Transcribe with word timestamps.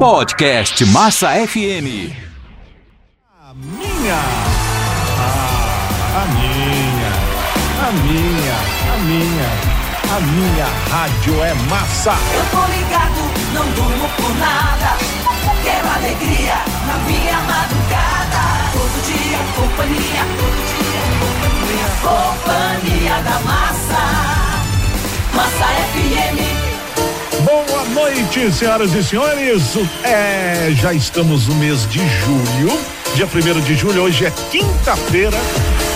Podcast 0.00 0.82
Massa 0.86 1.28
FM. 1.46 2.08
A 3.38 3.52
minha, 3.52 4.16
ah, 5.18 6.16
a 6.16 6.24
minha, 6.40 7.12
a 7.86 7.92
minha, 7.92 8.56
a 8.88 8.96
minha, 8.96 9.50
a 10.16 10.20
minha 10.20 10.66
rádio 10.88 11.44
é 11.44 11.52
massa. 11.68 12.14
Eu 12.32 12.44
tô 12.46 12.64
ligado, 12.72 13.20
não 13.52 13.66
durmo 13.72 14.08
por 14.16 14.34
nada. 14.38 14.96
Quero 15.62 15.88
alegria 15.90 16.54
na 16.86 16.96
minha 17.04 17.38
madrugada. 17.42 18.72
Todo 18.72 19.04
dia, 19.04 19.38
companhia, 19.54 20.24
todo 20.40 20.60
dia, 20.80 21.02
companhia. 21.20 21.88
Companhia 22.00 23.16
da 23.22 23.38
massa. 23.40 24.02
Massa 25.34 25.66
FM. 25.92 26.59
Boa 27.50 27.84
noite, 27.86 28.52
senhoras 28.52 28.94
e 28.94 29.02
senhores. 29.02 29.76
É, 30.04 30.70
já 30.72 30.94
estamos 30.94 31.48
no 31.48 31.56
mês 31.56 31.84
de 31.88 31.98
julho. 31.98 32.80
Dia 33.16 33.26
1 33.26 33.60
de 33.62 33.74
julho, 33.74 34.02
hoje 34.02 34.24
é 34.24 34.32
quinta-feira. 34.52 35.36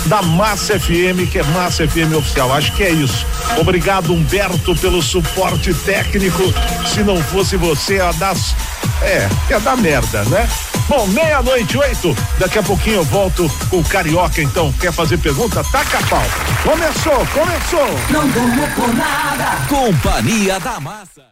da 0.07 0.23
Massa 0.23 0.79
FM, 0.79 1.31
que 1.31 1.39
é 1.39 1.43
Massa 1.43 1.87
FM 1.87 2.17
Oficial. 2.17 2.53
Acho 2.53 2.73
que 2.73 2.83
é 2.83 2.91
isso. 2.91 3.27
Obrigado, 3.59 4.13
Humberto, 4.13 4.75
pelo 4.77 5.03
suporte 5.03 5.75
técnico. 5.75 6.43
Se 6.87 7.03
não 7.03 7.23
fosse 7.23 7.57
você, 7.57 8.01
a 8.01 8.13
das. 8.13 8.55
É, 9.03 9.29
é 9.51 9.61
da 9.61 9.77
merda, 9.77 10.25
né? 10.25 10.49
Bom, 10.89 11.07
meia-noite, 11.09 11.77
oito. 11.77 12.17
Daqui 12.39 12.59
a 12.59 12.63
pouquinho 12.63 12.97
eu 12.97 13.05
volto 13.05 13.51
com 13.69 13.79
o 13.79 13.85
Carioca, 13.85 14.41
então. 14.41 14.73
Quer 14.73 14.93
fazer 14.93 15.19
pergunta? 15.19 15.63
Taca 15.65 15.99
a 15.99 16.03
pau. 16.03 16.25
Começou, 16.63 17.27
começou. 17.27 17.89
Não 18.11 18.29
durmo 18.29 18.67
por 18.75 18.95
nada. 18.95 19.67
Companhia 19.69 20.59
da 20.59 20.81
Massa. 20.81 21.32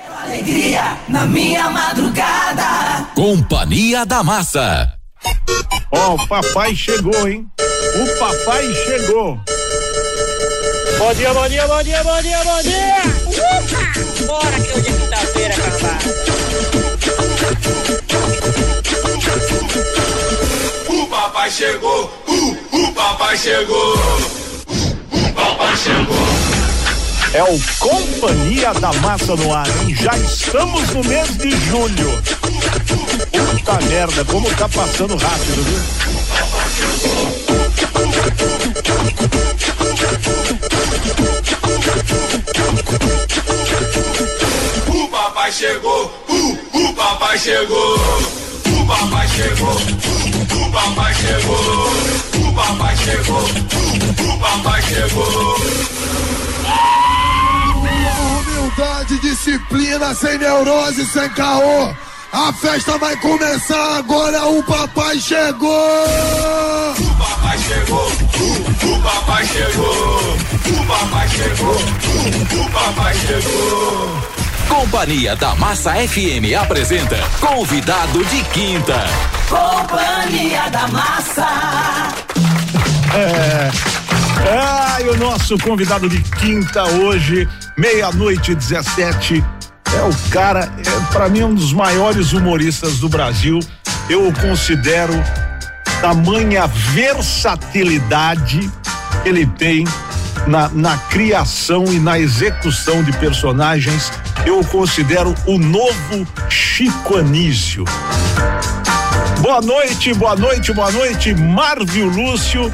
Quero 0.00 0.14
alegria 0.18 0.96
na 1.08 1.26
minha 1.26 1.68
madrugada. 1.68 3.06
Companhia 3.14 4.06
da 4.06 4.22
Massa. 4.22 4.94
Ó, 5.92 6.14
o 6.14 6.28
papai 6.28 6.74
chegou, 6.74 7.28
hein? 7.28 7.46
O 7.58 8.18
papai 8.18 8.72
chegou. 8.72 9.38
Bom 10.98 11.14
dia, 11.14 11.34
bom 11.34 11.48
dia, 11.48 11.66
bom 11.66 11.82
dia, 11.82 12.02
bom 12.04 12.22
dia, 12.22 12.44
bom 12.44 12.62
dia! 12.62 13.02
Ufa! 13.26 14.26
Bora 14.26 14.60
que 14.60 14.70
hoje 14.70 14.88
é 14.88 14.92
quinta-feira, 14.92 15.54
carnaval. 15.56 15.98
O 20.88 21.06
papai 21.08 21.50
chegou, 21.50 22.04
uh, 22.26 22.56
o 22.72 22.92
papai 22.92 23.36
chegou, 23.36 23.94
o 25.12 25.32
papai 25.34 25.76
chegou. 25.76 26.39
É 27.32 27.44
o 27.44 27.60
Companhia 27.78 28.74
da 28.74 28.92
Massa 28.94 29.36
no 29.36 29.54
ar, 29.54 29.68
hein? 29.68 29.94
Já 29.94 30.18
estamos 30.18 30.90
no 30.90 31.04
mês 31.04 31.28
de 31.36 31.50
julho. 31.66 32.20
Puta 33.30 33.80
merda, 33.86 34.24
como 34.24 34.50
tá 34.56 34.68
passando 34.68 35.14
rápido, 35.16 35.62
viu? 35.62 35.78
O 44.92 45.08
papai 45.08 45.52
chegou, 45.52 46.12
uh, 46.28 46.58
o 46.72 46.94
papai 46.94 47.38
chegou, 47.38 47.94
o 47.96 48.86
papai 48.88 49.28
chegou, 49.28 49.70
uh, 49.70 50.66
o 50.66 50.72
papai 50.72 51.14
chegou, 51.14 51.92
o 52.48 52.52
papai 52.52 52.96
chegou, 52.96 53.38
uh, 53.38 54.34
o 54.34 54.38
papai 54.40 54.82
chegou. 54.82 55.60
Humildade, 58.70 59.18
disciplina, 59.18 60.14
sem 60.14 60.38
neurose, 60.38 61.04
sem 61.06 61.28
caô. 61.30 61.92
A 62.32 62.52
festa 62.52 62.96
vai 62.98 63.16
começar 63.16 63.98
agora, 63.98 64.46
o 64.46 64.62
papai 64.62 65.18
chegou! 65.18 65.70
O 66.98 67.14
papai 67.16 67.58
chegou, 67.58 68.06
uh, 68.06 68.94
o 68.94 69.02
papai 69.02 69.46
chegou, 69.46 70.36
o 70.66 70.86
papai 70.86 71.28
chegou, 71.28 71.74
uh, 71.74 72.60
o 72.60 72.70
papai 72.70 73.14
chegou. 73.14 74.22
Companhia 74.68 75.34
da 75.34 75.54
Massa 75.56 75.94
FM 75.94 76.54
apresenta 76.60 77.16
Convidado 77.40 78.24
de 78.26 78.42
Quinta. 78.44 79.04
Companhia 79.48 80.70
da 80.70 80.86
massa. 80.88 81.48
Ah, 84.48 85.00
e 85.00 85.08
o 85.08 85.16
nosso 85.16 85.58
convidado 85.58 86.08
de 86.08 86.22
quinta 86.22 86.84
hoje, 86.84 87.48
meia-noite 87.76 88.52
e 88.52 88.54
17, 88.54 89.44
é 89.96 90.02
o 90.02 90.30
cara, 90.30 90.70
é 90.78 91.12
para 91.12 91.28
mim 91.28 91.42
um 91.42 91.54
dos 91.54 91.72
maiores 91.72 92.32
humoristas 92.32 92.98
do 92.98 93.08
Brasil. 93.08 93.58
Eu 94.08 94.28
o 94.28 94.32
considero 94.32 95.14
tamanha 96.00 96.66
versatilidade 96.66 98.70
que 99.22 99.28
ele 99.28 99.46
tem 99.46 99.84
na, 100.46 100.68
na 100.70 100.96
criação 100.96 101.84
e 101.86 101.98
na 101.98 102.18
execução 102.18 103.02
de 103.02 103.12
personagens. 103.12 104.12
Eu 104.46 104.60
o 104.60 104.66
considero 104.66 105.34
o 105.46 105.58
novo 105.58 106.26
Chico 106.48 107.16
Anísio. 107.16 107.84
Boa 109.40 109.60
noite, 109.60 110.14
boa 110.14 110.36
noite, 110.36 110.72
boa 110.72 110.90
noite, 110.90 111.34
Marvio 111.34 112.08
Lúcio. 112.08 112.72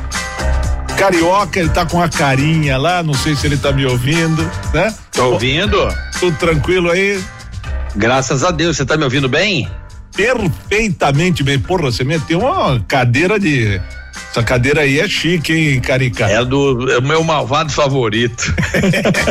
Carioca, 0.97 1.61
ele 1.61 1.69
tá 1.69 1.85
com 1.85 2.03
a 2.03 2.09
carinha 2.09 2.79
lá, 2.79 3.03
não 3.03 3.13
sei 3.13 3.37
se 3.37 3.47
ele 3.47 3.59
tá 3.59 3.71
me 3.71 3.85
ouvindo, 3.85 4.43
né? 4.73 4.93
Tô 5.13 5.33
ouvindo? 5.33 5.77
Tudo 6.19 6.37
tranquilo 6.39 6.91
aí? 6.91 7.23
Graças 7.95 8.43
a 8.43 8.51
Deus, 8.51 8.77
você 8.77 8.85
tá 8.85 8.97
me 8.97 9.05
ouvindo 9.05 9.29
bem? 9.29 9.71
Perfeitamente 10.17 11.43
bem. 11.43 11.59
Porra, 11.59 11.93
você 11.93 12.03
meteu 12.03 12.41
uma 12.41 12.81
cadeira 12.89 13.39
de. 13.39 13.81
Essa 14.37 14.45
cadeira 14.45 14.83
aí 14.83 15.01
é 15.01 15.09
chique, 15.09 15.51
hein, 15.51 15.81
Carica? 15.81 16.27
É 16.27 16.45
do 16.45 16.93
é 16.93 16.99
o 16.99 17.03
meu 17.03 17.25
malvado 17.25 17.73
favorito. 17.73 18.55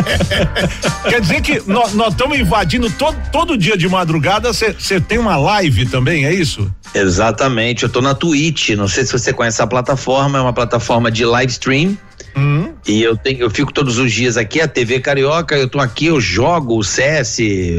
Quer 1.08 1.22
dizer 1.22 1.42
que 1.42 1.62
nós 1.68 1.94
estamos 1.94 2.40
invadindo 2.40 2.90
todo, 2.90 3.16
todo 3.32 3.56
dia 3.56 3.78
de 3.78 3.88
madrugada. 3.88 4.52
Você 4.52 5.00
tem 5.00 5.20
uma 5.20 5.38
live 5.38 5.86
também, 5.86 6.26
é 6.26 6.34
isso? 6.34 6.74
Exatamente, 6.92 7.84
eu 7.84 7.90
tô 7.90 8.02
na 8.02 8.16
Twitch, 8.16 8.70
não 8.70 8.88
sei 8.88 9.06
se 9.06 9.12
você 9.12 9.32
conhece 9.32 9.62
a 9.62 9.68
plataforma, 9.68 10.40
é 10.40 10.42
uma 10.42 10.54
plataforma 10.54 11.12
de 11.12 11.24
live 11.24 11.52
stream. 11.52 11.96
Hum. 12.36 12.74
E 12.88 13.04
eu 13.04 13.16
tenho, 13.16 13.42
eu 13.42 13.52
fico 13.52 13.72
todos 13.72 14.00
os 14.00 14.12
dias 14.12 14.38
aqui, 14.38 14.60
a 14.60 14.68
TV 14.68 15.00
Carioca, 15.02 15.56
eu 15.56 15.70
tô 15.70 15.80
aqui, 15.80 16.08
eu 16.08 16.20
jogo 16.20 16.84
CS, 16.84 17.38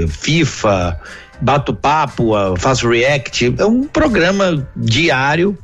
FIFA, 0.08 1.00
bato 1.40 1.74
papo, 1.74 2.34
faço 2.56 2.88
react. 2.88 3.52
É 3.58 3.66
um 3.66 3.82
programa 3.82 4.64
diário 4.76 5.58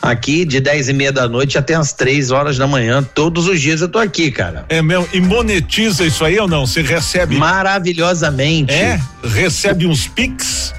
aqui 0.00 0.44
de 0.44 0.60
10 0.60 0.88
e 0.90 0.92
meia 0.92 1.12
da 1.12 1.28
noite 1.28 1.56
até 1.58 1.74
as 1.74 1.92
três 1.92 2.30
horas 2.30 2.56
da 2.58 2.66
manhã. 2.66 3.02
Todos 3.02 3.46
os 3.48 3.60
dias 3.60 3.80
eu 3.80 3.88
tô 3.88 3.98
aqui, 3.98 4.30
cara. 4.30 4.64
É 4.68 4.80
mesmo? 4.82 5.08
E 5.12 5.20
monetiza 5.20 6.04
isso 6.04 6.24
aí 6.24 6.38
ou 6.38 6.46
não? 6.48 6.66
Você 6.66 6.82
recebe? 6.82 7.36
Maravilhosamente. 7.36 8.72
É? 8.72 9.00
Recebe 9.24 9.86
uns 9.86 10.06
pics? 10.06 10.74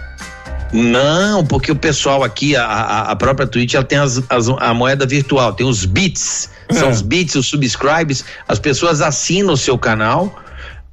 Não, 0.74 1.46
porque 1.46 1.72
o 1.72 1.76
pessoal 1.76 2.24
aqui, 2.24 2.56
a, 2.56 2.66
a, 2.66 3.12
a 3.12 3.16
própria 3.16 3.48
Twitch, 3.48 3.74
ela 3.74 3.86
tem 3.86 3.98
as, 3.98 4.22
as- 4.30 4.50
a 4.50 4.74
moeda 4.74 5.06
virtual, 5.06 5.54
tem 5.54 5.66
os 5.66 5.86
bits, 5.86 6.50
são 6.72 6.90
É. 6.90 6.92
os 6.92 7.02
bits, 7.02 7.36
os 7.36 7.48
subscribes, 7.48 8.26
as 8.48 8.60
pessoas 8.60 9.02
assinam 9.02 9.54
o 9.54 9.58
seu 9.58 9.78
canal, 9.78 10.44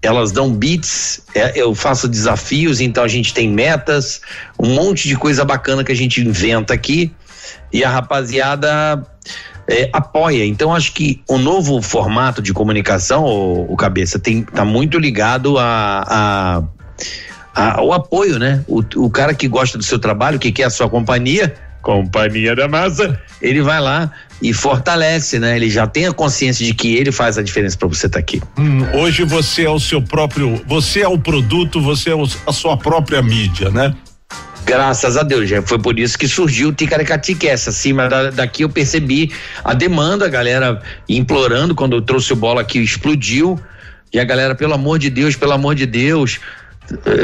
elas 0.00 0.30
dão 0.30 0.52
bits, 0.52 1.22
é, 1.34 1.60
eu 1.60 1.74
faço 1.74 2.06
desafios, 2.06 2.80
então 2.80 3.02
a 3.02 3.08
gente 3.08 3.34
tem 3.34 3.48
metas, 3.50 4.20
um 4.60 4.68
monte 4.74 5.08
de 5.08 5.16
coisa 5.16 5.44
bacana 5.44 5.82
que 5.82 5.90
a 5.90 5.96
gente 5.96 6.20
inventa 6.20 6.72
aqui, 6.72 7.10
e 7.72 7.84
a 7.84 7.90
rapaziada 7.90 9.02
é, 9.68 9.90
apoia. 9.92 10.44
Então 10.44 10.74
acho 10.74 10.92
que 10.92 11.22
o 11.28 11.38
novo 11.38 11.80
formato 11.82 12.42
de 12.42 12.52
comunicação, 12.52 13.24
o, 13.24 13.72
o 13.72 13.76
cabeça, 13.76 14.18
tem 14.18 14.42
tá 14.42 14.64
muito 14.64 14.98
ligado 14.98 15.58
a, 15.58 16.04
a, 16.06 16.62
a 17.54 17.82
o 17.82 17.92
apoio, 17.92 18.38
né? 18.38 18.64
O, 18.66 18.82
o 18.96 19.10
cara 19.10 19.34
que 19.34 19.48
gosta 19.48 19.78
do 19.78 19.84
seu 19.84 19.98
trabalho, 19.98 20.38
que 20.38 20.52
quer 20.52 20.64
a 20.64 20.70
sua 20.70 20.88
companhia, 20.88 21.54
companhia 21.82 22.56
da 22.56 22.66
massa, 22.66 23.20
ele 23.40 23.60
vai 23.62 23.80
lá 23.80 24.10
e 24.40 24.52
fortalece, 24.52 25.38
né? 25.38 25.56
Ele 25.56 25.70
já 25.70 25.86
tem 25.86 26.06
a 26.06 26.12
consciência 26.12 26.64
de 26.64 26.74
que 26.74 26.96
ele 26.96 27.12
faz 27.12 27.38
a 27.38 27.42
diferença 27.42 27.76
para 27.76 27.88
você 27.88 28.06
estar 28.06 28.18
tá 28.18 28.20
aqui. 28.20 28.42
Hum, 28.58 28.84
hoje 28.94 29.24
você 29.24 29.64
é 29.64 29.70
o 29.70 29.78
seu 29.78 30.02
próprio, 30.02 30.62
você 30.66 31.02
é 31.02 31.08
o 31.08 31.18
produto, 31.18 31.80
você 31.80 32.10
é 32.10 32.14
o, 32.14 32.26
a 32.46 32.52
sua 32.52 32.76
própria 32.76 33.22
mídia, 33.22 33.70
né? 33.70 33.94
Graças 34.64 35.18
a 35.18 35.22
Deus, 35.22 35.48
já 35.48 35.60
foi 35.60 35.78
por 35.78 35.98
isso 35.98 36.18
que 36.18 36.26
surgiu 36.26 36.70
o 36.70 36.72
Ticaracati 36.72 37.36
essa 37.46 37.68
acima 37.68 38.08
da, 38.08 38.30
daqui 38.30 38.62
eu 38.62 38.68
percebi 38.68 39.30
a 39.62 39.74
demanda, 39.74 40.24
a 40.24 40.28
galera 40.28 40.80
implorando 41.06 41.74
quando 41.74 41.96
eu 41.96 42.00
trouxe 42.00 42.32
o 42.32 42.36
bola 42.36 42.62
aqui 42.62 42.78
explodiu. 42.78 43.60
E 44.12 44.18
a 44.18 44.24
galera, 44.24 44.54
pelo 44.54 44.72
amor 44.72 44.98
de 44.98 45.10
Deus, 45.10 45.36
pelo 45.36 45.52
amor 45.52 45.74
de 45.74 45.84
Deus, 45.84 46.40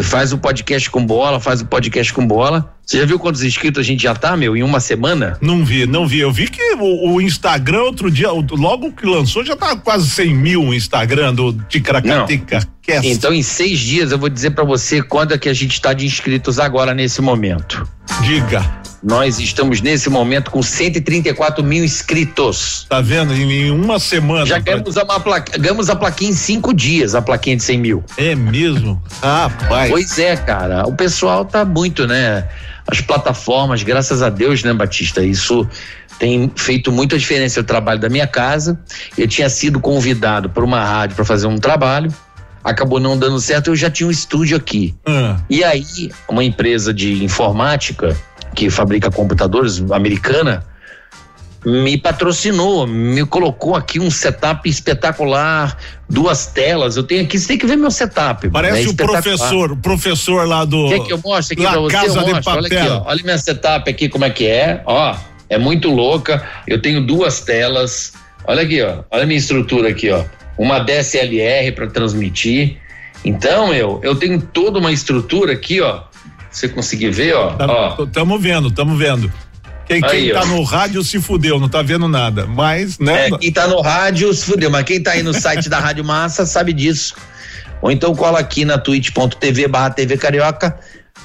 faz 0.02 0.32
o 0.32 0.36
um 0.36 0.38
podcast 0.38 0.90
com 0.90 1.04
bola, 1.04 1.40
faz 1.40 1.60
o 1.60 1.64
um 1.64 1.66
podcast 1.66 2.12
com 2.12 2.26
bola. 2.26 2.74
Você 2.84 2.98
já 2.98 3.04
viu 3.04 3.18
quantos 3.18 3.42
inscritos 3.42 3.80
a 3.80 3.84
gente 3.84 4.02
já 4.02 4.14
tá, 4.14 4.36
meu, 4.36 4.56
em 4.56 4.62
uma 4.62 4.80
semana? 4.80 5.36
Não 5.40 5.64
vi, 5.64 5.86
não 5.86 6.06
vi. 6.06 6.20
Eu 6.20 6.32
vi 6.32 6.48
que 6.48 6.74
o, 6.74 7.12
o 7.12 7.20
Instagram 7.20 7.82
outro 7.82 8.10
dia, 8.10 8.30
logo 8.30 8.92
que 8.92 9.06
lançou, 9.06 9.44
já 9.44 9.54
tá 9.54 9.76
quase 9.76 10.08
100 10.10 10.34
mil 10.34 10.62
o 10.64 10.74
Instagram 10.74 11.34
do 11.34 11.52
Ticaracatica. 11.68 12.66
Então, 13.04 13.32
em 13.32 13.42
seis 13.42 13.78
dias, 13.78 14.10
eu 14.10 14.18
vou 14.18 14.28
dizer 14.28 14.50
para 14.50 14.64
você 14.64 15.00
quando 15.00 15.32
é 15.32 15.38
que 15.38 15.48
a 15.48 15.54
gente 15.54 15.74
está 15.74 15.92
de 15.92 16.04
inscritos 16.04 16.58
agora 16.58 16.92
nesse 16.92 17.22
momento. 17.22 17.86
Diga. 18.22 18.80
Nós 19.02 19.38
estamos 19.38 19.81
nesse 19.81 20.11
momento 20.11 20.50
com 20.50 20.62
134 20.62 21.64
mil 21.64 21.82
inscritos. 21.82 22.87
Tá 22.88 23.00
vendo? 23.00 23.32
Em, 23.32 23.50
em 23.50 23.70
uma 23.70 23.99
semana. 23.99 24.44
Já 24.44 24.58
ganhamos 24.58 24.97
a, 24.97 25.05
placa, 25.05 25.58
ganhamos 25.58 25.88
a 25.88 25.97
plaquinha 25.97 26.31
em 26.31 26.35
cinco 26.35 26.75
dias, 26.75 27.14
a 27.14 27.23
plaquinha 27.23 27.56
de 27.56 27.62
100 27.62 27.79
mil. 27.79 28.05
É 28.19 28.35
mesmo? 28.35 29.02
Rapaz. 29.23 29.91
Pois 29.91 30.19
é, 30.19 30.37
cara. 30.37 30.87
O 30.87 30.93
pessoal 30.93 31.44
tá 31.44 31.64
muito, 31.64 32.06
né? 32.06 32.47
As 32.87 33.00
plataformas, 33.00 33.82
graças 33.82 34.23
a 34.23 34.29
Deus, 34.29 34.62
né, 34.62 34.75
Batista? 34.75 35.25
Isso 35.25 35.67
tem 36.19 36.53
feito 36.55 36.93
muita 36.93 37.19
diferença. 37.19 37.61
o 37.61 37.64
trabalho 37.64 38.00
da 38.00 38.11
minha 38.11 38.26
casa. 38.26 38.79
Eu 39.17 39.26
tinha 39.26 39.49
sido 39.49 39.81
convidado 39.81 40.50
por 40.50 40.62
uma 40.62 40.85
rádio 40.85 41.17
para 41.17 41.25
fazer 41.25 41.46
um 41.46 41.56
trabalho 41.56 42.12
acabou 42.62 43.00
não 43.00 43.19
dando 43.19 43.41
certo, 43.41 43.69
eu 43.69 43.76
já 43.76 43.91
tinha 43.91 44.06
um 44.06 44.11
estúdio 44.11 44.56
aqui. 44.56 44.94
Uhum. 45.08 45.37
E 45.49 45.64
aí, 45.64 46.11
uma 46.29 46.44
empresa 46.44 46.93
de 46.93 47.25
informática 47.25 48.14
que 48.55 48.70
fabrica 48.70 49.11
computadores 49.11 49.82
americana 49.91 50.64
me 51.64 51.99
patrocinou, 51.99 52.87
me 52.87 53.25
colocou 53.26 53.76
aqui 53.76 54.00
um 54.00 54.11
setup 54.11 54.67
espetacular, 54.67 55.76
duas 56.08 56.47
telas. 56.47 56.97
Eu 56.97 57.02
tenho 57.02 57.23
aqui, 57.23 57.38
você 57.38 57.49
tem 57.49 57.58
que 57.58 57.67
ver 57.67 57.76
meu 57.76 57.91
setup. 57.91 58.49
Parece 58.49 58.88
é 58.88 58.91
o 58.91 58.94
professor, 58.94 59.73
o 59.73 59.76
professor 59.76 60.49
lá 60.49 60.64
do. 60.64 60.88
Quer 60.88 61.00
que 61.00 61.12
eu 61.12 61.20
mostre 61.23 61.55
aqui 61.55 61.70
pra 61.70 61.81
você? 61.81 61.94
Casa 61.94 62.25
de 62.25 62.32
papel. 62.32 62.55
Olha 62.55 62.67
aqui, 62.67 62.88
ó. 62.88 63.02
Olha 63.05 63.23
minha 63.23 63.38
setup 63.38 63.91
aqui, 63.91 64.08
como 64.08 64.25
é 64.25 64.31
que 64.31 64.47
é. 64.47 64.82
Ó, 64.87 65.14
é 65.50 65.58
muito 65.58 65.91
louca. 65.91 66.43
Eu 66.67 66.81
tenho 66.81 67.06
duas 67.06 67.43
telas. 67.43 68.14
Olha 68.46 68.62
aqui, 68.62 68.81
ó. 68.82 69.05
Olha 69.11 69.25
a 69.25 69.26
minha 69.26 69.38
estrutura 69.38 69.91
aqui, 69.91 70.11
ó 70.11 70.25
uma 70.61 70.79
DSLR 70.79 71.73
para 71.73 71.87
transmitir. 71.87 72.76
Então, 73.25 73.73
eu, 73.73 73.99
eu 74.03 74.14
tenho 74.14 74.43
toda 74.43 74.79
uma 74.79 74.93
estrutura 74.93 75.55
aqui, 75.55 75.81
ó. 75.81 76.03
Você 76.50 76.69
conseguir 76.69 77.11
ver, 77.11 77.35
ó. 77.35 77.52
Tá, 77.52 77.67
vendo, 78.38 78.69
estamos 78.69 78.99
vendo. 78.99 79.32
Quem, 79.87 80.05
aí, 80.05 80.26
quem 80.26 80.32
tá 80.32 80.47
no 80.47 80.62
rádio 80.62 81.02
se 81.02 81.20
fudeu, 81.20 81.58
não 81.58 81.69
tá 81.69 81.82
vendo 81.82 82.06
nada. 82.06 82.47
Mas, 82.47 82.99
né? 82.99 83.29
É, 83.29 83.38
quem 83.38 83.52
tá 83.52 83.67
no 83.67 83.81
rádio 83.81 84.32
se 84.32 84.44
fudeu, 84.44 84.70
mas 84.70 84.85
quem 84.85 85.02
tá 85.02 85.12
aí 85.12 85.23
no 85.23 85.35
site 85.35 85.69
da 85.69 85.81
Rádio 85.81 86.05
Massa 86.05 86.47
sabe 86.47 86.73
disso. 86.73 87.14
Ou 87.82 87.91
então 87.91 88.14
cola 88.14 88.38
aqui 88.38 88.64
na 88.64 88.79
twitch.tv 88.79 89.67
barra 89.69 89.91
TV 89.91 90.17
Carioca, 90.17 90.79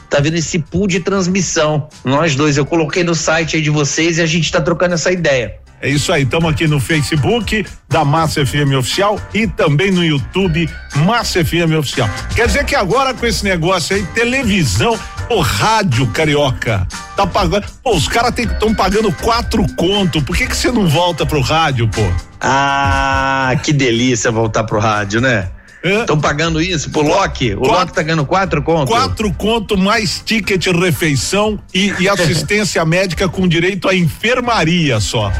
tá 0.10 0.19
vendo 0.19 0.38
esse 0.38 0.60
pool 0.60 0.88
de 0.88 1.00
transmissão. 1.00 1.88
Nós 2.04 2.36
dois, 2.36 2.57
eu 2.57 2.66
coloquei 2.66 3.04
no 3.04 3.13
site 3.13 3.56
aí 3.56 3.62
de 3.62 3.69
vocês 3.69 4.18
e 4.18 4.21
a 4.21 4.25
gente 4.25 4.51
tá 4.51 4.62
trocando 4.62 4.95
essa 4.95 5.12
ideia. 5.12 5.60
É 5.81 5.89
isso 5.89 6.12
aí, 6.12 6.24
estamos 6.24 6.50
aqui 6.50 6.68
no 6.68 6.80
Facebook 6.80 7.66
da 7.88 8.04
Massa 8.04 8.44
FM 8.45 8.74
Oficial 8.80 9.21
e 9.33 9.45
também 9.45 9.92
no 9.92 10.04
YouTube 10.04 10.68
Massa 11.06 11.45
FM 11.45 11.78
Oficial. 11.78 12.10
Quer 12.36 12.48
dizer 12.48 12.66
que 12.66 12.75
agora 12.75 13.13
com 13.13 13.25
esse 13.25 13.44
negócio 13.44 13.95
aí, 13.95 14.04
televisão, 14.07 14.98
o 15.30 15.39
rádio 15.39 16.07
carioca, 16.07 16.88
tá 17.16 17.25
pagando. 17.25 17.66
Pô, 17.83 17.95
os 17.95 18.07
caras 18.07 18.38
estão 18.38 18.74
pagando 18.74 19.12
quatro 19.12 19.66
conto. 19.75 20.22
Por 20.22 20.36
que 20.36 20.48
que 20.48 20.56
você 20.56 20.72
não 20.72 20.88
volta 20.88 21.25
pro 21.25 21.42
rádio, 21.42 21.88
pô? 21.88 22.01
Ah, 22.39 23.54
que 23.63 23.74
delícia 23.74 24.31
voltar 24.31 24.63
pro 24.63 24.80
rádio, 24.80 25.22
né? 25.22 25.50
Estão 25.83 26.19
pagando 26.19 26.60
isso 26.60 26.89
pro 26.89 27.04
Loki? 27.04 27.54
O 27.54 27.62
Loki 27.62 27.94
tá 27.94 28.01
ganhando 28.01 28.25
quatro 28.25 28.62
conto? 28.63 28.88
Quatro 28.88 29.31
conto 29.33 29.77
mais 29.77 30.19
ticket 30.25 30.66
refeição 30.68 31.60
e, 31.71 31.94
e 32.00 32.10
assistência 32.10 32.83
médica 32.83 33.30
com 33.30 33.48
direito 33.48 33.88
à 33.88 33.95
enfermaria 33.95 35.00
só. 35.00 35.31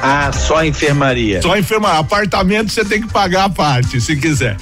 Ah, 0.00 0.30
só 0.32 0.64
enfermaria. 0.64 1.42
Só 1.42 1.56
enfermaria. 1.56 1.98
Apartamento 1.98 2.72
você 2.72 2.84
tem 2.84 3.00
que 3.00 3.08
pagar 3.08 3.44
a 3.44 3.48
parte, 3.48 4.00
se 4.00 4.16
quiser. 4.16 4.56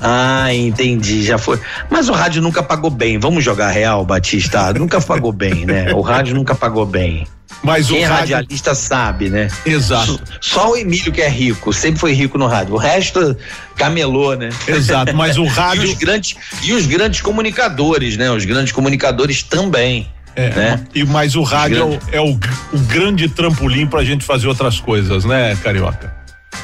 Ah, 0.00 0.52
entendi, 0.54 1.22
já 1.22 1.36
foi. 1.36 1.60
Mas 1.90 2.08
o 2.08 2.12
rádio 2.12 2.40
nunca 2.40 2.62
pagou 2.62 2.90
bem. 2.90 3.18
Vamos 3.18 3.44
jogar 3.44 3.70
real, 3.70 4.04
Batista? 4.04 4.72
nunca 4.72 5.00
pagou 5.00 5.32
bem, 5.32 5.66
né? 5.66 5.92
O 5.92 6.00
rádio 6.00 6.34
nunca 6.34 6.54
pagou 6.54 6.86
bem. 6.86 7.26
Mas 7.62 7.88
Quem 7.88 7.98
o 7.98 8.00
é 8.00 8.06
rádio... 8.06 8.36
radialista 8.36 8.74
sabe, 8.74 9.28
né? 9.28 9.48
Exato. 9.66 10.20
Só 10.40 10.70
o 10.72 10.76
Emílio 10.76 11.12
que 11.12 11.20
é 11.20 11.28
rico, 11.28 11.72
sempre 11.72 12.00
foi 12.00 12.12
rico 12.12 12.38
no 12.38 12.46
rádio. 12.46 12.74
O 12.74 12.78
resto 12.78 13.36
camelou, 13.76 14.34
né? 14.34 14.48
Exato, 14.66 15.14
mas 15.14 15.36
o 15.36 15.44
rádio. 15.44 15.84
e, 15.84 15.92
os 15.92 15.94
grandes, 15.94 16.36
e 16.62 16.72
os 16.72 16.86
grandes 16.86 17.20
comunicadores, 17.20 18.16
né? 18.16 18.30
Os 18.30 18.44
grandes 18.44 18.72
comunicadores 18.72 19.42
também. 19.42 20.08
É, 20.36 20.48
né? 20.50 20.86
e 20.94 21.04
mas 21.04 21.34
o 21.34 21.42
rádio 21.42 21.98
é 22.12 22.20
o, 22.20 22.38
o 22.72 22.78
grande 22.86 23.28
trampolim 23.28 23.84
para 23.86 24.00
a 24.00 24.04
gente 24.04 24.24
fazer 24.24 24.46
outras 24.46 24.78
coisas, 24.78 25.24
né, 25.24 25.56
Carioca? 25.56 26.14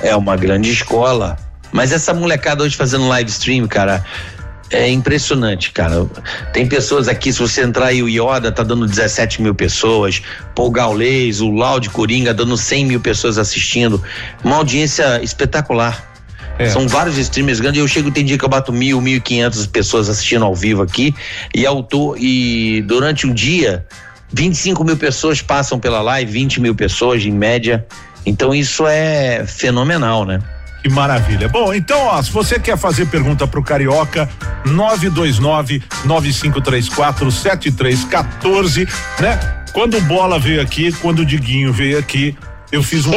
É 0.01 0.15
uma 0.15 0.37
grande 0.37 0.71
escola. 0.71 1.37
Mas 1.73 1.93
essa 1.93 2.15
molecada 2.15 2.63
hoje 2.63 2.77
fazendo 2.77 3.09
live 3.09 3.31
stream, 3.31 3.67
cara, 3.67 4.05
é 4.71 4.91
impressionante, 4.91 5.71
cara. 5.71 6.07
Tem 6.53 6.67
pessoas 6.67 7.09
aqui, 7.09 7.33
se 7.33 7.39
você 7.39 7.63
entrar 7.63 7.87
aí, 7.87 8.03
o 8.03 8.09
Yoda 8.09 8.51
tá 8.51 8.63
dando 8.63 8.87
17 8.87 9.41
mil 9.41 9.55
pessoas, 9.55 10.23
Paul 10.55 10.71
Gaulês, 10.71 11.41
o 11.41 11.51
Laude 11.51 11.91
Coringa 11.91 12.35
dando 12.35 12.57
100 12.57 12.87
mil 12.87 13.01
pessoas 13.01 13.39
assistindo. 13.39 14.03
Uma 14.43 14.57
audiência 14.57 15.23
espetacular. 15.23 16.15
É. 16.59 16.71
São 16.71 16.89
vários 16.89 17.19
streamers 17.19 17.61
grandes. 17.61 17.81
Eu 17.81 17.87
chego, 17.87 18.11
tem 18.11 18.25
dia 18.25 18.39
que 18.39 18.45
eu 18.45 18.49
bato 18.49 18.73
mil, 18.73 19.01
mil 19.01 19.17
e 19.17 19.21
quinhentas 19.21 19.67
pessoas 19.67 20.09
assistindo 20.09 20.45
ao 20.45 20.55
vivo 20.55 20.83
aqui. 20.83 21.15
E, 21.55 21.67
autor, 21.67 22.17
e 22.19 22.83
durante 22.87 23.27
um 23.27 23.35
dia, 23.35 23.87
25 24.33 24.83
mil 24.83 24.97
pessoas 24.97 25.43
passam 25.43 25.79
pela 25.79 26.01
live, 26.01 26.33
20 26.33 26.61
mil 26.61 26.75
pessoas 26.75 27.25
em 27.25 27.31
média. 27.31 27.87
Então 28.25 28.55
isso 28.55 28.87
é 28.87 29.45
fenomenal, 29.47 30.25
né? 30.25 30.41
Que 30.87 30.89
maravilha. 30.89 31.49
Bom, 31.49 31.75
então, 31.75 31.99
ó, 32.07 32.23
se 32.23 32.31
você 32.31 32.61
quer 32.61 32.79
fazer 32.79 33.07
pergunta 33.07 33.45
pro 33.45 33.61
Carioca, 33.61 34.29
929 34.67 35.83
9534 36.05 37.33
7314, 37.33 38.89
né? 39.19 39.65
Quando 39.73 39.97
o 39.97 40.01
Bola 40.03 40.39
veio 40.39 40.63
aqui, 40.63 40.93
quando 40.93 41.21
o 41.21 41.27
Diguinho 41.27 41.73
veio 41.73 41.99
aqui, 41.99 42.37
eu 42.71 42.85
fiz 42.85 43.05
um, 43.05 43.13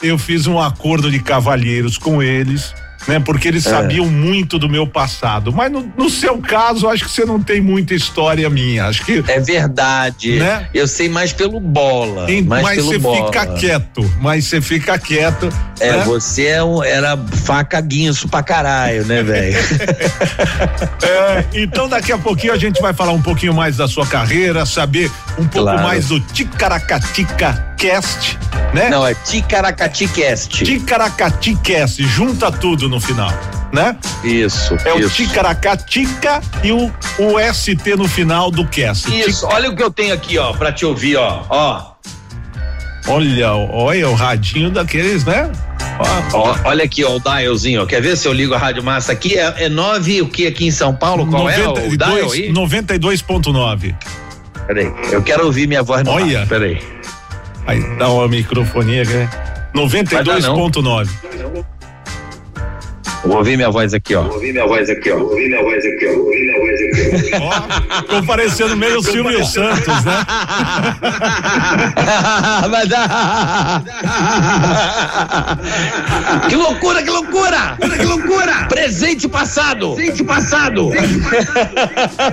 eu 0.00 0.16
fiz 0.16 0.46
um 0.46 0.60
acordo 0.60 1.10
de 1.10 1.18
cavalheiros 1.18 1.98
com 1.98 2.22
eles 2.22 2.72
né? 3.06 3.20
Porque 3.20 3.48
eles 3.48 3.66
é. 3.66 3.70
sabiam 3.70 4.06
muito 4.06 4.58
do 4.58 4.68
meu 4.68 4.86
passado. 4.86 5.52
Mas 5.52 5.70
no, 5.70 5.92
no, 5.96 6.10
seu 6.10 6.38
caso, 6.38 6.88
acho 6.88 7.04
que 7.04 7.10
você 7.10 7.24
não 7.24 7.42
tem 7.42 7.60
muita 7.60 7.94
história 7.94 8.48
minha. 8.48 8.86
Acho 8.86 9.04
que. 9.04 9.22
É 9.28 9.40
verdade. 9.40 10.38
Né? 10.38 10.68
Eu 10.72 10.86
sei 10.86 11.08
mais 11.08 11.32
pelo 11.32 11.60
bola. 11.60 12.30
Em, 12.30 12.42
mais 12.42 12.62
mas 12.62 12.84
você 12.84 12.98
fica 12.98 13.46
quieto. 13.46 14.12
Mas 14.20 14.46
você 14.46 14.60
fica 14.60 14.98
quieto. 14.98 15.48
É, 15.80 15.92
né? 15.92 16.04
você 16.04 16.46
é 16.46 16.64
um, 16.64 16.82
era 16.82 17.16
faca 17.16 17.80
guinso 17.80 18.28
pra 18.28 18.42
caralho, 18.42 19.04
né, 19.04 19.22
velho? 19.22 19.56
é, 21.02 21.44
então 21.54 21.88
daqui 21.88 22.12
a 22.12 22.18
pouquinho 22.18 22.52
a 22.52 22.58
gente 22.58 22.80
vai 22.80 22.92
falar 22.92 23.12
um 23.12 23.22
pouquinho 23.22 23.52
mais 23.52 23.76
da 23.76 23.88
sua 23.88 24.06
carreira, 24.06 24.64
saber 24.64 25.10
um 25.38 25.46
pouco 25.46 25.70
claro. 25.70 25.82
mais 25.82 26.08
do 26.08 26.20
Ticaracatica 26.20 27.74
Cast, 27.76 28.38
né? 28.72 28.88
Não, 28.88 29.06
é 29.06 29.14
Ticaracati 29.14 30.08
Cast. 30.08 30.64
Ticaracati 30.64 31.54
Cast, 31.56 32.02
junta 32.02 32.50
tudo 32.50 32.88
no 32.94 33.00
final, 33.00 33.30
né? 33.72 33.96
Isso. 34.22 34.76
É 34.84 34.96
isso. 34.98 35.08
o 35.08 35.10
Ticaracatica 35.10 36.40
e 36.62 36.70
o, 36.70 36.86
o 37.18 37.52
ST 37.52 37.96
no 37.96 38.08
final 38.08 38.50
do 38.50 38.66
cast. 38.66 39.12
Isso, 39.12 39.46
olha 39.46 39.70
o 39.70 39.76
que 39.76 39.82
eu 39.82 39.90
tenho 39.90 40.14
aqui, 40.14 40.38
ó, 40.38 40.52
pra 40.52 40.72
te 40.72 40.86
ouvir, 40.86 41.16
ó, 41.16 41.44
ó. 41.48 41.94
Olha, 43.06 43.52
olha 43.52 44.08
o 44.08 44.14
radinho 44.14 44.70
daqueles, 44.70 45.24
né? 45.24 45.50
Ó, 45.98 46.38
ó, 46.38 46.56
olha 46.64 46.84
aqui, 46.84 47.04
ó, 47.04 47.16
o 47.16 47.20
dialzinho. 47.20 47.86
Quer 47.86 48.00
ver 48.00 48.16
se 48.16 48.26
eu 48.26 48.32
ligo 48.32 48.54
a 48.54 48.58
Rádio 48.58 48.82
Massa 48.82 49.12
aqui? 49.12 49.36
É, 49.36 49.64
é 49.64 49.68
9, 49.68 50.22
o 50.22 50.28
que 50.28 50.46
aqui 50.46 50.66
em 50.66 50.70
São 50.70 50.94
Paulo? 50.94 51.26
Qual 51.26 51.44
92, 51.44 51.84
é 51.84 51.88
o 51.88 51.96
dial 51.96 52.32
aí? 52.32 52.52
92.9. 52.52 53.94
Peraí, 54.66 54.90
eu 55.10 55.22
quero 55.22 55.44
ouvir 55.44 55.66
minha 55.66 55.82
voz 55.82 56.02
no 56.04 56.12
Olha. 56.12 56.46
Peraí. 56.46 56.80
Aí 57.66 57.82
dá 57.98 58.08
uma 58.08 58.28
microfonia, 58.28 59.04
né? 59.04 59.28
92.9. 59.74 61.08
Vou 63.26 63.38
ouvir 63.38 63.56
minha 63.56 63.70
voz 63.70 63.94
aqui, 63.94 64.14
ó. 64.14 64.24
Ouvi 64.24 64.52
minha 64.52 64.66
voz 64.66 64.88
aqui, 64.90 65.10
ó. 65.10 65.16
Ouvi 65.18 65.48
minha 65.48 65.62
voz 65.62 65.84
aqui, 65.84 66.06
ó. 66.06 66.12
Ouvi 66.18 66.40
minha 66.40 66.58
voz 66.60 66.80
aqui, 66.82 67.30
ó. 67.34 67.98
Ficou 68.02 68.22
parecendo 68.26 68.76
meio 68.76 69.02
Silvio 69.02 69.44
Santos, 69.46 70.04
né? 70.04 70.26
Vai 72.70 72.86
dar. 72.86 73.82
que 76.48 76.54
loucura, 76.56 77.02
que 77.02 77.10
loucura! 77.10 77.76
Que 77.80 78.04
loucura! 78.04 78.66
Presente 78.68 79.26
passado! 79.28 79.94
Presente 79.94 80.22
passado! 80.24 80.90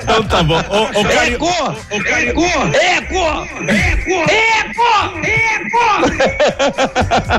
Então 0.03 0.23
tá 0.23 0.43
bom. 0.43 0.59
Ô, 0.69 0.83
ô, 0.99 1.03
Cari- 1.05 1.33
Eco! 1.35 1.47
Eco! 1.91 2.43
Eco! 2.75 3.25
Eco! 3.69 4.91
Eco! 5.23 6.01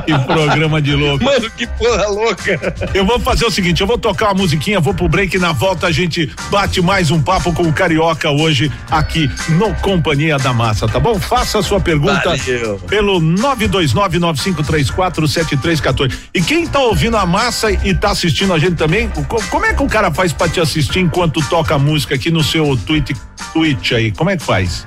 Que 0.05 0.17
programa 0.25 0.81
de 0.81 0.95
louco. 0.95 1.23
Mano, 1.23 1.49
que 1.51 1.67
porra 1.67 2.07
louca! 2.07 2.59
Eu 2.93 3.05
vou 3.05 3.19
fazer 3.19 3.42
o 3.47 3.51
seguinte, 3.51 3.81
eu 3.81 3.87
vou 3.87 3.97
tocar 3.97 4.27
uma 4.27 4.35
musiquinha, 4.41 4.79
vou 4.79 4.93
pro 4.93 5.07
break 5.07 5.35
e 5.35 5.39
na 5.39 5.51
volta 5.51 5.87
a 5.87 5.91
gente 5.91 6.29
bate 6.49 6.81
mais 6.81 7.11
um 7.11 7.21
papo 7.21 7.51
com 7.53 7.63
o 7.63 7.73
Carioca 7.73 8.29
hoje 8.31 8.71
aqui 8.89 9.29
no 9.49 9.73
Companhia 9.75 10.37
da 10.37 10.53
Massa, 10.53 10.87
tá 10.87 10.99
bom? 10.99 11.19
Faça 11.19 11.59
a 11.59 11.63
sua 11.63 11.79
pergunta 11.79 12.35
Valeu. 12.37 12.79
pelo 12.87 13.19
92995347314. 13.21 16.13
E 16.33 16.41
quem 16.41 16.65
tá 16.67 16.79
ouvindo 16.79 17.17
a 17.17 17.25
Massa 17.25 17.71
e 17.71 17.93
tá 17.93 18.11
assistindo 18.11 18.53
a 18.53 18.59
gente 18.59 18.75
também, 18.75 19.07
co- 19.09 19.41
como 19.49 19.65
é 19.65 19.73
que 19.73 19.83
o 19.83 19.87
cara 19.87 20.11
faz 20.13 20.31
pra 20.33 20.47
te 20.49 20.59
assistir 20.59 20.99
enquanto 20.99 21.41
toca 21.49 21.77
música 21.77 22.15
aqui 22.15 22.29
no 22.31 22.43
seu 22.43 22.75
tweet, 22.85 23.15
Twitch 23.53 23.91
aí? 23.93 24.11
Como 24.11 24.29
é 24.29 24.37
que 24.37 24.43
faz? 24.43 24.85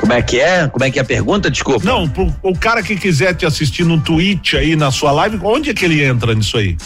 Como 0.00 0.12
é 0.12 0.20
que 0.20 0.40
é? 0.40 0.66
Como 0.68 0.84
é 0.84 0.90
que 0.90 0.98
é 0.98 1.02
a 1.02 1.04
pergunta? 1.04 1.48
Desculpa. 1.50 1.84
Não, 1.84 2.08
pro, 2.08 2.34
o 2.42 2.58
cara 2.58 2.82
que 2.82 2.96
quiser 2.96 3.34
te 3.34 3.46
assistir 3.46 3.84
no 3.84 4.00
Twitch 4.00 4.54
aí 4.54 4.74
na 4.74 4.90
sua 4.90 5.12
live, 5.12 5.38
onde 5.44 5.70
é 5.70 5.74
que 5.74 5.84
ele 5.84 6.02
entra 6.04 6.34
nisso 6.34 6.56
aí? 6.56 6.76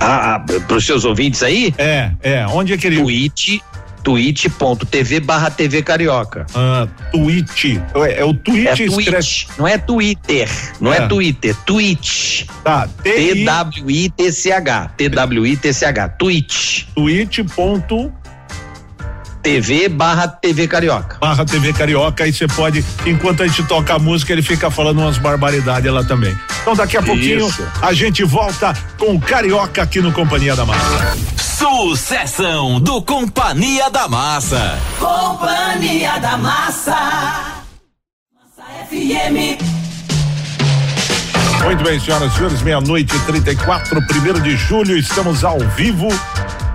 Ah, 0.00 0.42
pros 0.66 0.86
seus 0.86 1.04
ouvintes 1.04 1.42
aí? 1.42 1.74
É, 1.78 2.10
é, 2.22 2.46
onde 2.46 2.72
é 2.72 2.76
que 2.78 2.86
ele 2.86 2.96
Twitch, 3.02 3.58
twitch.tv 4.02 5.20
barra 5.20 5.50
TV 5.50 5.82
Carioca. 5.82 6.46
Ah, 6.54 6.88
Twitch. 7.12 7.76
É, 7.94 8.20
é 8.20 8.24
o 8.24 8.32
Twitch 8.32 8.66
É 8.66 8.84
escreve. 8.84 9.10
Twitch, 9.12 9.46
não 9.58 9.68
é 9.68 9.76
Twitter, 9.78 10.48
não 10.80 10.92
é, 10.92 10.98
É. 10.98 11.06
Twitter, 11.06 11.54
Twitch. 11.66 12.44
Tá, 12.64 12.88
T-W-I-T-C-H, 13.02 14.88
T-W-I-T-C-H, 14.96 16.08
Twitch, 16.10 16.84
Twitch 16.94 17.40
TV 19.42 19.88
barra 19.88 20.28
TV 20.28 20.68
Carioca. 20.68 21.16
barra 21.20 21.44
TV 21.44 21.72
Carioca 21.72 22.24
aí 22.24 22.32
você 22.32 22.46
pode, 22.46 22.84
enquanto 23.06 23.42
a 23.42 23.46
gente 23.46 23.62
toca 23.64 23.94
a 23.94 23.98
música, 23.98 24.32
ele 24.32 24.42
fica 24.42 24.70
falando 24.70 25.00
umas 25.00 25.18
barbaridades 25.18 25.90
lá 25.90 26.04
também. 26.04 26.36
Então 26.60 26.74
daqui 26.74 26.96
a 26.96 27.02
pouquinho 27.02 27.46
Isso. 27.46 27.66
a 27.80 27.92
gente 27.92 28.22
volta 28.24 28.74
com 28.98 29.14
o 29.14 29.20
Carioca 29.20 29.82
aqui 29.82 30.00
no 30.00 30.12
Companhia 30.12 30.54
da 30.54 30.66
Massa. 30.66 31.16
Sucessão 31.38 32.80
do 32.80 33.02
Companhia 33.02 33.90
da 33.90 34.08
Massa. 34.08 34.78
Companhia 34.98 36.18
da 36.18 36.36
Massa. 36.36 36.94
Massa 36.94 38.64
FM. 38.88 39.60
Muito 41.64 41.84
bem, 41.84 42.00
senhoras 42.00 42.32
e 42.32 42.36
senhores, 42.36 42.62
meia-noite 42.62 43.14
e 43.14 43.20
34, 43.20 44.06
primeiro 44.06 44.40
de 44.40 44.56
julho, 44.56 44.96
estamos 44.96 45.44
ao 45.44 45.58
vivo 45.76 46.08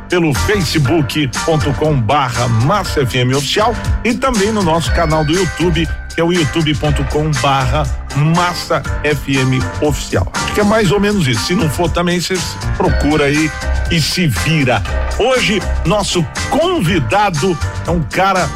pelo 0.09 0.33
facebook.com 0.33 1.99
barra 2.01 2.47
Massa 2.47 3.05
FM 3.05 3.35
Oficial 3.35 3.75
e 4.03 4.13
também 4.13 4.51
no 4.51 4.63
nosso 4.63 4.91
canal 4.93 5.23
do 5.23 5.33
YouTube, 5.33 5.87
que 6.13 6.21
é 6.21 6.23
o 6.23 6.31
youtube.com 6.31 7.31
barra 7.41 7.83
Massa 8.15 8.81
FM 9.03 9.61
Oficial. 9.81 10.27
Acho 10.33 10.53
que 10.53 10.59
é 10.61 10.63
mais 10.63 10.91
ou 10.91 10.99
menos 10.99 11.27
isso. 11.27 11.45
Se 11.45 11.55
não 11.55 11.69
for 11.69 11.89
também, 11.89 12.19
você 12.19 12.35
procura 12.77 13.25
aí 13.25 13.51
e 13.91 13.99
se 13.99 14.27
vira. 14.27 14.81
Hoje, 15.17 15.61
nosso 15.85 16.25
convidado 16.49 17.57
é 17.85 17.91
um 17.91 18.01
cara 18.01 18.49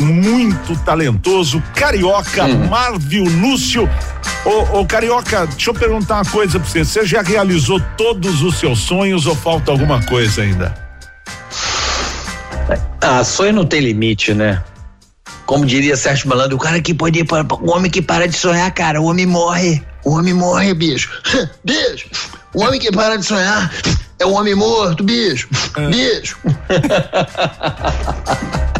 muito 0.00 0.76
talentoso, 0.84 1.62
carioca, 1.74 2.48
Marvio 2.48 3.24
Lúcio. 3.24 3.88
Ô, 4.44 4.80
ô, 4.80 4.86
Carioca, 4.86 5.46
deixa 5.46 5.70
eu 5.70 5.74
perguntar 5.74 6.16
uma 6.16 6.24
coisa 6.30 6.60
pra 6.60 6.68
você. 6.68 6.84
Você 6.84 7.06
já 7.06 7.22
realizou 7.22 7.80
todos 7.96 8.42
os 8.42 8.56
seus 8.58 8.80
sonhos 8.80 9.26
ou 9.26 9.34
falta 9.34 9.70
alguma 9.70 10.02
coisa 10.02 10.42
ainda? 10.42 10.83
Ah, 13.06 13.22
sonho 13.22 13.52
não 13.52 13.66
tem 13.66 13.80
limite, 13.80 14.32
né? 14.32 14.64
Como 15.44 15.66
diria 15.66 15.94
Sérgio 15.94 16.26
Malandro, 16.26 16.56
o 16.56 16.58
cara 16.58 16.80
que 16.80 16.94
pode 16.94 17.18
ir 17.18 17.24
para 17.24 17.46
o 17.54 17.70
homem 17.70 17.90
que 17.90 18.00
para 18.00 18.26
de 18.26 18.34
sonhar, 18.34 18.72
cara, 18.72 18.98
o 18.98 19.04
homem 19.04 19.26
morre. 19.26 19.82
O 20.06 20.12
homem 20.12 20.32
morre, 20.32 20.72
bicho. 20.72 21.10
bicho. 21.62 22.08
O 22.54 22.62
homem 22.62 22.80
que 22.80 22.90
para 22.90 23.18
de 23.18 23.26
sonhar 23.26 23.70
é 24.18 24.24
o 24.26 24.32
homem 24.32 24.54
morto, 24.54 25.02
bicho. 25.04 25.48
Bicho. 25.90 26.36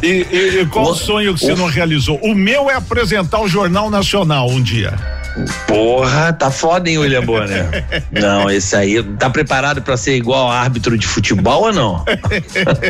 E, 0.02 0.26
e- 0.30 0.60
e 0.60 0.66
qual 0.66 0.90
O- 0.90 0.94
sonho 0.94 1.34
que 1.34 1.40
você 1.40 1.52
o- 1.52 1.56
não 1.56 1.66
realizou? 1.66 2.18
O 2.22 2.34
meu 2.34 2.70
é 2.70 2.74
apresentar 2.74 3.40
o 3.40 3.48
Jornal 3.48 3.90
Nacional 3.90 4.48
um 4.48 4.62
dia. 4.62 4.92
Porra, 5.66 6.32
tá 6.32 6.48
foda, 6.48 6.88
hein, 6.88 6.96
William 6.98 7.24
Bonner? 7.24 7.84
Não, 8.12 8.48
esse 8.48 8.76
aí, 8.76 9.02
tá 9.18 9.28
preparado 9.28 9.82
pra 9.82 9.96
ser 9.96 10.14
igual 10.14 10.48
árbitro 10.48 10.96
de 10.96 11.04
futebol 11.08 11.62
ou 11.64 11.72
não? 11.72 12.04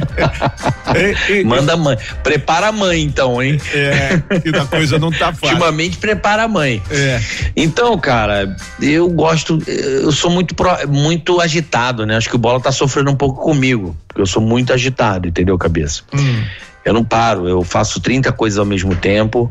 Manda 1.47 1.73
a 1.73 1.77
mãe. 1.79 1.97
Prepara 2.23 2.67
a 2.69 2.73
mãe, 2.73 3.01
então, 3.03 3.43
hein? 3.43 3.59
É, 3.73 4.21
que 4.41 4.55
a 4.55 4.67
coisa 4.67 4.99
não 4.99 5.11
tá 5.11 5.33
fácil. 5.33 5.49
Ultimamente, 5.57 5.97
prepara 5.97 6.43
a 6.43 6.49
mãe. 6.49 6.83
É. 6.91 7.19
Então, 7.57 7.97
cara, 7.99 8.55
eu 8.83 9.09
gosto, 9.09 9.59
eu 9.67 10.13
sou 10.13 10.31
muito 10.31 10.55
muito 10.89 11.41
agitado, 11.41 12.05
né? 12.05 12.15
Acho 12.17 12.29
que 12.29 12.34
o 12.35 12.38
bola 12.38 12.61
tá 12.61 12.73
sofrendo 12.73 13.11
um 13.11 13.17
pouco 13.17 13.43
comigo, 13.43 13.97
porque 14.07 14.21
eu 14.21 14.26
sou 14.26 14.43
muito 14.43 14.73
agitado, 14.73 15.29
entendeu, 15.29 15.57
cabeça? 15.59 16.03
Hum. 16.12 16.45
Eu 16.85 16.93
não 16.93 17.05
paro, 17.05 17.49
eu 17.49 17.62
faço 17.62 18.00
30 18.00 18.33
coisas 18.33 18.59
ao 18.59 18.64
mesmo 18.64 18.95
tempo. 18.95 19.50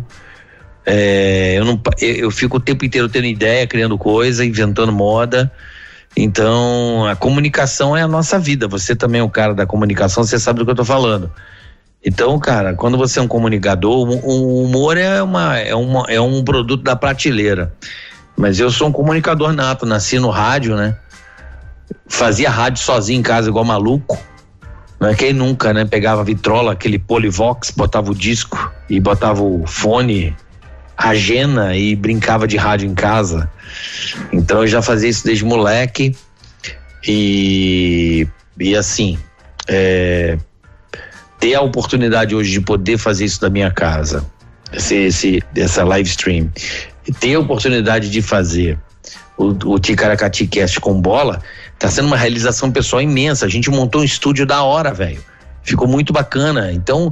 É, 0.86 1.56
eu 1.58 1.66
não 1.66 1.82
eu, 2.00 2.30
fico 2.30 2.58
o 2.58 2.60
tempo 2.60 2.86
inteiro 2.86 3.10
tendo 3.10 3.26
ideia, 3.26 3.66
criando 3.66 3.98
coisa, 3.98 4.46
inventando 4.46 4.92
moda. 4.92 5.52
Então, 6.16 7.08
a 7.08 7.16
comunicação 7.16 7.98
é 7.98 8.04
a 8.04 8.08
nossa 8.08 8.38
vida. 8.38 8.68
Você 8.68 8.96
também 8.96 9.22
é 9.22 9.24
um 9.24 9.30
cara 9.30 9.54
da 9.54 9.66
comunicação, 9.66 10.24
você 10.24 10.38
sabe 10.38 10.60
do 10.60 10.66
que 10.66 10.72
eu 10.72 10.76
tô 10.76 10.86
falando. 10.86 11.32
Então, 12.06 12.38
cara, 12.38 12.74
quando 12.74 12.98
você 12.98 13.18
é 13.18 13.22
um 13.22 13.28
comunicador, 13.28 14.08
o, 14.08 14.28
o 14.28 14.64
humor 14.64 14.98
é, 14.98 15.24
uma, 15.24 15.58
é, 15.58 15.74
uma, 15.74 16.06
é 16.10 16.20
um 16.20 16.44
produto 16.44 16.84
da 16.84 16.96
prateleira. 16.96 17.74
Mas 18.36 18.60
eu 18.60 18.70
sou 18.70 18.90
um 18.90 18.92
comunicador 18.92 19.54
nato, 19.54 19.86
nasci 19.86 20.20
no 20.20 20.30
rádio, 20.30 20.76
né? 20.76 20.98
Fazia 22.08 22.50
rádio 22.50 22.82
sozinho 22.82 23.20
em 23.20 23.24
casa, 23.24 23.50
igual 23.50 23.66
maluco. 23.66 24.18
Não 25.00 25.10
é 25.10 25.16
quem 25.16 25.34
nunca, 25.34 25.74
né? 25.74 25.84
Pegava 25.86 26.22
a 26.22 26.24
vitrola, 26.24 26.72
aquele 26.72 26.98
polivox, 26.98 27.72
botava 27.72 28.12
o 28.12 28.16
disco 28.16 28.72
e 28.90 29.00
botava 29.00 29.44
o 29.44 29.68
fone, 29.68 30.36
agena 30.98 31.76
e 31.76 31.96
brincava 31.96 32.48
de 32.48 32.56
rádio 32.56 32.90
em 32.90 32.94
casa. 32.94 33.50
Então 34.32 34.62
eu 34.62 34.68
já 34.68 34.82
fazia 34.82 35.10
isso 35.10 35.26
desde 35.26 35.44
moleque. 35.44 36.16
E, 37.06 38.26
e 38.58 38.76
assim, 38.78 39.20
é, 39.68 40.38
ter 41.38 41.56
a 41.56 41.62
oportunidade 41.62 42.34
hoje 42.34 42.52
de 42.52 42.62
poder 42.62 42.98
fazer 42.98 43.26
isso 43.26 43.42
da 43.42 43.50
minha 43.50 43.70
casa, 43.70 44.26
esse, 44.72 44.96
esse, 44.96 45.44
essa 45.56 45.84
live 45.84 46.08
stream, 46.08 46.50
ter 47.20 47.36
a 47.36 47.40
oportunidade 47.40 48.10
de 48.10 48.22
fazer 48.22 48.80
o, 49.38 49.48
o 49.74 49.80
Ticaracati 49.80 50.48
Cast 50.48 50.80
com 50.80 51.02
bola, 51.02 51.42
tá 51.80 51.90
sendo 51.90 52.08
uma 52.08 52.18
realização 52.18 52.72
pessoal 52.72 53.02
imensa. 53.02 53.46
A 53.46 53.50
gente 53.50 53.70
montou 53.70 54.02
um 54.02 54.04
estúdio 54.04 54.46
da 54.46 54.64
hora, 54.64 54.94
velho. 54.94 55.22
Ficou 55.64 55.88
muito 55.88 56.12
bacana. 56.14 56.72
Então, 56.72 57.12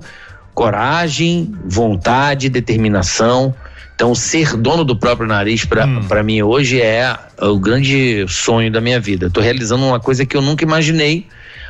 coragem, 0.53 1.53
vontade, 1.65 2.49
determinação. 2.49 3.53
Então, 3.95 4.15
ser 4.15 4.55
dono 4.57 4.83
do 4.83 4.95
próprio 4.95 5.27
nariz 5.27 5.63
para 5.65 5.85
Hum. 5.85 6.03
pra 6.07 6.23
mim 6.23 6.41
hoje 6.41 6.81
é 6.81 7.15
o 7.39 7.59
grande 7.59 8.25
sonho 8.27 8.71
da 8.71 8.81
minha 8.81 8.99
vida. 8.99 9.29
Tô 9.29 9.41
realizando 9.41 9.85
uma 9.85 9.99
coisa 9.99 10.25
que 10.25 10.35
eu 10.35 10.41
nunca 10.41 10.63
imaginei. 10.63 11.27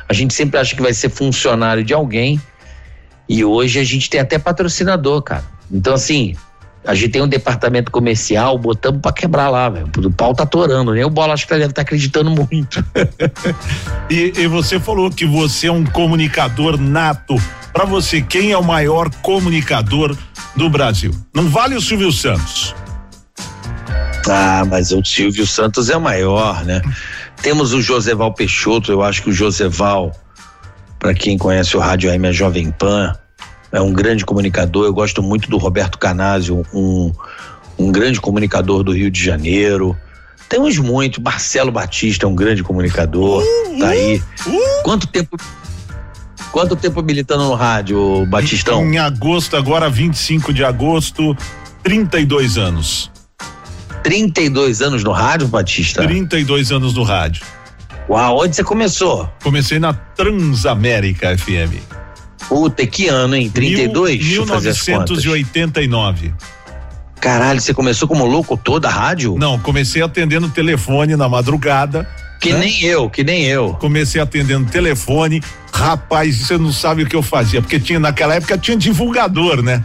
A 0.08 0.12
gente 0.12 0.32
sempre 0.34 0.58
acha 0.58 0.74
que 0.74 0.82
vai 0.82 0.94
ser 0.94 1.08
funcionário 1.10 1.84
de 1.84 1.92
alguém. 1.92 2.40
E 3.28 3.44
hoje 3.44 3.78
a 3.78 3.84
gente 3.84 4.10
tem 4.10 4.20
até 4.20 4.38
patrocinador, 4.38 5.22
cara. 5.22 5.44
Então, 5.70 5.94
assim, 5.94 6.34
a 6.84 6.94
gente 6.94 7.10
tem 7.10 7.22
um 7.22 7.28
departamento 7.28 7.90
comercial, 7.92 8.58
botamos 8.58 9.00
pra 9.00 9.12
quebrar 9.12 9.48
lá, 9.48 9.68
velho. 9.68 9.88
O 9.96 10.12
pau 10.12 10.34
tá 10.34 10.42
atorando, 10.42 10.92
né? 10.92 11.04
O 11.04 11.10
bola 11.10 11.32
acho 11.32 11.46
que 11.46 11.52
deve 11.52 11.66
estar 11.66 11.82
acreditando 11.82 12.30
muito. 12.30 12.84
E, 14.10 14.32
e 14.36 14.46
você 14.46 14.78
falou 14.78 15.10
que 15.10 15.24
você 15.24 15.68
é 15.68 15.72
um 15.72 15.84
comunicador 15.84 16.78
nato. 16.78 17.34
Pra 17.72 17.86
você, 17.86 18.20
quem 18.20 18.52
é 18.52 18.58
o 18.58 18.62
maior 18.62 19.08
comunicador 19.22 20.14
do 20.54 20.68
Brasil? 20.68 21.12
Não 21.34 21.48
vale 21.48 21.74
o 21.74 21.80
Silvio 21.80 22.12
Santos. 22.12 22.74
Ah, 24.28 24.64
mas 24.68 24.92
o 24.92 25.02
Silvio 25.02 25.46
Santos 25.46 25.88
é 25.88 25.96
o 25.96 26.00
maior, 26.00 26.62
né? 26.64 26.82
Temos 27.40 27.72
o 27.72 27.80
Joseval 27.80 28.34
Peixoto, 28.34 28.92
eu 28.92 29.02
acho 29.02 29.22
que 29.22 29.30
o 29.30 29.32
Joseval, 29.32 30.12
para 30.98 31.14
quem 31.14 31.38
conhece 31.38 31.74
o 31.74 31.80
Rádio 31.80 32.10
AM 32.10 32.28
é 32.28 32.32
Jovem 32.32 32.70
Pan, 32.70 33.14
é 33.72 33.80
um 33.80 33.92
grande 33.92 34.24
comunicador. 34.24 34.84
Eu 34.84 34.92
gosto 34.92 35.22
muito 35.22 35.48
do 35.48 35.56
Roberto 35.56 35.98
Canásio, 35.98 36.64
um, 36.72 37.10
um 37.78 37.90
grande 37.90 38.20
comunicador 38.20 38.84
do 38.84 38.92
Rio 38.92 39.10
de 39.10 39.22
Janeiro. 39.24 39.96
Temos 40.48 40.76
muito. 40.76 41.20
Marcelo 41.20 41.72
Batista 41.72 42.26
é 42.26 42.28
um 42.28 42.34
grande 42.34 42.62
comunicador. 42.62 43.42
tá 43.80 43.88
aí. 43.88 44.22
Quanto 44.84 45.06
tempo. 45.06 45.36
Quanto 46.52 46.76
tempo 46.76 47.02
militando 47.02 47.44
no 47.44 47.54
rádio, 47.54 48.26
Batistão? 48.26 48.84
Em 48.84 48.98
agosto, 48.98 49.56
agora 49.56 49.88
25 49.88 50.52
de 50.52 50.62
agosto, 50.62 51.34
32 51.82 52.58
anos. 52.58 53.10
32 54.02 54.82
anos 54.82 55.02
no 55.02 55.12
rádio, 55.12 55.48
Batista? 55.48 56.02
32 56.02 56.70
anos 56.70 56.92
no 56.92 57.04
rádio. 57.04 57.42
Uau, 58.06 58.42
onde 58.42 58.54
você 58.54 58.62
começou? 58.62 59.30
Comecei 59.42 59.78
na 59.78 59.94
Transamérica 59.94 61.34
FM. 61.38 62.01
Puta, 62.52 62.86
que 62.86 63.08
ano, 63.08 63.34
hein? 63.34 63.48
32? 63.48 64.10
Mil, 64.10 64.18
Deixa 64.18 64.40
eu 64.42 64.46
fazer 64.46 64.68
as 64.68 64.82
contas. 64.82 65.24
1989. 65.24 66.34
Caralho, 67.18 67.58
você 67.58 67.72
começou 67.72 68.06
como 68.06 68.26
louco 68.26 68.58
toda 68.58 68.88
a 68.88 68.90
rádio? 68.90 69.36
Não, 69.38 69.58
comecei 69.58 70.02
atendendo 70.02 70.50
telefone 70.50 71.16
na 71.16 71.30
madrugada. 71.30 72.06
Que 72.38 72.52
né? 72.52 72.58
nem 72.58 72.82
eu, 72.82 73.08
que 73.08 73.24
nem 73.24 73.44
eu. 73.46 73.72
Comecei 73.80 74.20
atendendo 74.20 74.68
telefone. 74.68 75.42
Rapaz, 75.72 76.36
você 76.36 76.58
não 76.58 76.70
sabe 76.70 77.04
o 77.04 77.06
que 77.06 77.16
eu 77.16 77.22
fazia, 77.22 77.62
porque 77.62 77.80
tinha 77.80 77.98
naquela 77.98 78.34
época 78.34 78.58
tinha 78.58 78.76
divulgador, 78.76 79.62
né? 79.62 79.82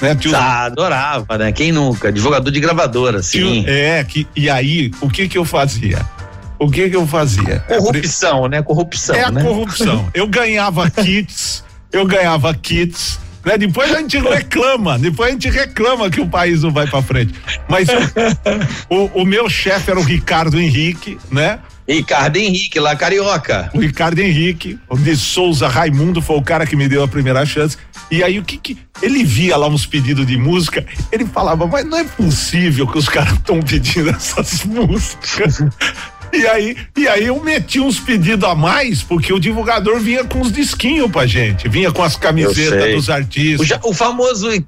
né? 0.00 0.16
Ah, 0.34 0.64
adorava, 0.64 1.38
né? 1.38 1.52
Quem 1.52 1.70
nunca? 1.70 2.10
Divulgador 2.10 2.50
de 2.50 2.58
gravadora, 2.58 3.22
sim. 3.22 3.64
é, 3.64 4.02
que, 4.02 4.26
e 4.34 4.50
aí, 4.50 4.90
o 5.00 5.08
que 5.08 5.28
que 5.28 5.38
eu 5.38 5.44
fazia? 5.44 6.00
O 6.58 6.68
que 6.68 6.90
que 6.90 6.96
eu 6.96 7.06
fazia? 7.06 7.60
Corrupção, 7.68 8.48
né? 8.48 8.60
Corrupção, 8.60 9.14
É 9.14 9.24
a 9.24 9.30
né? 9.30 9.42
corrupção. 9.42 10.08
Eu 10.14 10.26
ganhava 10.26 10.90
kits, 10.90 11.62
eu 11.92 12.06
ganhava 12.06 12.54
kits. 12.54 13.20
Né? 13.44 13.58
Depois 13.58 13.92
a 13.92 13.98
gente 13.98 14.18
reclama, 14.18 14.98
depois 14.98 15.30
a 15.30 15.32
gente 15.32 15.50
reclama 15.50 16.08
que 16.08 16.20
o 16.20 16.28
país 16.28 16.62
não 16.62 16.70
vai 16.70 16.86
pra 16.86 17.02
frente. 17.02 17.34
Mas 17.68 17.88
o, 18.88 19.22
o 19.22 19.24
meu 19.24 19.50
chefe 19.50 19.90
era 19.90 19.98
o 19.98 20.02
Ricardo 20.02 20.60
Henrique, 20.60 21.18
né? 21.30 21.58
Ricardo 21.88 22.36
Henrique, 22.36 22.78
lá 22.78 22.94
carioca. 22.94 23.68
O 23.74 23.80
Ricardo 23.80 24.20
Henrique, 24.20 24.78
o 24.88 24.96
de 24.96 25.16
Souza 25.16 25.66
Raimundo 25.66 26.22
foi 26.22 26.36
o 26.36 26.42
cara 26.42 26.64
que 26.64 26.76
me 26.76 26.88
deu 26.88 27.02
a 27.02 27.08
primeira 27.08 27.44
chance. 27.44 27.76
E 28.10 28.22
aí 28.22 28.38
o 28.38 28.44
que 28.44 28.56
que 28.56 28.78
ele 29.00 29.24
via 29.24 29.56
lá 29.56 29.66
uns 29.66 29.84
pedidos 29.84 30.26
de 30.26 30.36
música, 30.36 30.86
ele 31.10 31.26
falava, 31.26 31.66
mas 31.66 31.84
não 31.84 31.98
é 31.98 32.04
possível 32.04 32.86
que 32.86 32.98
os 32.98 33.08
caras 33.08 33.32
estão 33.32 33.60
pedindo 33.60 34.10
essas 34.10 34.64
músicas. 34.64 35.58
E 36.42 36.46
aí, 36.46 36.76
e 36.96 37.06
aí 37.06 37.26
eu 37.26 37.38
meti 37.42 37.78
uns 37.78 38.00
pedidos 38.00 38.48
a 38.48 38.54
mais, 38.54 39.02
porque 39.02 39.32
o 39.32 39.38
divulgador 39.38 40.00
vinha 40.00 40.24
com 40.24 40.40
os 40.40 40.50
disquinhos 40.50 41.10
pra 41.10 41.26
gente, 41.26 41.68
vinha 41.68 41.92
com 41.92 42.02
as 42.02 42.16
camisetas 42.16 42.94
dos 42.94 43.08
O, 43.08 43.12
artistas. 43.12 43.68
ja- 43.68 43.80
o 43.84 43.92
famoso 43.92 44.50
eh, 44.50 44.62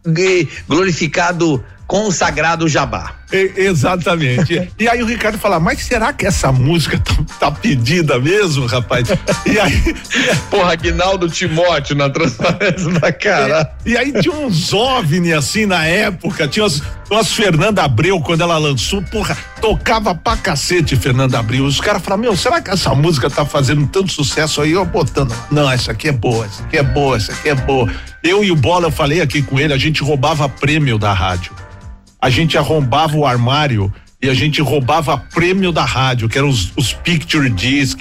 glorificado 0.69 1.65
consagrado 1.87 2.69
jabá. 2.69 3.15
E- 3.33 3.53
exatamente. 3.57 4.71
e 4.79 4.89
aí 4.89 5.03
o 5.03 5.07
Ricardo 5.07 5.39
fala, 5.39 5.59
mas 5.59 5.81
será 5.81 6.13
que 6.13 6.27
essa 6.27 6.53
música 6.53 6.99
tá, 6.99 7.15
tá 7.41 7.51
pedida 7.51 8.19
mesmo, 8.19 8.67
rapaz? 8.67 9.09
E 9.47 9.59
aí, 9.59 9.95
Porra, 10.51 10.73
Aguinaldo 10.73 11.29
Timóteo 11.29 11.97
na 11.97 12.09
transparência 12.11 12.91
da 13.01 13.13
cara. 13.13 13.75
E 13.85 13.97
aí 13.97 14.13
tinha 14.21 14.35
uns 14.35 14.73
OVNI 14.73 15.33
assim 15.33 15.67
na 15.67 15.85
época, 15.85 16.47
tinha 16.47 16.65
umas, 16.65 16.83
umas 17.11 17.33
Fernanda 17.33 17.83
Abreu 17.83 18.21
quando 18.21 18.43
ela 18.43 18.57
lançou, 18.59 19.03
porra, 19.03 19.37
tocava 19.61 20.15
pra 20.15 20.37
cacete 20.37 20.97
Fernanda 20.97 21.39
Abreu. 21.39 21.65
Os 21.65 21.81
caras 21.81 22.03
falaram, 22.03 22.23
meu, 22.23 22.37
será 22.37 22.61
que 22.61 22.71
essa 22.71 22.95
música 22.95 23.29
tá 23.31 23.45
fazendo 23.45 23.87
tanto 23.87 24.13
sucesso 24.13 24.61
aí? 24.61 24.73
Eu 24.73 24.85
botando, 24.85 25.35
não, 25.51 25.71
essa 25.71 25.93
aqui 25.93 26.09
é 26.09 26.13
boa, 26.13 26.47
essa 26.47 26.63
aqui 26.63 26.77
é 26.77 26.83
boa, 26.83 27.17
essa 27.17 27.33
aqui 27.33 27.49
é 27.49 27.55
boa. 27.55 27.91
Eu 28.23 28.43
e 28.43 28.51
o 28.51 28.57
Bola, 28.57 28.87
eu 28.87 28.91
falei 28.93 29.21
aqui 29.21 29.43
com 29.43 29.59
ele, 29.61 29.73
a 29.75 29.79
gente 29.79 30.03
roubava 30.03 30.49
prêmio 30.49 30.99
da 30.99 31.13
rádio. 31.13 31.53
A 32.25 32.31
gente 32.31 32.57
arrombava 32.57 33.15
o 33.19 33.27
armário 33.27 33.93
e 34.23 34.31
a 34.31 34.33
gente 34.33 34.63
roubava 34.63 35.19
prêmio 35.19 35.71
da 35.71 35.85
rádio, 35.85 36.27
que 36.27 36.39
eram 36.39 36.49
os, 36.49 36.73
os 36.75 36.95
picture 36.95 37.51
disc, 37.51 38.01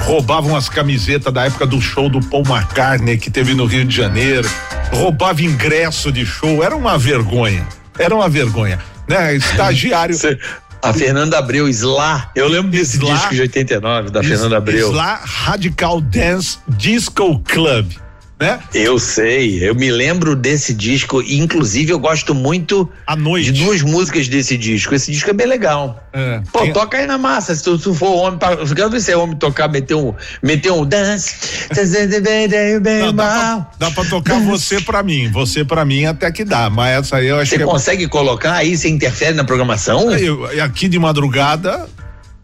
roubavam 0.00 0.56
as 0.56 0.68
camisetas 0.68 1.32
da 1.32 1.44
época 1.44 1.64
do 1.64 1.80
show 1.80 2.08
do 2.08 2.18
Paul 2.18 2.42
McCartney 2.44 3.16
que 3.16 3.30
teve 3.30 3.54
no 3.54 3.64
Rio 3.64 3.84
de 3.84 3.94
Janeiro, 3.94 4.50
roubava 4.92 5.40
ingresso 5.40 6.10
de 6.10 6.26
show, 6.26 6.64
era 6.64 6.74
uma 6.74 6.98
vergonha, 6.98 7.64
era 7.96 8.12
uma 8.12 8.28
vergonha, 8.28 8.80
né? 9.06 9.36
Estagiário. 9.36 10.18
A 10.82 10.92
Fernanda 10.92 11.38
Abreu, 11.38 11.68
Slá. 11.68 12.32
Eu 12.34 12.48
lembro 12.48 12.72
desse 12.72 12.96
Slá. 12.96 13.14
disco 13.14 13.34
de 13.36 13.42
89, 13.42 14.10
da 14.10 14.20
Fernanda 14.20 14.56
Abreu. 14.56 14.88
Isla 14.88 15.20
Radical 15.22 16.00
Dance 16.00 16.58
Disco 16.66 17.38
Club, 17.40 17.92
né? 18.40 18.60
Eu 18.72 18.98
sei, 18.98 19.68
eu 19.68 19.74
me 19.74 19.90
lembro 19.90 20.36
desse 20.36 20.72
disco, 20.72 21.20
inclusive 21.22 21.90
eu 21.92 21.98
gosto 21.98 22.34
muito 22.34 22.88
À 23.06 23.16
noite. 23.16 23.50
de 23.50 23.64
duas 23.64 23.82
músicas 23.82 24.28
desse 24.28 24.56
disco. 24.56 24.94
Esse 24.94 25.10
disco 25.10 25.28
é 25.30 25.32
bem 25.32 25.46
legal. 25.46 26.02
É, 26.12 26.40
Pô, 26.52 26.60
tem- 26.60 26.72
toca 26.72 26.98
aí 26.98 27.06
na 27.06 27.18
massa, 27.18 27.54
se 27.54 27.62
tu, 27.62 27.78
tu 27.78 27.92
for 27.94 28.08
homem, 28.14 28.38
pra, 28.38 28.52
eu 28.52 28.66
quero 28.74 28.90
ver 28.90 29.00
se 29.00 29.10
é 29.12 29.16
homem 29.16 29.36
tocar, 29.36 29.68
meter 29.68 29.94
um, 29.94 30.14
meter 30.42 30.70
um 30.72 30.84
dance. 30.84 31.34
Não, 33.06 33.12
dá, 33.12 33.24
pra, 33.26 33.70
dá 33.78 33.90
pra 33.90 34.04
tocar 34.04 34.40
você 34.40 34.80
pra 34.80 35.02
mim, 35.02 35.30
você 35.30 35.64
pra 35.64 35.84
mim 35.84 36.04
até 36.06 36.30
que 36.30 36.44
dá, 36.44 36.70
mas 36.70 36.98
essa 37.00 37.16
aí 37.16 37.26
eu 37.26 37.38
acho 37.38 37.50
Você 37.50 37.56
que 37.56 37.62
é 37.62 37.66
consegue 37.66 38.08
colocar 38.08 38.54
aí, 38.54 38.76
você 38.76 38.88
interfere 38.88 39.34
na 39.34 39.44
programação? 39.44 40.12
Eu, 40.12 40.44
aqui 40.62 40.88
de 40.88 40.98
madrugada, 40.98 41.88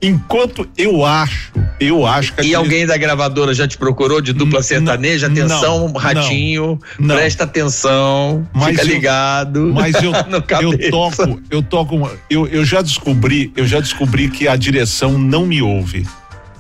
enquanto 0.07 0.69
eu 0.77 1.05
acho, 1.05 1.53
eu 1.81 2.07
acho 2.07 2.33
que 2.35 2.41
E 2.41 2.43
aquele- 2.43 2.55
alguém 2.55 2.87
da 2.87 2.97
gravadora 2.97 3.55
já 3.55 3.67
te 3.67 3.77
procurou 3.79 4.21
de 4.21 4.33
dupla 4.33 4.63
sertaneja? 4.63 5.27
Atenção, 5.27 5.89
não, 5.89 5.93
ratinho, 5.93 6.79
não. 6.99 7.15
presta 7.17 7.45
atenção, 7.45 8.47
Mas 8.53 8.71
fica 8.71 8.83
eu- 8.83 8.87
ligado. 8.89 9.73
mas 9.75 9.95
eu, 10.03 10.13
no 10.29 10.45
eu 10.63 10.91
toco, 10.91 11.41
eu 11.51 11.63
toco, 11.63 12.11
eu, 12.31 12.47
eu 12.49 12.65
já 12.65 12.83
descobri, 12.83 13.53
eu 13.57 13.67
já 13.67 13.81
descobri 13.81 14.29
que 14.29 14.47
a 14.49 14.57
direção 14.57 15.19
não 15.19 15.47
me 15.47 15.61
ouve. 15.63 16.07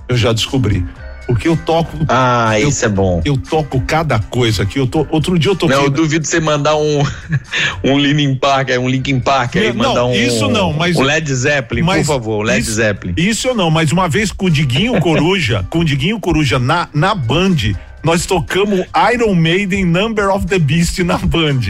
Eu 0.09 0.17
já 0.17 0.33
descobri. 0.33 0.85
Porque 1.27 1.49
eu 1.49 1.57
toco, 1.57 1.97
Ah, 2.09 2.59
eu- 2.61 2.69
isso 2.69 2.85
é 2.85 2.89
bom. 2.89 3.23
eu 3.25 3.37
toco 3.39 3.81
cada 3.81 4.19
coisa 4.19 4.63
aqui. 4.65 4.79
Eu 4.79 4.87
tô, 4.87 5.07
outro 5.11 5.39
dia 5.39 5.51
eu 5.51 5.57
toquei. 5.57 5.75
Não, 5.77 5.85
eu 5.85 5.91
duvido 5.91 6.27
você 6.27 6.39
mandar 6.39 6.77
um 6.77 7.03
um 7.83 7.99
Linkin 7.99 8.35
Park, 8.35 8.69
um 8.79 8.89
Linkin 8.89 9.21
Park 9.21 9.57
aí, 9.57 9.69
Não, 9.73 9.89
mandar 9.89 10.05
um 10.05 10.15
isso 10.15 10.49
não, 10.49 10.73
mas- 10.73 10.97
um 10.97 11.03
Led 11.03 11.35
Zeppelin, 11.35 11.83
mas 11.83 12.07
por 12.07 12.15
favor, 12.15 12.43
Led 12.45 12.61
isso- 12.61 12.73
Zeppelin. 12.75 13.15
Isso 13.17 13.49
eu 13.49 13.55
não, 13.55 13.71
mas 13.71 13.91
uma 13.93 14.09
vez 14.09 14.31
com 14.33 14.47
o 14.47 14.51
Diguinho 14.51 15.01
Coruja, 15.01 15.65
com 15.71 15.79
o 15.81 15.85
Diguinho 15.85 16.21
Coruja 16.21 16.59
na, 16.59 16.89
na 16.93 17.15
Band, 17.15 17.57
nós 18.03 18.27
tocamos 18.27 18.85
Iron 19.15 19.35
Maiden 19.35 19.85
Number 19.87 20.29
of 20.29 20.47
the 20.47 20.59
Beast 20.59 20.99
na 20.99 21.17
Band. 21.17 21.61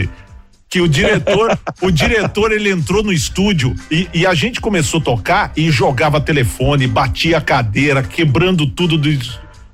Que 0.69 0.81
o 0.81 0.89
diretor, 0.89 1.57
o 1.81 1.89
diretor 1.93 2.51
ele 2.51 2.69
entrou 2.69 3.01
no 3.05 3.13
estúdio 3.13 3.77
e, 3.89 4.09
e 4.13 4.27
a 4.27 4.35
gente 4.35 4.61
começou 4.61 4.99
a 4.99 5.05
tocar 5.05 5.53
e 5.57 5.71
jogava 5.71 6.21
telefone, 6.21 6.89
batia 6.89 7.39
a 7.39 7.41
cadeira, 7.41 8.03
quebrando 8.03 8.67
tudo 8.67 8.99
do, 8.99 9.09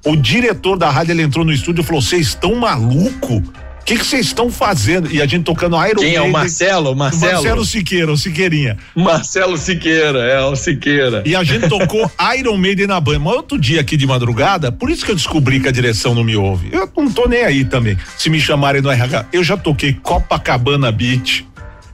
o 0.04 0.16
diretor 0.16 0.76
da 0.76 0.90
rádio 0.90 1.12
ele 1.12 1.22
entrou 1.22 1.44
no 1.44 1.52
estúdio 1.52 1.82
e 1.82 1.84
falou: 1.84 2.00
"Vocês 2.00 2.28
estão 2.28 2.54
maluco? 2.54 3.36
O 3.36 3.84
que 3.84 3.96
vocês 3.96 4.26
estão 4.26 4.50
fazendo?" 4.50 5.12
E 5.12 5.20
a 5.20 5.26
gente 5.26 5.44
tocando 5.44 5.76
Iron 5.86 6.00
Quem 6.00 6.14
é 6.14 6.22
o 6.22 6.30
Marcelo? 6.30 6.94
Marcelo? 6.94 7.32
Marcelo 7.32 7.64
Siqueira, 7.64 8.12
o 8.12 8.16
Siqueirinha. 8.16 8.76
Marcelo 8.94 9.56
Siqueira, 9.58 10.20
é 10.20 10.40
o 10.44 10.54
Siqueira. 10.54 11.22
E 11.26 11.34
a 11.34 11.42
gente 11.42 11.68
tocou 11.68 12.10
Iron 12.38 12.56
Maiden 12.56 12.86
na 12.86 13.00
banda. 13.00 13.18
Mas 13.18 13.34
outro 13.34 13.58
dia 13.58 13.80
aqui 13.80 13.96
de 13.96 14.06
madrugada, 14.06 14.70
por 14.70 14.90
isso 14.90 15.04
que 15.04 15.10
eu 15.10 15.16
descobri 15.16 15.60
que 15.60 15.68
a 15.68 15.72
direção 15.72 16.14
não 16.14 16.22
me 16.24 16.36
ouve. 16.36 16.70
Eu 16.72 16.90
não 16.96 17.10
tô 17.10 17.28
nem 17.28 17.44
aí 17.44 17.64
também. 17.64 17.96
Se 18.16 18.30
me 18.30 18.40
chamarem 18.40 18.80
no 18.80 18.90
RH, 18.90 19.26
eu 19.32 19.42
já 19.42 19.56
toquei 19.56 19.92
Copacabana 19.92 20.92
Beach 20.92 21.49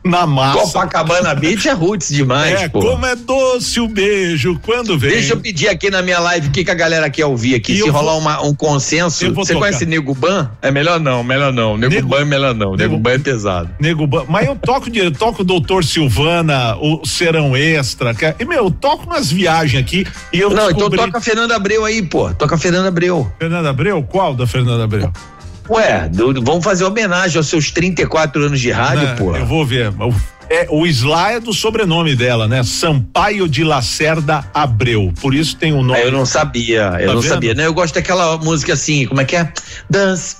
na 0.06 0.26
massa. 0.26 0.60
Copacabana 0.60 1.34
Beach 1.34 1.68
é 1.68 1.72
roots 1.72 2.08
demais, 2.08 2.60
é, 2.62 2.68
pô. 2.68 2.80
como 2.80 3.04
é 3.06 3.14
doce 3.16 3.80
o 3.80 3.88
beijo 3.88 4.58
quando 4.62 4.98
vem. 4.98 5.10
Deixa 5.10 5.32
eu 5.34 5.36
pedir 5.40 5.68
aqui 5.68 5.90
na 5.90 6.02
minha 6.02 6.18
live 6.18 6.48
o 6.48 6.50
que, 6.50 6.64
que 6.64 6.70
a 6.70 6.74
galera 6.74 7.10
quer 7.10 7.26
ouvir 7.26 7.54
aqui. 7.54 7.72
E 7.72 7.82
Se 7.82 7.88
rolar 7.88 8.12
vou- 8.12 8.20
uma- 8.20 8.42
um 8.42 8.54
consenso. 8.54 9.32
Você 9.34 9.52
tocar. 9.54 9.66
conhece 9.66 9.86
Nego 9.86 10.14
Ban? 10.14 10.50
É 10.62 10.70
melhor 10.70 11.00
não, 11.00 11.22
melhor 11.24 11.52
não. 11.52 11.76
Nego, 11.76 11.94
Nego- 11.94 12.08
Ban 12.08 12.20
é 12.20 12.24
melhor 12.24 12.54
não. 12.54 12.70
Nego, 12.76 12.92
Nego- 12.92 12.98
Ban 12.98 13.10
é 13.12 13.18
pesado. 13.18 13.70
Nego 13.80 14.06
Ban- 14.06 14.24
mas 14.28 14.46
eu 14.46 14.56
toco 14.56 14.90
de, 14.90 14.98
eu 15.00 15.10
toco 15.10 15.42
o 15.42 15.44
Doutor 15.44 15.84
Silvana, 15.84 16.76
o 16.76 17.04
Serão 17.06 17.56
Extra, 17.56 18.14
que 18.14 18.24
é- 18.24 18.34
e 18.38 18.44
meu, 18.44 18.64
eu 18.64 18.70
toco 18.70 19.04
umas 19.06 19.30
viagens 19.30 19.82
aqui 19.82 20.06
e 20.32 20.38
eu 20.40 20.50
Não, 20.50 20.56
então 20.64 20.74
descobri... 20.74 20.98
toca 20.98 21.18
a 21.18 21.20
Fernanda 21.20 21.56
Abreu 21.56 21.84
aí, 21.84 22.02
pô. 22.02 22.32
Toca 22.34 22.54
a 22.54 22.58
Fernanda 22.58 22.88
Abreu. 22.88 23.30
Fernanda 23.38 23.70
Abreu? 23.70 24.02
Qual 24.02 24.34
da 24.34 24.46
Fernanda 24.46 24.84
Abreu? 24.84 25.12
Ué, 25.68 26.08
do- 26.08 26.42
vamos 26.42 26.64
fazer 26.64 26.84
homenagem 26.84 27.36
aos 27.38 27.48
seus 27.48 27.70
34 27.70 28.44
anos 28.44 28.60
de 28.60 28.70
rádio, 28.70 29.04
Né, 29.08 29.14
pô. 29.16 29.36
Eu 29.36 29.46
vou 29.46 29.64
ver. 29.66 29.88
O, 30.00 30.14
é, 30.48 30.66
o 30.70 30.86
Isla 30.86 31.32
é 31.32 31.40
do 31.40 31.52
sobrenome 31.52 32.14
dela, 32.14 32.46
né? 32.46 32.62
Sampaio 32.62 33.48
de 33.48 33.64
Lacerda 33.64 34.44
Abreu. 34.54 35.12
Por 35.20 35.34
isso 35.34 35.56
tem 35.56 35.72
o 35.72 35.82
nome. 35.82 35.98
Ah, 35.98 36.04
eu 36.04 36.12
não 36.12 36.24
sabia, 36.24 36.82
eu 37.00 37.08
Tá 37.08 37.14
não 37.14 37.20
vendo? 37.20 37.30
sabia. 37.32 37.54
Não, 37.54 37.64
eu 37.64 37.74
gosto 37.74 37.94
daquela 37.94 38.36
música 38.38 38.72
assim, 38.74 39.06
como 39.06 39.20
é 39.20 39.24
que 39.24 39.34
é? 39.34 39.52
Dance. 39.90 40.36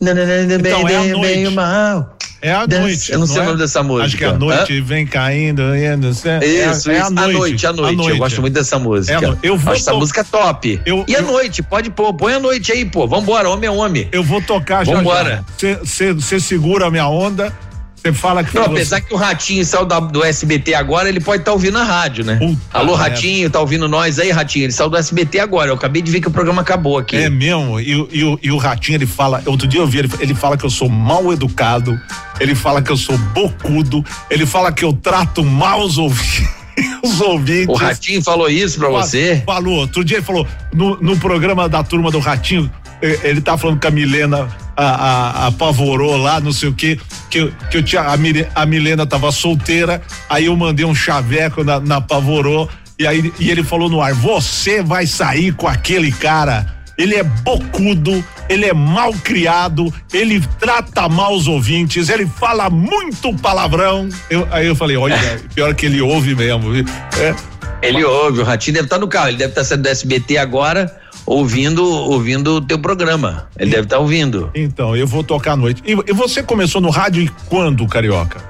Então, 0.00 0.88
é 0.88 1.08
noite. 1.08 1.20
bem, 1.20 1.50
mal. 1.50 2.16
É 2.42 2.52
a 2.52 2.64
Dance. 2.66 2.82
noite. 2.82 3.12
Eu 3.12 3.18
não 3.18 3.26
sei 3.26 3.38
o 3.38 3.42
é? 3.42 3.46
nome 3.46 3.58
dessa 3.58 3.82
música. 3.82 4.06
Acho 4.06 4.16
que 4.16 4.24
a 4.24 4.32
noite 4.32 4.80
vem 4.80 5.06
caindo. 5.06 5.62
não 5.98 6.14
sei- 6.14 6.32
é, 6.32 6.70
Isso, 6.70 6.90
é 6.90 6.94
isso. 6.98 7.04
a 7.04 7.06
A 7.06 7.10
noite. 7.10 7.36
noite, 7.38 7.66
a 7.66 7.72
noite. 7.72 8.08
Eu 8.08 8.16
gosto 8.16 8.40
muito 8.40 8.54
dessa 8.54 8.78
música. 8.78 9.18
É 9.18 9.20
noite. 9.20 9.38
Eu 9.42 9.56
vou 9.58 9.72
Acho 9.72 9.82
essa 9.82 9.92
música 9.94 10.24
top. 10.24 10.80
Eu- 10.86 11.04
e 11.06 11.14
a 11.14 11.18
eu- 11.18 11.26
noite? 11.26 11.62
Pode 11.62 11.90
pôr. 11.90 12.14
Põe 12.14 12.34
a 12.34 12.40
noite 12.40 12.72
aí, 12.72 12.84
pô. 12.84 13.06
Vambora, 13.06 13.48
homem 13.50 13.68
é 13.68 13.70
homem. 13.70 14.08
Eu 14.10 14.22
vou 14.22 14.40
tocar 14.40 14.84
já. 14.86 14.94
Vambora. 14.94 15.44
Você 15.56 16.40
segura 16.40 16.86
a 16.86 16.90
minha 16.90 17.06
onda. 17.08 17.52
Você 18.02 18.12
fala 18.14 18.42
que 18.42 18.54
Não, 18.54 18.62
você- 18.64 18.70
apesar 18.72 19.00
que 19.02 19.12
o 19.12 19.16
Ratinho 19.16 19.64
saiu 19.64 19.84
da- 19.84 20.00
do 20.00 20.24
SBT 20.24 20.72
agora, 20.74 21.08
ele 21.08 21.20
pode 21.20 21.42
estar 21.42 21.52
ouvindo 21.52 21.76
a 21.78 21.84
rádio, 21.84 22.24
né? 22.24 22.36
Puta 22.36 22.58
Alô. 22.72 22.94
Ratinho, 22.94 23.50
tá 23.50 23.60
ouvindo 23.60 23.86
nós 23.88 24.18
aí, 24.18 24.30
Ratinho? 24.30 24.64
Ele 24.64 24.72
saiu 24.72 24.88
do 24.88 24.96
SBT 24.96 25.38
agora. 25.38 25.70
Eu 25.70 25.74
acabei 25.74 26.00
de 26.00 26.10
ver 26.10 26.20
que 26.20 26.28
o 26.28 26.30
programa 26.30 26.62
acabou 26.62 26.96
aqui. 26.98 27.16
É 27.16 27.28
mesmo, 27.28 27.78
e, 27.78 27.94
o- 27.96 28.08
e, 28.10 28.38
e 28.46 28.50
o 28.50 28.56
Ratinho, 28.56 28.96
ele 28.96 29.06
fala, 29.06 29.42
outro 29.44 29.68
dia 29.68 29.80
eu 29.80 29.86
vi, 29.86 29.98
ele, 29.98 30.10
ele 30.18 30.34
fala 30.34 30.56
que 30.56 30.64
eu 30.64 30.70
sou 30.70 30.88
mal 30.88 31.30
educado, 31.32 31.98
ele 32.40 32.54
fala 32.54 32.80
que 32.80 32.90
eu 32.90 32.96
sou 32.96 33.18
bocudo, 33.18 34.02
ele 34.30 34.46
fala 34.46 34.72
que 34.72 34.84
eu 34.84 34.92
trato 34.94 35.44
mal 35.44 35.82
os, 35.82 35.98
ouvi 35.98 36.48
os 37.04 37.20
ouvintes. 37.20 37.68
O 37.68 37.74
Ratinho 37.74 38.22
falou 38.22 38.48
isso 38.48 38.78
pra 38.78 38.88
você? 38.88 39.42
Falou, 39.44 39.74
outro 39.80 40.02
dia 40.02 40.16
ele 40.18 40.24
falou, 40.24 40.46
no, 40.72 40.96
no 41.02 41.18
programa 41.18 41.68
da 41.68 41.82
turma 41.84 42.10
do 42.10 42.18
Ratinho, 42.18 42.70
ele 43.02 43.40
tá 43.40 43.56
falando 43.56 43.78
que 43.80 43.86
a 43.86 43.90
Milena 43.90 44.48
a, 44.76 44.84
a- 44.84 45.46
apavorou 45.48 46.16
lá, 46.16 46.40
não 46.40 46.52
sei 46.52 46.68
o 46.68 46.72
quê, 46.74 46.98
que, 47.30 47.52
que 47.70 47.76
eu 47.78 47.82
tinha, 47.82 48.02
a, 48.02 48.16
Mire- 48.16 48.48
a 48.54 48.64
Milena 48.66 49.06
tava 49.06 49.30
solteira, 49.32 50.00
aí 50.28 50.46
eu 50.46 50.56
mandei 50.56 50.84
um 50.84 50.94
chaveco 50.94 51.62
na, 51.64 51.80
na 51.80 51.96
apavorou, 51.96 52.68
e 52.98 53.06
aí 53.06 53.32
e 53.38 53.50
ele 53.50 53.62
falou 53.62 53.88
no 53.88 54.00
ar, 54.02 54.12
você 54.14 54.82
vai 54.82 55.06
sair 55.06 55.52
com 55.52 55.66
aquele 55.66 56.12
cara, 56.12 56.66
ele 56.98 57.14
é 57.14 57.22
bocudo, 57.22 58.22
ele 58.48 58.66
é 58.66 58.74
mal 58.74 59.12
criado, 59.14 59.92
ele 60.12 60.42
trata 60.58 61.08
mal 61.08 61.34
os 61.34 61.46
ouvintes, 61.48 62.08
ele 62.10 62.26
fala 62.26 62.68
muito 62.68 63.32
palavrão. 63.38 64.08
Eu- 64.28 64.46
aí 64.50 64.66
eu 64.66 64.76
falei, 64.76 64.96
olha, 64.98 65.16
pior 65.54 65.74
que 65.74 65.86
ele 65.86 66.00
ouve 66.02 66.34
mesmo. 66.34 66.74
É, 67.18 67.34
Ele 67.80 68.04
ouve, 68.04 68.40
o 68.40 68.44
Ratinho 68.44 68.74
deve 68.74 68.86
estar 68.86 68.98
no 68.98 69.08
carro, 69.08 69.28
ele 69.28 69.38
deve 69.38 69.52
estar 69.52 69.64
saindo 69.64 69.84
do 69.84 69.88
SBT 69.88 70.36
agora, 70.36 70.94
ouvindo 71.26 71.84
ouvindo 71.84 72.56
o 72.56 72.60
teu 72.60 72.78
programa. 72.78 73.48
Ele 73.58 73.70
deve 73.70 73.82
estar 73.84 73.98
ouvindo. 73.98 74.50
Então, 74.54 74.96
eu 74.96 75.06
vou 75.06 75.22
tocar 75.22 75.52
à 75.52 75.56
noite. 75.56 75.82
E, 75.86 75.92
e 75.92 76.12
você 76.12 76.42
começou 76.42 76.80
no 76.80 76.90
rádio 76.90 77.22
e 77.22 77.28
quando, 77.48 77.86
Carioca? 77.86 78.42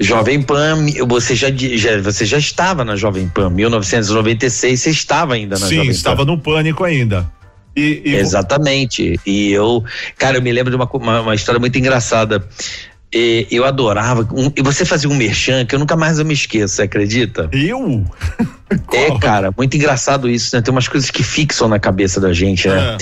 Jovem 0.00 0.42
Pan, 0.42 0.78
você 1.06 1.34
já, 1.34 1.48
já- 1.50 2.00
você 2.00 2.24
já 2.26 2.38
estava 2.38 2.84
na 2.84 2.96
Jovem 2.96 3.28
Pan, 3.28 3.48
1996, 3.50 4.80
você 4.80 4.90
estava 4.90 5.34
ainda 5.34 5.58
na 5.58 5.66
Sim, 5.66 5.76
Jovem 5.76 5.90
estava 5.90 6.24
Pan. 6.26 6.32
no 6.32 6.38
pânico 6.38 6.82
ainda. 6.84 7.30
E, 7.76 8.02
e 8.04 8.14
Exatamente. 8.16 9.18
E 9.24 9.52
eu, 9.52 9.82
cara, 10.18 10.36
eu 10.36 10.42
me 10.42 10.50
lembro 10.52 10.70
de 10.70 10.76
uma, 10.76 10.88
uma, 10.92 11.20
uma 11.20 11.34
história 11.34 11.58
muito 11.60 11.78
engraçada. 11.78 12.44
E 13.12 13.46
eu 13.50 13.64
adorava. 13.64 14.26
um- 14.32 14.52
e 14.56 14.62
você 14.62 14.84
fazia 14.84 15.08
um 15.08 15.14
merchan 15.14 15.66
que 15.66 15.74
eu 15.74 15.78
nunca 15.78 15.96
mais 15.96 16.18
eu 16.18 16.24
me 16.24 16.32
esqueço, 16.32 16.74
você 16.74 16.82
acredita? 16.82 17.48
eu? 17.52 18.04
É, 18.90 19.18
cara, 19.18 19.52
muito 19.54 19.76
engraçado 19.76 20.30
isso, 20.30 20.56
né? 20.56 20.62
Tem 20.62 20.72
umas 20.72 20.88
coisas 20.88 21.10
que 21.10 21.22
fixam 21.22 21.68
na 21.68 21.78
cabeça 21.78 22.18
da 22.18 22.32
gente, 22.32 22.66
né? 22.66 22.96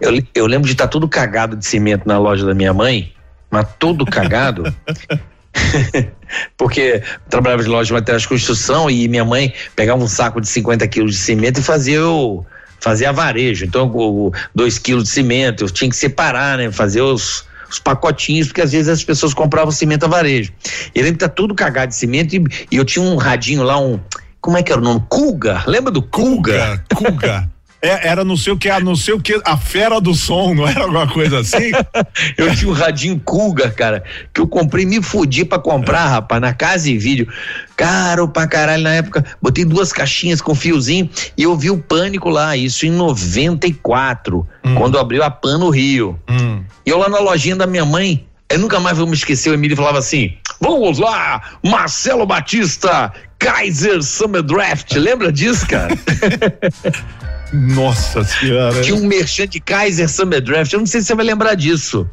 É. 0.00 0.08
Eu, 0.08 0.22
eu 0.34 0.46
lembro 0.46 0.66
de 0.66 0.72
estar 0.72 0.88
tudo 0.88 1.06
cagado 1.06 1.56
de 1.56 1.66
cimento 1.66 2.06
na 2.06 2.18
loja 2.18 2.46
da 2.46 2.54
minha 2.54 2.72
mãe, 2.72 3.12
mas 3.50 3.66
todo 3.78 4.06
cagado. 4.06 4.64
Porque 6.56 7.02
eu 7.02 7.28
trabalhava 7.28 7.62
de 7.62 7.68
loja 7.68 7.88
de 7.88 7.92
materiais 7.92 8.22
de 8.22 8.28
construção 8.28 8.88
e 8.90 9.08
minha 9.08 9.24
mãe 9.24 9.52
pegava 9.74 10.02
um 10.02 10.08
saco 10.08 10.40
de 10.40 10.48
50 10.48 10.86
quilos 10.88 11.12
de 11.12 11.18
cimento 11.18 11.60
e 11.60 11.62
fazia 11.62 12.06
o. 12.06 12.44
Fazia 12.82 13.12
varejo. 13.12 13.66
Então, 13.66 13.90
o, 13.94 14.32
dois 14.54 14.78
quilos 14.78 15.04
de 15.04 15.10
cimento, 15.10 15.64
eu 15.64 15.70
tinha 15.70 15.90
que 15.90 15.96
separar, 15.96 16.56
né? 16.56 16.72
Fazer 16.72 17.02
os, 17.02 17.44
os 17.70 17.78
pacotinhos, 17.78 18.48
porque 18.48 18.60
às 18.60 18.72
vezes 18.72 18.88
as 18.88 19.04
pessoas 19.04 19.34
compravam 19.34 19.70
cimento 19.70 20.04
a 20.04 20.08
varejo. 20.08 20.52
E 20.94 21.02
que 21.02 21.12
tá 21.12 21.28
tudo 21.28 21.54
cagado 21.54 21.88
de 21.88 21.96
cimento 21.96 22.34
e, 22.34 22.44
e 22.70 22.76
eu 22.76 22.84
tinha 22.84 23.04
um 23.04 23.16
radinho 23.16 23.62
lá, 23.62 23.78
um. 23.78 23.98
Como 24.40 24.56
é 24.56 24.62
que 24.62 24.72
era 24.72 24.80
o 24.80 24.84
nome? 24.84 25.02
Kuga. 25.08 25.62
Lembra 25.66 25.92
do? 25.92 26.02
Kuga. 26.02 26.82
Kuga. 26.94 27.50
É, 27.82 28.08
era 28.08 28.24
não 28.24 28.36
sei 28.36 28.52
o 28.52 28.58
que, 28.58 28.68
a 28.68 28.78
não 28.78 28.94
sei 28.94 29.14
o 29.14 29.20
que, 29.20 29.40
a 29.44 29.56
fera 29.56 30.00
do 30.00 30.14
som, 30.14 30.54
não 30.54 30.68
era 30.68 30.82
alguma 30.82 31.06
coisa 31.08 31.40
assim? 31.40 31.70
Eu 32.36 32.54
tinha 32.54 32.70
um 32.70 32.74
radinho 32.74 33.18
Kuga, 33.24 33.70
cara, 33.70 34.04
que 34.34 34.40
eu 34.40 34.46
comprei, 34.46 34.84
me 34.84 35.02
fudi 35.02 35.44
pra 35.44 35.58
comprar, 35.58 36.06
rapaz, 36.06 36.40
na 36.40 36.52
casa 36.52 36.90
e 36.90 36.98
vídeo. 36.98 37.28
Caro 37.76 38.28
pra 38.28 38.46
caralho 38.46 38.82
na 38.82 38.92
época. 38.94 39.24
Botei 39.40 39.64
duas 39.64 39.92
caixinhas 39.92 40.40
com 40.40 40.54
fiozinho 40.54 41.08
e 41.36 41.42
eu 41.42 41.56
vi 41.56 41.70
o 41.70 41.78
pânico 41.78 42.28
lá, 42.28 42.56
isso 42.56 42.84
em 42.84 42.90
94, 42.90 44.46
quando 44.76 44.98
abriu 44.98 45.22
a 45.22 45.30
PAN 45.30 45.58
no 45.58 45.70
Rio. 45.70 46.18
Hum. 46.28 46.62
E 46.84 46.90
eu 46.90 46.98
lá 46.98 47.08
na 47.08 47.18
lojinha 47.18 47.56
da 47.56 47.66
minha 47.66 47.84
mãe, 47.84 48.26
eu 48.50 48.58
nunca 48.58 48.80
mais 48.80 48.98
vou 48.98 49.06
me 49.06 49.14
esquecer, 49.14 49.50
o 49.50 49.54
Emílio 49.54 49.76
falava 49.76 49.98
assim: 49.98 50.34
vamos 50.60 50.98
lá, 50.98 51.40
Marcelo 51.64 52.26
Batista, 52.26 53.12
Kaiser 53.38 54.02
Summer 54.02 54.42
Draft. 54.42 54.92
Lembra 54.94 55.32
disso, 55.32 55.66
cara? 55.66 55.96
Nossa 57.52 58.22
senhora. 58.24 58.80
Tinha 58.82 58.94
um 58.96 59.06
merchan 59.06 59.46
de 59.46 59.60
Kaiser 59.60 60.08
Summer 60.08 60.40
Draft. 60.40 60.72
Eu 60.72 60.78
não 60.80 60.86
sei 60.86 61.00
se 61.00 61.08
você 61.08 61.14
vai 61.14 61.24
lembrar 61.24 61.54
disso. 61.54 62.08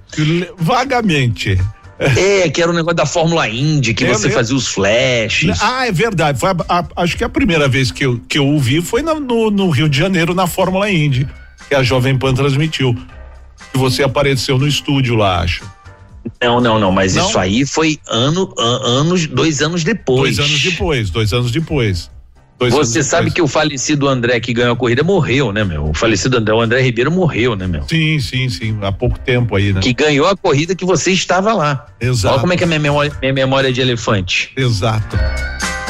Vagamente. 0.57 1.57
É, 1.99 2.47
que 2.49 2.61
era 2.61 2.69
um 2.71 2.75
negócio 2.75 2.95
da 2.95 3.05
Fórmula 3.07 3.49
Indy, 3.49 3.93
que 3.93 4.03
Eu 4.03 4.09
você 4.09 4.23
lembro. 4.27 4.37
fazia 4.37 4.55
os 4.55 4.67
flashes. 4.67 5.57
Ah, 5.61 5.87
é 5.87 5.91
verdade. 5.91 6.39
Foi 6.39 6.49
a- 6.51 6.55
a- 6.69 6.85
acho 7.03 7.17
que 7.17 7.23
a 7.23 7.29
primeira 7.29 7.67
vez 7.67 7.91
que 7.91 8.05
eu, 8.05 8.19
que 8.29 8.37
eu 8.37 8.45
ouvi 8.45 8.81
foi 8.81 9.01
na- 9.01 9.15
no, 9.19 9.49
no 9.49 9.69
Rio 9.71 9.89
de 9.89 9.97
Janeiro, 9.97 10.35
na 10.35 10.45
Fórmula 10.45 10.89
Indy, 10.91 11.27
que 11.67 11.73
a 11.73 11.81
Jovem 11.81 12.15
Pan 12.17 12.33
transmitiu. 12.35 12.95
Que 13.71 13.77
você 13.79 14.03
apareceu 14.03 14.57
no 14.59 14.67
estúdio 14.67 15.15
lá, 15.15 15.39
acho. 15.41 15.63
Não, 16.41 16.61
não, 16.61 16.77
não, 16.79 16.91
mas 16.91 17.15
Não? 17.15 17.27
isso 17.27 17.39
aí 17.39 17.65
foi 17.65 17.97
ano, 18.07 18.53
an- 18.59 18.99
anos, 18.99 19.25
dois 19.25 19.61
anos 19.61 19.83
depois. 19.83 20.35
Dois 20.37 20.39
anos 20.49 20.61
depois, 20.61 21.09
dois 21.09 21.33
anos 21.33 21.51
depois. 21.51 22.11
Dois 22.59 22.73
Você 22.73 23.03
sabe 23.03 23.25
depois. 23.25 23.33
que 23.35 23.41
o 23.43 23.47
falecido 23.47 24.07
André 24.07 24.39
que 24.39 24.51
ganhou 24.51 24.73
a 24.73 24.75
corrida 24.75 25.03
morreu, 25.03 25.51
né, 25.53 25.63
meu? 25.63 25.89
O 25.89 25.93
falecido 25.93 26.37
André, 26.37 26.53
o 26.55 26.59
André 26.61 26.81
Ribeiro 26.81 27.11
morreu, 27.11 27.55
né, 27.55 27.67
meu? 27.67 27.83
Sim, 27.87 28.19
sim, 28.19 28.49
sim. 28.49 28.77
Há 28.81 28.91
pouco 28.91 29.19
tempo 29.19 29.55
aí, 29.55 29.71
né? 29.71 29.79
Que 29.79 29.93
ganhou 29.93 30.27
a 30.27 30.35
corrida 30.35 30.73
que 30.73 30.83
você 30.83 31.11
estava 31.11 31.53
lá. 31.53 31.85
Exato. 32.01 32.33
Olha 32.33 32.41
como 32.41 32.53
é 32.53 32.57
que 32.57 32.63
é 32.63 32.65
a 32.65 32.67
minha 32.67 32.79
memória, 32.79 33.11
minha 33.21 33.33
memória 33.33 33.71
de 33.71 33.79
elefante. 33.79 34.51
Exato. 34.57 35.15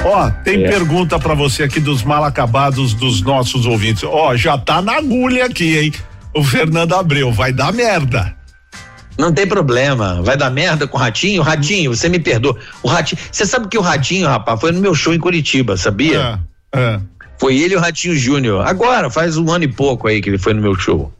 Ó, 0.03 0.29
tem 0.43 0.63
É. 0.65 0.69
pergunta 0.69 1.17
pra 1.17 1.33
você 1.33 1.63
aqui 1.63 1.79
dos 1.79 2.03
mal 2.03 2.23
acabados 2.25 2.93
dos 2.93 3.21
nossos 3.21 3.65
ouvintes. 3.65 4.03
Ó, 4.03 4.35
já 4.35 4.57
tá 4.57 4.81
na 4.81 4.97
agulha 4.97 5.45
aqui, 5.45 5.77
hein? 5.77 5.93
O 6.35 6.43
Fernando 6.43 6.93
Abreu, 6.95 7.31
vai 7.31 7.53
dar 7.53 7.71
merda. 7.71 8.35
Não 9.17 9.31
tem 9.33 9.47
problema. 9.47 10.21
Vai 10.21 10.37
dar 10.37 10.51
merda 10.51 10.85
com 10.85 10.97
o 10.97 10.99
Ratinho? 10.99 11.41
Ratinho, 11.41 11.95
você 11.95 12.07
me 12.09 12.19
perdoa. 12.19 12.55
O 12.83 12.87
Ratinho. 12.87 13.19
Você 13.31 13.45
sabe 13.45 13.67
que 13.67 13.77
o 13.77 13.81
Ratinho, 13.81 14.27
rapaz, 14.27 14.59
foi 14.59 14.71
no 14.71 14.79
meu 14.81 14.93
show 14.93 15.13
em 15.13 15.19
Curitiba, 15.19 15.75
sabia? 15.75 16.19
É, 16.19 16.39
é. 16.77 17.01
Foi 17.39 17.55
ele 17.57 17.75
e 17.75 17.77
o 17.77 17.79
Ratinho 17.79 18.15
Júnior. 18.15 18.65
Agora, 18.65 19.09
faz 19.09 19.37
um 19.37 19.51
ano 19.51 19.63
e 19.63 19.67
pouco 19.67 20.07
aí 20.07 20.21
que 20.21 20.29
ele 20.29 20.37
foi 20.37 20.53
no 20.53 20.61
meu 20.61 20.75
show. 20.75 21.11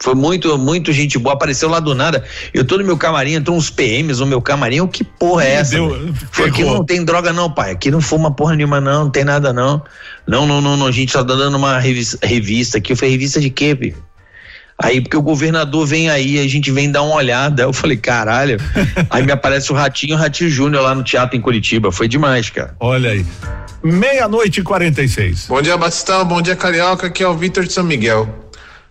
Foi 0.00 0.14
muito, 0.14 0.58
muito 0.58 0.92
gente 0.92 1.18
boa. 1.18 1.34
Apareceu 1.34 1.68
lá 1.68 1.80
do 1.80 1.94
nada. 1.94 2.24
Eu 2.52 2.64
tô 2.64 2.76
no 2.76 2.84
meu 2.84 2.96
camarim, 2.96 3.34
entrou 3.34 3.56
uns 3.56 3.70
PMs 3.70 4.20
no 4.20 4.26
meu 4.26 4.42
camarim. 4.42 4.76
Eu, 4.76 4.88
que 4.88 5.04
porra 5.04 5.44
é 5.44 5.52
essa? 5.52 5.70
Deu-? 5.70 6.12
Foi, 6.32 6.48
aqui 6.48 6.64
não 6.64 6.84
tem 6.84 7.04
droga, 7.04 7.32
não, 7.32 7.50
pai. 7.50 7.70
Aqui 7.70 7.90
não 7.90 8.00
fuma 8.00 8.30
porra 8.30 8.56
nenhuma, 8.56 8.80
não. 8.80 9.04
Não 9.04 9.10
tem 9.10 9.24
nada, 9.24 9.52
não. 9.52 9.82
Não, 10.26 10.46
não, 10.46 10.60
não, 10.60 10.76
não. 10.76 10.86
A 10.86 10.92
gente 10.92 11.12
tá 11.12 11.22
dando 11.22 11.56
uma 11.56 11.78
revista, 11.78 12.18
revista 12.26 12.78
aqui. 12.78 12.92
Eu 12.92 12.96
falei, 12.96 13.12
revista 13.12 13.40
de 13.40 13.50
quê, 13.50 13.76
filho? 13.76 13.96
Aí, 14.82 15.00
porque 15.00 15.16
o 15.16 15.22
governador 15.22 15.86
vem 15.86 16.10
aí, 16.10 16.38
a 16.38 16.48
gente 16.48 16.70
vem 16.70 16.90
dar 16.90 17.02
uma 17.02 17.14
olhada. 17.14 17.62
Eu 17.62 17.72
falei, 17.72 17.96
caralho. 17.96 18.58
aí 19.08 19.22
me 19.24 19.32
aparece 19.32 19.72
o 19.72 19.74
Ratinho, 19.74 20.16
o 20.16 20.18
Ratinho 20.18 20.50
Júnior 20.50 20.82
lá 20.82 20.94
no 20.94 21.04
teatro 21.04 21.36
em 21.36 21.40
Curitiba. 21.40 21.92
Foi 21.92 22.08
demais, 22.08 22.50
cara. 22.50 22.74
Olha 22.80 23.10
aí. 23.10 23.24
Meia-noite 23.82 24.60
e 24.60 24.62
46. 24.62 25.46
Bom 25.48 25.62
dia, 25.62 25.76
Batistão. 25.76 26.24
Bom 26.24 26.42
dia, 26.42 26.56
Carioca. 26.56 27.06
Aqui 27.06 27.22
é 27.22 27.28
o 27.28 27.36
Vitor 27.36 27.64
de 27.64 27.72
São 27.72 27.84
Miguel. 27.84 28.28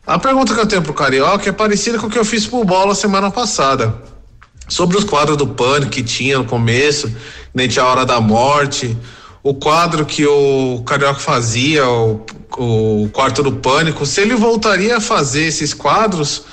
A 0.05 0.19
pergunta 0.19 0.53
que 0.53 0.59
eu 0.59 0.67
tenho 0.67 0.81
pro 0.81 0.93
Carioca 0.93 1.49
é 1.49 1.51
parecida 1.51 1.97
com 1.97 2.07
o 2.07 2.09
que 2.09 2.19
eu 2.19 2.25
fiz 2.25 2.45
pro 2.45 2.63
Bola 2.63 2.93
semana 2.93 3.31
passada. 3.31 3.95
Sobre 4.67 4.97
os 4.97 5.03
quadros 5.03 5.37
do 5.37 5.47
Pânico 5.47 5.91
que 5.91 6.03
tinha 6.03 6.37
no 6.37 6.45
começo, 6.45 7.13
nem 7.53 7.67
tinha 7.67 7.83
a 7.83 7.87
Hora 7.87 8.05
da 8.05 8.21
Morte, 8.21 8.97
o 9.43 9.53
quadro 9.53 10.05
que 10.05 10.25
o 10.25 10.81
Carioca 10.85 11.19
fazia, 11.19 11.85
o, 11.85 12.25
o 12.57 13.09
Quarto 13.11 13.43
do 13.43 13.51
Pânico, 13.51 14.05
se 14.05 14.21
ele 14.21 14.35
voltaria 14.35 14.97
a 14.97 15.01
fazer 15.01 15.43
esses 15.43 15.73
quadros 15.73 16.45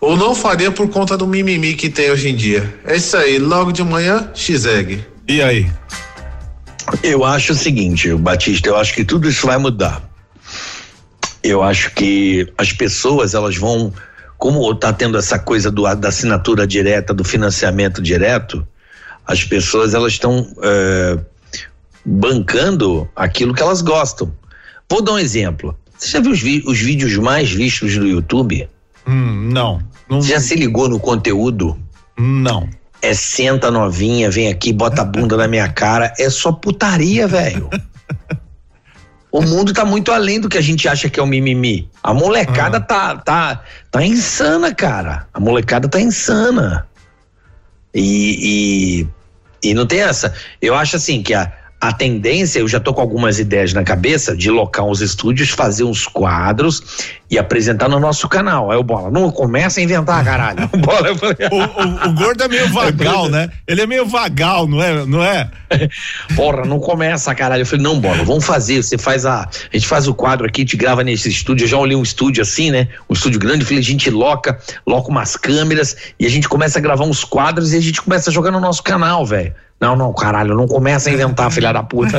ou 0.00 0.16
não 0.16 0.34
faria 0.34 0.70
por 0.70 0.88
conta 0.88 1.16
do 1.16 1.26
mimimi 1.26 1.74
que 1.74 1.90
tem 1.90 2.10
hoje 2.10 2.28
em 2.28 2.36
dia. 2.36 2.72
É 2.86 2.96
isso 2.96 3.16
aí, 3.16 3.38
logo 3.38 3.72
de 3.72 3.82
manhã, 3.82 4.30
X-Egg. 4.32 5.04
E 5.28 5.42
aí? 5.42 5.70
Eu 7.02 7.24
acho 7.24 7.52
o 7.52 7.56
seguinte, 7.56 8.14
Batista, 8.14 8.68
eu 8.68 8.76
acho 8.76 8.94
que 8.94 9.04
tudo 9.04 9.28
isso 9.28 9.46
vai 9.46 9.58
mudar. 9.58 10.02
Eu 11.42 11.62
acho 11.62 11.92
que 11.94 12.50
as 12.56 12.72
pessoas, 12.72 13.34
elas 13.34 13.56
vão, 13.56 13.92
como 14.38 14.74
tá 14.74 14.92
tendo 14.92 15.18
essa 15.18 15.38
coisa 15.38 15.70
do, 15.70 15.82
da 15.94 16.08
assinatura 16.08 16.66
direta, 16.66 17.12
do 17.12 17.24
financiamento 17.24 18.00
direto, 18.00 18.66
as 19.26 19.44
pessoas, 19.44 19.94
elas 19.94 20.12
estão 20.12 20.46
é, 20.62 21.18
bancando 22.04 23.08
aquilo 23.14 23.54
que 23.54 23.62
elas 23.62 23.82
gostam. 23.82 24.32
Vou 24.88 25.02
dar 25.02 25.12
um 25.12 25.18
exemplo. 25.18 25.76
Você 25.96 26.10
já 26.10 26.20
viu 26.20 26.32
os, 26.32 26.42
os 26.66 26.78
vídeos 26.78 27.16
mais 27.16 27.50
vistos 27.50 27.96
do 27.96 28.06
YouTube? 28.06 28.68
Hum, 29.06 29.50
não. 29.52 29.82
Não, 30.08 30.22
já 30.22 30.40
se 30.40 30.54
ligou 30.54 30.88
no 30.88 30.98
conteúdo? 30.98 31.78
não. 32.18 32.68
É 33.02 33.14
senta 33.14 33.70
novinha, 33.70 34.30
vem 34.30 34.48
aqui, 34.48 34.74
bota 34.74 35.00
a 35.00 35.04
bunda 35.06 35.34
na 35.34 35.48
minha 35.48 35.66
cara. 35.70 36.12
É 36.18 36.28
só 36.28 36.52
putaria, 36.52 37.26
velho. 37.26 37.70
O 39.32 39.42
mundo 39.42 39.72
tá 39.72 39.84
muito 39.84 40.10
além 40.10 40.40
do 40.40 40.48
que 40.48 40.58
a 40.58 40.60
gente 40.60 40.88
acha 40.88 41.08
que 41.08 41.20
é 41.20 41.22
o 41.22 41.26
mimimi. 41.26 41.88
A 42.02 42.12
molecada 42.12 42.80
tá, 42.80 43.16
tá, 43.16 43.62
tá 43.88 44.04
insana, 44.04 44.74
cara. 44.74 45.28
A 45.32 45.38
molecada 45.38 45.88
tá 45.88 46.00
insana. 46.00 46.84
E, 47.94 49.04
e 49.62 49.68
E 49.68 49.72
não 49.72 49.86
tem 49.86 50.00
essa. 50.00 50.34
Eu 50.60 50.74
acho 50.74 50.96
assim 50.96 51.22
que 51.22 51.32
a, 51.32 51.52
a 51.80 51.92
tendência, 51.92 52.58
eu 52.58 52.68
já 52.68 52.78
tô 52.78 52.92
com 52.92 53.00
algumas 53.00 53.38
ideias 53.38 53.72
na 53.72 53.82
cabeça 53.82 54.36
de 54.36 54.50
locar 54.50 54.84
uns 54.84 55.00
estúdios, 55.00 55.48
fazer 55.48 55.82
uns 55.84 56.06
quadros 56.06 57.08
e 57.30 57.38
apresentar 57.38 57.88
no 57.88 57.98
nosso 57.98 58.28
canal. 58.28 58.70
Aí 58.70 58.76
o 58.76 58.82
Bola, 58.82 59.10
não 59.10 59.30
começa 59.30 59.80
a 59.80 59.82
inventar, 59.82 60.22
caralho. 60.22 60.68
O 60.72 60.76
Bola, 60.76 61.16
falei, 61.16 61.36
O, 61.50 61.56
o, 61.56 62.10
o 62.10 62.12
gordo 62.14 62.44
é 62.44 62.48
meio 62.48 62.68
vagal, 62.74 63.30
né? 63.30 63.48
Ele 63.66 63.80
é 63.80 63.86
meio 63.86 64.04
vagal, 64.04 64.68
não 64.68 64.82
é? 64.82 65.06
Não 65.06 65.22
é? 65.22 65.50
porra, 66.36 66.66
não 66.66 66.78
começa, 66.78 67.34
caralho. 67.34 67.62
Eu 67.62 67.66
falei, 67.66 67.82
não, 67.82 67.98
Bola, 67.98 68.24
vamos 68.24 68.44
fazer. 68.44 68.82
Você 68.82 68.98
faz 68.98 69.24
a. 69.24 69.42
A 69.42 69.48
gente 69.72 69.86
faz 69.86 70.06
o 70.06 70.14
quadro 70.14 70.46
aqui, 70.46 70.66
te 70.66 70.76
grava 70.76 71.02
nesse 71.02 71.30
estúdio. 71.30 71.64
Eu 71.64 71.68
já 71.68 71.78
olhei 71.78 71.96
um 71.96 72.02
estúdio 72.02 72.42
assim, 72.42 72.70
né? 72.70 72.88
Um 73.08 73.14
estúdio 73.14 73.40
grande. 73.40 73.60
Eu 73.62 73.66
falei, 73.66 73.80
a 73.80 73.84
gente 73.84 74.10
loca, 74.10 74.58
loca 74.86 75.08
umas 75.08 75.34
câmeras 75.34 75.96
e 76.18 76.26
a 76.26 76.30
gente 76.30 76.46
começa 76.46 76.78
a 76.78 76.82
gravar 76.82 77.04
uns 77.04 77.24
quadros 77.24 77.72
e 77.72 77.76
a 77.76 77.80
gente 77.80 78.02
começa 78.02 78.28
a 78.28 78.32
jogar 78.32 78.50
no 78.50 78.60
nosso 78.60 78.82
canal, 78.82 79.24
velho. 79.24 79.54
Não, 79.80 79.96
não, 79.96 80.12
caralho, 80.12 80.54
não 80.54 80.68
começa 80.68 81.08
a 81.08 81.12
inventar, 81.12 81.50
filha 81.52 81.72
da 81.72 81.82
puta. 81.82 82.18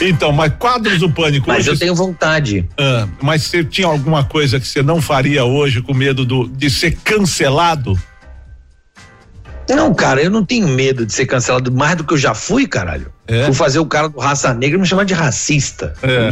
Então, 0.00 0.32
mas 0.32 0.52
quadros 0.58 0.98
do 0.98 1.10
pânico. 1.10 1.46
Mas 1.48 1.60
hoje- 1.60 1.70
eu 1.70 1.78
tenho 1.78 1.94
vontade. 1.94 2.68
Ah, 2.78 3.06
mas 3.20 3.42
você 3.42 3.62
tinha 3.64 3.86
alguma 3.86 4.24
coisa 4.24 4.58
que 4.60 4.66
você 4.66 4.82
não 4.82 5.00
faria 5.02 5.44
hoje 5.44 5.82
com 5.82 5.92
medo 5.94 6.24
do, 6.24 6.48
de 6.48 6.70
ser 6.70 6.96
cancelado? 7.04 7.98
Não, 9.68 9.92
cara, 9.94 10.22
eu 10.22 10.30
não 10.30 10.44
tenho 10.44 10.68
medo 10.68 11.04
de 11.04 11.12
ser 11.12 11.26
cancelado 11.26 11.72
mais 11.72 11.96
do 11.96 12.04
que 12.04 12.14
eu 12.14 12.18
já 12.18 12.34
fui, 12.34 12.66
caralho. 12.66 13.12
É? 13.26 13.44
Fui 13.44 13.54
fazer 13.54 13.80
o 13.80 13.86
cara 13.86 14.08
do 14.08 14.18
raça 14.20 14.54
negra 14.54 14.78
me 14.78 14.86
chamar 14.86 15.04
de 15.04 15.12
racista. 15.12 15.92
É. 16.02 16.30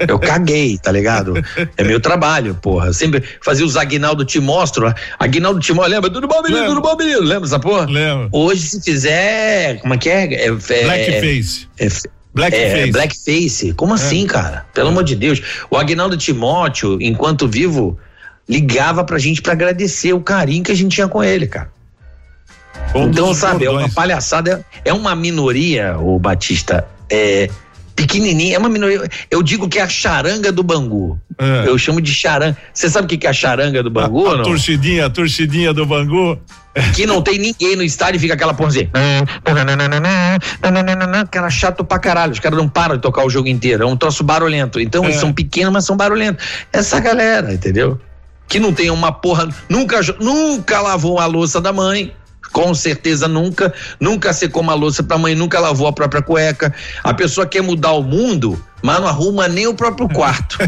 Eu 0.08 0.18
caguei, 0.18 0.78
tá 0.78 0.90
ligado? 0.90 1.34
É 1.76 1.84
meu 1.84 2.00
trabalho, 2.00 2.54
porra. 2.54 2.86
Eu 2.86 2.94
sempre 2.94 3.22
fazia 3.42 3.66
o 3.66 3.78
Aguinaldo 3.78 4.24
Te 4.24 4.40
Mostro. 4.40 4.92
Aguinaldo 5.18 5.60
Te 5.60 5.74
Mostro, 5.74 5.92
lembra? 5.92 6.10
Tudo 6.10 6.26
bom, 6.26 6.40
menino? 6.42 6.60
Lembro. 6.60 6.74
Tudo 6.76 6.82
bom, 6.82 6.96
menino? 6.96 7.20
Lembra 7.20 7.46
essa 7.46 7.60
porra? 7.60 7.84
Lembro. 7.84 8.28
Hoje, 8.32 8.62
se 8.62 8.82
fizer. 8.82 9.78
Como 9.80 9.92
é 9.92 9.98
que 9.98 10.08
é? 10.08 10.32
é, 10.32 10.46
é 10.46 10.50
Blackface. 10.50 11.68
É, 11.78 11.88
Blackface. 12.32 12.64
é, 12.64 12.86
blackface. 12.88 13.72
Como 13.74 13.94
assim, 13.94 14.26
cara? 14.26 14.66
Pelo 14.72 14.88
amor 14.88 15.04
de 15.04 15.14
Deus. 15.14 15.42
O 15.70 15.76
Agnaldo 15.76 16.16
Timóteo, 16.16 16.98
enquanto 17.00 17.46
vivo, 17.46 17.98
ligava 18.48 19.04
pra 19.04 19.18
gente 19.18 19.42
pra 19.42 19.52
agradecer 19.52 20.12
o 20.12 20.20
carinho 20.20 20.62
que 20.62 20.72
a 20.72 20.74
gente 20.74 20.94
tinha 20.94 21.08
com 21.08 21.22
ele, 21.22 21.46
cara. 21.46 21.75
Então, 22.94 23.34
sabe, 23.34 23.64
é 23.66 23.70
uma 23.70 23.88
palhaçada, 23.90 24.64
é 24.84 24.92
uma 24.92 25.14
minoria, 25.14 25.96
o 25.98 26.18
Batista, 26.18 26.86
é 27.10 27.50
pequenininha, 27.94 28.56
é 28.56 28.58
uma 28.58 28.68
minoria. 28.68 29.08
Eu 29.30 29.42
digo 29.42 29.68
que 29.68 29.78
é 29.78 29.82
a 29.82 29.88
charanga 29.88 30.52
do 30.52 30.62
Bangu. 30.62 31.18
É. 31.38 31.68
Eu 31.68 31.76
chamo 31.78 32.00
de 32.00 32.12
charanga. 32.14 32.56
Você 32.72 32.88
sabe 32.88 33.06
o 33.06 33.18
que 33.18 33.26
é 33.26 33.30
a 33.30 33.32
charanga 33.32 33.82
do 33.82 33.90
Bangu, 33.90 34.28
a, 34.28 34.32
a 34.32 34.36
não? 34.38 34.44
torcidinha, 34.44 35.06
a 35.06 35.10
torcidinha 35.10 35.72
do 35.72 35.84
Bangu. 35.86 36.38
que 36.94 37.06
não 37.06 37.22
tem 37.22 37.38
ninguém 37.38 37.74
no 37.74 37.82
estádio 37.82 38.18
e 38.18 38.20
fica 38.20 38.34
aquela 38.34 38.52
porra 38.52 38.68
assim. 38.68 38.88
Cara 41.30 41.48
chato 41.50 41.84
pra 41.84 41.98
caralho. 41.98 42.32
Os 42.32 42.38
caras 42.38 42.58
não 42.58 42.68
param 42.68 42.96
de 42.96 43.02
tocar 43.02 43.24
o 43.24 43.30
jogo 43.30 43.48
inteiro. 43.48 43.82
É 43.82 43.86
um 43.86 43.96
troço 43.96 44.22
barulhento. 44.22 44.78
Então, 44.78 45.02
É. 45.04 45.08
eles 45.08 45.16
são 45.18 45.32
pequenos, 45.32 45.72
mas 45.72 45.84
são 45.86 45.96
barulhentos. 45.96 46.44
Essa 46.72 47.00
galera, 47.00 47.52
entendeu? 47.52 47.98
Que 48.46 48.60
não 48.60 48.72
tem 48.72 48.90
uma 48.90 49.10
porra. 49.10 49.48
Nunca, 49.70 50.00
nunca 50.20 50.80
lavou 50.80 51.18
a 51.18 51.24
louça 51.26 51.60
da 51.62 51.72
mãe. 51.72 52.12
Com 52.52 52.74
certeza 52.74 53.28
nunca, 53.28 53.72
nunca 54.00 54.32
secou 54.32 54.62
uma 54.62 54.74
louça 54.74 55.02
pra 55.02 55.18
mãe, 55.18 55.34
nunca 55.34 55.60
lavou 55.60 55.86
a 55.86 55.92
própria 55.92 56.22
cueca. 56.22 56.74
A 57.02 57.12
pessoa 57.12 57.46
quer 57.46 57.62
mudar 57.62 57.92
o 57.92 58.02
mundo, 58.02 58.62
mas 58.82 59.00
não 59.00 59.08
arruma 59.08 59.48
nem 59.48 59.66
o 59.66 59.74
próprio 59.74 60.08
quarto. 60.08 60.58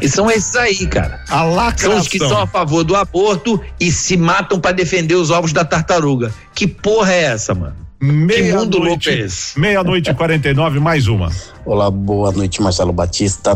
e 0.00 0.08
são 0.08 0.30
esses 0.30 0.54
aí, 0.56 0.86
cara. 0.86 1.20
A 1.28 1.42
lacração. 1.42 1.92
São 1.92 2.00
os 2.00 2.08
que 2.08 2.18
são 2.18 2.38
a 2.38 2.46
favor 2.46 2.84
do 2.84 2.96
aborto 2.96 3.60
e 3.80 3.90
se 3.90 4.16
matam 4.16 4.60
pra 4.60 4.72
defender 4.72 5.14
os 5.14 5.30
ovos 5.30 5.52
da 5.52 5.64
tartaruga. 5.64 6.32
Que 6.54 6.66
porra 6.66 7.12
é 7.12 7.22
essa, 7.24 7.54
mano? 7.54 7.82
Meia 8.00 8.56
mundo 8.56 8.78
louco 8.78 8.88
noite, 8.90 9.10
é 9.10 9.20
esse? 9.20 9.58
Meia-noite 9.58 10.10
e 10.10 10.14
49, 10.14 10.80
mais 10.80 11.06
uma. 11.06 11.30
Olá, 11.64 11.88
boa 11.88 12.32
noite, 12.32 12.60
Marcelo 12.60 12.92
Batista. 12.92 13.54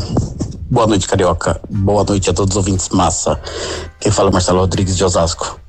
Boa 0.70 0.86
noite, 0.86 1.08
Carioca. 1.08 1.60
Boa 1.68 2.04
noite 2.04 2.30
a 2.30 2.32
todos 2.32 2.52
os 2.52 2.56
ouvintes 2.56 2.88
massa. 2.90 3.40
Quem 3.98 4.12
fala 4.12 4.30
é 4.30 4.32
Marcelo 4.32 4.60
Rodrigues 4.60 4.96
de 4.96 5.02
Osasco. 5.02 5.60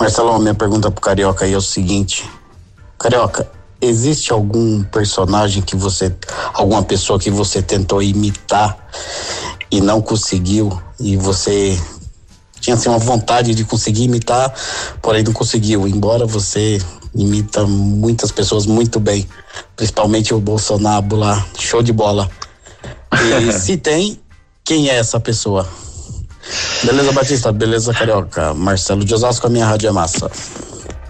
Marcelo, 0.00 0.38
minha 0.38 0.54
pergunta 0.54 0.90
pro 0.90 0.98
Carioca 0.98 1.44
aí 1.44 1.52
é 1.52 1.56
o 1.58 1.60
seguinte. 1.60 2.24
Carioca, 2.98 3.46
existe 3.82 4.32
algum 4.32 4.82
personagem 4.84 5.62
que 5.62 5.76
você, 5.76 6.10
alguma 6.54 6.82
pessoa 6.82 7.18
que 7.18 7.30
você 7.30 7.60
tentou 7.60 8.02
imitar 8.02 8.78
e 9.70 9.78
não 9.78 10.00
conseguiu 10.00 10.80
e 10.98 11.18
você 11.18 11.78
tinha 12.62 12.76
assim 12.76 12.88
uma 12.88 12.98
vontade 12.98 13.54
de 13.54 13.62
conseguir 13.62 14.04
imitar, 14.04 14.54
porém 15.02 15.22
não 15.22 15.34
conseguiu, 15.34 15.86
embora 15.86 16.24
você 16.24 16.80
imita 17.14 17.66
muitas 17.66 18.32
pessoas 18.32 18.64
muito 18.64 18.98
bem, 18.98 19.28
principalmente 19.76 20.32
o 20.32 20.40
Bolsonaro 20.40 21.14
lá, 21.14 21.46
show 21.58 21.82
de 21.82 21.92
bola. 21.92 22.30
E 23.12 23.52
se 23.56 23.76
tem, 23.76 24.18
quem 24.64 24.88
é 24.88 24.96
essa 24.96 25.20
pessoa? 25.20 25.68
Beleza, 26.84 27.12
Batista? 27.12 27.52
Beleza, 27.52 27.92
Carioca? 27.92 28.54
Marcelo 28.54 29.04
de 29.04 29.14
Osasco, 29.14 29.46
a 29.46 29.50
minha 29.50 29.66
rádio 29.66 29.88
é 29.88 29.92
massa. 29.92 30.30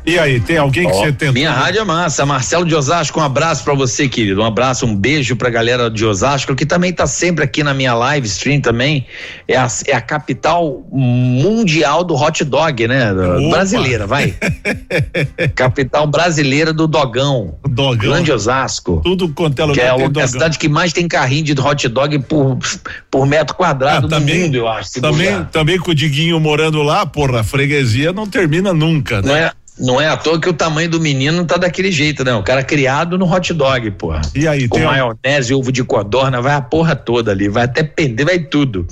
E 0.05 0.19
aí, 0.19 0.41
tem 0.41 0.57
alguém 0.57 0.89
que 0.89 0.95
você 0.95 1.13
tentou? 1.13 1.35
Minha 1.35 1.53
rádio 1.53 1.81
é 1.83 1.85
massa. 1.85 2.25
Marcelo 2.25 2.65
de 2.65 2.75
Osasco, 2.75 3.21
um 3.21 3.23
abraço 3.23 3.63
pra 3.63 3.75
você, 3.75 4.09
querido. 4.09 4.41
Um 4.41 4.45
abraço, 4.47 4.87
um 4.87 4.97
beijo 4.97 5.37
pra 5.37 5.51
galera 5.51 5.91
de 5.91 6.05
Osasco, 6.07 6.55
que 6.57 6.65
também 6.65 6.91
tá 6.93 7.07
sempre 7.07 7.45
aqui 7.45 7.63
na 7.63 7.75
minha 7.75 7.93
live 7.95 8.27
stream 8.27 8.61
também. 8.63 9.07
É 9.47 9.57
a, 9.57 9.69
é 9.87 9.95
a 9.95 10.01
capital 10.01 10.83
mundial 10.91 12.03
do 12.03 12.15
hot 12.15 12.43
dog, 12.45 12.89
né? 12.89 13.13
Opa. 13.13 13.51
Brasileira, 13.51 14.07
vai. 14.07 14.35
capital 15.55 16.07
brasileira 16.07 16.73
do 16.73 16.87
dogão. 16.87 17.55
Dogão. 17.69 18.11
Grande 18.11 18.33
Osasco. 18.33 19.01
Tudo 19.05 19.29
quanto 19.29 19.61
é 19.61 19.65
lugar 19.65 19.75
Que 19.75 19.81
é 19.87 19.95
tem 19.95 20.05
a 20.05 20.09
dogão. 20.09 20.27
cidade 20.29 20.59
que 20.59 20.69
mais 20.69 20.93
tem 20.93 21.07
carrinho 21.07 21.45
de 21.45 21.61
hot 21.61 21.87
dog 21.89 22.19
por, 22.21 22.59
por 23.11 23.27
metro 23.27 23.55
quadrado 23.55 24.07
Ah, 24.13 24.19
do 24.19 24.27
mundo, 24.27 24.55
eu 24.57 24.67
acho. 24.67 25.01
também, 25.01 25.45
também 25.53 25.79
com 25.79 25.91
o 25.91 25.95
Diguinho 25.95 26.41
morando 26.41 26.83
lá, 26.83 27.05
porra, 27.05 27.41
a 27.41 27.45
freguesia 27.45 28.13
não 28.13 28.27
termina 28.27 28.73
nunca, 28.73 29.21
Não 29.21 29.35
né? 29.35 29.43
é, 29.45 29.53
não 29.81 30.01
é 30.01 30.07
à 30.07 30.17
toa 30.17 30.41
que 30.41 30.49
o 30.49 30.53
tamanho 30.53 30.89
do 30.89 31.01
menino 31.01 31.45
tá 31.45 31.57
daquele 31.57 31.91
jeito, 31.91 32.23
né? 32.23 32.35
O 32.35 32.43
cara 32.43 32.63
criado 32.63 33.17
no 33.17 33.31
hot 33.31 33.53
dog, 33.55 33.91
porra. 33.93 34.21
E 34.35 34.47
aí, 34.47 34.69
Com 34.69 34.79
maionese, 34.79 35.55
ovo 35.55 35.73
de 35.73 35.83
codorna, 35.83 36.41
vai 36.41 36.55
a 36.55 36.61
porra 36.61 36.95
toda 36.95 37.31
ali, 37.31 37.49
vai 37.49 37.65
até 37.65 37.83
pender, 37.83 38.27
vai 38.27 38.39
tudo. 38.39 38.87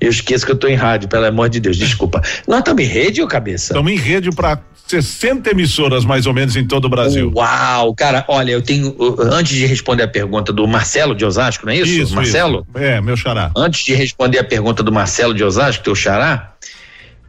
Eu 0.00 0.10
esqueço 0.10 0.44
que 0.44 0.52
eu 0.52 0.56
tô 0.56 0.66
em 0.66 0.74
rádio, 0.74 1.08
pelo 1.08 1.24
amor 1.24 1.48
de 1.48 1.60
Deus, 1.60 1.76
desculpa. 1.76 2.20
Nós 2.46 2.58
estamos 2.58 2.82
em 2.82 2.86
rede, 2.86 3.22
ô 3.22 3.26
cabeça? 3.26 3.72
Estamos 3.72 3.92
em 3.92 3.96
rede 3.96 4.30
para 4.32 4.60
60 4.86 5.50
emissoras 5.50 6.04
mais 6.04 6.26
ou 6.26 6.34
menos 6.34 6.56
em 6.56 6.66
todo 6.66 6.86
o 6.86 6.88
Brasil. 6.88 7.32
Uau, 7.34 7.94
cara, 7.94 8.24
olha, 8.28 8.50
eu 8.50 8.60
tenho, 8.60 8.94
antes 9.20 9.56
de 9.56 9.64
responder 9.64 10.02
a 10.02 10.08
pergunta 10.08 10.52
do 10.52 10.66
Marcelo 10.66 11.14
de 11.14 11.24
Osasco, 11.24 11.64
não 11.64 11.72
é 11.72 11.76
isso? 11.76 12.14
Marcelo? 12.14 12.66
isso. 12.68 12.84
É, 12.84 13.00
meu 13.00 13.16
xará. 13.16 13.50
Antes 13.56 13.84
de 13.84 13.94
responder 13.94 14.38
a 14.38 14.44
pergunta 14.44 14.82
do 14.82 14.92
Marcelo 14.92 15.32
de 15.32 15.44
Osasco, 15.44 15.84
teu 15.84 15.94
xará, 15.94 16.52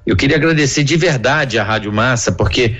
eu 0.05 0.15
queria 0.15 0.35
agradecer 0.35 0.83
de 0.83 0.97
verdade 0.97 1.57
a 1.57 1.63
Rádio 1.63 1.91
Massa, 1.93 2.31
porque 2.31 2.75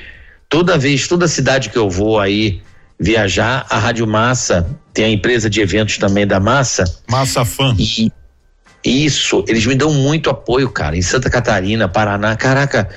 toda 0.54 0.78
vez, 0.78 1.08
toda 1.08 1.28
cidade 1.28 1.72
que 1.72 1.78
eu 1.78 1.90
vou 1.90 2.20
aí 2.20 2.62
viajar, 3.00 3.66
a 3.72 3.80
Rádio 3.80 4.06
Massa 4.06 4.70
tem 4.94 5.06
a 5.06 5.10
empresa 5.10 5.50
de 5.50 5.60
eventos 5.60 5.98
também 5.98 6.28
da 6.28 6.40
Massa. 6.40 6.84
Massa 7.10 7.44
fã. 7.44 7.76
E 7.76 8.12
isso, 8.86 9.44
eles 9.48 9.66
me 9.66 9.74
dão 9.74 9.92
muito 9.92 10.30
apoio, 10.30 10.70
cara. 10.70 10.96
Em 10.96 11.02
Santa 11.02 11.28
Catarina, 11.28 11.90
Paraná, 11.90 12.36
caraca, 12.36 12.88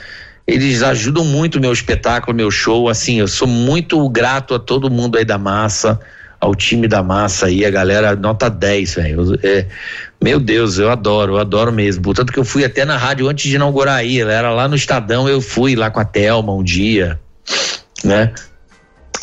eles 0.47 0.83
ajudam 0.83 1.25
muito 1.25 1.57
o 1.57 1.61
meu 1.61 1.73
espetáculo, 1.73 2.37
meu 2.37 2.51
show. 2.51 2.91
Assim, 2.91 3.21
eu 3.21 3.27
sou 3.27 3.49
muito 3.49 4.07
grato 4.11 4.55
a 4.55 4.59
todo 4.59 4.91
mundo 4.91 5.17
aí 5.17 5.25
da 5.25 5.39
Massa, 5.39 5.99
ao 6.39 6.55
time 6.55 6.87
da 6.87 7.03
Massa 7.03 7.47
aí, 7.47 7.65
a 7.65 7.71
galera 7.71 8.15
nota 8.15 8.51
10, 8.51 8.95
velho. 8.97 9.41
É, 9.43 9.65
meu 10.23 10.39
Deus, 10.39 10.77
eu 10.79 10.91
adoro, 10.91 11.37
eu 11.37 11.39
adoro 11.39 11.73
mesmo. 11.73 12.13
Tanto 12.13 12.35
que 12.35 12.39
eu 12.39 12.45
fui 12.45 12.67
até 12.67 12.85
na 12.85 12.99
rádio 12.99 13.27
antes 13.27 13.49
de 13.49 13.57
inaugurar 13.57 13.97
aí, 13.97 14.21
ela 14.21 14.33
era 14.35 14.51
lá 14.51 14.69
no 14.69 14.77
Estadão, 14.77 15.27
eu 15.27 15.41
fui 15.41 15.75
lá 15.75 15.91
com 15.91 16.01
a 16.01 16.05
Thelma 16.05 16.53
um 16.53 16.63
dia, 16.63 17.19
né? 18.05 18.33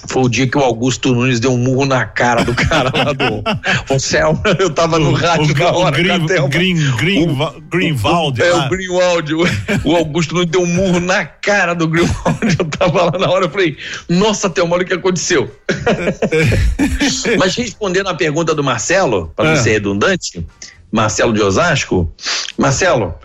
Foi 0.09 0.23
o 0.23 0.27
dia 0.27 0.45
que 0.45 0.57
o 0.57 0.61
Augusto 0.61 1.13
Nunes 1.13 1.39
deu 1.39 1.53
um 1.53 1.57
murro 1.57 1.85
na 1.85 2.05
cara 2.05 2.43
do 2.43 2.53
cara 2.53 2.91
lá 2.93 3.13
do. 3.13 3.41
O 3.89 3.97
Selma, 3.97 4.41
eu 4.59 4.69
tava 4.69 4.99
no 4.99 5.13
rádio 5.13 5.55
o, 5.55 5.57
na 5.57 5.71
hora. 5.71 5.95
o 5.95 6.03
Green, 6.03 6.25
Thelma. 6.27 6.49
Green, 6.49 6.75
Green, 6.97 7.37
Greenwald. 7.69 8.41
É 8.41 8.51
lá. 8.51 8.65
o 8.65 8.69
Greenwald. 8.69 9.33
O, 9.33 9.43
o 9.85 9.95
Augusto 9.95 10.35
Nunes 10.35 10.49
deu 10.49 10.61
um 10.61 10.65
murro 10.65 10.99
na 10.99 11.25
cara 11.25 11.73
do 11.73 11.87
Greenwald. 11.87 12.57
Eu 12.59 12.65
tava 12.65 13.03
lá 13.11 13.17
na 13.17 13.29
hora, 13.29 13.45
eu 13.45 13.49
falei, 13.49 13.77
nossa, 14.09 14.49
Thelma, 14.49 14.75
olha 14.75 14.83
o 14.83 14.87
que 14.87 14.93
aconteceu. 14.93 15.49
Mas 17.39 17.55
respondendo 17.55 18.07
a 18.07 18.13
pergunta 18.13 18.53
do 18.53 18.63
Marcelo, 18.63 19.31
para 19.35 19.45
não 19.45 19.51
É. 19.53 19.55
ser 19.55 19.71
redundante, 19.71 20.45
Marcelo 20.91 21.31
de 21.33 21.41
Osasco, 21.41 22.13
Marcelo, 22.57 23.15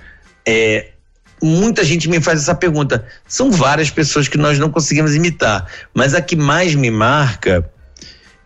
é, 0.47 0.91
muita 1.43 1.85
gente 1.85 2.09
me 2.09 2.21
faz 2.21 2.41
essa 2.41 2.55
pergunta. 2.55 3.05
São 3.27 3.51
várias 3.51 3.91
pessoas 3.91 4.29
que 4.29 4.39
nós 4.39 4.59
não 4.59 4.71
conseguimos 4.71 5.15
imitar, 5.15 5.67
mas 5.95 6.15
a 6.15 6.21
que 6.21 6.37
mais 6.37 6.75
me 6.75 6.91
marca, 6.91 7.69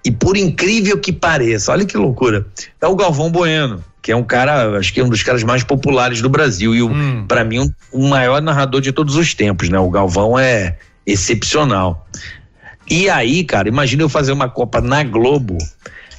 e 0.04 0.10
por 0.10 0.36
incrível 0.36 0.98
que 0.98 1.12
pareça, 1.12 1.72
olha 1.72 1.84
que 1.84 1.96
loucura, 1.96 2.46
é 2.80 2.86
o 2.86 2.96
Galvão 2.96 3.30
Bueno, 3.30 3.82
que 4.00 4.10
é 4.10 4.16
um 4.16 4.24
cara, 4.24 4.76
acho 4.78 4.92
que 4.92 5.00
é 5.00 5.04
um 5.04 5.08
dos 5.08 5.22
caras 5.22 5.44
mais 5.44 5.62
populares 5.62 6.20
do 6.20 6.28
Brasil 6.28 6.74
e 6.74 6.82
Hum. 6.82 7.24
para 7.28 7.44
mim 7.44 7.60
um, 7.60 7.72
o 7.92 8.08
maior 8.08 8.42
narrador 8.42 8.80
de 8.80 8.90
todos 8.90 9.14
os 9.14 9.32
tempos, 9.32 9.68
né? 9.68 9.78
O 9.78 9.90
Galvão 9.90 10.38
é 10.38 10.76
excepcional. 11.06 12.08
E 12.90 13.08
aí, 13.08 13.44
cara, 13.44 13.68
imagina 13.68 14.02
eu 14.02 14.08
fazer 14.08 14.32
uma 14.32 14.48
Copa 14.48 14.80
na 14.80 15.04
Globo 15.04 15.56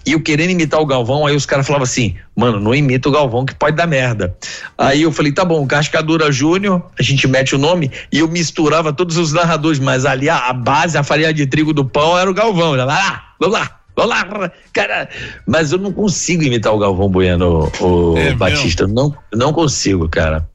e 0.06 0.12
eu 0.12 0.22
querendo 0.22 0.52
imitar 0.52 0.80
o 0.82 0.86
Galvão, 0.86 1.26
aí 1.26 1.36
os 1.36 1.46
caras 1.46 1.66
falavam 1.66 1.84
assim, 1.84 2.16
mano, 2.36 2.60
não 2.60 2.76
imita 2.76 3.08
o 3.08 3.12
Galvão 3.12 3.46
que 3.46 3.56
pode 3.56 3.76
dar 3.76 3.88
merda. 3.88 4.36
Aí 4.78 5.02
eu 5.02 5.12
falei, 5.12 5.32
tá 5.32 5.46
bom, 5.46 5.66
Cascadura 5.66 6.32
Júnior, 6.32 6.84
a 7.00 7.04
gente 7.04 7.28
mete 7.28 7.56
o 7.56 7.58
nome 7.58 7.92
e 8.12 8.20
eu 8.20 8.28
misturava 8.28 8.92
todos 8.92 9.18
os 9.18 9.32
narradores, 9.32 9.80
mas 9.80 10.06
ali 10.06 10.30
a, 10.30 10.50
a 10.50 10.54
base, 10.54 10.98
a 10.98 11.04
farinha 11.04 11.34
de 11.34 11.48
trigo 11.48 11.74
do 11.74 11.86
pão 11.86 12.18
era 12.18 12.30
o 12.30 12.34
Galvão. 12.34 12.72
Vai 12.72 12.86
lá, 12.86 13.24
vamos 13.40 13.58
lá, 13.58 13.80
vamos 13.96 14.12
lá, 14.12 14.52
cara. 14.74 15.10
Mas 15.48 15.72
eu 15.72 15.78
não 15.78 15.94
consigo 15.94 16.44
imitar 16.44 16.74
o 16.74 16.80
Galvão 16.80 17.10
Bueno, 17.10 17.72
o 17.80 18.18
É 18.18 18.34
Batista, 18.34 18.86
não, 18.88 19.16
não 19.34 19.54
consigo, 19.54 20.10
cara. 20.10 20.48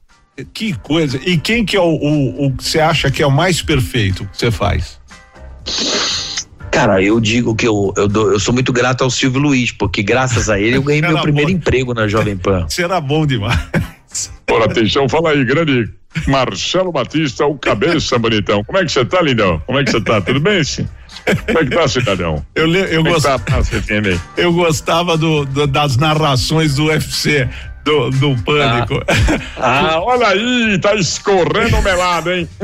Que 0.53 0.73
coisa. 0.73 1.19
E 1.25 1.37
quem 1.37 1.65
que 1.65 1.75
é 1.75 1.81
o, 1.81 1.95
o, 1.95 2.45
o 2.45 2.51
que 2.53 2.63
você 2.63 2.79
acha 2.79 3.11
que 3.11 3.21
é 3.21 3.27
o 3.27 3.31
mais 3.31 3.61
perfeito 3.61 4.25
que 4.25 4.37
você 4.37 4.51
faz? 4.51 4.99
Cara, 6.71 7.01
eu 7.01 7.19
digo 7.19 7.55
que 7.55 7.67
eu, 7.67 7.93
eu, 7.97 8.07
dou- 8.07 8.31
eu 8.31 8.39
sou 8.39 8.53
muito 8.53 8.71
grato 8.71 9.03
ao 9.03 9.09
Silvio 9.09 9.41
Luiz, 9.41 9.71
porque 9.71 10.01
graças 10.03 10.49
a 10.49 10.59
ele 10.59 10.77
eu 10.77 10.83
ganhei 10.83 11.01
meu 11.03 11.19
primeiro 11.21 11.49
bom. 11.49 11.55
emprego 11.57 11.93
na 11.93 12.07
Jovem 12.07 12.37
Pan. 12.37 12.65
Será 12.69 13.01
bom 13.01 13.25
demais. 13.25 13.59
Ora, 14.49 14.65
atenção, 14.65 15.07
fala 15.09 15.31
aí, 15.31 15.43
grande 15.45 15.89
Marcelo 16.27 16.91
Batista, 16.91 17.45
o 17.45 17.55
cabeça 17.57 18.17
bonitão. 18.17 18.63
Como 18.63 18.77
é 18.79 18.85
que 18.85 18.91
você 18.91 19.05
tá, 19.05 19.21
lindão? 19.21 19.61
Como 19.65 19.77
é 19.79 19.83
que 19.83 19.91
você 19.91 20.01
tá? 20.01 20.19
Tudo 20.21 20.39
bem, 20.39 20.63
sim? 20.63 20.87
Como 21.45 21.59
é 21.59 21.65
que 21.65 21.69
tá, 21.75 21.87
cidadão? 21.87 22.43
Eu, 22.55 22.65
le- 22.65 22.79
eu, 22.79 23.03
Como 23.03 23.09
é 23.09 23.19
que 23.19 23.27
gost, 23.27 23.45
tá 23.45 23.59
aí? 23.93 24.19
eu 24.37 24.51
gostava 24.53 25.15
do, 25.17 25.45
do- 25.45 25.67
das 25.67 25.97
narrações 25.97 26.75
do 26.75 26.85
UFC, 26.85 27.47
do, 27.83 28.09
do 28.11 28.35
Pânico. 28.43 28.99
Ah, 29.61 29.99
olha 30.01 30.27
aí, 30.29 30.79
tá 30.79 30.95
escorrendo 30.95 31.81
melado, 31.81 32.31
hein? 32.31 32.47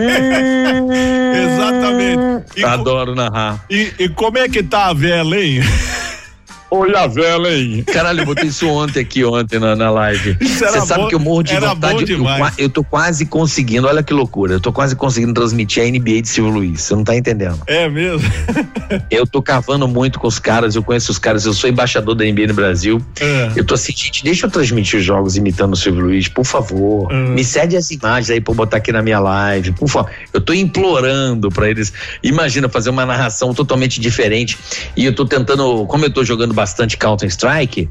Exatamente. 1.43 2.45
E, 2.57 2.63
Adoro 2.63 3.13
narrar. 3.13 3.65
e, 3.69 3.93
e 3.99 4.09
como 4.09 4.37
é 4.37 4.47
que 4.47 4.63
tá 4.63 4.87
a 4.87 4.93
vela, 4.93 5.37
hein? 5.37 5.59
Oi, 6.71 6.93
a 6.95 7.07
vela, 7.07 7.49
hein? 7.53 7.83
Caralho, 7.83 8.21
eu 8.21 8.25
botei 8.25 8.45
isso 8.49 8.67
ontem 8.67 8.99
aqui, 8.99 9.23
ontem 9.23 9.59
na, 9.59 9.75
na 9.75 9.89
live. 9.91 10.35
Você 10.41 10.81
sabe 10.81 11.03
bom- 11.03 11.07
que 11.07 11.15
eu 11.15 11.19
morro 11.19 11.43
de 11.43 11.55
vontade. 11.55 12.11
eu, 12.11 12.25
eu 12.57 12.69
tô 12.69 12.83
quase 12.83 13.25
conseguindo, 13.27 13.87
olha 13.87 14.01
que 14.03 14.11
loucura. 14.11 14.53
Eu 14.53 14.59
tô 14.59 14.73
quase 14.73 14.95
conseguindo 14.95 15.33
transmitir 15.33 15.83
a 15.83 15.85
NBA 15.85 16.23
de 16.23 16.27
Silvio 16.27 16.51
Luiz. 16.53 16.81
Você 16.81 16.95
não 16.95 17.03
tá 17.03 17.15
entendendo. 17.15 17.61
É 17.67 17.87
mesmo? 17.87 18.27
Eu 19.09 19.25
tô 19.25 19.41
cavando 19.41 19.87
muito 19.87 20.19
com 20.19 20.27
os 20.27 20.37
caras, 20.37 20.75
eu 20.75 20.83
conheço 20.83 21.11
os 21.11 21.17
caras, 21.17 21.45
eu 21.45 21.53
sou 21.53 21.67
embaixador 21.69 22.13
da 22.13 22.23
NBA 22.23 22.47
no 22.47 22.53
Brasil. 22.53 23.01
É. 23.19 23.51
Eu 23.55 23.65
tô 23.65 23.73
assim, 23.73 23.91
gente, 23.95 24.23
deixa 24.23 24.45
eu 24.45 24.51
transmitir 24.51 24.99
os 24.99 25.05
jogos 25.05 25.35
imitando 25.35 25.73
o 25.73 25.75
Silvio 25.75 26.03
Luiz, 26.05 26.27
por 26.27 26.45
favor. 26.45 27.11
Uhum. 27.11 27.29
Me 27.29 27.43
cede 27.43 27.75
as 27.75 27.89
imagens 27.89 28.29
aí 28.29 28.39
pra 28.39 28.51
eu 28.51 28.55
botar 28.55 28.77
aqui 28.77 28.91
na 28.91 29.01
minha 29.01 29.19
live, 29.19 29.71
por 29.71 29.87
favor. 29.89 30.11
Eu 30.31 30.39
tô 30.39 30.53
implorando 30.53 31.49
pra 31.49 31.67
eles. 31.69 31.91
Imagina 32.21 32.69
fazer 32.69 32.89
uma 32.91 33.05
narração 33.07 33.53
totalmente 33.55 33.99
diferente. 33.99 34.57
E 34.95 35.03
eu 35.05 35.15
tô 35.15 35.25
tentando, 35.25 35.85
como 35.87 36.05
eu 36.05 36.09
tô 36.11 36.23
jogando 36.23 36.53
bastante 36.55 36.97
Counter-Strike, 36.97 37.89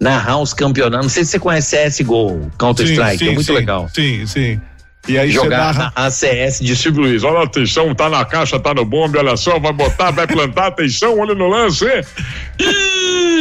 narrar 0.00 0.38
uns 0.38 0.54
campeonatos. 0.54 1.06
Não 1.06 1.10
sei 1.10 1.24
se 1.24 1.32
você 1.32 1.38
conhece 1.38 1.76
CSGO, 1.76 2.50
Counter-Strike, 2.58 3.28
é 3.28 3.32
muito 3.32 3.46
sim, 3.46 3.52
legal. 3.52 3.90
Sim, 3.94 4.26
sim. 4.26 4.60
E 5.08 5.18
aí 5.18 5.30
Jogar 5.30 5.72
você 5.72 5.78
narra. 5.78 5.92
a 5.94 6.10
CS 6.10 6.60
de 6.60 6.74
Silvio 6.74 7.02
Luiz, 7.02 7.22
olha 7.22 7.44
atenção, 7.44 7.94
tá 7.94 8.08
na 8.08 8.24
caixa, 8.24 8.58
tá 8.58 8.74
no 8.74 8.84
bombe, 8.84 9.18
olha 9.18 9.36
só, 9.36 9.58
vai 9.58 9.72
botar, 9.72 10.10
vai 10.10 10.26
plantar, 10.26 10.66
atenção, 10.68 11.18
olha 11.18 11.34
no 11.34 11.46
lance. 11.48 11.84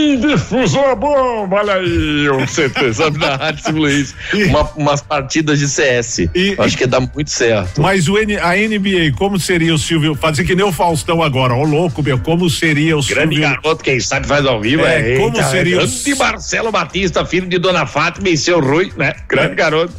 Ih, 0.06 0.18
difusou 0.18 0.86
a 0.92 0.96
bomba, 0.96 1.58
olha 1.58 1.74
aí, 1.76 2.30
o 2.30 2.46
CT, 2.46 2.94
sabe 2.94 3.18
narrar 3.18 3.52
de 3.52 3.62
Silvio 3.64 3.82
Luiz. 3.82 4.16
Uma- 4.50 4.70
umas 4.76 5.02
partidas 5.02 5.60
de 5.60 5.68
CS. 5.68 6.30
E- 6.36 6.56
Acho 6.58 6.78
que 6.78 6.86
dá 6.86 7.00
muito 7.00 7.30
certo. 7.30 7.82
Mas 7.82 8.08
o 8.08 8.18
N- 8.18 8.38
a 8.38 8.56
NBA, 8.58 9.12
como 9.18 9.40
seria 9.40 9.74
o 9.74 9.78
Silvio? 9.78 10.16
Fazer 10.16 10.44
que 10.44 10.56
nem 10.56 10.66
o 10.66 10.72
Faustão 10.72 11.22
agora, 11.24 11.54
ô 11.54 11.64
louco, 11.64 12.04
meu, 12.04 12.20
como 12.20 12.50
seria 12.50 12.98
o 12.98 13.04
Grande 13.06 13.36
Silvio? 13.36 13.42
garoto, 13.42 13.84
quem 13.84 14.00
sabe 14.00 14.28
faz 14.28 14.46
ao 14.46 14.60
vivo. 14.62 14.84
É, 14.86 15.14
É, 15.14 15.18
como 15.18 15.36
seria 15.44 15.78
o- 15.78 15.80
Grande 15.80 16.16
Marcelo 16.16 16.72
Batista, 16.72 17.26
filho 17.26 17.48
de 17.48 17.58
Dona 17.58 17.86
Fátima 17.86 18.30
e 18.30 18.38
seu 18.38 18.60
Rui, 18.60 18.92
né? 18.98 19.14
Grande 19.28 19.56
garoto. 19.56 19.94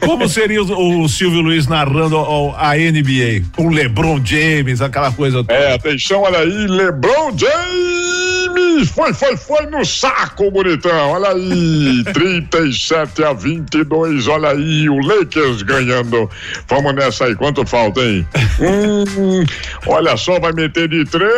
Como 0.00 0.28
seria 0.28 0.62
o, 0.62 1.02
o 1.04 1.08
Silvio 1.08 1.40
Luiz 1.40 1.66
narrando 1.66 2.16
o- 2.16 2.54
a 2.56 2.76
NBA? 2.76 3.42
Com 3.54 3.66
o 3.66 3.70
LeBron 3.70 4.20
James, 4.24 4.80
aquela 4.80 5.10
coisa 5.12 5.38
toda. 5.38 5.52
É, 5.52 5.74
atenção, 5.74 6.22
olha 6.22 6.38
aí, 6.38 6.66
LeBron 6.66 7.32
James, 7.36 8.43
foi, 8.86 9.12
foi, 9.12 9.36
foi 9.36 9.66
no 9.66 9.84
saco, 9.84 10.50
bonitão, 10.50 11.10
olha 11.10 11.30
aí, 11.30 12.04
37 12.12 13.24
a 13.24 13.32
22, 13.32 14.28
olha 14.28 14.50
aí, 14.50 14.88
o 14.88 14.98
Lakers 14.98 15.62
ganhando. 15.62 16.28
Vamos 16.68 16.94
nessa 16.94 17.26
aí, 17.26 17.34
quanto 17.34 17.66
falta, 17.66 18.00
hein? 18.00 18.26
Hum, 18.60 19.44
olha 19.88 20.16
só, 20.16 20.38
vai 20.38 20.52
meter 20.52 20.88
de 20.88 21.04
três, 21.04 21.30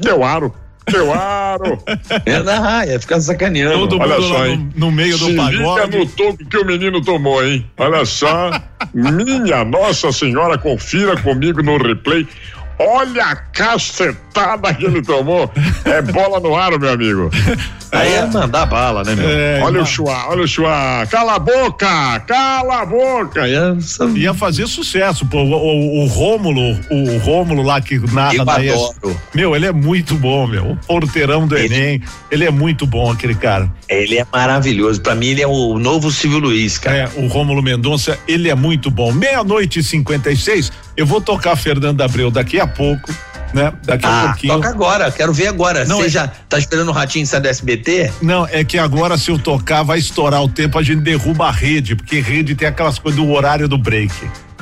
deu 0.00 0.24
aro. 0.24 0.54
Deu 0.90 1.12
aro. 1.12 1.78
É 2.26 2.42
narrar, 2.42 2.88
ia 2.88 2.98
ficar 2.98 3.20
sacaneando. 3.20 3.88
Todo 3.88 4.00
Olha 4.00 4.16
mundo 4.16 4.28
só, 4.28 4.46
hein? 4.46 4.70
no, 4.74 4.86
no 4.86 4.92
meio 4.92 5.16
Se 5.16 5.30
do 5.30 5.36
pagode. 5.36 5.96
no 5.96 6.06
toco 6.06 6.44
que 6.44 6.56
o 6.58 6.64
menino 6.64 7.00
tomou, 7.00 7.44
hein? 7.44 7.64
Olha 7.76 8.04
só. 8.04 8.50
Minha 8.92 9.64
Nossa 9.64 10.10
Senhora, 10.12 10.58
confira 10.58 11.16
comigo 11.20 11.62
no 11.62 11.76
replay. 11.76 12.26
Olha 12.78 13.24
a 13.24 13.36
cacetada 13.36 14.72
que 14.74 14.84
ele 14.84 15.02
tomou. 15.02 15.50
É 15.84 16.02
bola 16.02 16.40
no 16.40 16.54
ar, 16.56 16.78
meu 16.78 16.90
amigo. 16.90 17.30
Aí 17.92 18.14
é 18.14 18.24
mandar 18.24 18.64
bala, 18.64 19.04
né, 19.04 19.14
meu? 19.14 19.28
É, 19.28 19.60
olha 19.62 19.82
o 19.82 19.86
chua, 19.86 20.26
olha 20.28 20.42
o 20.44 20.48
chua. 20.48 21.06
Cala 21.10 21.34
a 21.34 21.38
boca, 21.38 22.20
cala 22.20 22.80
a 22.80 22.86
boca. 22.86 23.42
Aí 23.42 23.54
é 23.54 24.18
Ia 24.18 24.32
fazer 24.32 24.66
sucesso, 24.66 25.26
pô. 25.26 25.42
O, 25.42 25.52
o, 25.52 26.02
o 26.02 26.06
Rômulo, 26.06 26.80
o 26.90 27.18
Rômulo 27.18 27.62
lá 27.62 27.82
que 27.82 27.98
narra 28.10 28.34
Eu 28.34 28.42
adoro. 28.42 29.20
Meu, 29.34 29.54
ele 29.54 29.66
é 29.66 29.72
muito 29.72 30.14
bom, 30.14 30.46
meu. 30.46 30.70
O 30.70 30.76
porteirão 30.86 31.46
do 31.46 31.54
Ele- 31.54 31.66
Enem. 31.74 32.02
Ele 32.30 32.46
é 32.46 32.50
muito 32.50 32.86
bom, 32.86 33.10
aquele 33.10 33.34
cara. 33.34 33.70
Ele 33.86 34.16
é 34.18 34.26
maravilhoso. 34.32 35.02
Pra 35.02 35.14
mim, 35.14 35.26
ele 35.26 35.42
é 35.42 35.46
o 35.46 35.78
novo 35.78 36.10
Silvio 36.10 36.38
Luiz, 36.38 36.78
cara. 36.78 36.96
É, 36.96 37.20
o 37.20 37.26
Rômulo 37.26 37.62
Mendonça, 37.62 38.18
ele 38.26 38.48
é 38.48 38.54
muito 38.54 38.90
bom. 38.90 39.12
Meia-noite 39.12 39.80
e 39.80 39.82
56, 39.82 40.72
eu 40.96 41.06
vou 41.06 41.20
tocar 41.20 41.56
Fernando 41.56 42.00
Abreu 42.00 42.30
daqui 42.30 42.58
a 42.60 42.66
pouco, 42.66 43.12
né? 43.54 43.72
Daqui 43.84 44.06
a 44.06 44.08
Ah, 44.22 44.26
pouquinho. 44.28 44.54
toca 44.54 44.68
agora, 44.68 45.10
quero 45.10 45.32
ver 45.32 45.48
agora. 45.48 45.84
Não, 45.84 45.98
Você 45.98 46.06
é- 46.06 46.10
já 46.10 46.28
tá 46.28 46.58
esperando 46.58 46.88
o 46.88 46.92
ratinho 46.92 47.26
sair 47.26 47.40
do 47.40 47.48
SBT? 47.48 48.10
Não, 48.22 48.46
é 48.46 48.64
que 48.64 48.78
agora 48.78 49.16
se 49.18 49.30
eu 49.30 49.38
tocar 49.38 49.82
vai 49.82 49.98
estourar 49.98 50.42
o 50.42 50.48
tempo, 50.48 50.78
a 50.78 50.82
gente 50.82 51.00
derruba 51.02 51.46
a 51.48 51.50
rede, 51.50 51.94
porque 51.96 52.20
rede 52.20 52.54
tem 52.54 52.68
aquelas 52.68 52.98
coisas 52.98 53.20
do 53.20 53.30
horário 53.30 53.68
do 53.68 53.76
break. 53.78 54.12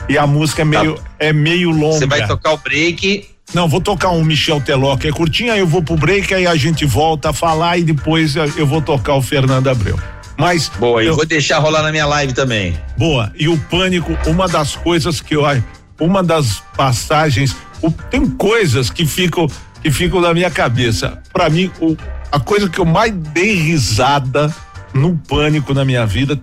E 0.09 0.19
a 0.19 0.27
música 0.27 0.63
é 0.63 0.65
meio, 0.65 0.99
é 1.19 1.33
meio 1.33 1.71
longa. 1.71 1.93
Tá. 1.93 1.99
Você 2.01 2.07
vai 2.07 2.27
tocar 2.27 2.53
o 2.53 2.57
break. 2.59 3.29
Não, 3.55 3.69
vou 3.69 3.81
tocar 3.81 4.11
um 4.11 4.23
Michel 4.25 4.61
Teló 4.61 4.97
que 4.97 5.09
é 5.09 5.13
curtinho, 5.13 5.53
aí 5.53 5.59
eu 5.59 5.67
vou 5.67 5.83
pro 5.83 5.97
break, 5.97 6.33
aí 6.33 6.47
a 6.47 6.55
gente 6.55 6.85
volta 6.85 7.31
a 7.31 7.33
falar 7.33 7.79
e 7.79 7.83
depois 7.83 8.37
eu 8.37 8.45
eu 8.57 8.67
vou 8.67 8.81
tocar 8.81 9.15
o 9.15 9.23
Fernando 9.23 9.69
Abreu. 9.69 9.99
Mas 10.37 10.69
Boa, 10.79 11.03
eu 11.03 11.09
eu- 11.09 11.17
vou 11.17 11.27
deixar 11.27 11.59
rolar 11.59 11.83
na 11.83 11.91
minha 11.91 12.07
live 12.07 12.33
também. 12.33 12.75
Boa. 12.97 13.31
E 13.37 13.47
o 13.49 13.59
pânico, 13.59 14.17
uma 14.27 14.49
das 14.49 14.75
coisas 14.75 15.21
que 15.21 15.35
eu 15.37 15.45
acho, 15.45 15.63
uma 16.01 16.23
das 16.23 16.63
passagens, 16.77 17.55
o- 17.83 17.91
tem 17.91 18.27
coisas 18.27 18.91
que 18.91 19.07
ficam 19.07 19.47
que 19.83 19.91
ficam 19.91 20.21
na 20.21 20.35
minha 20.35 20.51
cabeça. 20.51 21.23
Pra 21.33 21.49
mim, 21.49 21.71
o- 21.81 21.97
a 22.31 22.39
coisa 22.39 22.69
que 22.69 22.79
eu 22.79 22.85
mais 22.85 23.13
dei 23.15 23.55
risada 23.55 24.55
no 24.93 25.17
pânico 25.17 25.73
na 25.73 25.85
minha 25.87 26.05
vida, 26.05 26.39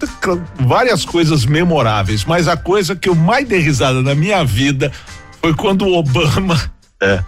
várias 0.60 1.06
coisas 1.06 1.46
memoráveis, 1.46 2.26
mas 2.26 2.48
a 2.48 2.58
coisa 2.58 2.96
que 2.96 3.08
eu 3.10 3.14
mais 3.14 3.48
dei 3.48 3.60
risada 3.60 4.02
na 4.02 4.16
minha 4.16 4.44
vida 4.44 4.92
foi 5.42 5.54
quando 5.54 5.86
o 5.86 5.94
Obama 5.98 6.60
É. 7.02 7.24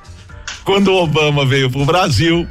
quando 0.66 0.88
o 0.92 1.04
Obama 1.04 1.46
veio 1.46 1.70
pro 1.70 1.86
Brasil 1.86 2.48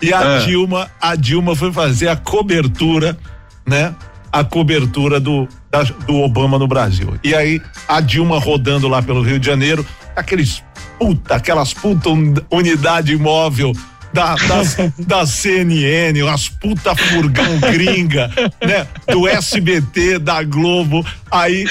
e 0.00 0.12
a 0.12 0.36
Ah. 0.36 0.38
Dilma, 0.38 0.90
a 1.00 1.14
Dilma 1.14 1.54
foi 1.54 1.72
fazer 1.72 2.08
a 2.08 2.16
cobertura, 2.16 3.18
né? 3.66 3.94
A 4.34 4.42
cobertura 4.42 5.20
do, 5.20 5.48
da- 5.70 5.82
do 5.84 6.16
Obama 6.20 6.58
no 6.58 6.66
Brasil. 6.66 7.14
E 7.22 7.34
aí 7.34 7.62
a 7.86 8.00
Dilma 8.00 8.38
rodando 8.38 8.88
lá 8.88 9.00
pelo 9.00 9.22
Rio 9.22 9.38
de 9.38 9.46
Janeiro, 9.46 9.86
aqueles 10.16 10.62
puta, 10.98 11.36
aquelas 11.36 11.72
puta 11.72 12.08
un- 12.10 12.34
unidade 12.50 13.16
móvel 13.16 13.72
da, 14.12 14.34
das- 14.34 14.76
da 14.98 15.24
CNN, 15.26 16.20
umas 16.22 16.48
puta 16.48 16.94
furgão 16.96 17.58
gringa, 17.60 18.28
né? 18.60 18.86
Do 19.08 19.28
SBT, 19.28 20.18
da 20.18 20.42
Globo. 20.42 21.04
Aí, 21.30 21.64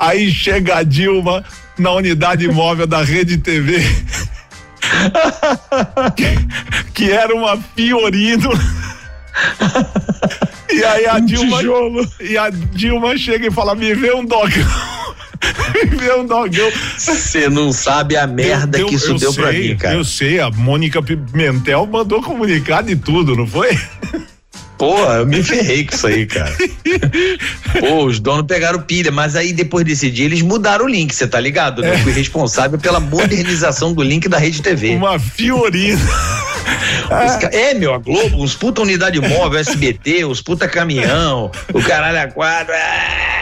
aí 0.00 0.30
chega 0.32 0.76
a 0.78 0.82
Dilma 0.82 1.44
na 1.78 1.92
unidade 1.92 2.48
móvel 2.48 2.86
da 2.86 3.02
Rede 3.02 3.36
TV 3.38 3.80
que 6.94 7.10
era 7.10 7.34
uma 7.34 7.58
Fiorino. 7.76 8.50
e 10.72 10.84
aí 10.84 11.06
a 11.06 11.18
Dilma 11.18 11.58
e 12.20 12.36
a 12.36 12.50
Dilma 12.50 13.16
chega 13.16 13.46
e 13.46 13.50
fala: 13.50 13.74
"Me 13.74 13.94
vê 13.94 14.12
um 14.12 14.24
dogão". 14.24 14.48
Me 15.72 15.96
vê 15.96 16.12
um 16.14 16.26
dogão. 16.26 16.70
Você 16.96 17.48
não 17.48 17.72
sabe 17.72 18.16
a 18.16 18.26
merda 18.26 18.78
Deu- 18.78 18.88
que 18.88 18.96
isso 18.96 19.12
eu 19.12 19.18
deu 19.18 19.32
pra 19.32 19.50
sei, 19.52 19.68
mim, 19.68 19.76
cara. 19.76 19.94
Eu 19.94 20.04
sei, 20.04 20.40
a 20.40 20.50
Mônica 20.50 21.00
Pimentel 21.00 21.86
mandou 21.86 22.20
comunicado 22.20 22.90
e 22.90 22.96
tudo, 22.96 23.36
não 23.36 23.46
foi? 23.46 23.78
Pô, 24.76 24.96
eu 25.12 25.26
me 25.26 25.42
ferrei 25.42 25.84
com 25.84 25.94
isso 25.94 26.06
aí, 26.06 26.24
cara. 26.24 26.54
Pô, 27.80 28.04
os 28.04 28.20
donos 28.20 28.46
pegaram 28.46 28.80
pilha, 28.80 29.10
mas 29.10 29.34
aí 29.34 29.52
depois 29.52 29.84
desse 29.84 30.08
dia 30.08 30.24
eles 30.24 30.40
mudaram 30.40 30.84
o 30.84 30.88
link, 30.88 31.12
você 31.12 31.26
tá 31.26 31.40
ligado? 31.40 31.82
né? 31.82 31.94
Eu 31.94 31.98
fui 31.98 32.12
responsável 32.12 32.78
pela 32.78 33.00
modernização 33.00 33.92
do 33.92 34.02
link 34.04 34.28
da 34.28 34.38
Rede 34.38 34.62
TV. 34.62 34.94
Uma 34.94 35.18
fiorina. 35.18 36.00
É, 37.52 37.74
meu, 37.74 37.94
a 37.94 37.98
Globo, 37.98 38.42
uns 38.42 38.54
puta 38.54 38.82
unidade 38.82 39.20
móvel, 39.20 39.58
SBT, 39.60 40.24
os 40.24 40.40
puta 40.40 40.68
caminhão, 40.68 41.50
o 41.72 41.82
caralho 41.82 42.20
a 42.20 42.26
quadro. 42.26 42.74
ah! 42.74 43.38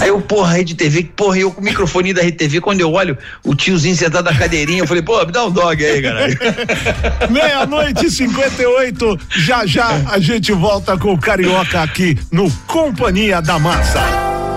Aí 0.00 0.08
eu, 0.08 0.20
porra, 0.20 0.54
Rede 0.54 0.74
TV, 0.74 1.04
porra, 1.16 1.38
eu 1.38 1.50
com 1.50 1.60
o 1.60 1.64
microfone 1.64 2.12
da 2.12 2.22
Rede 2.22 2.36
TV, 2.36 2.60
quando 2.60 2.80
eu 2.80 2.92
olho 2.92 3.16
o 3.44 3.54
tiozinho 3.54 3.96
sentado 3.96 4.24
na 4.24 4.34
cadeirinha, 4.34 4.82
eu 4.82 4.86
falei, 4.86 5.02
pô, 5.02 5.24
me 5.24 5.32
dá 5.32 5.44
um 5.44 5.50
dog 5.50 5.84
aí, 5.84 6.02
caralho. 6.02 6.38
Meia-noite 7.30 8.06
e 8.06 8.10
58. 8.10 9.18
Já 9.36 9.66
já 9.66 9.88
a 10.10 10.18
gente 10.18 10.52
volta 10.52 10.96
com 10.96 11.12
o 11.12 11.18
Carioca 11.18 11.82
aqui 11.82 12.16
no 12.30 12.50
Companhia 12.66 13.40
da 13.40 13.58
Massa. 13.58 14.02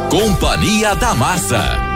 Companhia 0.09 0.95
da 0.95 1.13
Massa. 1.13 1.90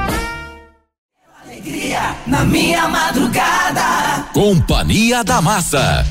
Alegria 1.66 2.16
na 2.28 2.46
minha 2.46 2.88
madrugada. 2.88 4.24
Companhia 4.32 5.24
da 5.24 5.42
Massa. 5.42 6.06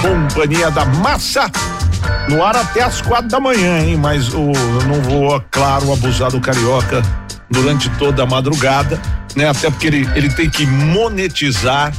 Companhia 0.00 0.68
da 0.68 0.84
Massa. 0.84 1.48
No 2.28 2.42
ar 2.42 2.56
até 2.56 2.82
as 2.82 3.00
quatro 3.00 3.28
da 3.28 3.38
manhã, 3.38 3.78
hein? 3.78 3.96
Mas 3.96 4.34
o, 4.34 4.50
eu 4.50 4.82
não 4.88 5.00
vou, 5.00 5.40
claro, 5.48 5.92
abusar 5.92 6.32
do 6.32 6.40
Carioca 6.40 7.02
durante 7.48 7.88
toda 7.90 8.24
a 8.24 8.26
madrugada, 8.26 9.00
né? 9.36 9.48
Até 9.48 9.70
porque 9.70 9.86
ele, 9.86 10.08
ele 10.16 10.28
tem 10.28 10.50
que 10.50 10.66
monetizar, 10.66 11.92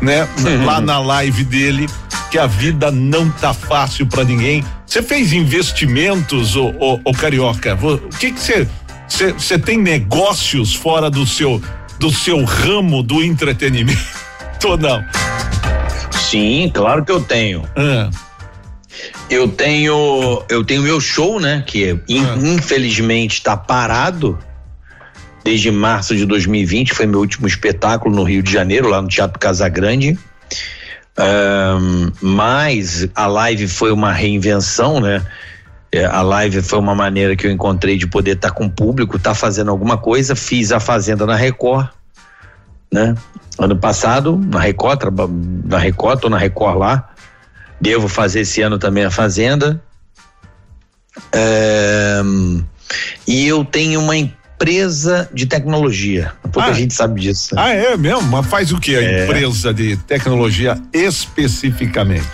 né? 0.00 0.26
Lá 0.64 0.80
na 0.80 0.98
live 1.00 1.44
dele, 1.44 1.86
que 2.30 2.38
a 2.38 2.46
vida 2.46 2.90
não 2.90 3.28
tá 3.28 3.52
fácil 3.52 4.06
pra 4.06 4.24
ninguém. 4.24 4.64
Você 4.86 5.02
fez 5.02 5.34
investimentos, 5.34 6.56
ô, 6.56 6.72
ô, 6.80 6.98
ô 7.04 7.12
Carioca? 7.12 7.74
O 7.74 7.98
que 8.16 8.32
que 8.32 8.40
você 8.40 8.66
você 9.36 9.58
tem 9.58 9.76
negócios 9.76 10.74
fora 10.74 11.10
do 11.10 11.26
seu 11.26 11.60
do 12.00 12.10
seu 12.10 12.42
ramo 12.44 13.02
do 13.02 13.22
entretenimento 13.22 14.00
ou 14.64 14.76
não? 14.76 15.04
Sim, 16.12 16.70
claro 16.74 17.04
que 17.04 17.12
eu 17.12 17.20
tenho. 17.20 17.64
Ah, 17.76 18.08
Eu 19.28 19.46
tenho, 19.48 20.42
eu 20.48 20.64
tenho 20.64 20.82
meu 20.82 21.00
show, 21.00 21.38
né? 21.38 21.62
Que 21.66 21.98
in- 22.08 22.54
infelizmente 22.54 23.34
está 23.34 23.56
parado 23.56 24.38
desde 25.44 25.70
março 25.70 26.16
de 26.16 26.24
2020. 26.26 26.94
Foi 26.94 27.06
meu 27.06 27.20
último 27.20 27.46
espetáculo 27.46 28.14
no 28.14 28.22
Rio 28.24 28.42
de 28.42 28.52
Janeiro, 28.52 28.88
lá 28.88 29.00
no 29.02 29.08
Teatro 29.08 29.38
Casagrande. 29.38 30.18
Ahn, 31.16 32.10
mas 32.20 33.06
a 33.14 33.26
live 33.26 33.68
foi 33.68 33.92
uma 33.92 34.12
reinvenção, 34.12 35.00
né? 35.00 35.22
É, 35.92 36.04
a 36.04 36.22
live 36.22 36.62
foi 36.62 36.78
uma 36.78 36.94
maneira 36.94 37.34
que 37.34 37.46
eu 37.46 37.50
encontrei 37.50 37.98
de 37.98 38.06
poder 38.06 38.36
estar 38.36 38.52
com 38.52 38.66
o 38.66 38.70
público, 38.70 39.16
estar 39.16 39.34
fazendo 39.34 39.70
alguma 39.70 39.98
coisa. 39.98 40.36
Fiz 40.36 40.70
a 40.70 40.78
Fazenda 40.78 41.26
na 41.26 41.34
Record, 41.34 41.88
né? 42.92 43.14
Ano 43.58 43.76
passado, 43.76 44.36
na 44.36 44.60
Record, 44.60 45.00
na 45.64 45.78
Record, 45.78 46.20
tô 46.20 46.28
na 46.28 46.38
Record 46.38 46.78
lá. 46.78 47.10
Devo 47.80 48.06
fazer 48.08 48.40
esse 48.40 48.62
ano 48.62 48.78
também 48.78 49.04
a 49.04 49.10
Fazenda. 49.10 49.82
É, 51.32 52.20
e 53.26 53.46
eu 53.48 53.64
tenho 53.64 54.00
uma 54.00 54.16
empresa 54.16 55.28
de 55.34 55.46
tecnologia. 55.46 56.32
Pouca 56.52 56.68
Ah. 56.70 56.72
gente 56.72 56.94
sabe 56.94 57.20
disso. 57.20 57.54
Ah, 57.58 57.70
é 57.70 57.96
mesmo? 57.96 58.22
Mas 58.22 58.46
faz 58.46 58.70
o 58.72 58.78
que 58.78 58.94
a 58.96 59.02
É. 59.02 59.24
empresa 59.24 59.74
de 59.74 59.96
tecnologia 59.96 60.80
especificamente? 60.92 62.28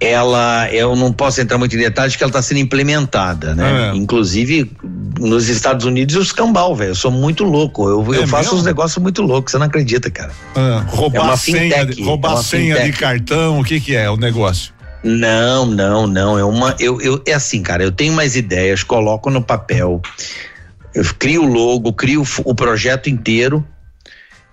Ela, 0.00 0.66
eu 0.72 0.96
não 0.96 1.12
posso 1.12 1.40
entrar 1.42 1.58
muito 1.58 1.76
em 1.76 1.78
detalhes 1.78 2.16
que 2.16 2.22
ela 2.22 2.30
está 2.30 2.40
sendo 2.40 2.58
implementada, 2.58 3.54
né? 3.54 3.90
É. 3.92 3.96
Inclusive 3.96 4.72
nos 5.20 5.48
Estados 5.50 5.84
Unidos 5.84 6.16
os 6.16 6.32
cambal, 6.32 6.74
velho. 6.74 6.92
Eu 6.92 6.94
sou 6.94 7.10
muito 7.10 7.44
louco. 7.44 7.86
Eu, 7.86 8.14
eu 8.14 8.22
É 8.22 8.26
faço 8.26 8.44
mesmo? 8.44 8.58
uns 8.60 8.64
negócios 8.64 9.02
muito 9.02 9.20
loucos, 9.20 9.52
você 9.52 9.58
não 9.58 9.66
acredita, 9.66 10.10
cara. 10.10 10.32
Ah, 10.56 10.82
roubar 10.88 11.18
É 11.18 11.22
uma 11.24 11.36
senha, 11.36 11.84
de- 11.84 12.02
roubar 12.02 12.32
é 12.38 12.42
senha 12.42 12.74
de 12.76 12.80
fintech. 12.86 12.98
cartão, 12.98 13.60
o 13.60 13.64
que 13.64 13.78
que 13.78 13.94
é 13.94 14.08
o 14.10 14.16
negócio? 14.16 14.72
Não, 15.04 15.66
não, 15.66 16.06
não. 16.06 16.38
É 16.38 16.44
uma. 16.44 16.74
Eu, 16.80 16.98
eu, 17.00 17.22
é 17.26 17.34
assim, 17.34 17.62
cara. 17.62 17.82
Eu 17.82 17.92
tenho 17.92 18.12
umas 18.12 18.36
ideias, 18.36 18.82
coloco 18.82 19.28
no 19.30 19.42
papel, 19.42 20.00
eu 20.94 21.04
crio 21.18 21.42
o 21.42 21.46
logo, 21.46 21.92
crio 21.92 22.22
o 22.44 22.54
projeto 22.54 23.08
inteiro, 23.10 23.62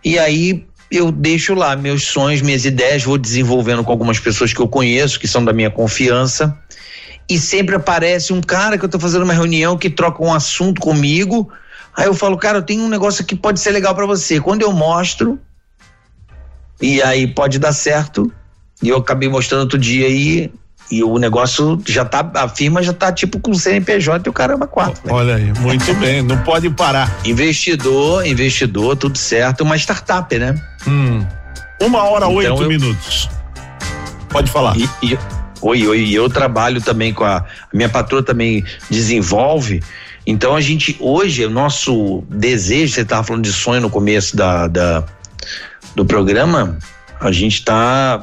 e 0.04 0.20
aí 0.20 0.67
eu 0.90 1.12
deixo 1.12 1.54
lá 1.54 1.76
meus 1.76 2.04
sonhos, 2.04 2.42
minhas 2.42 2.66
ideias, 2.66 3.04
vou 3.04 3.18
desenvolvendo 3.18 3.84
com 3.84 3.92
algumas 3.92 4.20
pessoas 4.20 4.54
que 4.54 4.60
eu 4.60 4.68
conheço, 4.68 5.20
que 5.20 5.28
são 5.28 5.44
da 5.44 5.52
minha 5.52 5.70
confiança. 5.70 6.58
E 7.30 7.38
sempre 7.38 7.76
aparece 7.76 8.32
um 8.32 8.42
cara 8.42 8.78
que 8.78 8.86
eu 8.86 8.90
tô 8.90 9.00
fazendo 9.00 9.24
uma 9.24 9.34
reunião 9.34 9.78
que 9.78 9.90
troca 9.90 10.24
um 10.24 10.34
assunto 10.34 10.80
comigo. 10.80 11.52
Aí 11.96 12.06
eu 12.06 12.14
falo, 12.14 12.38
cara, 12.38 12.60
eu 12.60 12.62
tenho 12.62 12.84
um 12.84 12.90
negócio 12.90 13.26
que 13.26 13.36
pode 13.36 13.60
ser 13.60 13.72
legal 13.72 13.94
para 13.94 14.06
você. 14.06 14.40
Quando 14.40 14.62
eu 14.62 14.72
mostro, 14.72 15.38
e 16.82 17.02
aí 17.02 17.28
pode 17.28 17.60
dar 17.60 17.74
certo. 17.74 18.32
E 18.82 18.90
eu 18.90 18.98
acabei 18.98 19.28
mostrando 19.28 19.62
outro 19.62 19.78
dia 19.78 20.08
aí. 20.08 20.52
E 20.90 21.04
o 21.04 21.18
negócio 21.18 21.82
já 21.86 22.06
tá, 22.06 22.30
a 22.36 22.48
firma 22.48 22.82
já 22.82 22.94
tá 22.94 23.12
tipo 23.12 23.40
com 23.40 23.54
CNPJ 23.54 24.26
e 24.26 24.30
o 24.30 24.34
caramba 24.34 24.66
quatro. 24.68 25.02
né? 25.06 25.12
Olha 25.12 25.36
aí, 25.36 25.52
muito 25.60 25.94
bem, 25.96 26.22
não 26.22 26.38
pode 26.44 26.70
parar. 26.70 27.14
Investidor, 27.26 28.26
investidor, 28.26 28.96
tudo 28.96 29.18
certo, 29.18 29.62
uma 29.66 29.76
startup, 29.76 30.38
né? 30.38 30.56
Hum. 30.88 31.26
Uma 31.82 32.04
hora, 32.04 32.26
Então 32.26 32.36
oito 32.36 32.64
eu- 32.64 32.70
minutos. 32.70 33.30
Pode 34.30 34.50
falar. 34.50 34.78
E, 34.78 34.90
e, 35.04 35.18
oi, 35.62 35.88
oi, 35.88 36.10
eu 36.12 36.30
trabalho 36.30 36.82
também 36.82 37.14
com 37.14 37.24
a, 37.26 37.38
a 37.38 37.46
minha 37.74 37.90
patroa 37.90 38.24
também 38.24 38.64
desenvolve. 38.90 39.82
Então 40.26 40.56
a 40.56 40.62
gente 40.62 40.96
hoje 41.00 41.46
o 41.46 41.50
nosso 41.50 42.24
desejo, 42.30 42.94
você 42.94 43.02
estava 43.02 43.24
falando 43.24 43.44
de 43.44 43.52
sonho 43.54 43.82
no 43.82 43.90
começo 43.90 44.36
da, 44.36 44.68
da 44.68 45.04
do 45.96 46.06
programa, 46.06 46.78
a 47.20 47.32
gente 47.32 47.56
está 47.56 48.22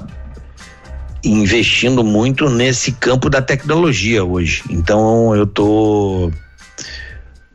investindo 1.24 2.04
muito 2.04 2.48
nesse 2.48 2.92
campo 2.92 3.28
da 3.30 3.40
tecnologia 3.42 4.24
hoje. 4.24 4.62
Então 4.70 5.34
eu 5.34 5.46
tô 5.46 6.30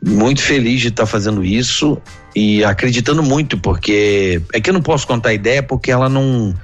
muito 0.04 0.40
feliz 0.42 0.80
de 0.80 0.88
estar 0.88 1.06
fazendo 1.06 1.44
isso 1.44 2.00
e 2.34 2.64
acreditando 2.64 3.22
muito, 3.22 3.58
porque 3.58 4.40
é 4.52 4.60
que 4.60 4.70
eu 4.70 4.74
não 4.74 4.82
posso 4.82 5.06
contar 5.06 5.30
a 5.30 5.34
ideia 5.34 5.62
porque 5.62 5.90
ela 5.90 6.08
não 6.08 6.54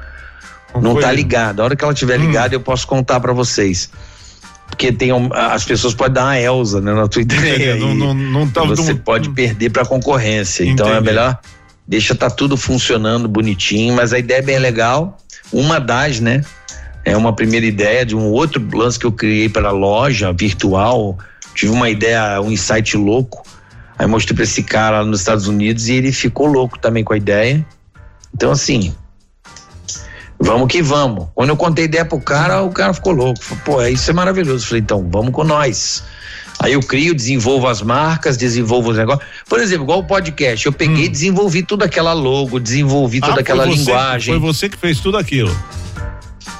não 0.80 0.94
tá 0.98 1.10
ligada. 1.10 1.62
A 1.62 1.64
hora 1.64 1.76
que 1.76 1.82
ela 1.84 1.94
tiver 1.94 2.18
ligada, 2.18 2.54
eu 2.54 2.60
posso 2.60 2.86
contar 2.86 3.18
para 3.20 3.32
vocês. 3.32 3.90
Porque 4.68 4.92
tem 4.92 5.10
as 5.32 5.64
pessoas 5.64 5.94
podem 5.94 6.14
dar 6.14 6.24
uma 6.24 6.38
Elsa 6.40 6.80
né, 6.80 6.92
na 6.92 7.08
tua 7.08 7.22
ideia. 7.22 7.76
Entendi, 7.76 7.80
não- 7.80 7.94
não- 7.94 8.14
não 8.14 8.48
tá- 8.50 8.62
você 8.64 8.92
não- 8.92 8.98
pode 8.98 9.30
perder 9.30 9.70
para 9.70 9.86
concorrência. 9.86 10.64
Então 10.64 10.86
é 10.86 10.90
Entendi. 10.92 11.06
melhor 11.06 11.38
deixa 11.88 12.14
tá 12.16 12.28
tudo 12.28 12.56
funcionando 12.56 13.28
bonitinho, 13.28 13.94
mas 13.94 14.12
a 14.12 14.18
ideia 14.18 14.38
é 14.38 14.42
bem 14.42 14.58
legal. 14.58 15.16
Uma 15.52 15.78
das, 15.78 16.18
né? 16.20 16.42
É 17.06 17.16
uma 17.16 17.32
primeira 17.32 17.64
ideia 17.64 18.04
de 18.04 18.16
um 18.16 18.24
outro 18.32 18.60
lance 18.76 18.98
que 18.98 19.06
eu 19.06 19.12
criei 19.12 19.48
para 19.48 19.68
a 19.68 19.72
loja 19.72 20.32
virtual. 20.32 21.16
Tive 21.54 21.70
uma 21.70 21.88
ideia, 21.88 22.40
um 22.40 22.50
insight 22.50 22.96
louco. 22.96 23.44
Aí 23.96 24.08
mostrei 24.08 24.34
para 24.34 24.42
esse 24.42 24.64
cara 24.64 24.98
lá 24.98 25.04
nos 25.06 25.20
Estados 25.20 25.46
Unidos 25.46 25.86
e 25.88 25.92
ele 25.94 26.10
ficou 26.10 26.46
louco 26.48 26.76
também 26.80 27.04
com 27.04 27.12
a 27.12 27.16
ideia. 27.16 27.64
Então, 28.34 28.50
assim, 28.50 28.92
vamos 30.38 30.66
que 30.66 30.82
vamos. 30.82 31.28
Quando 31.32 31.50
eu 31.50 31.56
contei 31.56 31.84
a 31.84 31.86
ideia 31.86 32.04
pro 32.04 32.20
cara, 32.20 32.62
o 32.62 32.70
cara 32.72 32.92
ficou 32.92 33.12
louco. 33.12 33.40
Falou, 33.42 33.62
Pô, 33.64 33.80
é 33.80 33.90
isso 33.92 34.10
é 34.10 34.12
maravilhoso. 34.12 34.64
Eu 34.64 34.68
Falei, 34.68 34.82
então, 34.82 35.08
vamos 35.08 35.30
com 35.32 35.44
nós. 35.44 36.02
Aí 36.58 36.72
eu 36.72 36.80
crio, 36.80 37.14
desenvolvo 37.14 37.68
as 37.68 37.82
marcas, 37.82 38.36
desenvolvo 38.36 38.90
os 38.90 38.96
negócios. 38.96 39.24
Por 39.48 39.60
exemplo, 39.60 39.84
igual 39.84 40.00
o 40.00 40.04
podcast, 40.04 40.66
eu 40.66 40.72
peguei 40.72 41.04
e 41.04 41.08
desenvolvi 41.08 41.62
toda 41.62 41.84
aquela 41.84 42.12
logo, 42.14 42.58
desenvolvi 42.58 43.20
toda 43.20 43.34
Hum. 43.34 43.36
Ah, 43.36 43.40
aquela 43.40 43.64
foi 43.64 43.72
você- 43.76 43.78
linguagem. 43.78 44.34
Foi 44.34 44.40
você 44.40 44.68
que 44.68 44.76
fez 44.76 44.98
tudo 44.98 45.16
aquilo. 45.18 45.54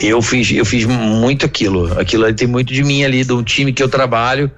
Eu 0.01 0.21
fiz, 0.21 0.51
eu 0.53 0.65
fiz 0.65 0.85
muito 0.85 1.47
aquilo. 1.47 1.99
Aquilo 1.99 2.25
ali 2.25 2.35
tem 2.35 2.47
muito 2.47 2.73
de 2.73 2.83
mim 2.85 3.05
ali, 3.05 3.25
do 3.25 3.43
time 3.43 3.73
que 3.73 3.83
eu 3.83 3.89
trabalho, 3.89 4.51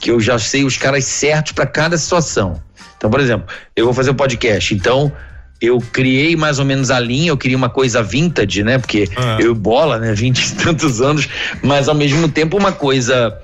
que 0.00 0.10
eu 0.10 0.20
já 0.20 0.38
sei 0.38 0.64
os 0.64 0.76
caras 0.76 1.04
certos 1.04 1.52
para 1.52 1.66
cada 1.66 1.96
situação. 1.98 2.60
Então, 2.96 3.10
por 3.10 3.20
exemplo, 3.20 3.46
eu 3.76 3.84
vou 3.84 3.94
fazer 3.94 4.10
um 4.10 4.14
podcast. 4.14 4.74
Então, 4.74 5.12
eu 5.60 5.78
criei 5.92 6.36
mais 6.36 6.58
ou 6.58 6.64
menos 6.64 6.90
a 6.90 6.98
linha, 6.98 7.28
eu 7.30 7.36
queria 7.36 7.56
uma 7.56 7.68
coisa 7.68 8.02
vintage, 8.02 8.62
né? 8.62 8.78
Porque 8.78 9.08
Ah. 9.16 9.36
eu 9.40 9.54
bola, 9.54 9.98
né? 9.98 10.12
20 10.14 10.38
e 10.38 10.54
tantos 10.56 11.00
anos, 11.00 11.28
mas 11.62 11.88
ao 11.88 11.94
mesmo 11.94 12.28
tempo 12.28 12.56
uma 12.56 12.72
coisa 12.72 13.36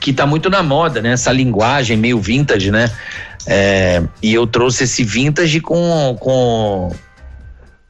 que 0.00 0.12
tá 0.12 0.26
muito 0.26 0.50
na 0.50 0.62
moda, 0.62 1.00
né? 1.00 1.12
Essa 1.12 1.30
linguagem 1.32 1.96
meio 1.96 2.20
vintage, 2.20 2.70
né? 2.70 2.90
É, 3.46 4.02
e 4.22 4.34
eu 4.34 4.46
trouxe 4.46 4.84
esse 4.84 5.04
vintage 5.04 5.60
com, 5.60 6.16
com 6.20 6.90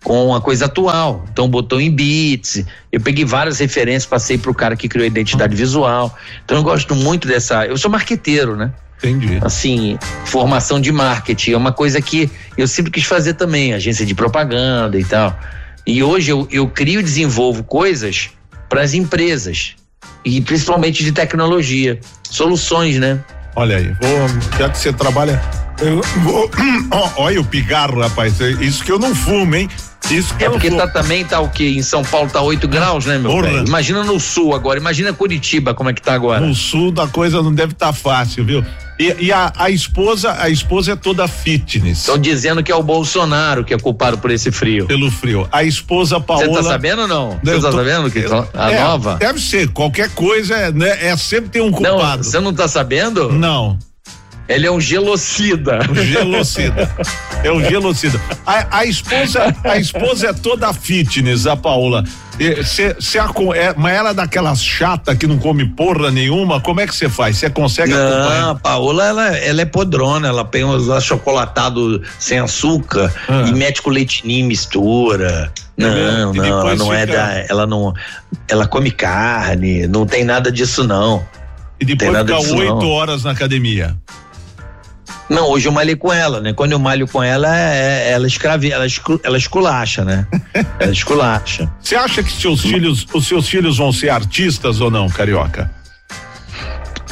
com 0.02 0.34
a 0.34 0.40
coisa 0.40 0.66
atual. 0.66 1.24
Então 1.32 1.48
botou 1.48 1.80
em 1.80 1.90
beats. 1.90 2.64
Eu 2.90 3.00
peguei 3.00 3.24
várias 3.24 3.58
referências, 3.58 4.06
passei 4.06 4.38
pro 4.38 4.54
cara 4.54 4.76
que 4.76 4.88
criou 4.88 5.04
a 5.04 5.06
identidade 5.06 5.54
visual. 5.54 6.16
Então 6.44 6.56
eu 6.56 6.62
gosto 6.62 6.94
muito 6.94 7.26
dessa. 7.26 7.66
Eu 7.66 7.76
sou 7.76 7.90
marqueteiro, 7.90 8.56
né? 8.56 8.72
Entendi. 8.98 9.38
Assim, 9.42 9.98
formação 10.24 10.80
de 10.80 10.90
marketing 10.90 11.52
é 11.52 11.56
uma 11.56 11.72
coisa 11.72 12.00
que 12.00 12.28
eu 12.56 12.66
sempre 12.66 12.90
quis 12.90 13.04
fazer 13.04 13.34
também, 13.34 13.72
agência 13.72 14.04
de 14.04 14.14
propaganda 14.14 14.98
e 14.98 15.04
tal. 15.04 15.38
E 15.86 16.02
hoje 16.02 16.30
eu, 16.30 16.48
eu 16.50 16.68
crio 16.68 17.00
e 17.00 17.02
desenvolvo 17.02 17.62
coisas 17.62 18.30
para 18.68 18.82
as 18.82 18.94
empresas. 18.94 19.76
e 20.24 20.40
principalmente 20.40 21.04
de 21.04 21.12
tecnologia, 21.12 21.98
soluções, 22.28 22.98
né? 22.98 23.20
Olha 23.56 23.76
aí, 23.76 23.94
vou, 24.00 24.58
já 24.58 24.68
que 24.68 24.78
você 24.78 24.92
trabalha. 24.92 25.40
Eu 25.80 26.00
vou, 26.22 26.50
olha 27.16 27.40
o 27.40 27.44
pigarro, 27.44 28.00
rapaz. 28.00 28.40
é 28.40 28.50
Isso 28.50 28.84
que 28.84 28.90
eu 28.90 28.98
não 28.98 29.14
fumo, 29.14 29.54
hein? 29.54 29.68
Isso 30.10 30.34
que 30.36 30.44
É 30.44 30.46
não 30.46 30.54
porque 30.54 30.70
tá 30.70 30.86
também 30.88 31.24
tá 31.24 31.38
o 31.40 31.48
que 31.50 31.76
em 31.76 31.82
São 31.82 32.02
Paulo 32.02 32.30
tá 32.30 32.40
8 32.40 32.66
graus, 32.66 33.04
né, 33.04 33.18
meu 33.18 33.30
Porra. 33.30 33.42
velho? 33.48 33.66
Imagina 33.66 34.02
no 34.04 34.18
sul 34.18 34.54
agora, 34.54 34.78
imagina 34.78 35.12
Curitiba 35.12 35.74
como 35.74 35.90
é 35.90 35.92
que 35.92 36.00
tá 36.00 36.14
agora. 36.14 36.40
No 36.40 36.54
sul 36.54 36.90
da 36.90 37.06
coisa 37.06 37.42
não 37.42 37.52
deve 37.52 37.72
estar 37.72 37.92
fácil, 37.92 38.44
viu? 38.44 38.64
E, 38.98 39.14
e 39.26 39.32
a, 39.32 39.52
a 39.54 39.70
esposa, 39.70 40.34
a 40.40 40.48
esposa 40.48 40.92
é 40.92 40.96
toda 40.96 41.28
fitness. 41.28 41.98
Estão 41.98 42.18
dizendo 42.18 42.62
que 42.64 42.72
é 42.72 42.74
o 42.74 42.82
Bolsonaro 42.82 43.64
que 43.64 43.72
é 43.74 43.78
culpado 43.78 44.18
por 44.18 44.30
esse 44.30 44.50
frio. 44.50 44.86
Pelo 44.86 45.10
frio. 45.10 45.46
A 45.52 45.62
esposa 45.62 46.18
Paola. 46.18 46.46
Você 46.46 46.52
tá 46.54 46.62
sabendo 46.62 47.02
ou 47.02 47.08
não? 47.08 47.38
Você 47.44 47.60
tá 47.60 47.70
tô- 47.70 47.76
sabendo 47.76 48.10
que 48.10 48.24
a 48.54 48.70
É, 48.72 48.80
nova? 48.82 49.16
Deve 49.16 49.38
ser, 49.40 49.68
qualquer 49.68 50.08
coisa 50.14 50.54
é, 50.54 50.72
né, 50.72 51.06
é 51.06 51.16
sempre 51.16 51.50
tem 51.50 51.62
um 51.62 51.70
Não, 51.70 51.72
culpado. 51.96 52.24
você 52.24 52.40
não 52.40 52.52
tá 52.52 52.66
sabendo? 52.66 53.30
Não. 53.30 53.78
Ele 54.48 54.66
é 54.66 54.70
um 54.70 54.80
gelocida. 54.80 55.78
O 55.90 55.94
gelocida. 56.02 56.90
É 57.44 57.50
o 57.52 57.60
gelocida. 57.62 58.18
A, 58.46 58.78
a 58.78 58.84
esposa, 58.86 59.54
a 59.62 59.76
esposa 59.76 60.28
é 60.28 60.32
toda 60.32 60.72
fitness, 60.72 61.46
a 61.46 61.54
Paola. 61.56 62.02
Você 62.56 62.96
é, 63.56 63.74
mas 63.76 63.94
ela 63.96 64.10
é 64.10 64.14
daquelas 64.14 64.62
chata 64.62 65.14
que 65.16 65.26
não 65.26 65.38
come 65.38 65.66
porra 65.66 66.10
nenhuma, 66.10 66.60
como 66.60 66.80
é 66.80 66.86
que 66.86 66.94
você 66.94 67.08
faz? 67.08 67.36
Você 67.36 67.50
consegue 67.50 67.92
Não, 67.92 68.00
a 68.00 68.20
acompanhar? 68.20 68.54
Paola, 68.60 69.06
ela, 69.06 69.36
ela 69.38 69.60
é 69.60 69.64
podrona, 69.64 70.28
ela 70.28 70.44
põe 70.44 70.62
uns 70.64 70.88
achocolatados 70.88 72.00
sem 72.18 72.38
açúcar 72.38 73.12
Ah. 73.28 73.42
e 73.48 73.52
mete 73.52 73.82
com 73.82 73.90
leitinho 73.90 74.30
e 74.30 74.42
mistura. 74.44 75.52
Não, 75.76 76.32
E 76.34 76.38
não, 76.38 76.44
ela 76.44 76.74
não 76.76 76.92
é 76.94 77.00
fica- 77.06 77.12
da. 77.18 77.44
Ela 77.48 77.66
não. 77.66 77.92
Ela 78.48 78.66
come 78.68 78.92
carne, 78.92 79.86
não 79.88 80.06
tem 80.06 80.24
nada 80.24 80.50
disso, 80.50 80.84
não. 80.86 81.24
E 81.80 81.84
tem 81.86 81.96
depois 81.96 82.18
fica 82.18 82.56
oito 82.56 82.74
não. 82.76 82.88
horas 82.90 83.24
na 83.24 83.32
academia. 83.32 83.96
Não, 85.28 85.48
hoje 85.50 85.68
eu 85.68 85.72
malhei 85.72 85.94
com 85.94 86.12
ela, 86.12 86.40
né? 86.40 86.52
Quando 86.54 86.72
eu 86.72 86.78
malho 86.78 87.06
com 87.06 87.22
ela, 87.22 87.48
é, 87.54 88.10
ela 88.12 88.26
escrave, 88.26 88.70
ela, 88.70 88.86
escu- 88.86 89.20
ela 89.22 89.36
esculacha, 89.36 90.04
né? 90.04 90.26
ela 90.80 90.92
esculacha. 90.92 91.70
Você 91.80 91.94
acha 91.96 92.22
que 92.22 92.32
seus 92.32 92.62
filhos, 92.62 93.06
os 93.12 93.26
seus 93.26 93.48
filhos 93.48 93.76
vão 93.76 93.92
ser 93.92 94.08
artistas 94.08 94.80
ou 94.80 94.90
não, 94.90 95.08
carioca? 95.08 95.70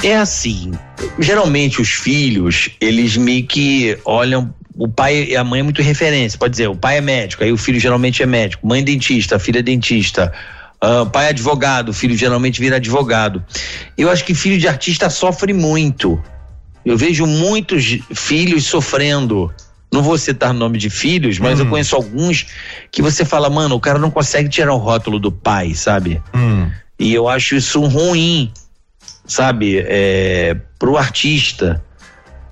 É 0.03 0.17
assim, 0.17 0.73
geralmente 1.19 1.81
os 1.81 1.89
filhos, 1.91 2.71
eles 2.81 3.17
meio 3.17 3.47
que 3.47 3.99
olham 4.05 4.55
o 4.79 4.87
pai 4.89 5.29
e 5.31 5.37
a 5.37 5.43
mãe 5.43 5.61
é 5.61 5.63
muito 5.63 5.81
referência, 5.81 6.39
pode 6.39 6.51
dizer, 6.53 6.69
o 6.69 6.77
pai 6.77 6.99
é 6.99 7.01
médico, 7.01 7.43
aí 7.43 7.51
o 7.51 7.57
filho 7.57 7.81
geralmente 7.81 8.23
é 8.23 8.27
médico, 8.27 8.67
mãe 8.67 8.85
dentista, 8.85 9.39
filha 9.39 9.63
dentista, 9.63 10.31
ah, 10.83 11.07
pai 11.07 11.27
é 11.27 11.29
advogado, 11.31 11.89
o 11.89 11.93
filho 11.95 12.15
geralmente 12.15 12.61
vira 12.61 12.77
advogado. 12.77 13.43
Eu 13.97 14.11
acho 14.11 14.23
que 14.25 14.35
filho 14.35 14.59
de 14.59 14.69
artista 14.69 15.09
sofre 15.09 15.55
muito. 15.55 16.23
Eu 16.87 16.97
vejo 16.97 17.27
muitos 17.27 17.99
filhos 18.15 18.65
sofrendo. 18.67 19.53
Não 19.93 20.03
vou 20.03 20.17
citar 20.17 20.55
nome 20.55 20.79
de 20.79 20.89
filhos, 20.89 21.41
mas 21.41 21.59
eu 21.59 21.67
conheço 21.67 21.97
alguns 21.97 22.47
que 22.93 23.03
você 23.03 23.25
fala, 23.25 23.51
mano, 23.51 23.75
o 23.75 23.81
cara 23.81 23.99
não 23.99 24.11
consegue 24.11 24.49
tirar 24.49 24.73
o 24.73 24.77
rótulo 24.77 25.19
do 25.19 25.33
pai, 25.33 25.75
sabe? 25.75 26.23
Hum. 26.33 26.71
E 26.99 27.13
eu 27.13 27.29
acho 27.29 27.57
isso 27.57 27.81
ruim, 27.81 28.53
sabe? 29.27 29.85
É, 29.85 30.57
pro 30.79 30.97
artista. 30.97 31.83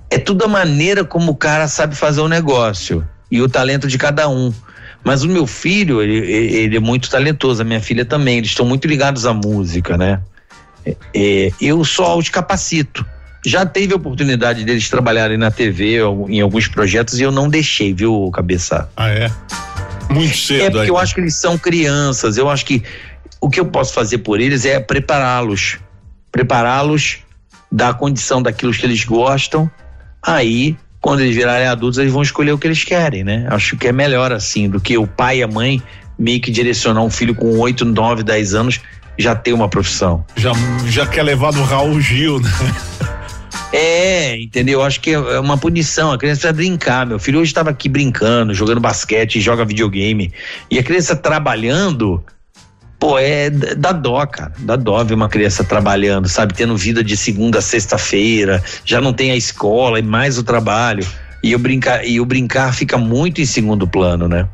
É 0.09 0.17
tudo 0.17 0.43
a 0.43 0.47
maneira 0.47 1.05
como 1.05 1.31
o 1.31 1.35
cara 1.35 1.67
sabe 1.67 1.95
fazer 1.95 2.19
o 2.21 2.27
negócio 2.27 3.07
e 3.31 3.41
o 3.41 3.47
talento 3.47 3.87
de 3.87 3.97
cada 3.97 4.27
um. 4.27 4.53
Mas 5.03 5.23
o 5.23 5.29
meu 5.29 5.47
filho, 5.47 6.01
ele, 6.01 6.17
ele 6.17 6.77
é 6.77 6.79
muito 6.79 7.09
talentoso, 7.09 7.61
a 7.61 7.65
minha 7.65 7.81
filha 7.81 8.03
também, 8.03 8.39
eles 8.39 8.49
estão 8.49 8.65
muito 8.65 8.87
ligados 8.87 9.25
à 9.25 9.33
música, 9.33 9.97
né? 9.97 10.19
É, 10.85 10.95
é, 11.13 11.51
eu 11.61 11.83
só 11.85 12.17
os 12.17 12.27
capacito. 12.27 13.05
Já 13.45 13.65
teve 13.65 13.93
a 13.93 13.95
oportunidade 13.95 14.65
deles 14.65 14.89
trabalharem 14.89 15.37
na 15.37 15.51
TV 15.51 15.99
em 16.27 16.41
alguns 16.41 16.67
projetos 16.67 17.19
e 17.19 17.23
eu 17.23 17.31
não 17.31 17.47
deixei, 17.47 17.93
viu, 17.93 18.29
cabeça? 18.31 18.89
Ah, 18.97 19.09
é? 19.09 19.31
Muito 20.09 20.35
cedo. 20.35 20.63
É 20.63 20.69
porque 20.69 20.81
aí. 20.81 20.87
eu 20.87 20.97
acho 20.97 21.13
que 21.13 21.21
eles 21.21 21.35
são 21.35 21.57
crianças. 21.57 22.37
Eu 22.37 22.49
acho 22.49 22.65
que 22.65 22.83
o 23.39 23.49
que 23.49 23.59
eu 23.59 23.65
posso 23.65 23.93
fazer 23.93 24.19
por 24.19 24.39
eles 24.39 24.65
é 24.65 24.79
prepará-los. 24.79 25.77
Prepará-los, 26.31 27.19
dar 27.71 27.89
a 27.89 27.93
condição 27.93 28.41
daquilo 28.41 28.73
que 28.73 28.85
eles 28.85 29.03
gostam. 29.03 29.69
Aí, 30.23 30.75
quando 30.99 31.19
eles 31.19 31.35
virarem 31.35 31.67
adultos, 31.67 31.99
eles 31.99 32.11
vão 32.11 32.23
escolher 32.23 32.51
o 32.51 32.57
que 32.57 32.65
eles 32.65 32.83
querem, 32.83 33.23
né? 33.23 33.47
Acho 33.51 33.77
que 33.77 33.87
é 33.87 33.91
melhor 33.91 34.31
assim 34.31 34.67
do 34.67 34.79
que 34.79 34.97
o 34.97 35.05
pai 35.05 35.39
e 35.39 35.43
a 35.43 35.47
mãe 35.47 35.81
meio 36.17 36.41
que 36.41 36.49
direcionar 36.49 37.03
um 37.03 37.09
filho 37.09 37.35
com 37.35 37.59
8, 37.59 37.85
9, 37.85 38.23
10 38.23 38.53
anos 38.55 38.81
já 39.17 39.35
ter 39.35 39.53
uma 39.53 39.69
profissão. 39.69 40.25
Já, 40.35 40.51
já 40.87 41.05
quer 41.05 41.23
levar 41.23 41.53
no 41.53 41.63
Raul 41.63 42.01
Gil, 42.01 42.39
né? 42.39 42.49
É, 43.71 44.39
entendeu? 44.41 44.81
Acho 44.81 45.01
que 45.01 45.11
é 45.11 45.39
uma 45.39 45.57
punição. 45.57 46.11
A 46.11 46.17
criança 46.17 46.41
precisa 46.41 46.53
brincar. 46.53 47.05
Meu 47.05 47.19
filho 47.19 47.39
hoje 47.39 47.51
estava 47.51 47.69
aqui 47.69 47.89
brincando, 47.89 48.53
jogando 48.53 48.79
basquete, 48.79 49.41
joga 49.41 49.65
videogame. 49.65 50.31
E 50.71 50.79
a 50.79 50.83
criança 50.83 51.15
trabalhando, 51.15 52.23
pô, 52.99 53.19
é 53.19 53.49
dá 53.49 53.91
dó, 53.91 54.25
cara. 54.25 54.53
Dá 54.59 54.75
dó 54.75 55.03
ver 55.03 55.13
uma 55.13 55.29
criança 55.29 55.63
trabalhando, 55.63 56.27
sabe? 56.27 56.53
Tendo 56.53 56.77
vida 56.77 57.03
de 57.03 57.17
segunda 57.17 57.59
a 57.59 57.61
sexta-feira, 57.61 58.63
já 58.83 59.01
não 59.01 59.13
tem 59.13 59.31
a 59.31 59.35
escola 59.35 59.99
e 59.99 60.03
mais 60.03 60.37
o 60.37 60.43
trabalho. 60.43 61.05
E 61.43 61.53
o 61.53 61.59
brincar, 61.59 62.05
e 62.05 62.19
o 62.19 62.25
brincar 62.25 62.73
fica 62.73 62.97
muito 62.97 63.39
em 63.39 63.45
segundo 63.45 63.87
plano, 63.87 64.27
né? 64.27 64.47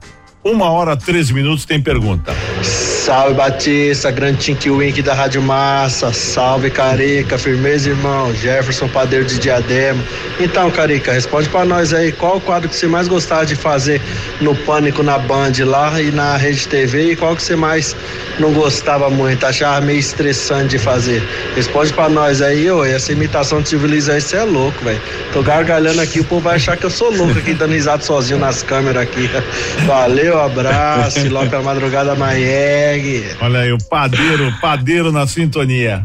Uma 0.43 0.71
hora, 0.71 0.97
13 0.97 1.35
minutos, 1.35 1.65
tem 1.65 1.79
pergunta. 1.79 2.33
Salve 2.63 3.35
Batista, 3.35 4.09
grande 4.09 4.39
Tink 4.39 4.69
Wink 4.69 5.01
da 5.03 5.13
Rádio 5.13 5.41
Massa, 5.41 6.11
salve 6.11 6.71
Carica, 6.71 7.37
firmeza 7.37 7.89
irmão, 7.89 8.33
Jefferson 8.33 8.87
Padeiro 8.87 9.25
de 9.25 9.37
Diadema. 9.37 10.03
Então, 10.39 10.71
Carica, 10.71 11.11
responde 11.11 11.47
pra 11.49 11.63
nós 11.63 11.93
aí, 11.93 12.11
qual 12.11 12.37
o 12.37 12.41
quadro 12.41 12.69
que 12.69 12.75
você 12.75 12.87
mais 12.87 13.07
gostava 13.07 13.45
de 13.45 13.55
fazer 13.55 14.01
no 14.39 14.55
Pânico 14.55 15.03
na 15.03 15.19
Band 15.19 15.53
lá 15.65 16.01
e 16.01 16.11
na 16.11 16.37
Rede 16.37 16.67
TV 16.67 17.11
e 17.11 17.15
qual 17.15 17.35
que 17.35 17.43
você 17.43 17.55
mais 17.55 17.95
não 18.39 18.51
gostava 18.51 19.09
muito, 19.11 19.45
achava 19.45 19.81
meio 19.81 19.99
estressante 19.99 20.69
de 20.69 20.79
fazer? 20.79 21.23
Responde 21.55 21.93
pra 21.93 22.09
nós 22.09 22.41
aí, 22.41 22.69
ô, 22.71 22.83
essa 22.83 23.11
imitação 23.11 23.61
de 23.61 23.69
civiliza 23.69 24.13
aí, 24.13 24.21
você 24.21 24.37
é 24.37 24.43
louco, 24.43 24.83
velho. 24.83 25.01
Tô 25.33 25.43
gargalhando 25.43 26.01
aqui, 26.01 26.19
o 26.19 26.23
povo 26.23 26.41
vai 26.41 26.55
achar 26.55 26.77
que 26.77 26.85
eu 26.85 26.91
sou 26.91 27.11
louco 27.11 27.37
aqui, 27.37 27.53
dando 27.53 27.73
risada 27.73 28.03
sozinho 28.03 28.39
nas 28.39 28.63
câmeras 28.63 29.03
aqui. 29.03 29.29
Valeu, 29.85 30.30
abraço, 30.39 31.19
e 31.19 31.29
logo 31.29 31.49
pela 31.49 31.63
madrugada 31.63 32.15
Maiegue. 32.15 33.25
Olha 33.41 33.59
aí, 33.61 33.71
o 33.71 33.77
padeiro, 33.77 34.53
padeiro 34.61 35.11
na 35.11 35.27
sintonia. 35.27 36.03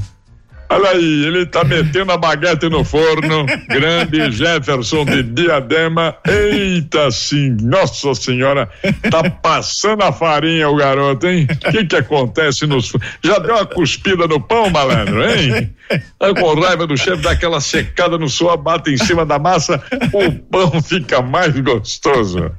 Olha 0.69 0.91
aí, 0.91 1.27
ele 1.27 1.47
tá 1.47 1.65
metendo 1.65 2.13
a 2.13 2.17
baguete 2.17 2.69
no 2.69 2.85
forno. 2.85 3.47
Grande 3.69 4.31
Jefferson 4.31 5.05
de 5.05 5.23
Diadema. 5.23 6.17
Eita, 6.27 7.11
sim, 7.11 7.57
nossa 7.61 8.15
senhora, 8.15 8.69
tá 9.11 9.29
passando 9.31 10.03
a 10.03 10.13
farinha 10.13 10.69
o 10.69 10.77
garoto, 10.77 11.27
hein? 11.27 11.47
O 11.51 11.73
que 11.73 11.85
que 11.85 11.97
acontece 11.97 12.67
nos. 12.67 12.93
Já 13.23 13.39
deu 13.39 13.55
uma 13.55 13.67
cuspida 13.67 14.27
no 14.27 14.41
pão, 14.41 14.71
malandro, 14.71 15.23
hein? 15.29 15.75
Tá 16.19 16.35
com 16.35 16.61
raiva 16.61 16.87
do 16.87 16.97
chefe, 16.97 17.23
dá 17.23 17.31
aquela 17.31 17.61
secada 17.61 18.19
no 18.19 18.29
suor, 18.29 18.57
bate 18.57 18.91
em 18.91 18.97
cima 18.97 19.25
da 19.25 19.39
massa, 19.39 19.83
o 20.13 20.33
pão 20.33 20.83
fica 20.83 21.23
mais 21.23 21.59
gostoso. 21.61 22.51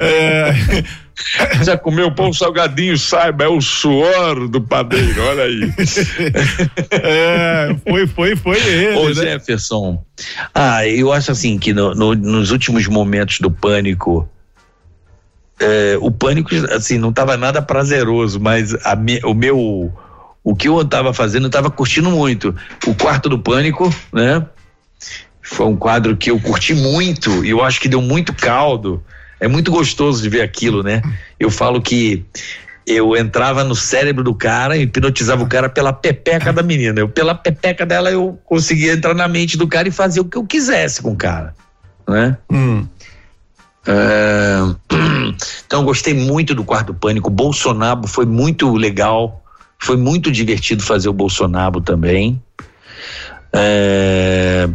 É? 0.00 0.82
Já 1.62 1.76
comeu 1.76 2.10
pão 2.14 2.32
salgadinho, 2.32 2.96
saiba, 2.96 3.44
é 3.44 3.48
o 3.48 3.60
suor 3.60 4.48
do 4.48 4.60
padeiro, 4.60 5.22
olha 5.22 5.44
aí. 5.44 5.72
É, 6.90 7.76
foi, 7.88 8.06
foi, 8.06 8.36
foi 8.36 8.56
ele. 8.58 8.96
Ô 8.96 9.08
né? 9.08 9.14
Jefferson, 9.14 10.02
ah, 10.54 10.86
eu 10.86 11.12
acho 11.12 11.32
assim 11.32 11.58
que 11.58 11.72
no- 11.72 11.94
no- 11.94 12.14
nos 12.14 12.50
últimos 12.50 12.86
momentos 12.86 13.38
do 13.40 13.50
pânico, 13.50 14.28
é, 15.60 15.96
o 16.00 16.10
pânico, 16.10 16.50
assim, 16.74 16.98
não 16.98 17.10
estava 17.10 17.36
nada 17.36 17.62
prazeroso, 17.62 18.40
mas 18.40 18.74
a 18.84 18.96
me- 18.96 19.20
o 19.24 19.34
meu, 19.34 19.92
o 20.44 20.54
que 20.56 20.68
eu 20.68 20.80
estava 20.80 21.12
fazendo, 21.14 21.44
eu 21.44 21.48
estava 21.48 21.70
curtindo 21.70 22.10
muito. 22.10 22.54
O 22.86 22.94
quarto 22.94 23.28
do 23.28 23.38
pânico, 23.38 23.92
né? 24.12 24.44
Foi 25.40 25.66
um 25.66 25.76
quadro 25.76 26.16
que 26.16 26.30
eu 26.30 26.40
curti 26.40 26.74
muito 26.74 27.44
e 27.44 27.50
eu 27.50 27.62
acho 27.62 27.80
que 27.80 27.88
deu 27.88 28.00
muito 28.00 28.32
caldo. 28.32 29.02
É 29.42 29.48
muito 29.48 29.72
gostoso 29.72 30.22
de 30.22 30.28
ver 30.28 30.40
aquilo, 30.40 30.84
né? 30.84 31.02
Eu 31.38 31.50
falo 31.50 31.82
que 31.82 32.24
eu 32.86 33.16
entrava 33.16 33.64
no 33.64 33.74
cérebro 33.74 34.22
do 34.22 34.32
cara 34.32 34.76
e 34.76 34.82
hipnotizava 34.82 35.42
o 35.42 35.48
cara 35.48 35.68
pela 35.68 35.92
pepeca 35.92 36.52
da 36.52 36.62
menina. 36.62 37.00
Eu, 37.00 37.08
pela 37.08 37.34
pepeca 37.34 37.84
dela, 37.84 38.08
eu 38.08 38.38
conseguia 38.44 38.92
entrar 38.92 39.14
na 39.14 39.26
mente 39.26 39.58
do 39.58 39.66
cara 39.66 39.88
e 39.88 39.90
fazer 39.90 40.20
o 40.20 40.24
que 40.24 40.38
eu 40.38 40.44
quisesse 40.44 41.02
com 41.02 41.10
o 41.10 41.16
cara, 41.16 41.54
né? 42.08 42.38
Hum. 42.48 42.86
É, 43.84 44.58
Então, 45.66 45.80
eu 45.80 45.86
gostei 45.86 46.14
muito 46.14 46.54
do 46.54 46.62
Quarto 46.62 46.94
Pânico. 46.94 47.28
O 47.28 47.32
Bolsonaro 47.32 48.06
foi 48.06 48.26
muito 48.26 48.72
legal. 48.74 49.42
Foi 49.76 49.96
muito 49.96 50.30
divertido 50.30 50.84
fazer 50.84 51.08
o 51.08 51.12
Bolsonaro 51.12 51.80
também. 51.80 52.40
É, 53.52 54.68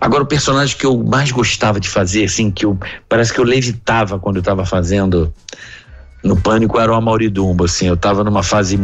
Agora, 0.00 0.22
o 0.22 0.26
personagem 0.26 0.76
que 0.76 0.86
eu 0.86 1.02
mais 1.04 1.30
gostava 1.30 1.80
de 1.80 1.88
fazer, 1.88 2.24
assim, 2.24 2.50
que 2.50 2.64
eu 2.64 2.78
parece 3.08 3.32
que 3.32 3.40
eu 3.40 3.44
levitava 3.44 4.18
quando 4.18 4.36
eu 4.36 4.40
estava 4.40 4.64
fazendo, 4.64 5.32
no 6.22 6.36
Pânico 6.36 6.78
era 6.78 6.92
o 6.92 6.94
Amaury 6.94 7.28
Dumbo, 7.28 7.64
assim, 7.64 7.86
eu 7.86 7.96
tava 7.96 8.24
numa 8.24 8.42
fase 8.42 8.78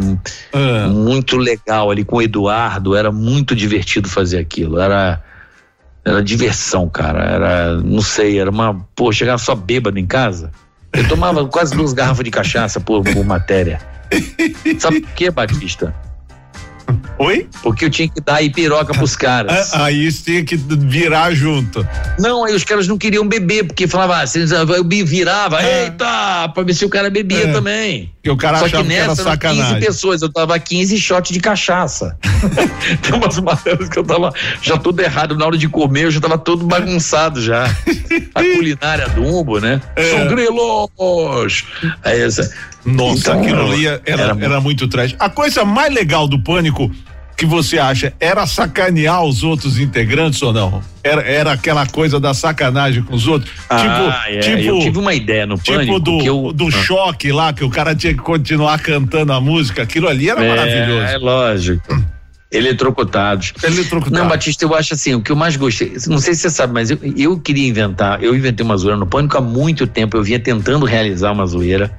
Ah. 0.53 0.87
muito 0.87 1.37
legal 1.37 1.91
ali 1.91 2.03
com 2.05 2.17
o 2.17 2.21
Eduardo, 2.21 2.95
era 2.95 3.11
muito 3.11 3.55
divertido 3.55 4.09
fazer 4.09 4.39
aquilo, 4.39 4.79
era 4.79 5.21
era 6.07 6.23
diversão, 6.23 6.87
cara, 6.87 7.23
era, 7.23 7.77
não 7.81 7.99
sei, 7.99 8.39
era 8.39 8.51
uma, 8.51 8.75
pô, 8.95 9.11
chegava 9.11 9.39
só 9.39 9.55
bêbado 9.55 9.97
em 9.97 10.05
casa, 10.05 10.51
eu 10.93 11.07
tomava 11.07 11.43
quase 11.47 11.75
duas 11.75 11.93
garrafas 11.93 12.23
de 12.23 12.29
cachaça 12.29 12.79
por, 12.79 13.03
por 13.03 13.25
matéria. 13.25 13.79
Sabe 14.79 15.01
por 15.01 15.11
quê, 15.13 15.31
Batista? 15.31 15.93
Oi? 17.17 17.47
Porque 17.63 17.85
eu 17.85 17.89
tinha 17.89 18.09
que 18.09 18.19
dar 18.21 18.39
piroca 18.53 18.93
pros 18.93 19.15
caras. 19.17 19.73
Ah, 19.73 19.85
Aí 19.85 20.11
tinha 20.11 20.43
que 20.43 20.55
virar 20.57 21.33
junto. 21.33 21.87
Não, 22.19 22.43
aí 22.43 22.53
os 22.53 22.63
caras 22.63 22.87
não 22.87 22.97
queriam 22.97 23.27
beber, 23.27 23.63
porque 23.65 23.87
falava, 23.87 24.21
eles- 24.35 24.51
eu 24.51 24.83
me 24.83 25.03
virava, 25.03 25.63
eita, 25.63 26.49
pra 26.53 26.63
ver 26.63 26.73
se 26.73 26.83
o 26.85 26.89
cara 26.89 27.09
bebia 27.09 27.47
É. 27.47 27.51
também. 27.53 28.11
Que 28.21 28.29
o 28.29 28.35
cara 28.37 28.57
Só 28.57 28.65
que 28.67 28.75
achava 28.75 28.87
que 28.89 28.93
era 28.95 29.07
nessa 29.07 29.21
eram 29.21 29.31
sacanagem. 29.31 29.73
15 29.75 29.85
pessoas, 29.85 30.21
eu 30.21 30.29
tava 30.31 30.59
15 30.59 30.97
shots 30.99 31.31
de 31.31 31.39
cachaça. 31.39 32.17
Tem 33.01 33.13
umas 33.15 33.39
matérias 33.39 33.87
que 33.87 33.97
eu 33.99 34.03
tava 34.03 34.33
já 34.61 34.77
tudo 34.77 34.99
errado, 34.99 35.37
na 35.37 35.45
hora 35.45 35.57
de 35.57 35.69
comer 35.69 36.05
eu 36.05 36.11
já 36.11 36.19
tava 36.19 36.37
todo 36.37 36.65
bagunçado 36.65 37.41
já. 37.41 37.65
A 38.33 38.41
culinária 38.55 39.07
do 39.09 39.23
Umbo, 39.23 39.59
né? 39.59 39.79
É. 39.95 40.09
São 40.11 40.27
grilos! 40.27 41.63
Aí 42.03 42.19
essa, 42.21 42.49
Nossa, 42.85 43.19
Então, 43.31 43.41
aquilo 43.41 43.71
ali 43.71 43.87
era, 43.87 44.01
era 44.05 44.37
era, 44.39 44.61
muito 44.61 44.87
trash. 44.87 45.15
A 45.19 45.29
coisa 45.29 45.65
mais 45.65 45.93
legal 45.93 46.27
do 46.27 46.37
pânico 46.39 46.91
que 47.37 47.45
você 47.45 47.77
acha 47.77 48.13
era 48.19 48.45
sacanear 48.47 49.23
os 49.23 49.43
outros 49.43 49.77
integrantes 49.79 50.41
ou 50.41 50.53
não? 50.53 50.81
Era, 51.03 51.21
era 51.23 51.51
aquela 51.51 51.85
coisa 51.85 52.19
da 52.19 52.33
sacanagem 52.33 53.03
com 53.03 53.13
os 53.15 53.27
outros? 53.27 53.51
Ah, 53.69 53.77
tipo, 53.77 54.29
é, 54.29 54.39
tipo, 54.39 54.61
eu 54.61 54.79
tive 54.79 54.99
uma 54.99 55.13
ideia 55.13 55.45
no 55.45 55.57
tipo 55.57 55.77
Pânico 55.77 55.99
do, 55.99 56.17
que 56.19 56.27
eu- 56.29 56.53
do 56.53 56.67
Ah. 56.67 56.71
choque 56.71 57.31
lá, 57.31 57.51
que 57.51 57.63
o 57.63 57.69
cara 57.69 57.93
tinha 57.95 58.13
que 58.13 58.19
continuar 58.21 58.79
cantando 58.79 59.33
a 59.33 59.41
música. 59.41 59.81
Aquilo 59.83 60.07
ali 60.07 60.29
era 60.29 60.43
É, 60.43 60.47
maravilhoso. 60.47 61.05
É 61.13 61.17
lógico. 61.17 62.05
Eletrocutados. 62.51 63.53
Eletrocutados. 63.63 64.17
Não, 64.17 64.29
Batista, 64.29 64.63
eu 64.63 64.73
acho 64.73 64.93
assim, 64.93 65.13
o 65.15 65.21
que 65.21 65.31
eu 65.31 65.35
mais 65.35 65.57
gostei, 65.57 65.93
não 66.07 66.19
sei 66.19 66.33
se 66.35 66.41
você 66.41 66.49
sabe, 66.49 66.73
mas 66.73 66.89
eu, 66.89 66.97
eu 67.17 67.37
queria 67.39 67.67
inventar, 67.67 68.23
eu 68.23 68.33
inventei 68.35 68.63
uma 68.65 68.77
zoeira 68.77 68.97
no 68.97 69.05
Pânico 69.05 69.37
há 69.37 69.41
muito 69.41 69.85
tempo, 69.85 70.15
eu 70.15 70.23
vinha 70.23 70.39
tentando 70.39 70.85
realizar 70.85 71.31
uma 71.33 71.45
zoeira 71.45 71.91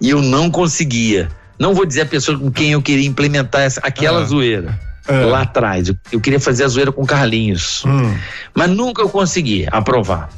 e 0.00 0.10
eu 0.10 0.20
não 0.22 0.50
conseguia. 0.50 1.28
Não 1.58 1.74
vou 1.74 1.84
dizer 1.84 2.02
a 2.02 2.06
pessoa 2.06 2.38
com 2.38 2.50
quem 2.50 2.72
eu 2.72 2.80
queria 2.82 3.06
implementar 3.06 3.62
essa, 3.62 3.80
aquela 3.82 4.20
Ah. 4.22 4.24
zoeira. 4.24 4.78
É. 5.08 5.24
Lá 5.24 5.42
atrás, 5.42 5.88
eu, 5.88 5.96
eu 6.12 6.20
queria 6.20 6.38
fazer 6.38 6.64
a 6.64 6.68
zoeira 6.68 6.92
com 6.92 7.04
Carlinhos, 7.04 7.82
Hum. 7.84 8.14
mas 8.54 8.70
nunca 8.70 9.02
eu 9.02 9.08
consegui 9.08 9.66
aprovar. 9.72 10.28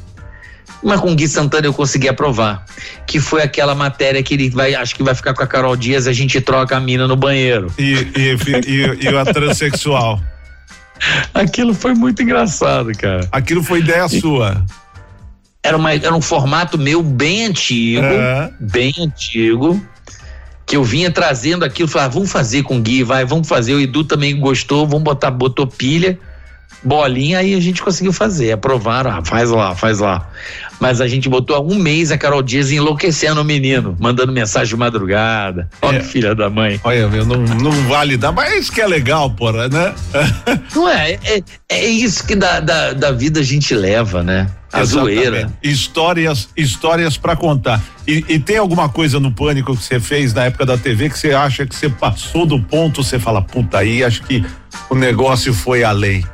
Mas 0.83 0.99
com 0.99 1.11
o 1.11 1.15
Gui 1.15 1.27
Santana 1.27 1.65
eu 1.67 1.73
consegui 1.73 2.09
aprovar. 2.09 2.65
Que 3.07 3.19
foi 3.19 3.41
aquela 3.41 3.73
matéria 3.75 4.21
que 4.23 4.33
ele 4.33 4.49
vai, 4.49 4.73
acho 4.75 4.95
que 4.95 5.03
vai 5.03 5.13
ficar 5.15 5.33
com 5.33 5.43
a 5.43 5.47
Carol 5.47 5.75
Dias, 5.77 6.07
a 6.07 6.13
gente 6.13 6.41
troca 6.41 6.75
a 6.75 6.79
mina 6.79 7.07
no 7.07 7.15
banheiro. 7.15 7.71
E, 7.77 7.93
e, 8.15 8.37
e, 8.67 9.03
e 9.05 9.07
a 9.15 9.23
transexual. 9.25 10.19
Aquilo 11.33 11.73
foi 11.73 11.93
muito 11.93 12.21
engraçado, 12.21 12.91
cara. 12.97 13.27
Aquilo 13.31 13.63
foi 13.63 13.79
ideia 13.79 14.07
sua. 14.09 14.63
Era, 15.63 15.77
uma, 15.77 15.93
era 15.93 16.13
um 16.13 16.21
formato 16.21 16.77
meu 16.77 17.01
bem 17.01 17.45
antigo, 17.45 18.03
É. 18.03 18.51
bem 18.59 18.93
antigo, 18.99 19.81
que 20.65 20.75
eu 20.75 20.83
vinha 20.83 21.09
trazendo 21.09 21.63
aquilo, 21.63 21.87
falava, 21.87 22.13
vamos 22.13 22.31
fazer 22.31 22.63
com 22.63 22.77
o 22.77 22.81
Gui, 22.81 23.01
vai, 23.03 23.23
vamos 23.25 23.47
fazer. 23.47 23.73
O 23.73 23.79
Edu 23.79 24.03
também 24.03 24.37
gostou, 24.39 24.85
vamos 24.85 25.03
botar, 25.03 25.31
botou 25.31 25.65
pilha, 25.65 26.19
bolinha, 26.83 27.39
aí 27.39 27.53
a 27.55 27.59
gente 27.61 27.81
conseguiu 27.81 28.11
fazer. 28.11 28.51
Aprovaram, 28.51 29.09
ah, 29.11 29.23
faz 29.23 29.49
lá, 29.51 29.73
faz 29.73 29.99
lá. 29.99 30.29
Mas 30.81 30.99
a 30.99 31.07
gente 31.07 31.29
botou 31.29 31.55
há 31.55 31.61
um 31.61 31.75
mês 31.75 32.11
a 32.11 32.17
Carol 32.17 32.41
Dias 32.41 32.69
enlouquecendo 32.71 33.39
o 33.39 33.43
menino, 33.45 33.95
mandando 34.01 34.33
mensagem 34.33 34.67
de 34.73 34.75
madrugada. 34.77 35.69
Olha, 35.81 35.99
É. 35.99 36.01
filha 36.03 36.35
da 36.35 36.49
mãe. 36.49 36.77
Olha, 36.83 37.07
meu, 37.07 37.25
não, 37.25 37.37
não 37.37 37.71
vale 37.87 38.17
dar, 38.17 38.33
mas 38.33 38.53
isso 38.53 38.71
que 38.71 38.81
é 38.81 38.87
legal, 38.87 39.29
porra, 39.31 39.69
né? 39.69 39.93
Não 40.75 40.89
é, 40.89 41.17
é, 41.23 41.41
é 41.69 41.85
isso 41.85 42.25
que 42.27 42.35
da, 42.35 42.59
da, 42.59 42.91
da 42.91 43.11
vida 43.11 43.39
a 43.39 43.43
gente 43.43 43.73
leva, 43.73 44.21
né? 44.23 44.47
A 44.73 44.81
Exatamente. 44.81 45.15
zoeira. 45.15 45.53
Histórias, 45.61 46.49
histórias 46.57 47.15
para 47.15 47.35
contar. 47.35 47.81
E, 48.07 48.25
e 48.27 48.39
tem 48.39 48.57
alguma 48.57 48.89
coisa 48.89 49.19
no 49.19 49.31
pânico 49.31 49.77
que 49.77 49.83
você 49.83 49.99
fez 49.99 50.33
na 50.33 50.45
época 50.45 50.65
da 50.65 50.77
TV 50.77 51.09
que 51.09 51.17
você 51.17 51.31
acha 51.31 51.65
que 51.65 51.75
você 51.75 51.87
passou 51.89 52.45
do 52.45 52.59
ponto, 52.59 53.03
você 53.03 53.19
fala, 53.19 53.41
puta, 53.41 53.77
aí 53.77 54.03
acho 54.03 54.23
que 54.23 54.43
o 54.89 54.95
negócio 54.95 55.53
foi 55.53 55.83
além. 55.83 56.25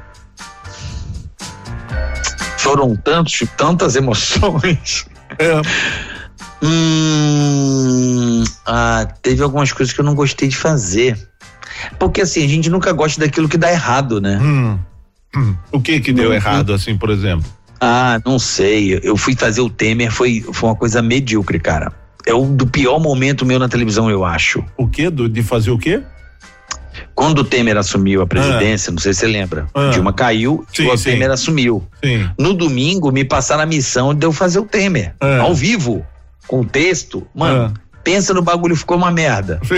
Foram 2.57 2.95
tantos, 2.95 3.43
tantas 3.57 3.95
emoções. 3.95 5.05
É, 5.37 5.61
Hum, 6.61 8.43
ah, 8.65 9.07
teve 9.21 9.41
algumas 9.41 9.71
coisas 9.71 9.93
que 9.93 10.01
eu 10.01 10.05
não 10.05 10.13
gostei 10.13 10.49
de 10.49 10.57
fazer. 10.57 11.17
Porque 11.97 12.21
assim, 12.21 12.43
a 12.43 12.47
gente 12.47 12.69
nunca 12.69 12.91
gosta 12.91 13.21
daquilo 13.21 13.47
que 13.47 13.57
dá 13.57 13.71
errado, 13.71 14.19
né? 14.19 14.37
hum, 14.41 14.77
hum. 15.35 15.55
O 15.71 15.79
que 15.79 16.01
que 16.01 16.11
deu 16.11 16.33
errado, 16.33 16.73
assim, 16.73 16.97
por 16.97 17.09
exemplo? 17.09 17.49
Ah, 17.79 18.19
não 18.25 18.37
sei. 18.39 18.99
Eu 19.03 19.15
fui 19.15 19.35
fazer 19.35 19.61
o 19.61 19.69
Temer, 19.69 20.11
foi, 20.11 20.41
foi 20.51 20.69
uma 20.69 20.75
coisa 20.75 21.01
medíocre, 21.01 21.59
cara. 21.59 21.91
É 22.25 22.33
o 22.33 22.45
do 22.45 22.67
pior 22.67 22.99
momento 22.99 23.45
meu 23.45 23.57
na 23.57 23.69
televisão, 23.69 24.09
eu 24.09 24.25
acho. 24.25 24.63
O 24.77 24.87
quê? 24.87 25.09
Do, 25.09 25.27
de 25.29 25.41
fazer 25.41 25.71
o 25.71 25.77
quê? 25.77 26.01
Quando 27.15 27.39
o 27.39 27.43
Temer 27.43 27.77
assumiu 27.77 28.21
a 28.21 28.27
presidência, 28.27 28.91
não 28.91 28.99
sei 28.99 29.13
se 29.13 29.21
você 29.21 29.27
lembra, 29.27 29.67
Ah. 29.73 29.89
Dilma 29.89 30.11
caiu 30.13 30.65
Sim, 30.73 30.83
e 30.83 30.87
o 30.89 30.97
sim. 30.97 31.11
Temer 31.11 31.31
assumiu. 31.31 31.83
Sim. 32.03 32.29
No 32.37 32.53
domingo, 32.53 33.11
me 33.11 33.23
passaram 33.23 33.63
a 33.63 33.65
missão 33.65 34.13
de 34.13 34.25
eu 34.25 34.31
fazer 34.33 34.59
o 34.59 34.65
Temer, 34.65 35.13
Ah. 35.19 35.39
ao 35.41 35.53
vivo, 35.55 36.05
com 36.47 36.63
texto. 36.63 37.25
Mano, 37.33 37.73
pensa 38.09 38.33
no 38.33 38.41
bagulho, 38.41 38.75
ficou 38.75 38.97
uma 38.97 39.11
merda. 39.11 39.61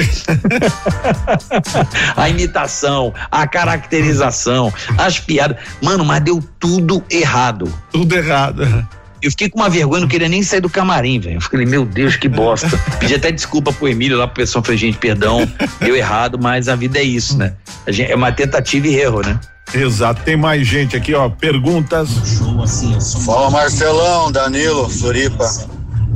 a 2.16 2.30
imitação, 2.30 3.14
a 3.30 3.46
caracterização, 3.46 4.74
as 4.98 5.20
piadas. 5.20 5.58
Mano, 5.82 6.06
mas 6.06 6.24
deu 6.24 6.42
tudo 6.58 7.04
errado. 7.10 7.72
Tudo 7.92 8.16
errado. 8.16 8.88
Eu 9.22 9.30
fiquei 9.32 9.50
com 9.50 9.60
uma 9.60 9.70
vergonha, 9.70 10.00
não 10.00 10.08
queria 10.08 10.30
nem 10.30 10.42
sair 10.42 10.62
do 10.62 10.70
camarim, 10.70 11.20
velho. 11.20 11.36
Eu 11.36 11.42
falei, 11.42 11.66
meu 11.66 11.86
Deus, 11.86 12.16
que 12.16 12.30
bosta. 12.30 12.70
Pedi 13.00 13.16
até 13.16 13.32
desculpa 13.34 13.74
pro 13.74 13.90
Emílio 13.90 14.18
lá 14.18 14.26
pro 14.26 14.38
pessoal. 14.38 14.64
Falei, 14.64 14.78
gente, 14.78 14.98
perdão, 14.98 15.46
deu 15.82 15.94
errado, 15.96 16.40
mas 16.42 16.70
a 16.70 16.76
vida 16.76 17.00
é 17.00 17.04
isso, 17.04 17.38
né? 17.38 17.54
A 17.86 17.92
gente- 17.92 18.10
é 18.12 18.16
uma 18.16 18.32
tentativa 18.32 18.88
e 18.88 18.96
erro, 18.96 19.22
né? 19.26 19.38
Exato. 19.74 20.22
Tem 20.24 20.38
mais 20.38 20.66
gente 20.66 20.96
aqui, 20.96 21.14
ó. 21.14 21.30
Perguntas. 21.30 22.10
Fala 23.26 23.50
Marcelão, 23.52 24.32
Danilo, 24.32 24.90
Floripa. 24.90 25.46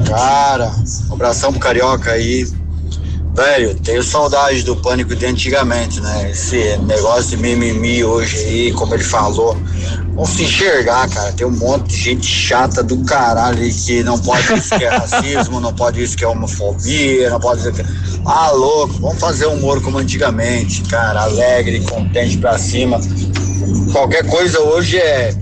Cara, 0.03 0.71
um 1.09 1.13
abração 1.13 1.51
pro 1.51 1.61
Carioca 1.61 2.11
aí. 2.11 2.45
Velho, 3.33 3.75
tenho 3.75 4.01
saudade 4.01 4.63
do 4.63 4.77
pânico 4.77 5.13
de 5.13 5.25
antigamente, 5.25 5.99
né? 5.99 6.31
Esse 6.31 6.77
negócio 6.77 7.31
de 7.31 7.37
mimimi 7.37 8.03
hoje 8.03 8.37
aí, 8.37 8.71
como 8.71 8.93
ele 8.93 9.03
falou. 9.03 9.57
Vamos 10.13 10.29
se 10.29 10.43
enxergar, 10.43 11.09
cara. 11.09 11.33
Tem 11.33 11.45
um 11.45 11.51
monte 11.51 11.89
de 11.89 11.97
gente 11.97 12.25
chata 12.25 12.81
do 12.81 13.03
caralho 13.03 13.61
aí 13.61 13.73
que 13.73 14.03
não 14.03 14.17
pode 14.17 14.53
isso 14.53 14.69
que 14.77 14.85
é 14.85 14.87
racismo, 14.95 15.59
não 15.59 15.73
pode 15.73 16.01
isso 16.01 16.15
que 16.15 16.23
é 16.23 16.27
homofobia, 16.27 17.29
não 17.29 17.39
pode 17.39 17.61
isso 17.61 17.73
que. 17.73 17.83
Ah, 18.25 18.51
louco, 18.51 18.93
vamos 19.01 19.19
fazer 19.19 19.47
humor 19.47 19.81
como 19.81 19.97
antigamente, 19.97 20.81
cara. 20.83 21.23
Alegre, 21.23 21.81
contente 21.81 22.37
pra 22.37 22.57
cima. 22.57 23.01
Qualquer 23.91 24.25
coisa 24.25 24.61
hoje 24.61 24.97
é 24.97 25.33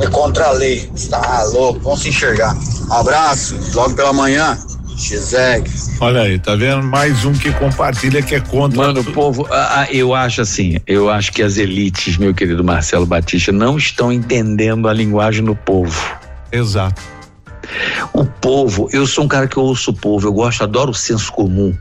é 0.00 0.06
contra 0.08 0.46
a 0.46 0.52
lei. 0.52 0.90
Tá 1.10 1.44
louco, 1.52 1.80
vamos 1.80 2.02
se 2.02 2.08
enxergar. 2.08 2.56
Um 2.88 2.92
abraço, 2.92 3.56
logo 3.74 3.94
pela 3.94 4.12
manhã. 4.12 4.58
Xeg. 4.96 5.70
Olha 6.00 6.22
aí, 6.22 6.38
tá 6.38 6.56
vendo? 6.56 6.82
Mais 6.82 7.24
um 7.24 7.32
que 7.34 7.52
compartilha 7.52 8.22
que 8.22 8.34
é 8.34 8.40
contra. 8.40 8.78
Mano, 8.78 9.00
o 9.00 9.04
povo, 9.04 9.46
ah, 9.50 9.86
eu 9.90 10.14
acho 10.14 10.40
assim, 10.40 10.78
eu 10.86 11.10
acho 11.10 11.32
que 11.32 11.42
as 11.42 11.58
elites, 11.58 12.16
meu 12.16 12.34
querido 12.34 12.64
Marcelo 12.64 13.04
Batista, 13.04 13.52
não 13.52 13.76
estão 13.76 14.10
entendendo 14.10 14.88
a 14.88 14.94
linguagem 14.94 15.44
do 15.44 15.54
povo. 15.54 16.16
Exato. 16.50 17.02
O 18.12 18.24
povo, 18.24 18.88
eu 18.92 19.06
sou 19.06 19.24
um 19.24 19.28
cara 19.28 19.46
que 19.46 19.56
eu 19.56 19.64
ouço 19.64 19.90
o 19.90 19.94
povo, 19.94 20.26
eu 20.26 20.32
gosto, 20.32 20.62
adoro 20.62 20.92
o 20.92 20.94
senso 20.94 21.30
comum. 21.30 21.76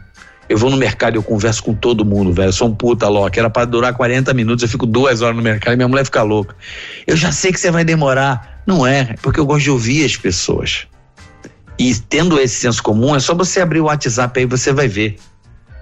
Eu 0.47 0.57
vou 0.57 0.69
no 0.69 0.77
mercado 0.77 1.15
e 1.15 1.17
eu 1.17 1.23
converso 1.23 1.63
com 1.63 1.73
todo 1.73 2.05
mundo, 2.05 2.31
velho. 2.31 2.49
Eu 2.49 2.53
sou 2.53 2.67
um 2.67 2.75
puta 2.75 3.07
louco. 3.07 3.37
Era 3.37 3.49
pra 3.49 3.65
durar 3.65 3.93
40 3.93 4.33
minutos, 4.33 4.63
eu 4.63 4.69
fico 4.69 4.85
duas 4.85 5.21
horas 5.21 5.35
no 5.35 5.41
mercado 5.41 5.73
e 5.73 5.75
minha 5.75 5.87
mulher 5.87 6.05
fica 6.05 6.21
louca. 6.21 6.55
Eu 7.07 7.17
já 7.17 7.31
sei 7.31 7.51
que 7.51 7.59
você 7.59 7.71
vai 7.71 7.83
demorar. 7.83 8.61
Não 8.65 8.85
é, 8.85 8.99
é 8.99 9.15
porque 9.21 9.39
eu 9.39 9.45
gosto 9.45 9.63
de 9.63 9.71
ouvir 9.71 10.05
as 10.05 10.15
pessoas. 10.15 10.87
E 11.77 11.93
tendo 11.95 12.39
esse 12.39 12.55
senso 12.55 12.81
comum, 12.81 13.15
é 13.15 13.19
só 13.19 13.33
você 13.33 13.59
abrir 13.59 13.81
o 13.81 13.85
WhatsApp 13.85 14.39
aí, 14.39 14.45
você 14.45 14.71
vai 14.71 14.87
ver. 14.87 15.17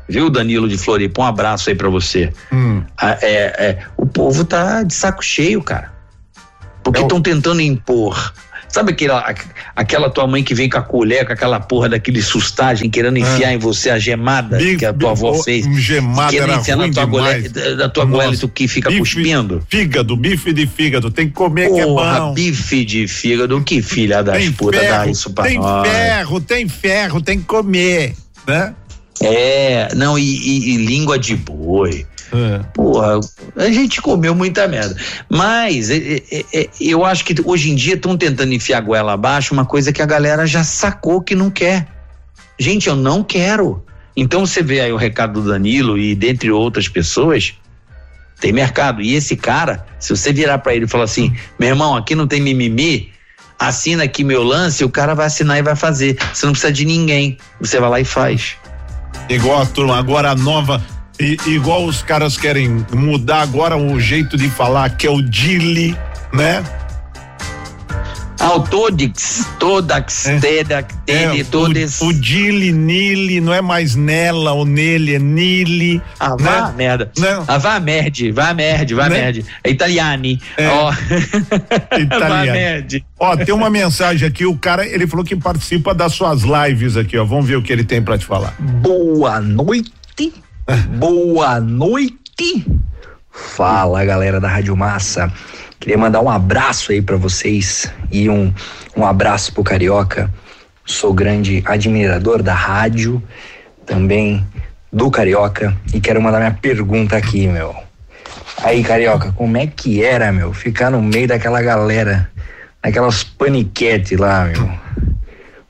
Viu, 0.07 0.29
Danilo 0.29 0.67
de 0.67 0.77
Floripa? 0.77 1.21
Um 1.21 1.25
abraço 1.25 1.69
aí 1.69 1.75
pra 1.75 1.89
você. 1.89 2.33
Hum. 2.51 2.83
Ah, 2.97 3.17
é, 3.21 3.35
é, 3.57 3.79
o 3.95 4.05
povo 4.05 4.43
tá 4.43 4.83
de 4.83 4.93
saco 4.93 5.23
cheio, 5.23 5.61
cara. 5.61 5.93
Porque 6.83 7.01
estão 7.01 7.21
tentando 7.21 7.61
impor 7.61 8.33
Sabe 8.73 8.91
aquela, 8.91 9.23
aquela 9.75 10.09
tua 10.09 10.25
mãe 10.25 10.43
que 10.43 10.55
vem 10.55 10.67
com 10.67 10.79
a 10.79 10.81
colher, 10.81 11.27
com 11.27 11.31
aquela 11.33 11.59
porra 11.59 11.89
daquele 11.89 12.23
sustagem, 12.23 12.89
querendo 12.89 13.17
enfiar 13.19 13.49
Ah. 13.49 13.53
em 13.53 13.59
você 13.59 13.91
a 13.91 13.99
gemada 13.99 14.57
Bife- 14.57 14.77
que 14.77 14.85
a 14.87 14.91
tua 14.91 15.11
avó 15.11 15.35
fez? 15.43 15.63
gemada 15.79 16.31
querendo 16.31 16.49
era 16.53 16.59
enfiar 16.59 16.77
ruim 16.77 16.87
na 16.87 16.93
tua 16.93 17.05
demais. 17.05 17.51
goela, 17.51 17.75
da 17.75 17.89
tua 17.89 18.05
goela 18.05 18.33
e 18.33 18.37
tu 18.37 18.47
que 18.49 18.67
fica 18.67 18.89
bife- 18.89 18.99
cuspindo? 19.01 19.63
Fígado, 19.69 20.17
bife 20.17 20.51
de 20.51 20.65
fígado, 20.65 21.11
tem 21.11 21.27
que 21.27 21.33
comer 21.33 21.71
que 21.71 21.81
é 21.81 21.85
Porra, 21.85 22.19
bom. 22.21 22.33
bife 22.33 22.83
de 22.83 23.07
fígado, 23.07 23.61
que 23.61 23.79
filha 23.83 24.23
das 24.23 24.37
Tem 24.39 24.51
putas 24.51 24.81
dá 24.81 25.05
isso 25.05 25.29
pra 25.31 25.43
tem 25.43 25.59
nós. 25.59 25.87
ferro, 25.87 26.41
tem 26.41 26.67
ferro, 26.67 27.21
tem 27.21 27.37
que 27.39 27.45
comer, 27.45 28.15
né? 28.47 28.73
É, 29.21 29.93
não, 29.93 30.17
e, 30.17 30.23
e- 30.23 30.73
e 30.73 30.77
língua 30.77 31.19
de 31.19 31.35
boi. 31.35 32.07
É. 32.33 32.59
Porra, 32.73 33.19
a 33.55 33.69
gente 33.69 34.01
comeu 34.01 34.33
muita 34.33 34.67
merda. 34.67 34.95
Mas 35.29 35.91
é, 35.91 35.97
é, 36.31 36.45
é, 36.53 36.69
eu 36.81 37.05
acho 37.05 37.23
que 37.23 37.35
hoje 37.45 37.69
em 37.69 37.75
dia 37.75 37.93
estão 37.93 38.17
tentando 38.17 38.53
enfiar 38.53 38.79
a 38.79 38.81
goela 38.81 39.13
abaixo 39.13 39.53
uma 39.53 39.65
coisa 39.65 39.93
que 39.93 40.01
a 40.01 40.05
galera 40.05 40.47
já 40.47 40.63
sacou 40.63 41.21
que 41.21 41.35
não 41.35 41.51
quer. 41.51 41.87
Gente, 42.59 42.89
eu 42.89 42.95
não 42.95 43.23
quero. 43.23 43.85
Então 44.15 44.45
você 44.45 44.63
vê 44.63 44.81
aí 44.81 44.91
o 44.91 44.97
recado 44.97 45.41
do 45.41 45.49
Danilo 45.49 45.97
e 45.97 46.15
dentre 46.15 46.51
outras 46.51 46.87
pessoas, 46.87 47.53
tem 48.39 48.51
mercado. 48.51 49.01
E 49.01 49.13
esse 49.13 49.35
cara, 49.35 49.85
se 49.99 50.09
você 50.15 50.33
virar 50.33 50.57
pra 50.57 50.73
ele 50.73 50.85
e 50.85 50.87
falar 50.87 51.03
assim, 51.03 51.35
meu 51.59 51.69
irmão, 51.69 51.95
aqui 51.95 52.15
não 52.15 52.25
tem 52.27 52.41
mimimi, 52.41 53.11
assina 53.59 54.03
aqui 54.03 54.23
meu 54.23 54.43
lance, 54.43 54.83
o 54.83 54.89
cara 54.89 55.13
vai 55.13 55.27
assinar 55.27 55.59
e 55.59 55.61
vai 55.61 55.75
fazer. 55.75 56.17
Você 56.33 56.45
não 56.45 56.53
precisa 56.53 56.73
de 56.73 56.83
ninguém. 56.83 57.37
Você 57.59 57.79
vai 57.79 57.89
lá 57.89 57.99
e 57.99 58.05
faz. 58.05 58.55
Igual 59.29 59.61
a 59.61 59.65
turma, 59.65 59.97
agora 59.97 60.31
a 60.31 60.35
nova. 60.35 60.83
I- 61.19 61.37
igual 61.47 61.85
os 61.85 62.01
caras 62.01 62.37
querem 62.37 62.85
mudar 62.93 63.41
agora 63.41 63.75
o 63.77 63.99
jeito 63.99 64.37
de 64.37 64.49
falar, 64.49 64.89
que 64.97 65.07
é 65.07 65.09
o 65.11 65.21
Dili, 65.21 65.97
né? 66.33 66.63
Autodix, 68.39 69.47
Todax, 69.57 70.23
Tedax, 70.41 70.93
Tede, 71.05 71.41
É, 71.41 71.43
Todes. 71.45 72.01
o, 72.01 72.07
o 72.07 72.13
Dili, 72.13 72.73
Nili, 72.73 73.39
não 73.39 73.53
é 73.53 73.61
mais 73.61 73.95
nela 73.95 74.51
ou 74.51 74.65
nele, 74.65 75.15
é 75.15 75.19
Nili. 75.19 76.01
Ah, 76.19 76.35
vá 76.37 76.57
a 76.67 76.71
merda. 76.73 77.09
Ah, 77.47 77.57
vá 77.57 77.75
a 77.75 77.79
merde, 77.79 78.31
vá 78.31 78.49
a 78.49 78.53
merde, 78.53 78.93
vá 78.95 79.05
a 79.05 79.09
Né? 79.09 79.17
merde. 79.21 79.45
É 79.63 79.69
italiani. 79.69 80.41
É. 80.57 80.67
Ó. 80.67 80.91
Italiano. 81.97 82.09
Vá 82.19 82.39
a 82.41 82.43
merde. 82.53 83.05
Ó, 83.17 83.37
tem 83.37 83.55
uma 83.55 83.69
mensagem 83.69 84.27
aqui, 84.27 84.45
o 84.45 84.57
cara, 84.57 84.85
ele 84.85 85.07
falou 85.07 85.23
que 85.23 85.37
participa 85.37 85.93
das 85.93 86.11
suas 86.13 86.41
lives 86.41 86.97
aqui, 86.97 87.17
ó. 87.17 87.23
Vamos 87.23 87.47
ver 87.47 87.55
o 87.55 87.61
que 87.63 87.71
ele 87.71 87.85
tem 87.85 88.01
pra 88.01 88.17
te 88.17 88.25
falar. 88.25 88.53
Boa 88.59 89.39
noite. 89.39 89.93
Boa 90.97 91.59
noite. 91.59 92.65
Fala, 93.29 94.05
galera 94.05 94.39
da 94.39 94.47
Rádio 94.47 94.77
Massa. 94.77 95.29
Queria 95.77 95.97
mandar 95.97 96.21
um 96.21 96.29
abraço 96.29 96.93
aí 96.93 97.01
pra 97.01 97.17
vocês 97.17 97.91
e 98.09 98.29
um, 98.29 98.53
um 98.95 99.05
abraço 99.05 99.53
pro 99.53 99.61
Carioca. 99.61 100.31
Sou 100.85 101.13
grande 101.13 101.61
admirador 101.65 102.41
da 102.41 102.53
rádio, 102.53 103.21
também 103.85 104.45
do 104.91 105.11
Carioca 105.11 105.75
e 105.93 105.99
quero 105.99 106.21
mandar 106.21 106.37
minha 106.37 106.53
pergunta 106.53 107.17
aqui, 107.17 107.45
meu. 107.45 107.75
Aí, 108.63 108.81
Carioca, 108.83 109.33
como 109.33 109.57
é 109.57 109.67
que 109.67 110.01
era, 110.01 110.31
meu, 110.31 110.53
ficar 110.53 110.89
no 110.89 111.01
meio 111.01 111.27
daquela 111.27 111.61
galera, 111.61 112.31
daquelas 112.81 113.21
paniquete 113.21 114.15
lá, 114.15 114.45
meu? 114.45 114.71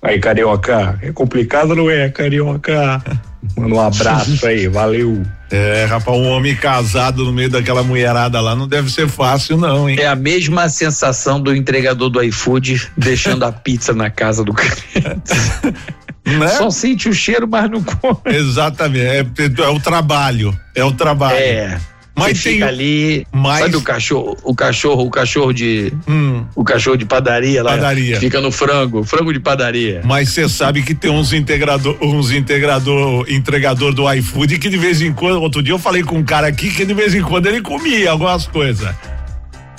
Aí, 0.03 0.19
Carioca, 0.19 0.99
é 1.01 1.11
complicado, 1.11 1.75
não 1.75 1.89
é, 1.89 2.09
Carioca? 2.09 3.01
Manda 3.57 3.75
um 3.75 3.79
abraço 3.79 4.45
aí, 4.47 4.67
valeu. 4.67 5.21
É, 5.51 5.85
rapaz, 5.85 6.17
um 6.17 6.29
homem 6.29 6.55
casado 6.55 7.23
no 7.25 7.31
meio 7.31 7.49
daquela 7.49 7.83
mulherada 7.83 8.41
lá 8.41 8.55
não 8.55 8.67
deve 8.67 8.89
ser 8.91 9.07
fácil, 9.07 9.57
não, 9.57 9.89
hein? 9.89 9.97
É 9.99 10.07
a 10.07 10.15
mesma 10.15 10.67
sensação 10.69 11.39
do 11.39 11.55
entregador 11.55 12.09
do 12.09 12.23
iFood 12.23 12.89
deixando 12.97 13.43
a 13.43 13.51
pizza 13.51 13.93
na 13.93 14.09
casa 14.09 14.43
do 14.43 14.53
cliente. 14.53 15.33
Né? 16.25 16.47
Só 16.47 16.69
sente 16.69 17.09
o 17.09 17.13
cheiro, 17.13 17.45
mas 17.45 17.69
não 17.69 17.83
come. 17.83 18.33
Exatamente, 18.33 19.05
é, 19.05 19.61
é 19.61 19.67
o 19.67 19.77
trabalho, 19.77 20.57
é 20.73 20.81
o 20.81 20.93
trabalho. 20.93 21.35
É. 21.35 21.77
Mas 22.15 22.43
tem 22.43 22.53
fica 22.53 22.67
ali, 22.67 23.25
mais- 23.31 23.63
sabe 23.63 23.75
o 23.75 23.81
cachorro, 23.81 24.37
o 24.43 24.53
cachorro, 24.55 25.03
o 25.05 25.09
cachorro 25.09 25.51
de, 25.51 25.91
Hum. 26.07 26.45
o 26.55 26.63
cachorro 26.63 26.95
de 26.95 27.05
padaria 27.05 27.63
lá, 27.63 27.71
Padaria. 27.71 28.19
fica 28.19 28.39
no 28.39 28.51
frango, 28.51 29.03
frango 29.03 29.33
de 29.33 29.39
padaria. 29.39 30.01
Mas 30.05 30.29
você 30.29 30.47
sabe 30.47 30.83
que 30.83 30.93
tem 30.93 31.09
uns 31.09 31.33
integrador, 31.33 31.97
uns 32.01 32.31
integrador, 32.31 33.25
entregador 33.27 33.93
do 33.93 34.11
iFood 34.13 34.59
que 34.59 34.69
de 34.69 34.77
vez 34.77 35.01
em 35.01 35.11
quando, 35.11 35.41
outro 35.41 35.63
dia 35.63 35.73
eu 35.73 35.79
falei 35.79 36.03
com 36.03 36.17
um 36.19 36.23
cara 36.23 36.47
aqui 36.47 36.69
que 36.69 36.85
de 36.85 36.93
vez 36.93 37.15
em 37.15 37.21
quando 37.23 37.47
ele 37.47 37.61
comia 37.61 38.11
algumas 38.11 38.45
coisas. 38.45 38.93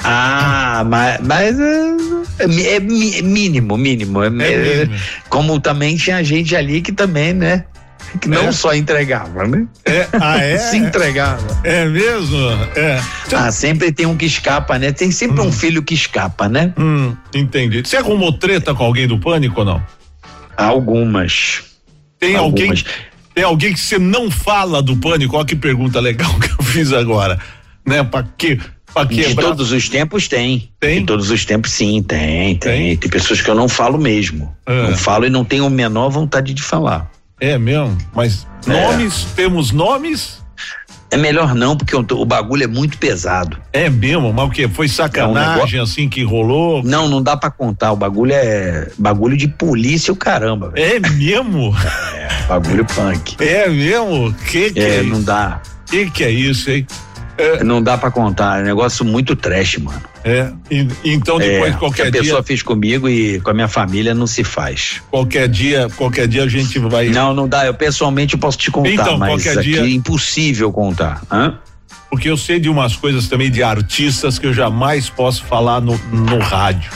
Ah, 0.02 0.84
mas, 0.86 1.18
mas 1.22 1.58
é, 1.58 1.64
é 2.40 2.44
é 2.44 2.76
é 2.76 2.80
mínimo, 2.80 3.76
mínimo. 3.76 4.22
É, 4.22 4.26
é- 4.26 4.30
mínimo. 4.84 5.00
como 5.30 5.58
também 5.60 5.96
tinha 5.96 6.22
gente 6.22 6.54
ali 6.54 6.82
que 6.82 6.92
também, 6.92 7.32
né? 7.32 7.64
Que 8.20 8.28
não 8.28 8.48
É. 8.48 8.52
só 8.52 8.74
entregava, 8.74 9.46
né? 9.46 9.66
É, 9.84 10.06
ah, 10.20 10.38
é? 10.38 10.56
Se 10.70 10.76
entregava. 10.76 11.44
É 11.64 11.84
mesmo? 11.86 12.38
É. 12.76 13.00
Ah, 13.34 13.50
sempre 13.50 13.90
tem 13.92 14.06
um 14.06 14.16
que 14.16 14.24
escapa, 14.26 14.78
né? 14.78 14.92
Tem 14.92 15.10
sempre 15.10 15.40
um 15.40 15.50
filho 15.50 15.82
que 15.82 15.94
escapa, 15.94 16.48
né? 16.48 16.72
Hum, 16.78 17.14
entendi. 17.34 17.82
Você 17.84 17.96
arrumou 17.96 18.32
treta 18.32 18.74
com 18.74 18.84
alguém 18.84 19.06
do 19.08 19.18
pânico 19.18 19.60
ou 19.60 19.66
não? 19.66 19.82
Algumas. 20.56 21.62
Tem 22.18 22.36
Algumas. 22.36 22.68
alguém. 22.80 22.84
Tem 23.34 23.44
alguém 23.44 23.72
que 23.72 23.80
você 23.80 23.98
não 23.98 24.30
fala 24.30 24.80
do 24.80 24.96
pânico? 24.96 25.36
Olha 25.36 25.44
que 25.44 25.56
pergunta 25.56 25.98
legal 26.00 26.32
que 26.38 26.50
eu 26.50 26.64
fiz 26.64 26.92
agora. 26.92 27.38
Né? 27.86 28.02
Pra 28.04 28.22
que. 28.38 28.58
Pra 28.92 29.02
De 29.02 29.16
quebrar. 29.24 29.42
todos 29.48 29.72
os 29.72 29.88
tempos 29.88 30.28
tem. 30.28 30.70
Tem? 30.78 31.00
De 31.00 31.06
todos 31.06 31.28
os 31.30 31.44
tempos, 31.44 31.72
sim, 31.72 32.00
tem, 32.00 32.54
tem. 32.56 32.96
Tem, 32.96 33.10
pessoas 33.10 33.40
que 33.40 33.50
eu 33.50 33.54
não 33.56 33.68
falo 33.68 33.98
mesmo. 33.98 34.54
É. 34.64 34.90
Não 34.90 34.96
falo 34.96 35.26
e 35.26 35.30
não 35.30 35.44
tenho 35.44 35.66
a 35.66 35.70
menor 35.70 36.10
vontade 36.10 36.54
de 36.54 36.62
falar. 36.62 37.10
É 37.40 37.58
mesmo? 37.58 37.96
Mas 38.14 38.46
É. 38.66 38.70
nomes? 38.86 39.26
Temos 39.34 39.70
nomes? 39.72 40.42
É 41.10 41.16
melhor 41.16 41.54
não, 41.54 41.76
porque 41.76 41.94
o, 41.94 42.04
o 42.10 42.24
bagulho 42.24 42.64
é 42.64 42.66
muito 42.66 42.98
pesado. 42.98 43.56
É 43.72 43.88
mesmo? 43.88 44.32
Mas 44.32 44.46
o 44.46 44.50
que? 44.50 44.66
Foi 44.66 44.86
É 44.86 44.88
um 44.88 44.92
sacanagem 44.92 45.54
negócio- 45.54 45.82
assim 45.82 46.08
que 46.08 46.24
rolou? 46.24 46.82
Não, 46.82 47.08
não 47.08 47.22
dá 47.22 47.36
pra 47.36 47.50
contar. 47.50 47.92
O 47.92 47.96
bagulho 47.96 48.32
é 48.34 48.88
bagulho 48.98 49.36
de 49.36 49.46
polícia 49.46 50.12
o 50.12 50.16
caramba, 50.16 50.70
velho. 50.70 50.84
É 50.96 50.98
mesmo? 51.10 51.74
Bagulho 52.48 52.84
punk. 52.84 53.36
É 53.42 53.68
mesmo? 53.70 54.34
Que 54.50 54.70
que 54.72 54.80
é, 54.80 54.96
É, 54.96 55.02
não 55.02 55.22
dá. 55.22 55.62
Que 55.86 56.10
que 56.10 56.24
é 56.24 56.30
isso, 56.30 56.70
hein? 56.70 56.86
Não 57.64 57.82
dá 57.82 57.98
pra 57.98 58.10
contar. 58.10 58.58
É 58.58 58.62
um 58.62 58.64
negócio 58.64 59.04
muito 59.04 59.34
trash, 59.34 59.78
mano. 59.78 60.00
É. 60.22 60.50
E- 60.70 60.86
então 61.04 61.38
depois 61.38 61.70
É, 61.70 61.72
que 61.72 61.78
qualquer 61.78 62.06
a 62.06 62.10
dia, 62.10 62.20
pessoa 62.22 62.42
fez 62.42 62.62
comigo 62.62 63.08
e 63.08 63.40
com 63.40 63.50
a 63.50 63.54
minha 63.54 63.66
família 63.68 64.14
não 64.14 64.26
se 64.26 64.44
faz. 64.44 65.02
qualquer 65.10 65.48
dia, 65.48 65.88
qualquer 65.96 66.28
dia 66.28 66.44
a 66.44 66.48
gente 66.48 66.78
vai. 66.78 67.08
Não, 67.08 67.34
não 67.34 67.48
dá. 67.48 67.66
Eu 67.66 67.74
pessoalmente 67.74 68.34
eu 68.34 68.40
posso 68.40 68.56
te 68.58 68.70
contar, 68.70 68.90
Então, 68.90 69.18
mas 69.18 69.30
qualquer 69.42 69.58
aqui 69.60 69.72
dia- 69.72 69.80
é 69.82 69.88
impossível 69.90 70.72
contar. 70.72 71.22
Hã? 71.30 71.58
Porque 72.10 72.30
eu 72.30 72.36
sei 72.36 72.60
de 72.60 72.68
umas 72.68 72.94
coisas 72.94 73.26
também 73.26 73.50
de 73.50 73.62
artistas 73.62 74.38
que 74.38 74.46
eu 74.46 74.54
jamais 74.54 75.10
posso 75.10 75.42
falar 75.44 75.80
no, 75.80 75.98
no 76.12 76.38
rádio. 76.38 76.90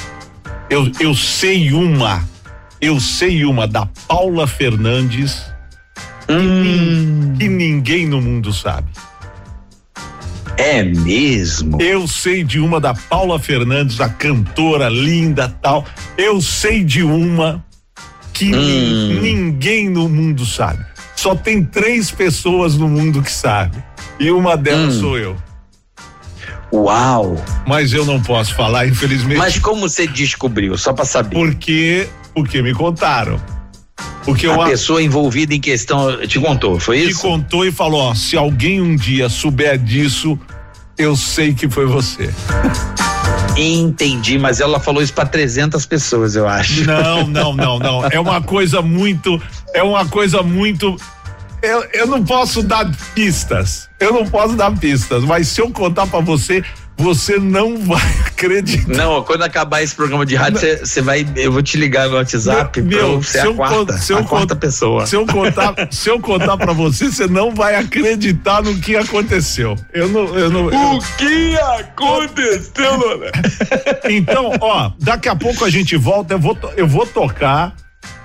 Eu, 0.71 0.89
eu 1.01 1.15
sei 1.15 1.73
uma, 1.73 2.23
eu 2.81 3.01
sei 3.01 3.45
uma 3.45 3.67
da 3.67 3.87
Paula 4.07 4.47
Fernandes 4.47 5.43
que, 6.27 6.35
nin- 6.35 7.35
que 7.39 7.49
ninguém 7.49 8.07
no 8.07 8.21
mundo 8.23 8.53
sabe. 8.53 8.87
É 10.59 10.83
mesmo? 10.83 11.81
Eu 11.81 12.09
sei 12.09 12.43
de 12.43 12.59
uma 12.59 12.81
da 12.81 12.93
Paula 12.93 13.39
Fernandes, 13.39 14.01
a 14.01 14.09
cantora 14.09 14.89
linda 14.89 15.49
tal. 15.63 15.85
Eu 16.17 16.41
sei 16.43 16.83
de 16.83 17.03
uma 17.03 17.65
que 18.33 18.53
Hum. 18.55 19.21
ninguém 19.23 19.89
no 19.89 20.09
mundo 20.09 20.45
sabe. 20.45 20.85
Só 21.15 21.35
tem 21.35 21.65
três 21.65 22.11
pessoas 22.11 22.77
no 22.77 22.89
mundo 22.89 23.23
que 23.23 23.31
sabe. 23.31 23.83
E 24.19 24.31
uma 24.33 24.57
delas 24.57 24.97
Hum. 24.97 25.01
sou 25.01 25.19
eu. 25.19 25.37
Uau! 26.73 27.37
Mas 27.67 27.93
eu 27.93 28.05
não 28.05 28.21
posso 28.21 28.55
falar, 28.55 28.87
infelizmente. 28.87 29.39
Mas 29.39 29.59
como 29.59 29.89
você 29.89 30.07
descobriu? 30.07 30.77
Só 30.77 30.93
pra 30.93 31.05
saber. 31.05 31.35
Porque, 31.35 32.09
porque 32.35 32.61
me 32.63 32.75
contaram. 32.75 33.41
Porque 34.29 34.47
a 34.47 34.53
uma 34.53 34.67
pessoa 34.67 35.03
envolvida 35.03 35.55
em 35.55 35.61
questão 35.61 36.27
te 36.27 36.39
contou, 36.39 36.79
foi 36.79 36.99
me 36.99 37.11
isso? 37.11 37.21
contou 37.21 37.65
e 37.65 37.73
falou: 37.73 38.01
ó, 38.01 38.15
se 38.15 38.37
alguém 38.37 38.81
um 38.81 38.95
dia 38.95 39.29
souber 39.29 39.79
disso, 39.79 40.39
eu 40.97 41.17
sei 41.17 41.55
que 41.55 41.69
foi 41.69 41.87
você. 41.87 42.31
Entendi, 43.57 44.39
mas 44.39 44.61
ela 44.61 44.79
falou 44.79 45.03
isso 45.03 45.13
pra 45.13 45.27
300 45.27 45.85
pessoas, 45.87 46.37
eu 46.37 46.47
acho. 46.47 46.85
Não, 46.85 47.27
não, 47.27 47.55
não, 47.55 47.79
não. 47.79 48.05
É 48.07 48.21
uma 48.21 48.41
coisa 48.41 48.81
muito. 48.83 49.41
É 49.75 49.83
uma 49.83 50.07
coisa 50.07 50.43
muito. 50.43 50.97
Eu, 51.61 51.85
eu 51.93 52.07
não 52.07 52.25
posso 52.25 52.63
dar 52.63 52.89
pistas. 53.15 53.89
Eu 53.99 54.13
não 54.13 54.27
posso 54.27 54.55
dar 54.55 54.71
pistas, 54.79 55.25
mas 55.25 55.49
se 55.49 55.61
eu 55.61 55.71
contar 55.71 56.07
pra 56.07 56.21
você, 56.21 56.63
Você 56.99 57.39
não 57.39 57.77
vai 57.79 58.03
acreditar. 58.27 58.93
Não, 58.93 59.23
quando 59.23 59.43
acabar 59.43 59.83
esse 59.83 59.95
programa 59.95 60.27
de 60.27 60.35
rádio, 60.35 60.61
você 60.85 61.01
vai. 61.01 61.27
Eu 61.37 61.53
vou 61.53 61.63
te 61.63 61.77
ligar 61.79 62.09
no 62.09 62.17
WhatsApp 62.17 62.83
Meu, 62.83 63.21
pra 63.21 63.29
se 63.29 63.39
a 63.39 63.55
quarta, 63.55 63.93
con- 63.93 63.99
se 63.99 64.13
eu 64.13 64.19
a 64.19 64.23
quarta 64.25 64.55
con- 64.55 64.61
pessoa. 64.61 65.07
Se 65.07 65.17
eu 65.17 65.27
contar, 65.27 65.75
se 65.91 66.09
eu 66.11 66.21
contar 66.21 66.57
para 66.57 66.73
você, 66.73 67.07
você 67.11 67.27
não 67.27 67.55
vai 67.55 67.77
acreditar 67.77 68.63
no 68.63 68.77
que 68.79 68.97
aconteceu. 68.97 69.77
Eu 69.93 70.09
não, 70.09 70.27
eu 70.37 70.51
não. 70.51 70.65
eu- 70.71 70.99
que 71.17 71.57
aconteceu, 71.57 72.97
Lona? 72.97 73.31
Então, 74.09 74.53
ó, 74.61 74.91
daqui 74.99 75.29
a 75.29 75.37
pouco 75.37 75.65
a 75.65 75.71
gente 75.71 75.97
volta. 75.97 76.35
Eu 76.35 76.39
vou, 76.39 76.59
eu 76.77 76.87
vou 76.87 77.07
tocar 77.07 77.75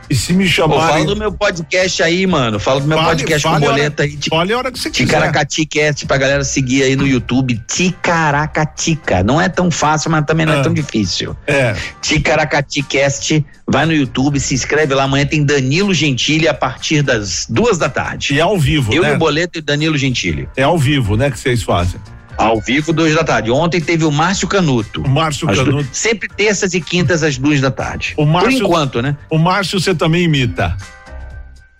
e 0.10 0.16
se 0.16 0.34
me 0.34 0.44
Pô, 0.46 0.50
chamarem. 0.50 0.88
fala 0.88 1.06
do 1.06 1.16
meu 1.16 1.32
podcast 1.32 2.04
aí, 2.04 2.26
mano. 2.28 2.60
Fala 2.60 2.82
do 2.82 2.88
meu 2.88 2.98
Fale- 2.98 3.10
podcast 3.10 3.42
fale 3.44 3.60
com 3.60 3.66
hora- 3.66 3.76
boleta 3.78 4.04
aí. 4.04 4.18
Fale 4.30 4.54
a 4.54 4.58
hora 4.58 4.72
que 4.72 4.80
você 4.80 4.90
quiser. 4.90 5.06
Ticaracati 5.06 5.66
Cast 5.66 6.06
pra 6.06 6.18
galera 6.18 6.44
seguir 6.44 6.84
aí 6.84 6.96
no 6.96 7.08
YouTube. 7.08 7.60
Ticaracatica. 7.68 9.24
Não 9.24 9.40
é 9.42 9.50
tão 9.50 9.70
fácil, 9.72 10.12
mas 10.12 10.26
também 10.26 10.46
não 10.46 10.54
é, 10.54 10.60
Ah. 10.60 10.64
tão 10.64 10.74
difícil. 10.74 11.36
É. 11.48 11.76
Ticaracati 12.02 12.84
Cast. 12.84 13.46
Vai 13.66 13.86
no 13.86 13.94
YouTube, 13.94 14.40
se 14.40 14.54
inscreve 14.54 14.94
lá. 14.94 15.04
Amanhã 15.04 15.26
tem 15.26 15.44
Danilo 15.44 15.94
Gentili 15.94 16.48
a 16.48 16.54
partir 16.54 17.02
das 17.02 17.48
duas 17.50 17.78
da 17.78 17.90
tarde. 17.90 18.34
E 18.34 18.40
é 18.40 18.42
ao 18.42 18.58
vivo, 18.60 18.94
Eu 18.94 19.04
né? 19.04 19.12
e 19.12 19.16
o 19.16 19.18
Boleto 19.18 19.58
e 19.60 19.62
Danilo 19.62 19.98
Gentili. 19.98 20.48
É 20.58 20.64
ao 20.64 20.78
vivo, 20.78 21.16
né, 21.16 21.32
que 21.32 21.40
vocês 21.40 21.64
fazem. 21.64 22.00
Ao 22.38 22.60
vivo, 22.60 22.92
duas 22.92 23.14
da 23.14 23.24
tarde. 23.24 23.52
Ontem 23.52 23.80
teve 23.80 24.06
o 24.06 24.12
Márcio 24.12 24.48
Canuto. 24.48 25.02
O 25.02 25.10
Márcio 25.10 25.48
Canuto. 25.48 25.88
Sempre 25.92 26.28
terças 26.28 26.74
e 26.74 26.82
quintas 26.82 27.24
às 27.24 27.38
duas 27.38 27.62
da 27.62 27.72
tarde. 27.72 28.14
O 28.18 28.26
Márcio, 28.26 28.60
Por 28.60 28.66
enquanto, 28.66 29.02
né? 29.02 29.16
O 29.30 29.38
Márcio 29.38 29.80
você 29.80 29.94
também 29.94 30.24
imita. 30.24 30.76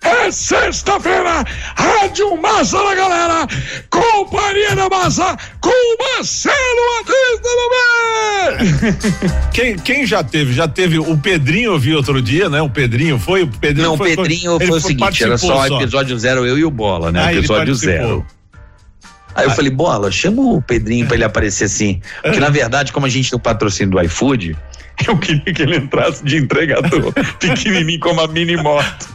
É 0.04 0.30
sexta-feira, 0.30 1.42
Rádio 1.74 2.36
Massa 2.36 2.76
da 2.76 2.94
galera, 2.94 3.46
Companhia 3.88 4.76
da 4.76 4.86
Massa, 4.86 5.34
com 5.62 5.70
Marcelo 5.98 6.54
Batista 6.98 7.48
no 7.56 9.50
Quem, 9.50 9.76
quem 9.76 10.06
já 10.06 10.22
teve? 10.22 10.52
Já 10.52 10.68
teve 10.68 10.98
o 10.98 11.16
Pedrinho, 11.16 11.72
eu 11.72 11.78
vi 11.78 11.94
outro 11.94 12.20
dia, 12.20 12.50
né? 12.50 12.60
O 12.60 12.68
Pedrinho 12.68 13.18
foi. 13.18 13.44
O 13.44 13.48
Pedrinho 13.48 13.88
Não, 13.88 13.94
o 13.94 13.96
foi, 13.96 14.14
Pedrinho 14.14 14.56
ele 14.56 14.66
foi 14.66 14.78
o 14.78 14.80
seguinte, 14.80 15.22
era 15.22 15.30
participou 15.30 15.68
só 15.68 15.80
episódio 15.80 16.18
zero, 16.18 16.44
eu 16.46 16.58
e 16.58 16.64
o 16.66 16.70
Bola, 16.70 17.10
né? 17.10 17.24
Ah, 17.24 17.34
episódio 17.34 17.74
zero. 17.74 18.26
Aí 19.34 19.44
eu 19.44 19.50
falei, 19.50 19.70
Bola, 19.70 20.10
chama 20.10 20.42
o 20.42 20.62
Pedrinho 20.62 21.06
pra 21.06 21.16
ele 21.16 21.24
aparecer 21.24 21.64
assim. 21.64 22.00
Porque 22.22 22.40
na 22.40 22.48
verdade, 22.48 22.92
como 22.92 23.06
a 23.06 23.08
gente 23.08 23.30
tem 23.30 23.36
o 23.36 23.40
patrocínio 23.40 23.92
do 23.92 24.02
iFood, 24.02 24.56
eu 25.06 25.18
queria 25.18 25.52
que 25.52 25.62
ele 25.62 25.76
entrasse 25.76 26.24
de 26.24 26.36
entregador, 26.36 27.12
pequenininho 27.38 28.00
como 28.00 28.20
a 28.20 28.28
mini 28.28 28.56
moto. 28.56 29.08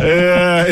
É. 0.00 0.66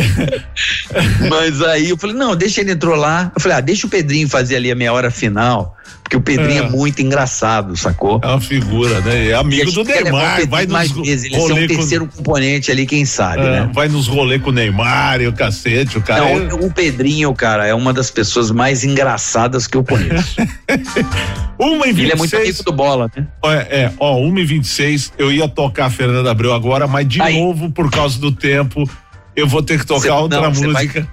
Mas 1.29 1.63
aí 1.63 1.91
eu 1.91 1.97
falei, 1.99 2.17
não, 2.17 2.35
deixa 2.35 2.61
ele 2.61 2.73
entrou 2.73 2.95
lá. 2.95 3.31
Eu 3.35 3.41
falei, 3.41 3.59
ah, 3.59 3.61
deixa 3.61 3.87
o 3.87 3.91
Pedrinho 3.91 4.29
fazer 4.29 4.57
ali 4.57 4.71
a 4.71 4.75
meia 4.75 4.93
hora 4.93 5.11
final, 5.11 5.77
porque 6.15 6.17
o 6.17 6.21
Pedrinho 6.21 6.63
é, 6.63 6.67
É. 6.67 6.71
muito 6.71 7.01
engraçado, 7.03 7.77
sacou? 7.77 8.21
É 8.23 8.27
uma 8.27 8.41
figura, 8.41 9.01
né? 9.01 9.29
É 9.31 9.35
amigo 9.35 9.69
E 9.71 9.73
do 9.73 9.81
o 9.81 9.85
Neymar, 9.85 10.47
vai 10.49 10.67
mais 10.67 10.93
nos 10.93 11.07
vezes, 11.07 11.25
ele 11.27 11.35
é 11.35 11.39
um 11.39 11.43
rolê 11.43 11.69
com- 11.69 11.75
terceiro 11.75 12.07
componente 12.07 12.71
ali, 12.71 12.87
quem 12.87 13.05
sabe, 13.05 13.43
É, 13.43 13.51
né? 13.51 13.71
vai 13.73 13.89
nos 13.89 14.07
rolê 14.07 14.39
com 14.39 14.51
o 14.51 14.53
Neymar 14.53 15.21
e 15.21 15.27
o 15.27 15.33
cacete, 15.33 15.99
o 15.99 16.03
cara. 16.03 16.21
Não, 16.25 16.51
é- 16.51 16.55
o 16.55 16.71
Pedrinho, 16.71 17.33
cara, 17.35 17.67
é 17.67 17.75
uma 17.75 17.93
das 17.93 18.11
pessoas 18.11 18.51
mais 18.51 18.85
engraçadas 18.85 19.67
que 19.67 19.77
eu 19.77 19.83
conheço. 19.85 20.37
Uma 21.59 21.87
e 21.87 21.91
Ele 21.91 22.11
é 22.13 22.17
26. 22.17 22.19
muito 22.19 22.37
amigo 22.37 22.63
do 22.65 22.73
bola, 22.73 23.11
né? 23.17 23.27
É, 23.45 23.83
é, 23.83 23.93
ó, 23.99 24.17
1 24.19 24.39
e 24.39 24.45
26 24.45 25.13
eu 25.17 25.31
ia 25.33 25.49
tocar 25.49 25.87
a 25.87 25.91
Fernanda 25.91 26.31
Abreu 26.31 26.53
agora, 26.53 26.87
mas 26.87 27.07
de 27.09 27.19
novo, 27.19 27.71
por 27.71 27.91
causa 27.91 28.19
do 28.19 28.33
tempo, 28.33 28.89
eu 29.37 29.47
vou 29.47 29.63
ter 29.63 29.79
que 29.79 29.87
tocar 29.87 30.01
Cê- 30.03 30.11
outra 30.11 30.41
não, 30.41 30.53
cê 30.55 30.67
vai- 30.67 30.85
música. 30.85 31.09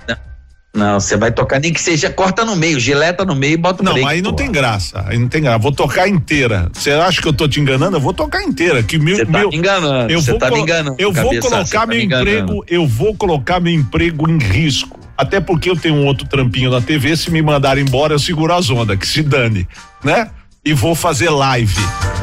Não, 0.74 1.02
você 1.02 1.18
vai 1.18 1.34
tocar, 1.34 1.60
nem 1.60 1.74
que 1.74 1.82
seja, 1.82 2.10
corta 2.10 2.46
no 2.46 2.56
meio, 2.56 2.80
gileta 2.80 3.26
no 3.26 3.36
meio 3.36 3.56
e 3.56 3.58
bota 3.58 3.82
o 3.82 3.86
Não, 3.86 3.92
break, 3.92 4.08
aí 4.08 4.22
não 4.22 4.30
pô. 4.32 4.38
tem 4.38 4.50
graça. 4.50 5.04
Aí 5.06 5.18
não 5.18 5.28
tem 5.28 5.42
graça. 5.42 5.58
Vou 5.60 5.72
tocar 5.74 6.08
inteira. 6.08 6.70
Você 6.72 6.92
acha 6.92 7.22
que 7.22 7.28
eu 7.28 7.34
tô 7.34 7.46
te 7.46 7.60
enganando? 7.60 7.98
Eu 7.98 8.02
vou 8.02 8.14
tocar 8.14 8.42
inteira. 8.42 8.82
Que 8.82 8.98
meu, 8.98 9.18
Você 9.18 9.26
tá 9.26 9.32
meu, 9.40 9.50
me 9.50 9.58
enganando, 9.58 10.12
Eu 10.14 10.22
você 10.22 10.32
vou 10.32 10.40
tá 10.40 10.50
me 10.50 10.60
enganando, 10.62 10.96
Eu 10.98 11.12
vou 11.12 11.26
cabeça, 11.26 11.50
colocar 11.50 11.80
tá 11.82 11.86
meu 11.86 11.98
me 11.98 12.06
enganando. 12.06 12.30
emprego. 12.30 12.64
Eu 12.70 12.88
vou 12.88 13.14
colocar 13.16 13.60
meu 13.60 13.74
emprego 13.74 14.30
em 14.30 14.38
risco. 14.38 14.98
Até 15.18 15.42
porque 15.42 15.70
eu 15.70 15.76
tenho 15.76 15.96
um 15.96 16.06
outro 16.06 16.26
trampinho 16.26 16.72
na 16.72 16.80
TV. 16.80 17.18
Se 17.18 17.30
me 17.30 17.42
mandarem 17.42 17.84
embora, 17.84 18.14
eu 18.14 18.20
seguro 18.20 18.54
as 18.54 18.70
ondas. 18.70 18.98
Que 18.98 19.06
se 19.06 19.22
dane, 19.22 19.68
né? 20.04 20.30
E 20.64 20.74
vou 20.74 20.94
fazer 20.94 21.30
live 21.32 21.74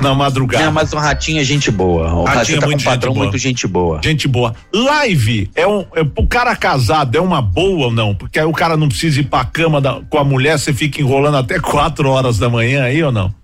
na 0.01 0.15
madrugada. 0.15 0.65
Não, 0.67 0.73
mas 0.73 0.93
o 0.93 0.97
Ratinho 0.97 1.41
é 1.41 1.45
gente 1.45 1.73
boa. 1.73 2.13
O 2.15 2.23
Ratinho 2.25 2.39
Ratinho 2.39 2.57
é 2.57 2.61
tá 2.61 2.67
com 2.67 2.71
muito 2.71 2.85
patrão 2.85 3.11
gente 3.13 3.15
boa. 3.17 3.25
muito 3.27 3.39
gente 3.39 3.67
boa. 3.67 4.01
Gente 4.05 4.29
boa. 4.29 4.55
Live 4.73 5.51
é 5.57 5.67
um. 5.67 5.85
É, 5.97 6.05
pro 6.05 6.25
cara 6.29 6.55
casado 6.55 7.17
é 7.19 7.21
uma 7.21 7.43
boa 7.43 7.87
ou 7.87 7.93
não? 7.93 8.15
Porque 8.15 8.39
aí 8.39 8.45
o 8.45 8.53
cara 8.53 8.77
não 8.77 8.89
precisa 8.89 9.19
ir 9.21 9.25
pra 9.25 9.45
cama 9.45 9.81
da- 9.81 10.01
com 10.09 10.19
a 10.19 10.23
mulher, 10.25 10.57
você 10.57 10.73
fica 10.73 11.01
enrolando 11.01 11.37
até 11.37 11.59
quatro 11.59 12.09
horas 12.11 12.39
da 12.39 12.49
manhã 12.49 12.85
aí 12.85 13.03
ou 13.03 13.11
não? 13.11 13.35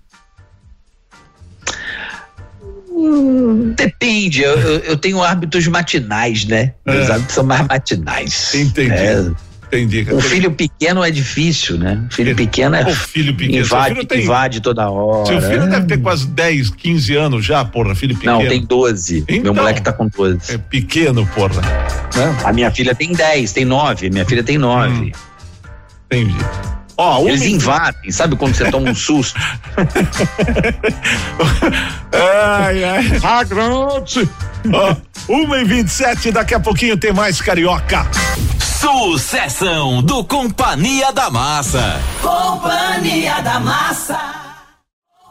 Depende, 3.75 4.41
eu, 4.41 4.57
eu- 4.57 4.79
eu 4.79 4.97
tenho 4.97 5.21
hábitos 5.21 5.67
matinais, 5.67 6.45
né? 6.45 6.73
Meus 6.85 7.09
É. 7.09 7.13
hábitos 7.13 7.35
são 7.35 7.43
mais 7.43 7.67
matinais. 7.67 8.55
Entendi. 8.55 8.91
É, 8.93 9.25
Entendi. 9.77 10.07
um 10.13 10.19
filho 10.21 10.51
pequeno 10.51 11.03
é 11.03 11.11
difícil, 11.11 11.77
né? 11.77 12.03
Filho 12.09 12.35
pequeno 12.35 12.75
é. 12.75 12.83
O 12.87 12.95
filho 12.95 13.35
pequeno. 13.35 13.65
Invade, 13.65 13.95
filho 13.95 14.05
tem- 14.07 14.23
invade 14.23 14.61
toda 14.61 14.89
hora. 14.89 15.25
Seu 15.25 15.41
filho 15.41 15.63
É. 15.63 15.67
deve 15.67 15.85
ter 15.87 15.97
quase 15.99 16.27
10, 16.27 16.69
15 16.69 17.15
anos 17.15 17.45
já, 17.45 17.63
porra, 17.65 17.93
filho 17.95 18.15
pequeno. 18.15 18.39
Não, 18.41 18.47
tem 18.47 18.63
12. 18.65 19.25
Meu 19.27 19.37
Então. 19.39 19.53
moleque 19.53 19.81
tá 19.81 19.91
com 19.93 20.07
12. 20.07 20.53
É 20.53 20.57
pequeno, 20.57 21.25
porra. 21.35 21.61
A 22.43 22.53
minha 22.53 22.71
filha 22.71 22.95
tem 22.95 23.11
10, 23.13 23.51
tem 23.53 23.65
9. 23.65 24.09
Minha 24.09 24.25
filha 24.25 24.43
tem 24.43 24.57
9. 24.57 25.11
Entendi. 26.11 26.35
Ó, 26.97 27.21
um 27.23 27.27
Eles 27.27 27.41
invadem, 27.41 28.09
sabe 28.09 28.37
quando 28.37 28.53
você 28.55 28.71
toma 28.71 28.89
um 28.89 28.95
susto? 28.95 29.37
Ai, 32.13 32.83
ai. 32.83 33.03
Flagrante. 33.19 34.29
Ó, 34.73 34.95
1 35.29 35.55
e 35.57 35.63
27 35.65 36.31
daqui 36.31 36.53
a 36.55 36.59
pouquinho 36.59 36.95
tem 36.97 37.11
mais 37.13 37.41
carioca. 37.41 38.07
Sucessão 38.89 40.03
do 40.03 40.23
Companhia 40.23 41.11
da 41.11 41.31
Massa. 41.31 41.99
Companhia 42.21 43.41
da 43.41 43.59
Massa. 43.59 44.19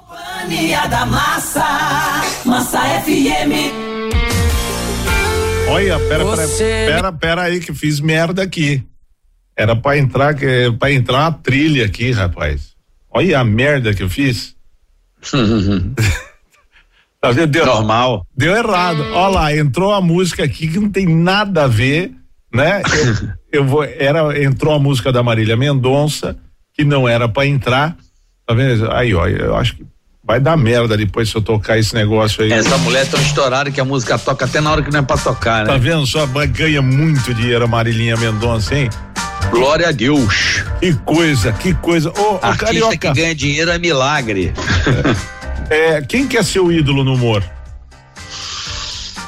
Companhia 0.09 0.85
da 0.89 1.07
Massa. 1.07 1.65
Massa 2.45 2.81
FM. 2.81 3.71
Olha, 5.71 5.97
pera, 6.01 6.09
pera, 6.09 6.25
Você- 6.25 6.87
pera, 6.89 7.13
pera 7.13 7.43
aí 7.43 7.61
que 7.61 7.73
fiz 7.73 8.01
merda 8.01 8.43
aqui. 8.43 8.85
Era 9.57 9.77
pra 9.77 9.97
entrar, 9.99 10.35
que- 10.35 10.73
pra 10.77 10.91
entrar 10.91 11.25
a 11.29 11.31
trilha 11.31 11.87
aqui, 11.87 12.11
rapaz. 12.11 12.73
Olha 13.09 13.39
a 13.39 13.45
merda 13.45 13.95
que 13.95 14.03
eu 14.03 14.11
fiz. 14.11 14.57
Tá 17.21 17.31
vendo? 17.31 17.53
Deu, 17.53 17.65
Normal. 17.65 18.27
Deu 18.37 18.55
errado. 18.57 19.01
Olha 19.15 19.29
lá, 19.35 19.57
entrou 19.57 19.95
a 19.95 20.01
música 20.01 20.43
aqui 20.45 20.67
que 20.67 20.79
não 20.81 20.91
tem 20.91 21.07
nada 21.07 21.65
a 21.65 21.69
ver, 21.69 22.13
né? 22.53 22.83
Eu, 22.83 23.33
eu 23.55 23.65
vou, 23.65 23.85
era, 23.85 24.43
entrou 24.43 24.75
a 24.75 24.79
música 24.79 25.13
da 25.13 25.23
Marília 25.23 25.57
Mendonça, 25.57 26.37
que 26.75 26.85
não 26.85 27.09
era 27.09 27.29
pra 27.29 27.47
entrar. 27.47 27.97
Tá 28.47 28.55
vendo? 28.55 28.91
Aí, 28.93 29.15
ó, 29.15 29.27
eu 29.27 29.57
acho 29.57 29.77
que 29.77 29.87
vai 30.23 30.41
dar 30.41 30.57
merda 30.57 30.97
depois 30.97 31.29
se 31.29 31.37
eu 31.37 31.43
tocar 31.43 31.79
esse 31.79 31.95
negócio 31.95 32.43
aí. 32.43 32.53
Essa 32.53 32.77
mulher 32.79 33.03
é 33.03 33.07
tão 33.07 33.21
estourada 33.21 33.71
que 33.71 33.81
a 33.81 33.85
música 33.85 34.19
toca 34.19 34.45
até 34.45 34.61
na 34.61 34.73
hora 34.73 34.83
que 34.83 34.91
não 34.91 35.01
é 35.01 35.03
pra 35.03 35.17
tocar, 35.17 35.65
né? 35.65 35.73
Tá 35.73 35.79
vendo 35.79 36.07
só? 36.07 36.27
Ganha 36.27 36.83
muito 36.83 37.33
dinheiro 37.33 37.65
a 37.65 37.69
Marilinha 37.69 38.17
Mendonça, 38.17 38.75
hein? 38.75 38.91
Glória 39.51 39.89
a 39.89 39.93
Deus. 39.93 40.65
Que 40.81 40.95
coisa, 40.95 41.53
que 41.53 41.75
coisa. 41.75 42.11
Ô, 42.11 42.39
Artista 42.43 42.67
Carioca, 42.67 42.97
que 42.97 43.21
ganha 43.21 43.35
dinheiro 43.35 43.71
é 43.71 43.79
milagre. 43.79 44.53
é, 45.71 46.01
quem 46.03 46.27
que 46.27 46.37
é 46.37 46.43
seu 46.43 46.73
ídolo 46.73 47.05
no 47.05 47.15
humor? 47.15 47.45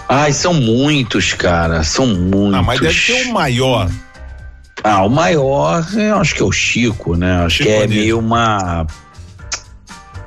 Ai, 0.09 0.33
são 0.33 0.55
muitos, 0.55 1.33
cara. 1.33 1.83
São 1.83 2.07
muitos. 2.07 2.55
Ah, 2.55 2.63
mas 2.63 2.81
deve 2.81 2.99
ter 3.01 3.29
o 3.29 3.33
maior. 3.33 3.91
Ah, 4.85 5.05
o 5.05 5.09
maior, 5.09 5.87
eu 5.95 6.19
acho 6.19 6.35
que 6.35 6.43
é 6.43 6.45
o 6.45 6.53
Chico, 6.53 7.17
né? 7.17 7.45
Acho 7.45 7.57
Chico 7.57 7.71
que 7.71 7.77
é 7.77 7.87
meio 7.87 8.19
uma 8.19 8.87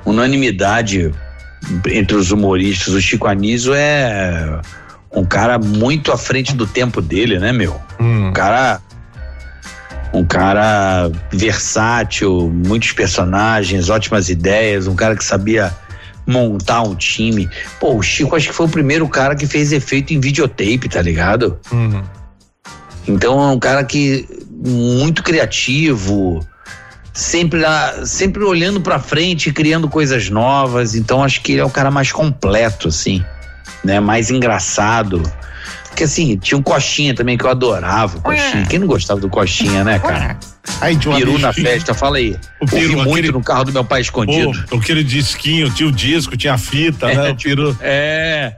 unanimidade 0.04 1.12
entre 1.86 2.16
os 2.16 2.30
humoristas. 2.30 2.94
O 2.94 3.00
Chico 3.00 3.26
Anísio 3.26 3.72
é 3.74 4.60
um 5.12 5.24
cara 5.24 5.58
muito 5.58 6.12
à 6.12 6.18
frente 6.18 6.54
do 6.54 6.66
tempo 6.66 7.00
dele, 7.00 7.38
né, 7.38 7.52
meu? 7.52 7.80
Hum. 7.98 8.28
Um 8.28 8.32
cara 8.32 8.80
um 10.12 10.24
cara 10.24 11.10
versátil, 11.32 12.50
muitos 12.52 12.92
personagens, 12.92 13.88
ótimas 13.88 14.28
ideias, 14.28 14.88
um 14.88 14.96
cara 14.96 15.14
que 15.14 15.24
sabia 15.24 15.72
montar 16.26 16.82
um 16.82 16.94
time. 16.94 17.48
Pô, 17.78 17.94
o 17.94 18.02
Chico 18.02 18.34
acho 18.34 18.48
que 18.48 18.54
foi 18.54 18.66
o 18.66 18.68
primeiro 18.68 19.08
cara 19.08 19.36
que 19.36 19.46
fez 19.46 19.72
efeito 19.72 20.12
em 20.12 20.20
videotape, 20.20 20.88
tá 20.88 21.00
ligado? 21.00 21.58
Uhum. 21.72 22.02
Então 23.06 23.40
é 23.40 23.52
um 23.52 23.58
cara 23.58 23.84
que 23.84 24.26
muito 24.64 25.22
criativo, 25.22 26.46
sempre 27.12 27.60
lá, 27.60 28.04
sempre 28.04 28.42
olhando 28.44 28.80
pra 28.80 28.98
frente, 28.98 29.52
criando 29.52 29.88
coisas 29.88 30.28
novas. 30.28 30.94
Então 30.94 31.24
acho 31.24 31.40
que 31.40 31.52
ele 31.52 31.60
é 31.60 31.64
o 31.64 31.70
cara 31.70 31.90
mais 31.90 32.12
completo 32.12 32.88
assim, 32.88 33.24
né? 33.82 33.98
Mais 34.00 34.30
engraçado. 34.30 35.22
Porque 35.88 36.04
assim, 36.04 36.36
tinha 36.36 36.56
um 36.56 36.62
Coxinha 36.62 37.14
também 37.14 37.36
que 37.36 37.44
eu 37.44 37.50
adorava, 37.50 38.20
Coxinha. 38.20 38.66
Quem 38.66 38.78
não 38.78 38.86
gostava 38.86 39.20
do 39.20 39.28
Coxinha, 39.28 39.82
né, 39.82 39.98
cara? 39.98 40.38
Aí 40.80 40.98
uma 41.04 41.16
Peru 41.18 41.38
na 41.38 41.52
festa, 41.52 41.92
fala 41.92 42.16
aí. 42.18 42.36
O 42.60 42.66
peru, 42.66 42.82
Ouvi 42.82 42.94
muito 42.96 43.10
aquele- 43.12 43.32
no 43.32 43.42
carro 43.42 43.64
do 43.64 43.72
meu 43.72 43.84
pai 43.84 44.00
escondido. 44.00 44.52
Pô, 44.68 44.76
aquele 44.76 45.04
disquinho, 45.04 45.70
tinha 45.70 45.88
o 45.88 45.92
disco, 45.92 46.36
tinha 46.36 46.54
a 46.54 46.58
fita, 46.58 47.06
né? 47.06 47.30
O 47.30 47.36
peru. 47.36 47.76
É. 47.80 48.54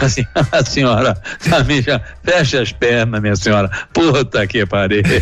Assim, 0.00 0.24
a 0.52 0.64
senhora, 0.64 1.16
a 1.50 1.64
minha, 1.64 2.00
fecha 2.22 2.62
as 2.62 2.72
pernas, 2.72 3.20
minha 3.20 3.36
senhora. 3.36 3.70
Puta 3.92 4.46
que 4.46 4.64
pariu. 4.64 5.02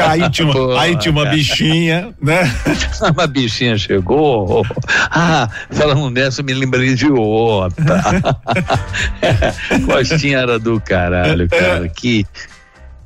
Aí 0.00 0.30
tinha, 0.30 0.48
uma, 0.48 0.80
aí 0.80 0.96
tinha 0.96 1.10
uma 1.12 1.26
bichinha, 1.26 2.14
né? 2.22 2.50
Uma 3.12 3.26
bichinha 3.26 3.76
chegou. 3.76 4.64
Ah, 5.10 5.48
falando 5.70 6.08
nessa, 6.10 6.40
eu 6.40 6.44
me 6.44 6.54
lembrei 6.54 6.94
de 6.94 7.06
outra. 7.10 8.00
Costinha 9.84 10.38
era 10.38 10.58
do 10.58 10.80
caralho, 10.80 11.48
cara. 11.48 11.88
Que, 11.88 12.24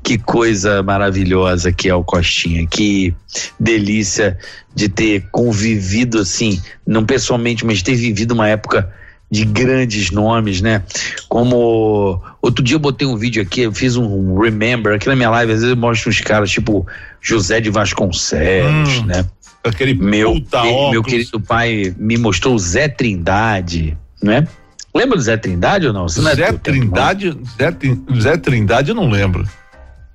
que 0.05 0.19
coisa 0.19 0.83
maravilhosa 0.83 1.73
que 1.73 1.89
é 1.89 1.95
o 1.95 2.05
Costinha. 2.05 2.67
Que 2.67 3.15
delícia 3.59 4.39
de 4.75 4.89
ter 4.89 5.25
convivido 5.33 6.19
assim, 6.21 6.61
não 6.87 7.05
pessoalmente, 7.05 7.65
mas 7.65 7.83
ter 7.83 7.95
vivido 7.95 8.33
uma 8.33 8.47
época 8.47 8.93
de 9.31 9.45
grandes 9.47 10.11
nomes, 10.11 10.61
né? 10.61 10.83
Como 11.29 12.23
outro 12.43 12.63
dia 12.63 12.77
eu 12.77 12.81
botei 12.81 13.09
um 13.09 13.17
vídeo 13.17 13.43
aqui, 13.43 13.63
eu 13.63 13.73
fiz 13.73 13.97
um 13.97 14.39
remember 14.39 14.95
aqui 14.95 15.09
na 15.09 15.17
minha 15.17 15.31
live, 15.31 15.53
às 15.53 15.61
vezes 15.61 15.75
eu 15.75 15.81
mostro 15.81 16.11
uns 16.11 16.21
caras 16.21 16.51
tipo 16.51 16.87
José 17.21 17.61
de 17.61 17.71
Vasconcelos, 17.71 18.99
Hum, 18.99 19.07
né? 19.07 19.25
Aquele 19.65 19.95
meu, 19.95 20.35
meu 20.35 20.75
óculos. 20.75 21.07
querido 21.07 21.41
pai 21.41 21.95
me 21.97 22.19
mostrou 22.19 22.55
o 22.55 22.59
Zé 22.59 22.87
Trindade, 22.87 23.97
né? 24.23 24.47
Lembra 24.95 25.17
do 25.17 25.23
Zé 25.23 25.39
Trindade 25.39 25.87
ou 25.87 25.93
não? 25.95 26.07
Não 26.19 26.29
é 26.29 26.35
Zé 26.37 26.45
tempo, 26.47 26.53
não? 26.53 26.59
Trindade, 26.59 27.39
Zé, 27.59 27.77
Zé 28.21 28.37
Trindade 28.37 28.91
eu 28.91 28.95
não 28.95 29.09
lembro. 29.09 29.49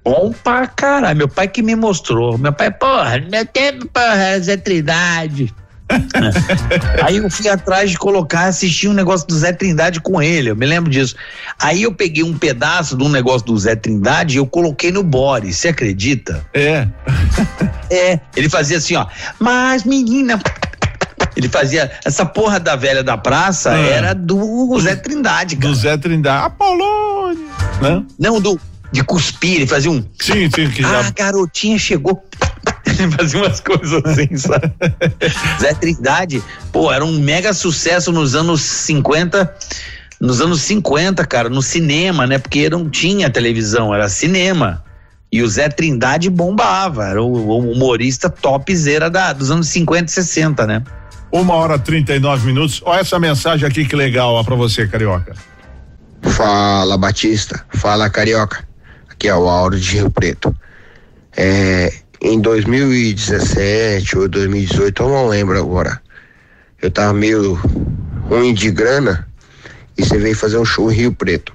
Bom 0.09 0.33
pra 0.43 0.65
caralho, 0.65 1.15
meu 1.17 1.27
pai 1.27 1.47
que 1.47 1.61
me 1.61 1.75
mostrou. 1.75 2.35
Meu 2.37 2.51
pai, 2.51 2.71
porra, 2.71 3.19
meu 3.29 3.45
tempo, 3.45 3.87
porra, 3.87 4.39
Zé 4.39 4.57
Trindade. 4.57 5.53
É. 5.91 7.03
Aí 7.05 7.17
eu 7.17 7.29
fui 7.29 7.47
atrás 7.47 7.91
de 7.91 7.97
colocar, 7.97 8.45
assistir 8.45 8.87
um 8.87 8.93
negócio 8.93 9.27
do 9.27 9.35
Zé 9.35 9.51
Trindade 9.53 9.99
com 9.99 10.21
ele, 10.21 10.49
eu 10.49 10.55
me 10.55 10.65
lembro 10.65 10.89
disso. 10.89 11.15
Aí 11.59 11.83
eu 11.83 11.93
peguei 11.93 12.23
um 12.23 12.35
pedaço 12.37 12.97
de 12.97 13.03
um 13.03 13.09
negócio 13.09 13.45
do 13.45 13.57
Zé 13.57 13.75
Trindade 13.75 14.35
e 14.35 14.37
eu 14.37 14.47
coloquei 14.47 14.91
no 14.91 15.03
Boris, 15.03 15.57
você 15.57 15.67
acredita? 15.69 16.43
É. 16.53 16.87
É, 17.91 18.19
ele 18.35 18.47
fazia 18.47 18.77
assim, 18.77 18.95
ó, 18.95 19.07
mas 19.39 19.83
menina. 19.83 20.39
Ele 21.35 21.49
fazia. 21.49 21.91
Essa 22.05 22.23
porra 22.23 22.59
da 22.59 22.75
velha 22.75 23.03
da 23.03 23.17
praça 23.17 23.71
Ah. 23.71 23.79
era 23.79 24.13
do 24.13 24.79
Zé 24.79 24.95
Trindade, 24.95 25.55
cara. 25.55 25.67
Do 25.69 25.75
Zé 25.75 25.97
Trindade. 25.97 26.45
Apolônio, 26.45 27.49
né? 27.81 28.03
Não, 28.19 28.39
do. 28.39 28.59
De 28.91 29.03
cuspir, 29.03 29.55
ele 29.57 29.67
fazia 29.67 29.91
um. 29.91 30.03
Sim, 30.19 30.49
sim, 30.53 30.69
que 30.69 30.83
Ah, 30.83 30.89
já- 30.89 31.07
a 31.07 31.11
garotinha 31.11 31.77
chegou. 31.77 32.23
Ele 32.99 33.11
fazia 33.11 33.39
umas 33.39 33.59
coisas 33.61 34.03
assim, 34.03 34.35
sabe? 34.35 34.73
Zé 35.61 35.73
Trindade, 35.75 36.43
pô, 36.71 36.91
era 36.91 37.05
um 37.05 37.19
mega 37.19 37.53
sucesso 37.53 38.11
nos 38.11 38.35
anos 38.35 38.61
50. 38.61 39.53
Nos 40.19 40.41
anos 40.41 40.61
50, 40.63 41.23
cara, 41.25 41.47
no 41.49 41.61
cinema, 41.61 42.27
né? 42.27 42.37
Porque 42.39 42.69
não 42.69 42.89
tinha 42.89 43.29
televisão, 43.29 43.93
era 43.93 44.09
cinema. 44.09 44.83
E 45.31 45.41
o 45.43 45.47
Zé 45.47 45.69
Trindade 45.69 46.29
bombava, 46.29 47.05
era 47.05 47.23
o, 47.23 47.31
o 47.31 47.71
humorista 47.71 48.29
topzera 48.29 49.09
da, 49.09 49.31
dos 49.31 49.49
anos 49.51 49.67
50 49.67 50.05
e 50.05 50.09
60, 50.13 50.65
né? 50.67 50.83
Uma 51.31 51.53
hora 51.53 51.75
e 51.75 51.79
39 51.79 52.47
minutos. 52.47 52.81
Olha 52.83 53.01
essa 53.01 53.19
mensagem 53.19 53.65
aqui 53.67 53.85
que 53.85 53.95
legal 53.95 54.33
ó, 54.33 54.43
pra 54.43 54.55
você, 54.55 54.87
Carioca. 54.87 55.35
Fala 56.23 56.97
Batista, 56.97 57.63
fala 57.75 58.09
Carioca. 58.09 58.67
Aqui 59.19 59.27
é 59.27 59.35
o 59.35 59.49
Auro 59.49 59.77
de 59.77 59.97
Rio 59.97 60.09
Preto. 60.09 60.55
É, 61.35 61.91
em 62.21 62.39
2017 62.39 64.17
ou 64.17 64.29
2018, 64.29 65.03
eu 65.03 65.09
não 65.09 65.27
lembro 65.27 65.59
agora. 65.59 66.01
Eu 66.81 66.89
tava 66.89 67.11
meio 67.11 67.55
ruim 68.29 68.53
de 68.53 68.71
grana 68.71 69.27
e 69.97 70.05
você 70.05 70.17
veio 70.17 70.37
fazer 70.37 70.57
um 70.57 70.63
show 70.63 70.89
em 70.89 70.95
Rio 70.95 71.11
Preto. 71.11 71.51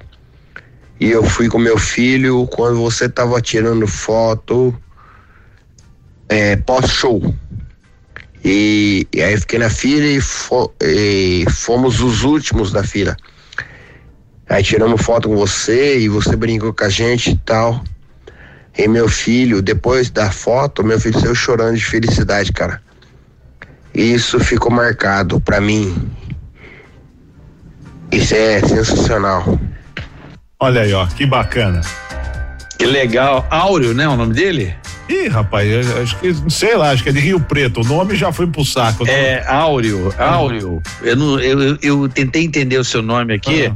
E 1.00 1.10
eu 1.10 1.24
fui 1.24 1.48
com 1.48 1.58
meu 1.58 1.78
filho 1.78 2.46
quando 2.48 2.82
você 2.82 3.08
tava 3.08 3.40
tirando 3.40 3.86
foto 3.86 4.78
é, 6.28 6.56
pós-show. 6.56 7.34
E, 8.44 9.08
e 9.10 9.22
aí 9.22 9.40
fiquei 9.40 9.58
na 9.58 9.70
fila 9.70 10.04
e, 10.04 10.20
fo- 10.20 10.70
e 10.82 11.46
fomos 11.50 12.02
os 12.02 12.24
últimos 12.24 12.70
da 12.70 12.84
fila. 12.84 13.16
Aí 14.48 14.62
tiramos 14.62 15.00
foto 15.02 15.28
com 15.28 15.36
você 15.36 15.98
e 15.98 16.08
você 16.08 16.36
brincou 16.36 16.72
com 16.72 16.84
a 16.84 16.88
gente 16.88 17.30
e 17.30 17.36
tal. 17.36 17.82
E 18.76 18.86
meu 18.88 19.08
filho, 19.08 19.62
depois 19.62 20.10
da 20.10 20.30
foto, 20.30 20.84
meu 20.84 21.00
filho 21.00 21.18
saiu 21.18 21.34
chorando 21.34 21.76
de 21.76 21.84
felicidade, 21.84 22.52
cara. 22.52 22.82
Isso 23.94 24.40
ficou 24.40 24.70
marcado 24.70 25.40
pra 25.40 25.60
mim. 25.60 26.10
Isso 28.10 28.34
é 28.34 28.60
sensacional. 28.60 29.58
Olha 30.58 30.82
aí, 30.82 30.92
ó, 30.92 31.06
que 31.06 31.24
bacana. 31.24 31.80
Que 32.78 32.86
legal. 32.86 33.46
Áureo, 33.50 33.94
né? 33.94 34.06
O 34.08 34.16
nome 34.16 34.34
dele? 34.34 34.74
Ih, 35.08 35.28
rapaz, 35.28 35.68
eu 35.70 36.02
acho 36.02 36.18
que, 36.18 36.34
sei 36.50 36.76
lá, 36.76 36.90
acho 36.90 37.02
que 37.02 37.10
é 37.10 37.12
de 37.12 37.20
Rio 37.20 37.38
Preto. 37.38 37.82
O 37.82 37.84
nome 37.84 38.16
já 38.16 38.32
foi 38.32 38.46
pro 38.46 38.64
saco. 38.64 39.04
né? 39.04 39.12
É, 39.12 39.44
Áureo, 39.46 40.12
Áureo. 40.18 40.82
Eu, 41.02 41.16
não, 41.16 41.38
eu, 41.38 41.62
eu, 41.62 41.78
eu 41.82 42.08
tentei 42.08 42.44
entender 42.44 42.78
o 42.78 42.84
seu 42.84 43.02
nome 43.02 43.34
aqui, 43.34 43.72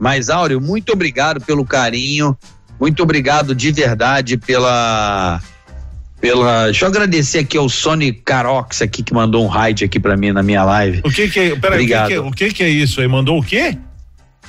mas 0.00 0.30
Áureo, 0.30 0.60
muito 0.60 0.92
obrigado 0.92 1.40
pelo 1.42 1.64
carinho, 1.64 2.36
muito 2.80 3.02
obrigado 3.02 3.54
de 3.54 3.70
verdade 3.70 4.38
pela. 4.38 5.40
Pela. 6.20 6.64
Deixa 6.64 6.84
eu 6.84 6.88
agradecer 6.88 7.38
aqui 7.38 7.56
ao 7.56 7.68
Sony 7.68 8.12
Carox 8.12 8.82
aqui 8.82 9.02
que 9.02 9.12
mandou 9.12 9.44
um 9.44 9.48
raid 9.48 9.84
aqui 9.84 10.00
pra 10.00 10.16
mim 10.16 10.32
na 10.32 10.42
minha 10.42 10.64
live. 10.64 11.00
O 11.04 11.10
que 11.10 11.28
que 11.28 11.38
é, 11.38 11.56
peraí, 11.56 11.84
o 11.84 11.88
que 11.88 12.06
que 12.06 12.12
é, 12.12 12.20
o 12.20 12.30
que 12.30 12.52
que 12.52 12.62
é 12.62 12.68
isso 12.68 13.00
aí? 13.00 13.08
Mandou 13.08 13.38
o 13.38 13.42
quê? 13.42 13.76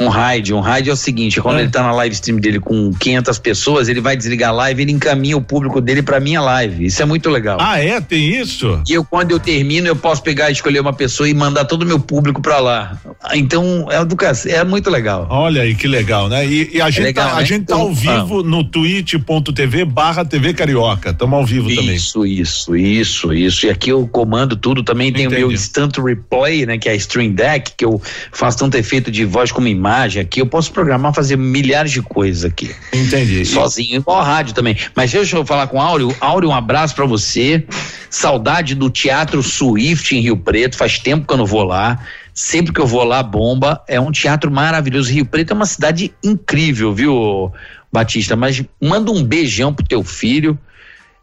Um 0.02 0.10
raid, 0.10 0.54
um 0.54 0.60
raid 0.60 0.90
é 0.90 0.94
o 0.94 0.96
seguinte, 0.96 1.40
quando 1.40 1.60
ele 1.60 1.70
tá 1.70 1.84
na 1.84 1.92
live 1.92 2.14
stream 2.14 2.40
dele 2.40 2.60
com 2.60 2.92
500 2.92 3.38
pessoas, 3.40 3.88
ele 3.88 4.02
vai 4.02 4.18
desligar 4.18 4.50
a 4.50 4.54
live, 4.54 4.82
ele 4.82 4.92
encaminha 4.92 5.38
o 5.38 5.42
público 5.42 5.80
dele 5.80 6.02
pra 6.02 6.20
minha 6.20 6.42
live. 6.42 6.86
Isso 6.86 7.02
é 7.02 7.06
muito 7.06 7.30
legal. 7.30 7.58
Ah, 7.62 7.78
é? 7.78 8.02
Tem 8.02 8.40
isso? 8.40 8.82
E 8.90 8.94
eu, 8.94 9.06
quando 9.06 9.32
eu 9.32 9.40
termino, 9.40 9.88
eu 9.88 9.96
posso 9.96 10.24
pegar 10.24 10.50
e 10.50 10.54
escolher 10.54 10.80
uma 10.80 10.94
pessoa 10.94 11.30
e 11.30 11.34
mandar 11.34 11.66
todo 11.66 11.84
o 11.84 11.86
meu 11.86 12.00
público 12.00 12.42
pra 12.42 12.60
lá. 12.60 13.00
Então, 13.34 13.88
é, 13.92 14.04
do, 14.04 14.18
é 14.48 14.64
muito 14.64 14.90
legal. 14.90 15.28
Olha 15.30 15.62
aí 15.62 15.76
que 15.76 15.88
legal, 15.88 16.28
né? 16.28 16.46
E, 16.46 16.78
e 16.78 16.82
a, 16.82 16.90
gente 16.90 17.04
legal, 17.04 17.30
tá, 17.30 17.36
a 17.36 17.40
né? 17.40 17.46
gente 17.46 17.66
tá 17.66 17.76
Então, 17.76 17.82
ao 17.82 17.94
vivo 17.94 18.44
no 18.44 18.64
twitch.tv 18.64 19.86
barra 19.86 20.26
TV 20.26 20.54
Carioca. 20.54 21.12
Estamos 21.12 21.38
ao 21.38 21.46
vivo 21.46 21.70
também. 21.74 21.96
Isso, 21.96 22.26
isso, 22.26 22.76
isso, 22.76 23.34
isso. 23.34 23.66
E 23.68 23.70
aqui 23.70 23.92
eu 23.92 24.08
comando 24.08 24.56
tudo. 24.56 24.84
Também 24.84 25.14
tem 25.14 25.28
o 25.28 25.32
meu 25.32 25.52
Instant 25.52 25.98
Replay, 25.98 26.66
né? 26.66 26.78
Que 26.78 26.90
é 26.90 26.94
a 26.94 26.96
Stream 26.96 27.34
Deck, 27.34 27.74
que 27.78 27.86
eu 27.86 28.02
faço 28.32 28.58
tanto 28.58 28.76
efeito 28.78 29.12
de 29.12 29.26
voz 29.26 29.52
como 29.52 29.68
imagem 29.68 29.91
aqui. 30.20 30.42
Eu 30.42 30.46
posso 30.46 30.72
programar, 30.72 31.14
fazer 31.14 31.38
milhares 31.38 31.92
de 31.92 32.02
coisas 32.02 32.46
aqui. 32.46 32.74
Entendi. 32.94 33.46
Sozinho, 33.46 33.98
igual 33.98 34.20
a 34.20 34.24
rádio 34.24 34.54
também. 34.54 34.78
Mas 34.96 35.12
deixa 35.12 35.36
eu 35.36 35.46
falar 35.46 35.68
com 35.68 35.78
o 35.78 35.82
Áureo. 35.82 36.16
Áureo, 36.20 36.50
um 36.50 36.54
abraço 36.54 36.96
pra 36.96 37.06
você. 37.06 37.66
Saudade 38.10 38.74
do 38.76 38.90
Teatro 38.90 39.44
Swift 39.44 40.16
em 40.16 40.22
Rio 40.22 40.38
Preto. 40.38 40.78
Faz 40.78 40.98
tempo 41.00 41.28
que 41.28 41.34
eu 41.34 41.38
não 41.38 41.46
vou 41.46 41.64
lá. 41.64 42.00
Sempre 42.34 42.74
que 42.74 42.80
eu 42.80 42.88
vou 42.88 43.04
lá, 43.04 43.22
bomba. 43.22 43.84
É 43.88 44.00
um 44.00 44.12
teatro 44.12 44.50
maravilhoso. 44.50 45.12
Rio 45.12 45.26
Preto 45.26 45.52
é 45.52 45.56
uma 45.56 45.66
cidade 45.66 46.14
incrível, 46.24 46.94
viu, 46.94 47.52
Batista? 47.92 48.36
Mas 48.36 48.64
manda 48.82 49.12
um 49.12 49.24
beijão 49.24 49.74
pro 49.74 49.86
teu 49.86 50.04
filho. 50.04 50.58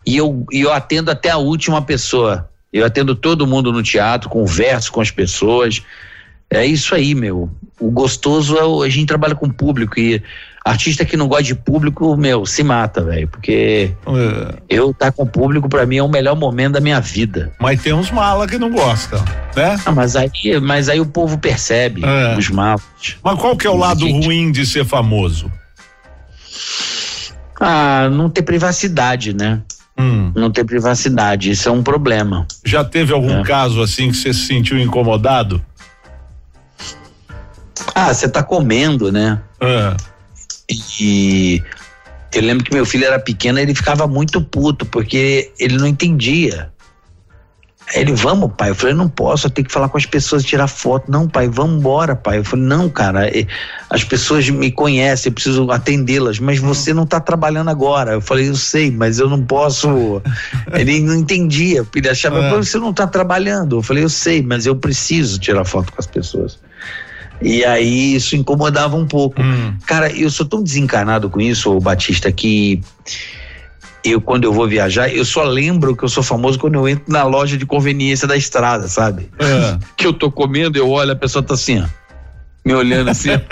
E 0.07 0.17
eu, 0.17 0.47
e 0.53 0.61
eu 0.61 0.73
atendo 0.73 1.11
até 1.11 1.31
a 1.31 1.39
última 1.39 1.83
pessoa. 1.83 2.49
Eu 2.73 2.85
atendo 2.85 3.15
todo 3.15 3.47
mundo 3.47 3.73
no 3.73 3.83
teatro, 3.83 4.29
converso 4.29 4.93
com 4.93 5.01
as 5.01 5.11
pessoas. 5.11 5.83
É 6.51 6.65
isso 6.65 6.95
aí, 6.95 7.15
meu. 7.15 7.51
O 7.79 7.91
gostoso 7.91 8.57
é 8.57 8.65
o, 8.65 8.83
a 8.83 8.89
gente 8.89 9.07
trabalha 9.07 9.35
com 9.35 9.49
público 9.51 10.01
e 10.01 10.23
artista 10.65 11.05
que 11.05 11.17
não 11.17 11.29
gosta 11.29 11.45
de 11.45 11.55
público, 11.55 12.17
meu, 12.17 12.45
se 12.45 12.63
mata, 12.63 13.03
velho, 13.03 13.29
porque 13.29 13.93
É. 14.07 14.55
eu 14.69 14.93
tá 14.93 15.11
com 15.13 15.27
público 15.27 15.69
pra 15.69 15.87
mim 15.87 15.97
é 15.99 16.03
o 16.03 16.09
melhor 16.09 16.37
momento 16.37 16.75
da 16.75 16.81
minha 16.81 17.01
vida. 17.01 17.53
Mas 17.61 17.81
tem 17.83 17.93
uns 17.93 18.11
mala 18.11 18.47
que 18.47 18.59
não 18.59 18.71
gostam, 18.71 19.23
né? 19.57 19.79
Ah, 19.87 19.93
mas 19.93 20.17
aí, 20.17 20.31
mas 20.61 20.89
aí 20.89 21.01
o 21.01 21.07
povo 21.07 21.39
percebe 21.39 22.03
É. 22.05 22.37
os 22.37 22.51
malos. 22.51 22.83
Mas 23.23 23.39
qual 23.39 23.57
que 23.57 23.67
é 23.67 23.71
o 23.71 23.77
lado 23.77 24.07
ruim 24.07 24.51
de 24.51 24.67
ser 24.67 24.85
famoso? 24.85 25.51
Ah, 27.61 28.09
não 28.11 28.29
ter 28.31 28.43
privacidade, 28.43 29.33
né? 29.35 29.61
Hum. 29.99 30.33
Não 30.37 30.51
ter 30.51 30.65
privacidade, 30.65 31.51
isso 31.51 31.69
é 31.69 31.73
um 31.73 31.83
problema. 31.83 32.47
Já 32.65 32.85
teve 32.85 33.13
algum 33.13 33.41
É. 33.41 33.43
caso 33.43 33.83
assim 33.83 34.11
que 34.11 34.17
você 34.17 34.33
se 34.33 34.47
sentiu 34.47 34.79
incomodado? 34.79 35.61
Ah, 37.99 38.15
você 38.15 38.29
tá 38.29 38.43
comendo, 38.43 39.11
né? 39.11 39.41
É. 39.61 39.97
E 41.01 41.63
eu 42.35 42.43
lembro 42.43 42.65
que 42.65 42.75
meu 42.75 42.85
filho 42.85 43.05
era 43.07 43.19
pequeno, 43.19 43.59
ele 43.59 43.75
ficava 43.75 44.07
muito 44.07 44.41
puto, 44.41 44.85
porque 44.87 45.51
ele 45.59 45.77
não 45.77 45.87
entendia. 45.87 46.71
Aí 47.95 48.03
ele, 48.03 48.13
vamos, 48.13 48.53
pai. 48.55 48.69
Eu 48.69 48.75
falei, 48.75 48.95
não 48.95 49.09
posso, 49.09 49.47
eu 49.47 49.51
tenho 49.51 49.67
que 49.67 49.73
falar 49.73 49.89
com 49.89 49.97
as 49.97 50.05
pessoas, 50.05 50.45
tirar 50.45 50.69
foto. 50.69 51.11
Não, 51.11 51.27
pai, 51.27 51.49
vamos 51.49 51.79
embora, 51.79 52.15
pai. 52.15 52.37
Eu 52.37 52.45
falei, 52.45 52.67
não, 52.67 52.89
cara, 52.91 53.23
as 53.89 54.05
pessoas 54.05 54.49
me 54.51 54.71
conhecem, 54.71 55.31
eu 55.31 55.35
preciso 55.35 55.71
atendê-las, 55.71 56.39
mas 56.39 56.59
você 56.59 56.93
não 56.93 57.07
tá 57.07 57.19
trabalhando 57.19 57.71
agora. 57.71 58.13
Eu 58.13 58.21
falei, 58.21 58.49
eu 58.51 58.57
sei, 58.57 58.91
mas 58.91 59.19
eu 59.19 59.31
não 59.31 59.43
posso. 59.43 60.21
Ele 60.75 61.01
não 61.01 61.15
entendia, 61.15 61.85
ele 61.95 62.09
achava, 62.11 62.41
Ah. 62.41 62.57
você 62.57 62.79
não 62.79 62.93
tá 62.93 63.07
trabalhando. 63.07 63.79
Eu 63.79 63.83
falei, 63.83 64.05
eu 64.05 64.11
sei, 64.11 64.43
mas 64.43 64.67
eu 64.67 64.77
preciso 64.77 65.39
tirar 65.39 65.65
foto 65.65 65.91
com 65.91 65.99
as 65.99 66.07
pessoas. 66.07 66.59
E 67.41 67.65
aí 67.65 68.15
isso 68.15 68.37
incomodava 68.37 68.97
um 68.97 69.07
pouco. 69.07 69.41
Cara, 69.87 70.11
eu 70.13 70.31
sou 70.31 70.47
tão 70.47 70.63
desencarnado 70.63 71.31
com 71.31 71.41
isso, 71.41 71.71
ô 71.75 71.81
Batista, 71.81 72.33
que 72.33 72.81
eu, 74.05 74.21
quando 74.21 74.45
eu 74.45 74.53
vou 74.53 74.67
viajar, 74.67 75.13
eu 75.13 75.25
só 75.25 75.43
lembro 75.43 75.97
que 75.97 76.05
eu 76.05 76.09
sou 76.09 76.23
famoso 76.23 76.59
quando 76.59 76.75
eu 76.75 76.89
entro 76.89 77.05
na 77.09 77.25
loja 77.25 77.57
de 77.57 77.67
conveniência 77.67 78.27
da 78.29 78.37
estrada, 78.37 78.89
sabe? 78.89 79.29
É. 79.39 79.79
Que 79.97 80.07
eu 80.07 80.13
tô 80.13 80.31
comendo, 80.31 80.79
eu 80.79 80.89
olho, 80.89 81.13
a 81.13 81.17
pessoa 81.17 81.43
tá 81.43 81.55
assim, 81.55 81.81
ó, 81.81 81.87
me 82.65 82.73
olhando 82.73 83.11
assim. 83.11 83.31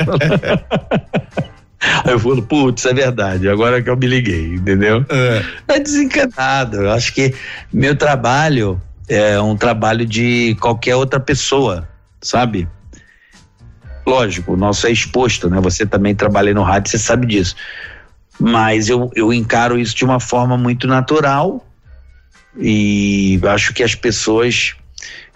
Aí 2.04 2.12
eu 2.12 2.18
falo, 2.18 2.42
putz, 2.42 2.86
é 2.86 2.94
verdade, 2.94 3.48
agora 3.48 3.82
que 3.82 3.90
eu 3.90 3.96
me 3.96 4.06
liguei, 4.06 4.54
entendeu? 4.54 5.04
É, 5.68 5.78
desencanado. 5.78 6.78
Eu 6.78 6.90
acho 6.90 7.12
que 7.12 7.34
meu 7.72 7.94
trabalho 7.94 8.80
é 9.08 9.40
um 9.40 9.56
trabalho 9.56 10.06
de 10.06 10.56
qualquer 10.60 10.96
outra 10.96 11.20
pessoa, 11.20 11.88
sabe? 12.20 12.66
Lógico, 14.06 14.52
o 14.52 14.56
nosso 14.56 14.86
é 14.86 14.92
exposto, 14.92 15.50
né? 15.50 15.60
Você 15.60 15.84
também 15.84 16.14
trabalha 16.14 16.54
no 16.54 16.62
rádio, 16.62 16.90
você 16.90 16.98
sabe 16.98 17.26
disso. 17.26 17.56
Mas 18.38 18.88
eu, 18.88 19.10
eu 19.14 19.32
encaro 19.32 19.78
isso 19.78 19.96
de 19.96 20.04
uma 20.04 20.20
forma 20.20 20.56
muito 20.56 20.86
natural 20.86 21.66
e 22.58 23.40
acho 23.44 23.74
que 23.74 23.82
as 23.82 23.94
pessoas 23.94 24.74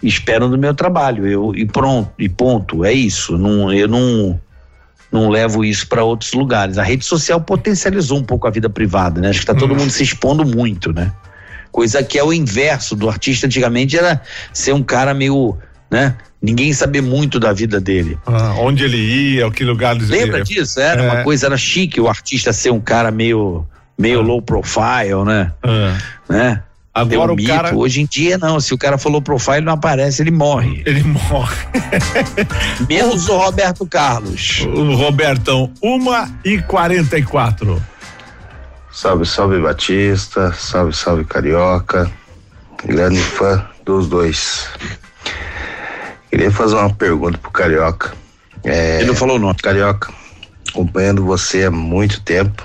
esperam 0.03 0.49
do 0.49 0.57
meu 0.57 0.75
trabalho. 0.75 1.27
Eu, 1.27 1.55
e 1.55 1.66
pronto, 1.66 2.12
e 2.18 2.29
ponto. 2.29 2.85
É 2.85 2.93
isso. 2.93 3.37
Não, 3.37 3.73
eu 3.73 3.89
não, 3.89 4.41
não 5.11 5.29
levo 5.29 5.64
isso 5.64 5.89
para 5.89 6.05
outros 6.05 6.33
lugares. 6.33 6.79
A 6.79 6.83
rede 6.83 7.05
social 7.05 7.41
potencializou 7.41 8.18
um 8.18 8.25
pouco 8.25 8.47
a 8.47 8.51
vida 8.51 8.71
privada, 8.71 9.21
né? 9.21 9.31
Acho 9.31 9.41
que 9.41 9.47
tá 9.47 9.55
todo 9.55 9.75
mundo 9.75 9.91
se 9.91 10.03
expondo 10.03 10.45
muito, 10.45 10.93
né? 10.93 11.12
Coisa 11.71 12.03
que 12.03 12.18
é 12.18 12.25
o 12.25 12.33
inverso 12.33 12.97
do 12.97 13.09
artista 13.09 13.47
antigamente 13.47 13.97
era 13.97 14.21
ser 14.53 14.73
um 14.73 14.83
cara 14.83 15.14
meio, 15.14 15.57
né? 15.91 16.14
Ninguém 16.43 16.72
saber 16.72 17.03
muito 17.03 17.38
da 17.38 17.53
vida 17.53 17.78
dele. 17.80 18.18
Ah, 18.24 18.55
onde 18.59 18.84
ele 18.84 18.97
ia, 18.97 19.51
que 19.51 19.62
lugares 19.64 20.09
Lembra 20.09 20.38
ele... 20.38 20.45
disso? 20.45 20.80
Era 20.80 21.03
É. 21.03 21.11
uma 21.11 21.22
coisa, 21.24 21.47
era 21.47 21.57
chique 21.57 22.01
o 22.01 22.09
artista 22.09 22.53
ser 22.53 22.70
um 22.70 22.80
cara 22.80 23.11
meio, 23.11 23.66
meio 23.99 24.22
low 24.22 24.41
profile, 24.41 25.22
né? 25.26 25.53
né? 26.28 26.62
Agora 26.93 27.09
Deu 27.11 27.20
um 27.20 27.32
o 27.32 27.36
mito. 27.36 27.49
cara- 27.49 27.74
Hoje 27.76 28.01
em 28.01 28.07
dia, 28.07 28.36
não. 28.36 28.59
Se 28.59 28.74
o 28.74 28.78
cara 28.78 28.99
falou 28.99 29.22
profile 29.22 29.61
não 29.61 29.74
aparece, 29.74 30.22
ele 30.22 30.30
morre. 30.32 30.82
Ele 30.86 31.03
morre. 31.05 31.55
Menos 32.88 33.28
o 33.28 33.36
Roberto 33.36 33.86
Carlos. 33.86 34.66
O 34.74 34.95
Robertão, 34.95 35.70
uma 35.82 36.28
e 36.45 36.59
quarenta 36.62 37.16
e 37.18 37.22
quatro. 37.22 37.80
Salve, 38.93 39.24
salve 39.24 39.61
Batista, 39.61 40.53
salve, 40.53 40.93
salve 40.93 41.24
Carioca. 41.24 42.11
Grande 42.84 43.20
fã 43.20 43.64
dos 43.84 44.09
dois. 44.09 44.66
Queria 46.31 46.51
fazer 46.51 46.76
uma 46.76 46.95
pergunta 46.95 47.37
pro 47.39 47.51
Carioca. 47.51 48.12
É, 48.62 48.99
Ele 48.99 49.09
não 49.09 49.14
falou 49.16 49.37
o 49.37 49.39
nome. 49.39 49.57
Carioca, 49.57 50.12
acompanhando 50.68 51.24
você 51.24 51.64
há 51.64 51.70
muito 51.70 52.20
tempo. 52.22 52.64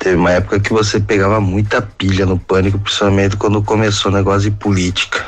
Teve 0.00 0.16
uma 0.16 0.32
época 0.32 0.58
que 0.58 0.72
você 0.72 0.98
pegava 0.98 1.40
muita 1.40 1.82
pilha 1.82 2.26
no 2.26 2.38
pânico, 2.38 2.78
principalmente 2.78 3.36
quando 3.36 3.62
começou 3.62 4.10
o 4.10 4.14
negócio 4.14 4.50
de 4.50 4.56
política. 4.56 5.24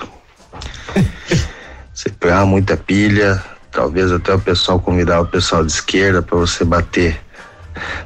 Você 1.94 2.10
pegava 2.10 2.44
muita 2.44 2.76
pilha, 2.76 3.40
talvez 3.70 4.10
até 4.10 4.34
o 4.34 4.40
pessoal 4.40 4.80
convidava 4.80 5.22
o 5.22 5.28
pessoal 5.28 5.64
de 5.64 5.70
esquerda 5.70 6.20
para 6.20 6.36
você 6.36 6.64
bater, 6.64 7.20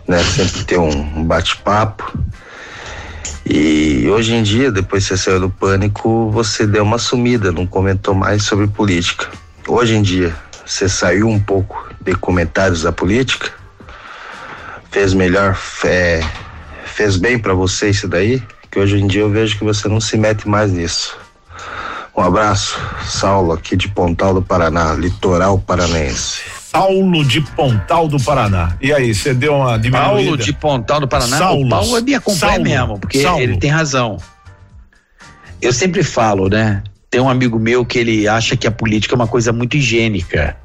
né? 0.06 0.22
Sempre 0.22 0.64
ter 0.64 0.78
um, 0.78 0.90
um 0.90 1.24
bate-papo. 1.24 2.12
E 3.50 4.06
hoje 4.10 4.34
em 4.34 4.42
dia, 4.42 4.70
depois 4.70 5.04
que 5.04 5.08
você 5.08 5.16
saiu 5.16 5.40
do 5.40 5.48
pânico, 5.48 6.30
você 6.30 6.66
deu 6.66 6.82
uma 6.82 6.98
sumida, 6.98 7.50
não 7.50 7.66
comentou 7.66 8.14
mais 8.14 8.42
sobre 8.42 8.66
política. 8.66 9.26
Hoje 9.66 9.94
em 9.94 10.02
dia, 10.02 10.36
você 10.66 10.86
saiu 10.86 11.26
um 11.28 11.40
pouco 11.40 11.88
de 11.98 12.14
comentários 12.14 12.82
da 12.82 12.92
política? 12.92 13.50
Fez 14.90 15.14
melhor, 15.14 15.58
é, 15.84 16.20
fez 16.84 17.16
bem 17.16 17.38
para 17.38 17.54
você 17.54 17.88
isso 17.88 18.06
daí? 18.06 18.42
Que 18.70 18.78
hoje 18.78 18.98
em 18.98 19.06
dia 19.06 19.22
eu 19.22 19.30
vejo 19.30 19.56
que 19.56 19.64
você 19.64 19.88
não 19.88 19.98
se 20.00 20.18
mete 20.18 20.46
mais 20.46 20.70
nisso. 20.70 21.16
Um 22.14 22.20
abraço, 22.20 22.78
Saulo, 23.06 23.52
aqui 23.52 23.76
de 23.76 23.88
Pontal 23.88 24.34
do 24.34 24.42
Paraná, 24.42 24.92
litoral 24.92 25.58
paranaense. 25.58 26.57
Saulo 26.70 27.24
de 27.24 27.40
Pontal 27.40 28.08
do 28.08 28.22
Paraná. 28.22 28.76
E 28.78 28.92
aí, 28.92 29.14
você 29.14 29.32
deu 29.32 29.54
uma 29.54 29.78
diminuída? 29.78 30.06
Paulo 30.06 30.36
de 30.36 30.52
Pontal 30.52 31.00
do 31.00 31.08
Paraná. 31.08 31.38
Saulo. 31.38 31.64
O 31.64 31.68
Paulo 31.70 31.96
é 31.96 32.00
me 32.02 32.14
acompanha 32.14 32.52
Saulo. 32.52 32.64
mesmo, 32.64 32.98
porque 32.98 33.22
Saulo. 33.22 33.40
ele 33.40 33.56
tem 33.56 33.70
razão. 33.70 34.18
Eu 35.62 35.72
sempre 35.72 36.02
falo, 36.02 36.48
né? 36.50 36.82
Tem 37.08 37.22
um 37.22 37.28
amigo 37.28 37.58
meu 37.58 37.86
que 37.86 37.98
ele 37.98 38.28
acha 38.28 38.54
que 38.54 38.66
a 38.66 38.70
política 38.70 39.14
é 39.14 39.16
uma 39.16 39.26
coisa 39.26 39.50
muito 39.50 39.78
higiênica, 39.78 40.58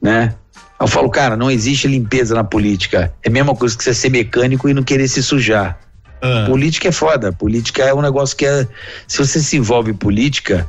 né? 0.00 0.34
Eu 0.80 0.86
falo, 0.86 1.10
cara, 1.10 1.36
não 1.36 1.50
existe 1.50 1.88
limpeza 1.88 2.34
na 2.34 2.44
política. 2.44 3.12
É 3.24 3.28
a 3.28 3.32
mesma 3.32 3.56
coisa 3.56 3.76
que 3.76 3.82
você 3.82 3.92
ser 3.92 4.10
mecânico 4.10 4.68
e 4.68 4.74
não 4.74 4.84
querer 4.84 5.08
se 5.08 5.22
sujar. 5.22 5.80
Ah. 6.20 6.44
Política 6.46 6.88
é 6.88 6.92
foda. 6.92 7.32
Política 7.32 7.82
é 7.82 7.92
um 7.92 8.02
negócio 8.02 8.36
que 8.36 8.46
é. 8.46 8.66
Se 9.08 9.18
você 9.18 9.40
se 9.40 9.56
envolve 9.56 9.90
em 9.90 9.94
política, 9.94 10.68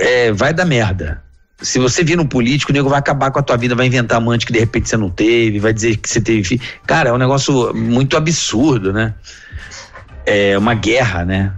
é, 0.00 0.32
vai 0.32 0.54
dar 0.54 0.64
merda. 0.64 1.23
Se 1.64 1.78
você 1.78 2.04
vir 2.04 2.20
um 2.20 2.26
político, 2.26 2.70
o 2.70 2.74
nego 2.74 2.88
vai 2.88 2.98
acabar 2.98 3.30
com 3.30 3.38
a 3.38 3.42
tua 3.42 3.56
vida, 3.56 3.74
vai 3.74 3.86
inventar 3.86 4.18
amante 4.18 4.46
que 4.46 4.52
de 4.52 4.58
repente 4.58 4.88
você 4.88 4.96
não 4.96 5.08
teve, 5.08 5.58
vai 5.58 5.72
dizer 5.72 5.96
que 5.96 6.08
você 6.08 6.20
teve 6.20 6.44
filho. 6.44 6.60
Cara, 6.86 7.08
é 7.08 7.12
um 7.12 7.18
negócio 7.18 7.74
muito 7.74 8.16
absurdo, 8.16 8.92
né? 8.92 9.14
É 10.26 10.56
uma 10.58 10.74
guerra, 10.74 11.24
né? 11.24 11.52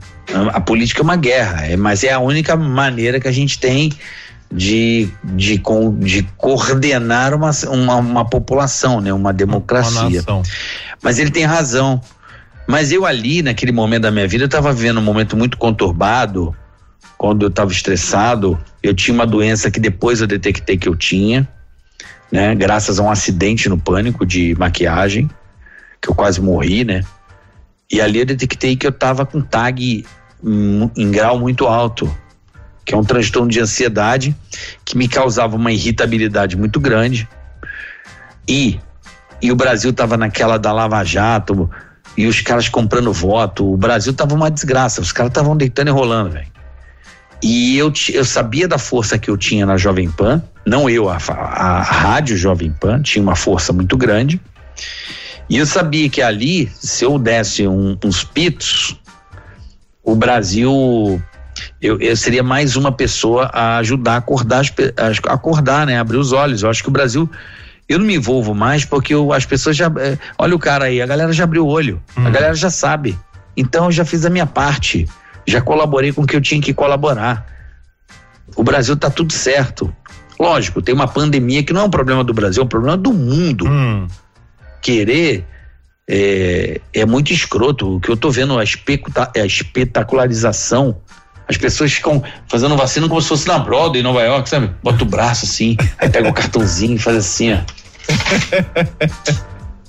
A 0.52 0.60
política 0.60 1.00
é 1.00 1.04
uma 1.04 1.16
guerra, 1.16 1.66
é, 1.66 1.76
mas 1.76 2.02
é 2.02 2.12
a 2.12 2.18
única 2.18 2.56
maneira 2.56 3.20
que 3.20 3.28
a 3.28 3.32
gente 3.32 3.58
tem 3.58 3.92
de, 4.50 5.08
de, 5.22 5.60
de 5.98 6.22
coordenar 6.36 7.34
uma, 7.34 7.50
uma, 7.68 7.96
uma 7.96 8.24
população, 8.24 9.00
né? 9.00 9.12
Uma 9.12 9.32
democracia. 9.32 10.20
nação. 10.20 10.42
Mas 11.02 11.18
ele 11.18 11.30
tem 11.30 11.44
razão. 11.44 12.00
Mas 12.66 12.90
eu 12.90 13.06
ali, 13.06 13.42
naquele 13.42 13.72
momento 13.72 14.02
da 14.02 14.10
minha 14.10 14.26
vida, 14.26 14.44
eu 14.44 14.46
estava 14.46 14.72
vivendo 14.72 14.98
um 14.98 15.02
momento 15.02 15.36
muito 15.36 15.56
conturbado. 15.56 16.54
Quando 17.18 17.44
eu 17.44 17.48
estava 17.48 17.72
estressado, 17.72 18.58
eu 18.82 18.94
tinha 18.94 19.14
uma 19.14 19.26
doença 19.26 19.70
que 19.70 19.80
depois 19.80 20.20
eu 20.20 20.26
detectei 20.26 20.76
que 20.76 20.88
eu 20.88 20.94
tinha, 20.94 21.48
né? 22.30 22.54
Graças 22.54 22.98
a 22.98 23.02
um 23.02 23.10
acidente 23.10 23.68
no 23.68 23.78
pânico 23.78 24.26
de 24.26 24.54
maquiagem, 24.56 25.30
que 26.00 26.08
eu 26.08 26.14
quase 26.14 26.40
morri, 26.40 26.84
né? 26.84 27.02
E 27.90 28.00
ali 28.00 28.18
eu 28.18 28.26
detectei 28.26 28.76
que 28.76 28.86
eu 28.86 28.90
estava 28.90 29.24
com 29.24 29.40
TAG 29.40 30.04
em 30.44 31.10
grau 31.10 31.38
muito 31.38 31.66
alto, 31.66 32.14
que 32.84 32.94
é 32.94 32.96
um 32.96 33.04
transtorno 33.04 33.50
de 33.50 33.60
ansiedade 33.60 34.36
que 34.84 34.96
me 34.96 35.08
causava 35.08 35.56
uma 35.56 35.72
irritabilidade 35.72 36.56
muito 36.56 36.78
grande. 36.78 37.28
E 38.48 38.78
e 39.40 39.52
o 39.52 39.56
Brasil 39.56 39.92
tava 39.92 40.16
naquela 40.16 40.58
da 40.58 40.72
Lava 40.72 41.02
Jato 41.04 41.70
e 42.16 42.26
os 42.26 42.40
caras 42.40 42.68
comprando 42.68 43.12
voto. 43.12 43.72
O 43.72 43.76
Brasil 43.76 44.14
tava 44.14 44.34
uma 44.34 44.50
desgraça. 44.50 45.00
Os 45.00 45.12
caras 45.12 45.30
estavam 45.30 45.56
deitando 45.56 45.88
e 45.88 45.90
rolando, 45.90 46.30
velho. 46.30 46.55
E 47.42 47.76
eu, 47.76 47.92
eu 48.12 48.24
sabia 48.24 48.66
da 48.66 48.78
força 48.78 49.18
que 49.18 49.30
eu 49.30 49.36
tinha 49.36 49.66
na 49.66 49.76
Jovem 49.76 50.10
Pan, 50.10 50.42
não 50.66 50.88
eu, 50.90 51.08
a, 51.08 51.16
a, 51.28 51.32
a 51.78 51.82
rádio 51.82 52.36
Jovem 52.36 52.70
Pan 52.72 53.00
tinha 53.02 53.22
uma 53.22 53.36
força 53.36 53.72
muito 53.72 53.96
grande. 53.96 54.40
E 55.48 55.58
eu 55.58 55.66
sabia 55.66 56.08
que 56.08 56.20
ali, 56.22 56.70
se 56.74 57.04
eu 57.04 57.18
desse 57.18 57.66
um- 57.68 57.96
uns 58.04 58.24
pitos, 58.24 58.96
o 60.02 60.16
Brasil 60.16 61.22
eu, 61.80 61.98
eu 62.00 62.16
seria 62.16 62.42
mais 62.42 62.74
uma 62.76 62.90
pessoa 62.90 63.46
a 63.52 63.76
ajudar 63.78 64.14
a 64.14 64.16
acordar, 64.16 64.62
a 65.26 65.32
acordar, 65.32 65.86
né? 65.86 65.98
Abrir 65.98 66.16
os 66.18 66.32
olhos. 66.32 66.62
Eu 66.62 66.70
acho 66.70 66.82
que 66.82 66.88
o 66.88 66.92
Brasil. 66.92 67.30
Eu 67.88 68.00
não 68.00 68.06
me 68.06 68.16
envolvo 68.16 68.52
mais 68.54 68.84
porque 68.84 69.14
eu- 69.14 69.32
as 69.32 69.46
pessoas 69.46 69.76
já. 69.76 69.86
eh, 69.98 70.18
olha 70.38 70.56
o 70.56 70.58
cara 70.58 70.86
aí, 70.86 71.00
a 71.00 71.06
galera 71.06 71.32
já 71.32 71.44
abriu 71.44 71.64
o 71.64 71.68
olho. 71.68 72.02
A 72.16 72.28
galera 72.30 72.54
já 72.54 72.68
sabe. 72.70 73.16
Então 73.56 73.84
eu 73.86 73.92
já 73.92 74.04
fiz 74.04 74.24
a 74.26 74.30
minha 74.30 74.46
parte. 74.46 75.06
Já 75.46 75.60
colaborei 75.60 76.12
com 76.12 76.22
o 76.22 76.26
que 76.26 76.34
eu 76.36 76.40
tinha 76.40 76.60
que 76.60 76.74
colaborar. 76.74 77.46
O 78.56 78.62
Brasil 78.62 78.96
tá 78.96 79.10
tudo 79.10 79.32
certo. 79.32 79.94
Lógico, 80.38 80.82
tem 80.82 80.94
uma 80.94 81.08
pandemia 81.08 81.62
que 81.62 81.72
não 81.72 81.82
é 81.82 81.84
um 81.84 81.90
problema 81.90 82.22
do 82.22 82.34
Brasil, 82.34 82.62
é 82.62 82.64
um 82.64 82.68
problema 82.68 82.96
do 82.96 83.12
mundo. 83.12 83.64
Querer 84.82 85.44
é, 86.08 86.80
é 86.92 87.06
muito 87.06 87.32
escroto. 87.32 87.96
O 87.96 88.00
que 88.00 88.10
eu 88.10 88.16
tô 88.16 88.30
vendo, 88.30 88.58
a, 88.58 88.64
especuta- 88.64 89.32
a 89.34 89.46
espetacularização. 89.46 91.00
As 91.48 91.56
pessoas 91.56 91.92
ficam 91.92 92.22
fazendo 92.48 92.76
vacina 92.76 93.08
como 93.08 93.22
se 93.22 93.28
fosse 93.28 93.46
na 93.46 93.58
Broadway, 93.58 94.00
em 94.00 94.02
Nova 94.02 94.20
York, 94.22 94.48
sabe? 94.48 94.70
Bota 94.82 95.04
o 95.04 95.06
braço 95.06 95.44
assim, 95.44 95.76
aí 95.98 96.08
pega 96.08 96.28
o 96.28 96.34
cartãozinho 96.34 96.96
e 96.96 96.98
faz 96.98 97.16
assim, 97.16 97.54
ó. 97.54 97.58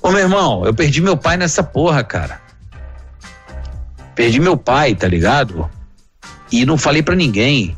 Ô, 0.00 0.10
meu 0.10 0.20
irmão, 0.20 0.64
eu 0.64 0.72
perdi 0.72 1.00
meu 1.00 1.16
pai 1.16 1.36
nessa 1.36 1.62
porra, 1.62 2.04
cara. 2.04 2.40
Perdi 4.18 4.40
meu 4.40 4.56
pai, 4.56 4.96
tá 4.96 5.06
ligado? 5.06 5.70
e 6.50 6.64
não 6.64 6.78
falei 6.78 7.02
para 7.02 7.14
ninguém. 7.14 7.76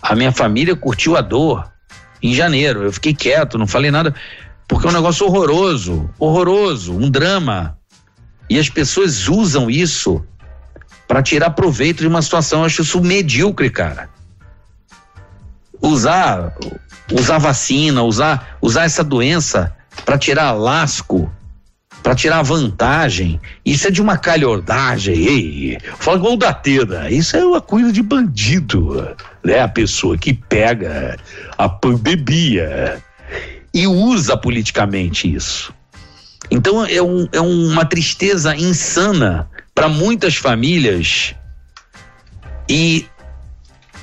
A 0.00 0.14
minha 0.14 0.32
família 0.32 0.76
curtiu 0.76 1.16
a 1.16 1.20
dor 1.20 1.70
em 2.22 2.34
janeiro. 2.34 2.82
Eu 2.82 2.92
fiquei 2.92 3.14
quieto, 3.14 3.58
não 3.58 3.66
falei 3.66 3.90
nada, 3.90 4.14
porque 4.68 4.86
é 4.86 4.90
um 4.90 4.92
negócio 4.92 5.26
horroroso, 5.26 6.10
horroroso, 6.18 6.96
um 6.96 7.10
drama. 7.10 7.78
E 8.48 8.58
as 8.58 8.68
pessoas 8.68 9.28
usam 9.28 9.70
isso 9.70 10.24
para 11.08 11.22
tirar 11.22 11.50
proveito 11.50 12.00
de 12.00 12.06
uma 12.06 12.22
situação. 12.22 12.60
Eu 12.60 12.66
acho 12.66 12.82
isso 12.82 13.00
medíocre, 13.00 13.70
cara. 13.70 14.08
Usar, 15.80 16.54
usar 17.12 17.38
vacina, 17.38 18.02
usar, 18.02 18.56
usar 18.60 18.84
essa 18.84 19.04
doença 19.04 19.74
para 20.04 20.18
tirar 20.18 20.52
lasco, 20.52 21.30
para 22.04 22.14
tirar 22.14 22.42
vantagem. 22.42 23.40
Isso 23.64 23.88
é 23.88 23.90
de 23.90 24.02
uma 24.02 24.18
calhordagem. 24.18 25.14
Ei, 25.14 25.78
fala 25.98 26.18
igual 26.18 26.36
da 26.36 26.52
Teda. 26.52 27.10
Isso 27.10 27.34
é 27.34 27.42
uma 27.42 27.62
coisa 27.62 27.90
de 27.90 28.02
bandido, 28.02 29.16
né? 29.42 29.60
A 29.60 29.68
pessoa 29.68 30.18
que 30.18 30.34
pega 30.34 31.16
a 31.56 31.66
pandemia 31.66 33.02
e 33.72 33.86
usa 33.86 34.36
politicamente 34.36 35.34
isso. 35.34 35.72
Então 36.50 36.84
é, 36.84 37.00
um, 37.00 37.26
é 37.32 37.40
uma 37.40 37.86
tristeza 37.86 38.54
insana 38.54 39.48
para 39.74 39.88
muitas 39.88 40.36
famílias 40.36 41.34
e 42.68 43.06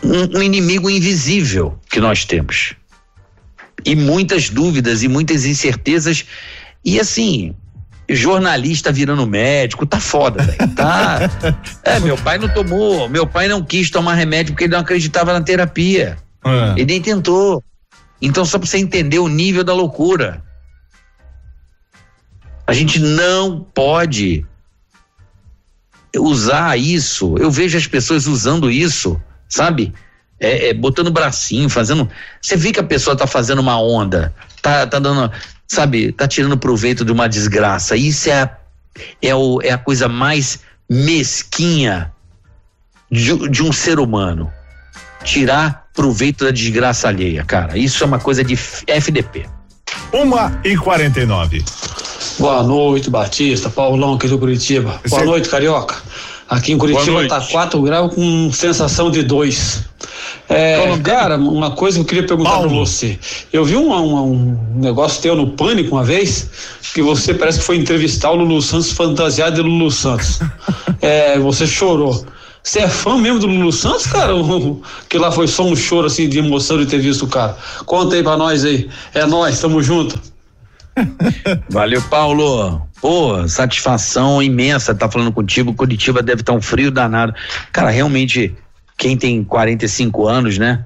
um, 0.04 0.40
um 0.40 0.42
inimigo 0.42 0.90
invisível 0.90 1.80
que 1.88 2.00
nós 2.00 2.26
temos. 2.26 2.74
E 3.86 3.96
muitas 3.96 4.50
dúvidas 4.50 5.04
e 5.04 5.08
muitas 5.08 5.46
incertezas. 5.46 6.26
E 6.84 7.00
assim, 7.00 7.56
jornalista 8.16 8.92
virando 8.92 9.26
médico, 9.28 9.86
tá 9.86 10.00
foda, 10.00 10.44
velho. 10.44 10.76
Tá. 10.76 11.20
É, 11.84 12.00
meu 12.00 12.16
pai 12.16 12.38
não 12.38 12.48
tomou, 12.48 13.10
meu 13.10 13.26
pai 13.26 13.48
não 13.48 13.64
quis 13.64 13.90
tomar 13.90 14.14
remédio 14.14 14.54
porque 14.54 14.66
ele 14.66 14.74
não 14.74 14.82
acreditava 14.82 15.34
na 15.34 15.42
terapia. 15.42 16.18
É. 16.46 16.72
Ele 16.74 16.86
nem 16.86 17.02
tentou. 17.02 17.64
Então, 18.22 18.46
só 18.46 18.60
pra 18.60 18.68
você 18.68 18.78
entender 18.78 19.20
o 19.20 19.28
nível 19.28 19.64
da 19.64 19.74
loucura. 19.74 20.44
A 22.68 22.74
gente 22.74 23.00
não 23.00 23.60
pode 23.62 24.46
usar 26.18 26.78
isso. 26.78 27.36
Eu 27.38 27.50
vejo 27.50 27.78
as 27.78 27.88
pessoas 27.88 28.28
usando 28.28 28.70
isso, 28.70 29.22
sabe? 29.50 29.94
É, 30.40 30.70
é, 30.70 30.74
botando 30.74 31.08
o 31.08 31.12
bracinho, 31.12 31.70
fazendo. 31.70 32.10
Você 32.42 32.56
vê 32.56 32.72
que 32.72 32.80
a 32.80 32.84
pessoa 32.84 33.16
tá 33.16 33.28
fazendo 33.28 33.60
uma 33.60 33.80
onda, 33.80 34.34
tá, 34.62 34.88
tá 34.88 35.00
dando, 35.00 35.32
sabe, 35.72 36.12
tá 36.12 36.28
tirando 36.28 36.58
proveito 36.58 37.06
de 37.06 37.14
uma 37.14 37.30
desgraça. 37.30 37.96
Isso 37.96 38.30
é 38.30 38.42
a, 38.42 38.58
é, 39.22 39.34
o, 39.34 39.62
é 39.62 39.72
a 39.72 39.78
coisa 39.78 40.10
mais 40.10 40.60
mesquinha 40.90 42.12
de, 43.10 43.48
de 43.48 43.64
um 43.64 43.72
ser 43.72 43.98
humano. 43.98 44.52
Tirar 45.24 45.88
proveito 45.94 46.44
da 46.44 46.52
desgraça 46.52 47.08
alheia, 47.08 47.46
cara. 47.46 47.78
Isso 47.78 48.04
é 48.04 48.08
uma 48.08 48.20
coisa 48.20 48.44
de 48.44 48.58
FDP. 48.58 49.46
Uma 50.12 50.60
e 50.66 50.76
quarenta 50.76 51.22
e 51.22 51.26
nove. 51.26 51.64
Boa 52.38 52.64
noite, 52.64 53.10
Batista, 53.10 53.70
Paulão 53.70 54.16
aqui 54.16 54.28
do 54.28 54.38
Curitiba. 54.38 55.00
Boa 55.08 55.24
noite, 55.24 55.48
Carioca. 55.48 55.96
Aqui 56.50 56.74
em 56.74 56.78
Curitiba 56.78 57.26
tá 57.30 57.38
noite. 57.38 57.52
4 57.52 57.82
graus 57.82 58.14
com 58.14 58.52
sensação 58.52 59.10
de 59.10 59.24
2. 59.24 59.86
É, 60.52 60.98
cara, 61.00 61.38
uma 61.38 61.72
coisa 61.72 61.98
que 61.98 62.02
eu 62.02 62.06
queria 62.06 62.26
perguntar 62.26 62.60
pra 62.60 62.68
você. 62.68 63.18
Eu 63.54 63.64
vi 63.64 63.78
um, 63.78 63.92
um, 63.92 64.52
um 64.74 64.80
negócio 64.80 65.22
teu 65.22 65.36
no 65.36 65.52
Pânico 65.52 65.96
uma 65.96 66.04
vez, 66.04 66.50
que 66.94 67.02
você 67.02 67.34
parece 67.34 67.60
que 67.60 67.66
foi 67.66 67.78
entrevistar 67.78 68.32
o 68.32 68.36
Lulu 68.36 68.62
Santos 68.62 68.92
fantasiado 68.92 69.56
de 69.56 69.62
Lulu 69.62 69.92
Santos. 69.92 70.40
É, 71.04 71.40
você 71.40 71.66
chorou. 71.66 72.28
Você 72.62 72.82
é 72.82 72.88
fã 72.88 73.18
mesmo 73.18 73.40
do 73.40 73.48
Lulu 73.48 73.72
Santos, 73.72 74.06
cara? 74.06 74.34
Que 75.10 75.18
lá 75.18 75.32
foi 75.32 75.48
só 75.48 75.64
um 75.64 75.76
choro 75.76 76.06
assim 76.06 76.30
de 76.30 76.38
emoção 76.38 76.78
de 76.78 76.86
ter 76.86 77.00
visto 77.00 77.26
o 77.26 77.28
cara. 77.28 77.58
Conta 77.88 78.16
aí 78.16 78.22
pra 78.22 78.38
nós 78.38 78.64
aí. 78.64 78.88
É 79.16 79.26
nós, 79.26 79.60
tamo 79.60 79.82
junto. 79.82 80.20
Valeu, 81.70 82.02
Paulo. 82.04 82.82
Pô, 83.02 83.48
satisfação 83.48 84.44
imensa 84.44 84.92
estar 84.92 85.10
falando 85.10 85.32
contigo. 85.32 85.74
Curitiba 85.74 86.22
deve 86.22 86.42
estar 86.42 86.54
um 86.54 86.62
frio 86.62 86.92
danado. 86.92 87.34
Cara, 87.72 87.90
realmente, 87.90 88.56
quem 89.02 89.18
tem 89.18 89.44
45 89.44 90.28
anos, 90.28 90.60
né? 90.60 90.86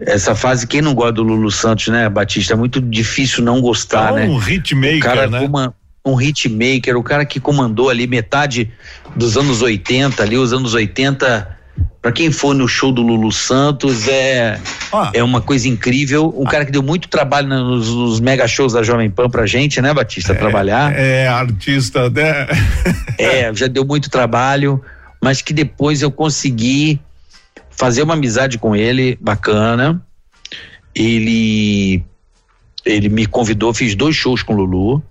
Essa 0.00 0.36
fase, 0.36 0.66
quem 0.68 0.80
não 0.80 0.94
gosta 0.94 1.12
do 1.14 1.24
Lulu 1.24 1.50
Santos, 1.50 1.88
né, 1.88 2.08
Batista? 2.08 2.52
É 2.54 2.56
muito 2.56 2.80
difícil 2.80 3.42
não 3.42 3.60
gostar, 3.60 4.12
É 4.12 4.26
né? 4.26 4.26
um 4.32 4.38
hitmaker, 4.38 4.96
o 4.98 5.00
cara 5.00 5.26
né? 5.28 5.40
coma- 5.40 5.74
um 6.06 6.20
hitmaker, 6.20 6.96
o 6.96 7.02
cara 7.02 7.24
que 7.24 7.40
comandou 7.40 7.90
ali 7.90 8.06
metade 8.06 8.70
dos 9.16 9.36
anos 9.36 9.62
80, 9.62 10.22
ali, 10.22 10.36
os 10.38 10.52
anos 10.52 10.74
80. 10.74 11.48
Pra 12.00 12.12
quem 12.12 12.30
for 12.30 12.54
no 12.54 12.68
show 12.68 12.92
do 12.92 13.02
Lulu 13.02 13.32
Santos, 13.32 14.06
é, 14.06 14.60
é 15.12 15.24
uma 15.24 15.40
coisa 15.40 15.66
incrível. 15.68 16.32
Um 16.36 16.44
cara 16.44 16.64
que 16.64 16.70
deu 16.70 16.82
muito 16.82 17.08
trabalho 17.08 17.48
nos, 17.48 17.88
nos 17.88 18.20
mega 18.20 18.46
shows 18.46 18.74
da 18.74 18.82
Jovem 18.84 19.10
Pan 19.10 19.28
pra 19.28 19.44
gente, 19.46 19.80
né, 19.80 19.92
Batista? 19.92 20.34
trabalhar. 20.36 20.92
É, 20.96 21.26
artista, 21.26 22.08
né? 22.10 22.46
É, 23.18 23.52
já 23.54 23.66
deu 23.66 23.84
muito 23.84 24.08
trabalho, 24.10 24.80
mas 25.22 25.40
que 25.40 25.52
depois 25.54 26.02
eu 26.02 26.10
consegui 26.12 27.00
fazer 27.76 28.02
uma 28.02 28.14
amizade 28.14 28.58
com 28.58 28.74
ele 28.74 29.18
bacana. 29.20 30.04
Ele 30.94 32.04
ele 32.84 33.08
me 33.08 33.26
convidou, 33.26 33.72
fiz 33.72 33.94
dois 33.94 34.14
shows 34.14 34.42
com 34.42 34.52
o 34.52 34.56
Lulu. 34.56 35.02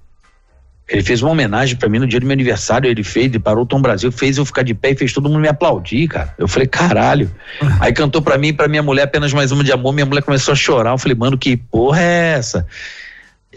Ele 0.87 1.01
fez 1.01 1.21
uma 1.23 1.31
homenagem 1.31 1.75
pra 1.75 1.89
mim 1.89 1.97
no 1.97 2.05
dia 2.05 2.19
do 2.19 2.25
meu 2.25 2.33
aniversário, 2.33 2.89
ele 2.89 3.03
fez, 3.03 3.27
ele 3.27 3.39
parou 3.39 3.63
o 3.63 3.65
Tom 3.65 3.81
Brasil, 3.81 4.11
fez 4.11 4.37
eu 4.37 4.45
ficar 4.45 4.63
de 4.63 4.73
pé 4.73 4.91
e 4.91 4.95
fez 4.95 5.13
todo 5.13 5.29
mundo 5.29 5.39
me 5.39 5.47
aplaudir, 5.47 6.07
cara. 6.07 6.35
Eu 6.37 6.47
falei, 6.47 6.67
caralho. 6.67 7.33
Aí 7.79 7.93
cantou 7.93 8.21
pra 8.21 8.37
mim 8.37 8.49
e 8.49 8.53
pra 8.53 8.67
minha 8.67 8.83
mulher 8.83 9.03
apenas 9.03 9.33
mais 9.33 9.51
uma 9.51 9.63
de 9.63 9.71
amor, 9.71 9.93
minha 9.93 10.05
mulher 10.05 10.21
começou 10.21 10.51
a 10.51 10.55
chorar. 10.55 10.91
Eu 10.91 10.97
falei, 10.97 11.17
mano, 11.17 11.37
que 11.37 11.55
porra 11.55 12.01
é 12.01 12.33
essa? 12.33 12.67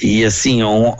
E 0.00 0.24
assim, 0.24 0.62
um, 0.62 0.94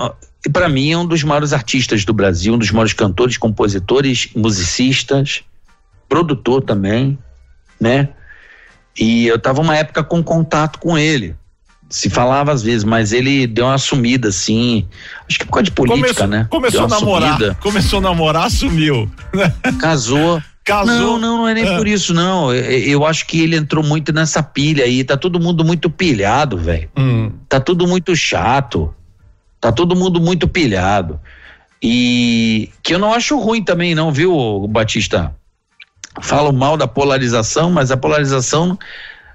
e 0.45 0.51
para 0.51 0.69
mim 0.69 0.91
é 0.91 0.99
um 0.99 1.07
dos 1.07 1.23
maiores 1.23 1.53
artistas 1.53 2.05
do 2.05 2.13
Brasil, 2.13 2.55
um 2.55 2.59
dos 2.59 2.71
maiores 2.71 2.93
cantores, 2.93 3.39
compositores, 3.39 4.29
musicistas, 4.35 5.43
produtor 6.09 6.63
também, 6.63 7.19
né? 7.81 8.09
E 8.99 9.27
eu 9.27 9.39
tava 9.39 9.61
uma 9.61 9.77
época 9.77 10.03
com 10.03 10.23
contato 10.23 10.79
com 10.79 10.97
ele. 10.97 11.35
Se 11.89 12.11
falava 12.11 12.51
às 12.51 12.63
vezes, 12.63 12.83
mas 12.83 13.13
ele 13.13 13.47
deu 13.47 13.67
uma 13.67 13.79
sumida 13.79 14.29
assim. 14.29 14.89
Acho 15.29 15.39
que 15.39 15.45
por 15.45 15.53
causa 15.53 15.65
de 15.65 15.71
política, 15.71 16.03
começou, 16.09 16.27
né? 16.27 16.47
Começou 16.51 16.85
a 16.85 16.89
namorar. 16.89 17.33
sumida. 17.35 17.55
Começou 17.61 17.99
a 17.99 18.03
namorar, 18.03 18.51
sumiu. 18.51 19.11
Casou. 19.79 20.43
Casou. 20.65 20.95
Não, 20.95 21.19
não, 21.19 21.37
não 21.39 21.49
é 21.49 21.55
nem 21.55 21.65
É. 21.65 21.77
por 21.77 21.87
isso, 21.87 22.13
não. 22.13 22.53
Eu, 22.53 22.65
eu 22.65 23.07
acho 23.07 23.25
que 23.27 23.41
ele 23.41 23.55
entrou 23.55 23.85
muito 23.85 24.13
nessa 24.13 24.43
pilha 24.43 24.85
aí. 24.85 25.05
Tá 25.05 25.17
todo 25.17 25.39
mundo 25.39 25.65
muito 25.65 25.89
pilhado, 25.89 26.59
velho. 26.59 26.91
Hum. 26.97 27.31
Tá 27.49 27.61
tudo 27.61 27.87
muito 27.87 28.17
chato. 28.17 28.93
Tá 29.61 29.71
todo 29.71 29.95
mundo 29.95 30.21
muito 30.21 30.49
pilhado. 30.49 31.21
E 31.81 32.69
que 32.83 32.95
eu 32.95 32.99
não 32.99 33.13
acho 33.15 33.39
ruim 33.39 33.63
também, 33.63 33.95
não, 33.95 34.11
viu, 34.11 34.67
Batista? 34.69 35.33
Falo 36.21 36.53
mal 36.53 36.77
da 36.77 36.87
polarização, 36.87 37.71
mas 37.71 37.91
a 37.91 37.97
polarização. 37.97 38.79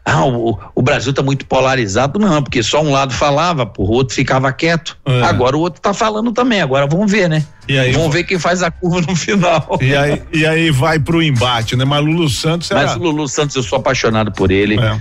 Ah, 0.03 0.25
o, 0.25 0.57
o 0.73 0.81
Brasil 0.81 1.13
tá 1.13 1.21
muito 1.21 1.45
polarizado, 1.45 2.17
não, 2.17 2.41
porque 2.41 2.63
só 2.63 2.81
um 2.81 2.91
lado 2.91 3.13
falava, 3.13 3.67
pô, 3.67 3.83
o 3.83 3.91
outro 3.91 4.15
ficava 4.15 4.51
quieto. 4.51 4.97
É. 5.05 5.21
Agora 5.21 5.55
o 5.55 5.59
outro 5.59 5.79
tá 5.79 5.93
falando 5.93 6.31
também. 6.31 6.59
Agora 6.59 6.87
vamos 6.87 7.11
ver, 7.11 7.29
né? 7.29 7.45
E 7.67 7.77
aí, 7.77 7.91
vamos 7.91 8.11
ver 8.11 8.23
quem 8.23 8.39
faz 8.39 8.63
a 8.63 8.71
curva 8.71 9.01
no 9.01 9.13
final. 9.15 9.77
E 9.79 9.95
aí, 9.95 10.23
e 10.33 10.45
aí 10.45 10.71
vai 10.71 10.97
pro 10.97 11.21
embate, 11.21 11.75
né? 11.75 11.85
Mas 11.85 12.03
Lulu 12.03 12.29
Santos 12.29 12.71
era... 12.71 12.81
Mas 12.81 12.95
o 12.95 12.99
Lulu 12.99 13.27
Santos, 13.27 13.55
eu 13.55 13.61
sou 13.61 13.77
apaixonado 13.77 14.31
por 14.31 14.49
ele. 14.49 14.79
É, 14.79 14.99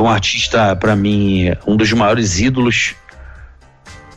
um 0.00 0.08
artista, 0.08 0.74
pra 0.74 0.96
mim, 0.96 1.52
um 1.64 1.76
dos 1.76 1.92
maiores 1.92 2.40
ídolos. 2.40 2.96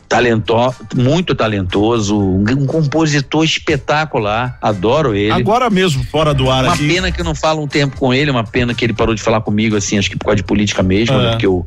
Talento, 0.08 0.54
muito 0.94 1.34
talentoso, 1.34 2.16
um, 2.20 2.66
compositor 2.66 3.42
espetacular. 3.44 4.58
Adoro 4.62 5.14
ele. 5.14 5.32
Agora 5.32 5.68
mesmo, 5.70 6.04
fora 6.04 6.32
do 6.34 6.50
ar 6.50 6.64
Uma 6.64 6.74
aqui. 6.74 6.86
pena 6.86 7.10
que 7.10 7.20
eu 7.20 7.24
não 7.24 7.34
falo 7.34 7.62
um 7.62 7.66
tempo 7.66 7.96
com 7.96 8.12
ele, 8.14 8.30
uma 8.30 8.44
pena 8.44 8.74
que 8.74 8.84
ele 8.84 8.92
parou 8.92 9.14
de 9.14 9.22
falar 9.22 9.40
comigo, 9.40 9.74
assim, 9.76 9.98
acho 9.98 10.08
que 10.10 10.16
por 10.16 10.26
causa 10.26 10.36
de 10.36 10.44
política 10.44 10.82
mesmo, 10.82 11.16
É. 11.16 11.22
né? 11.22 11.30
Porque 11.30 11.46
eu, 11.46 11.66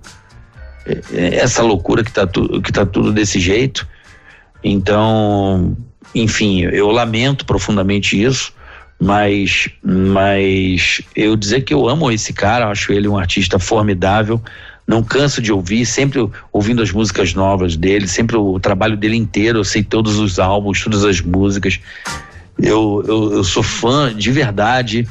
é- 0.86 1.02
é 1.14 1.36
essa 1.38 1.62
loucura 1.64 2.04
que 2.04 2.12
tá, 2.12 2.26
tu, 2.28 2.62
que 2.62 2.72
tá 2.72 2.86
tudo 2.86 3.12
desse 3.12 3.40
jeito. 3.40 3.88
Então, 4.64 5.76
enfim, 6.14 6.62
eu 6.62 6.90
lamento 6.90 7.46
profundamente 7.46 8.22
isso, 8.22 8.54
mas, 9.00 9.70
mas 9.84 11.02
eu 11.16 11.36
dizer 11.36 11.62
que 11.62 11.74
eu 11.74 11.88
amo 11.90 12.12
esse 12.12 12.34
cara, 12.34 12.70
acho 12.70 12.92
ele 12.92 13.08
um 13.08 13.18
artista 13.18 13.60
formidável. 13.60 14.42
Não 14.88 15.04
canso 15.04 15.42
de 15.42 15.52
ouvir, 15.52 15.86
sempre 15.86 16.30
ouvindo 16.52 16.82
as 16.82 16.92
músicas 16.92 17.34
novas 17.34 17.76
dele, 17.76 18.08
sempre 18.08 18.38
o 18.38 18.58
trabalho 18.60 18.96
dele 18.96 19.18
inteiro, 19.18 19.60
eu 19.60 19.64
sei 19.66 19.84
todos 19.84 20.18
os 20.18 20.40
álbuns, 20.40 20.82
todas 20.82 21.04
as 21.04 21.20
músicas. 21.20 21.80
Eu, 22.58 23.04
eu, 23.06 23.34
eu 23.34 23.44
sou 23.44 23.62
fã 23.62 24.16
de 24.16 24.32
verdade 24.32 25.08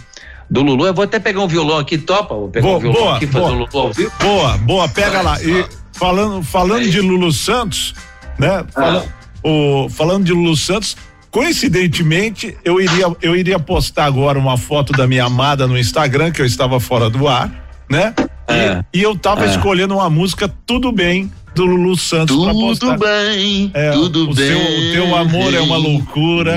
do 0.50 0.62
Lulu. 0.62 0.86
Eu 0.86 0.94
vou 0.94 1.04
até 1.04 1.18
pegar 1.20 1.40
um 1.42 1.46
violão 1.48 1.78
aqui, 1.78 1.98
topa? 1.98 2.34
Vou 2.34 2.48
pegar 2.48 2.66
Boa, 2.66 2.78
um 2.78 2.80
violão 2.80 3.00
boa, 3.02 3.16
aqui 3.16 3.26
fazer 3.26 3.38
boa. 3.38 3.50
o 3.50 3.54
Lulu 3.58 3.68
ao 3.78 3.92
vivo. 3.92 4.12
Boa, 4.20 4.56
boa, 4.58 4.88
pega 4.88 5.20
lá. 5.20 5.42
E 5.42 5.66
falando, 5.92 6.42
falando 6.42 6.88
de 6.88 7.00
Lulu 7.00 7.30
Santos, 7.30 7.94
né? 8.38 8.64
Fala- 8.72 9.04
o, 9.44 9.88
falando 9.90 10.24
de 10.24 10.32
Lulu 10.32 10.56
Santos, 10.56 10.96
coincidentemente, 11.30 12.56
eu 12.64 12.80
iria, 12.80 13.06
eu 13.20 13.36
iria 13.36 13.58
postar 13.58 14.06
agora 14.06 14.38
uma 14.38 14.56
foto 14.56 14.92
da 14.92 15.06
minha 15.06 15.24
amada 15.24 15.66
no 15.66 15.78
Instagram, 15.78 16.30
que 16.32 16.40
eu 16.40 16.46
estava 16.46 16.80
fora 16.80 17.10
do 17.10 17.28
ar, 17.28 17.50
né? 17.90 18.14
É. 18.48 18.84
E, 18.92 18.98
e 18.98 19.02
eu 19.02 19.16
tava 19.16 19.44
É. 19.44 19.48
escolhendo 19.50 19.94
uma 19.94 20.08
música 20.10 20.48
Tudo 20.66 20.92
Bem 20.92 21.30
do 21.54 21.64
Lulu 21.64 21.96
Santos 21.96 22.36
pra 22.36 22.52
Tudo 22.52 22.98
bem, 22.98 23.70
É, 23.74 23.90
tudo 23.92 24.30
o 24.30 24.34
bem. 24.34 24.46
Seu, 24.46 24.58
o 24.58 24.92
teu 24.92 25.16
amor 25.16 25.54
é 25.54 25.60
uma 25.60 25.76
loucura. 25.76 26.56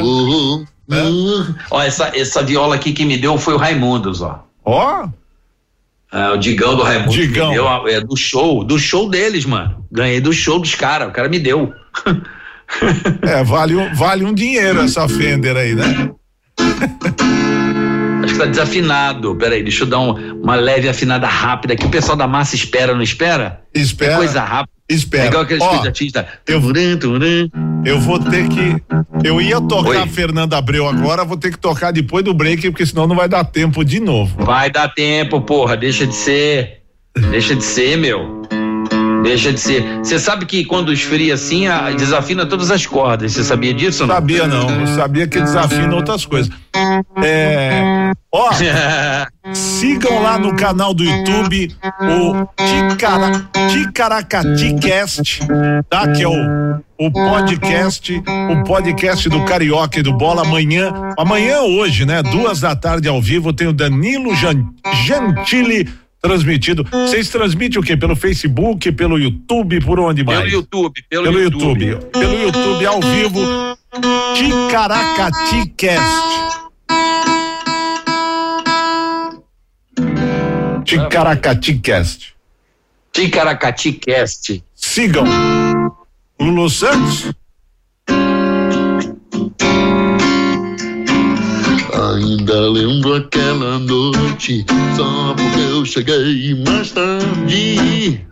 né? 0.87 1.03
Ó, 1.71 1.81
essa, 1.81 2.11
essa 2.15 2.43
viola 2.43 2.75
aqui 2.75 2.91
que 2.93 3.05
me 3.05 3.17
deu 3.17 3.37
foi 3.37 3.53
o 3.53 3.57
Raimundos, 3.57 4.21
ó. 4.21 4.43
Ó. 4.65 5.07
É, 6.11 6.29
o 6.31 6.37
Digão 6.37 6.75
do 6.75 6.83
Raimundo. 6.83 7.11
Digão. 7.13 7.49
Me 7.49 7.53
deu, 7.55 7.87
é 7.87 8.01
do 8.01 8.15
show, 8.17 8.63
do 8.63 8.77
show 8.79 9.09
deles, 9.09 9.45
mano. 9.45 9.85
Ganhei 9.91 10.19
do 10.19 10.33
show 10.33 10.59
dos 10.59 10.73
caras, 10.75 11.07
o 11.07 11.11
cara 11.11 11.29
me 11.29 11.39
deu. 11.39 11.71
É, 13.23 13.43
vale, 13.43 13.75
um- 13.75 13.95
vale 13.95 14.23
um 14.23 14.31
dinheiro 14.31 14.81
essa 14.81 15.07
Fender 15.09 15.57
aí, 15.57 15.73
né? 15.73 16.11
Acho 18.39 18.51
que 18.51 18.57
tá 18.59 18.63
desafinado. 18.63 19.35
Peraí, 19.35 19.61
deixa 19.63 19.83
eu 19.83 19.87
dar 19.87 19.99
um- 19.99 20.41
uma 20.41 20.55
leve 20.55 20.87
afinada 20.87 21.27
rápida 21.27 21.73
aqui. 21.73 21.85
O 21.85 21.89
pessoal 21.89 22.17
da 22.17 22.27
massa 22.27 22.55
espera, 22.55 22.93
não 22.93 23.01
espera? 23.01 23.61
Espera. 23.73 24.13
É 24.13 24.17
coisa 24.17 24.41
rápida. 24.41 24.69
Espera. 24.89 25.25
É 25.25 25.27
igual 25.27 25.43
aqueles 25.43 25.63
Ó, 25.63 25.81
artistas. 25.83 26.25
Eu, 26.47 26.61
eu 27.85 27.99
vou 27.99 28.19
ter 28.19 28.47
que. 28.49 28.75
Eu 29.23 29.39
ia 29.39 29.61
tocar 29.61 30.01
Oi. 30.01 30.07
Fernanda 30.07 30.57
Abreu 30.57 30.87
agora, 30.87 31.23
vou 31.23 31.37
ter 31.37 31.51
que 31.51 31.59
tocar 31.59 31.91
depois 31.91 32.23
do 32.25 32.33
break, 32.33 32.69
porque 32.71 32.85
senão 32.85 33.05
não 33.05 33.15
vai 33.15 33.29
dar 33.29 33.43
tempo 33.43 33.83
de 33.85 33.99
novo. 33.99 34.43
Vai 34.43 34.71
dar 34.71 34.89
tempo, 34.89 35.41
porra. 35.41 35.77
Deixa 35.77 36.07
de 36.07 36.15
ser. 36.15 36.81
Deixa 37.31 37.55
de 37.55 37.63
ser, 37.63 37.97
meu. 37.97 38.38
Deixa 39.23 39.51
de 39.51 39.59
ser. 39.59 39.83
Você 39.99 40.17
sabe 40.17 40.45
que 40.45 40.63
quando 40.65 40.93
esfria 40.93 41.33
assim, 41.33 41.67
a- 41.67 41.91
desafina 41.91 42.45
todas 42.45 42.71
as 42.71 42.85
cordas. 42.85 43.33
Você 43.33 43.43
sabia 43.43 43.73
disso? 43.73 44.05
Não? 44.07 44.15
Sabia 44.15 44.47
não, 44.47 44.69
eu 44.81 44.87
sabia 44.87 45.27
que 45.27 45.39
desafina 45.39 45.93
outras 45.95 46.25
coisas. 46.25 46.51
É, 47.23 48.11
ó, 48.33 48.49
sigam 49.53 50.21
lá 50.21 50.37
no 50.39 50.55
canal 50.55 50.93
do 50.93 51.03
YouTube 51.03 51.75
o 52.01 52.47
Ticara, 52.63 53.49
Ticaracaticast, 53.69 55.39
tá? 55.89 56.07
Que 56.07 56.23
é 56.23 56.27
o, 56.27 56.79
o 56.97 57.11
podcast, 57.11 58.21
o 58.51 58.63
podcast 58.63 59.27
do 59.29 59.43
Carioca 59.45 59.99
e 59.99 60.03
do 60.03 60.13
Bola 60.13 60.43
amanhã, 60.43 60.91
amanhã 61.17 61.61
hoje, 61.61 62.05
né? 62.05 62.21
Duas 62.23 62.59
da 62.61 62.75
tarde 62.75 63.07
ao 63.07 63.21
vivo 63.21 63.51
tem 63.51 63.67
o 63.67 63.73
Danilo 63.73 64.33
Jan- 64.35 64.65
Gentili 65.05 65.89
transmitido. 66.21 66.83
Vocês 66.83 67.29
transmitem 67.29 67.79
o 67.79 67.83
quê? 67.83 67.95
Pelo 67.95 68.15
Facebook, 68.15 68.91
pelo 68.91 69.17
YouTube, 69.17 69.81
por 69.81 69.99
onde 69.99 70.23
mais? 70.23 70.39
Pelo 70.39 70.51
YouTube, 70.51 71.03
pelo, 71.09 71.23
Pelo 71.23 71.39
YouTube. 71.39 71.85
YouTube. 71.85 72.11
Pelo 72.11 72.41
YouTube 72.41 72.85
ao 72.85 72.99
vivo. 73.01 73.39
Ticaracaticast. 74.35 76.29
Ticaracaticast. 80.85 82.33
Ticaracaticast. 83.11 84.63
Sigam. 84.75 85.25
Lulu 86.39 86.69
Santos. 86.69 87.31
Ainda 92.15 92.71
lembro 92.71 93.13
aquela 93.13 93.77
noite, 93.77 94.65
só 94.97 95.35
porque 95.35 95.59
eu 95.59 95.85
cheguei 95.85 96.55
mais 96.65 96.91
tarde. 96.91 98.25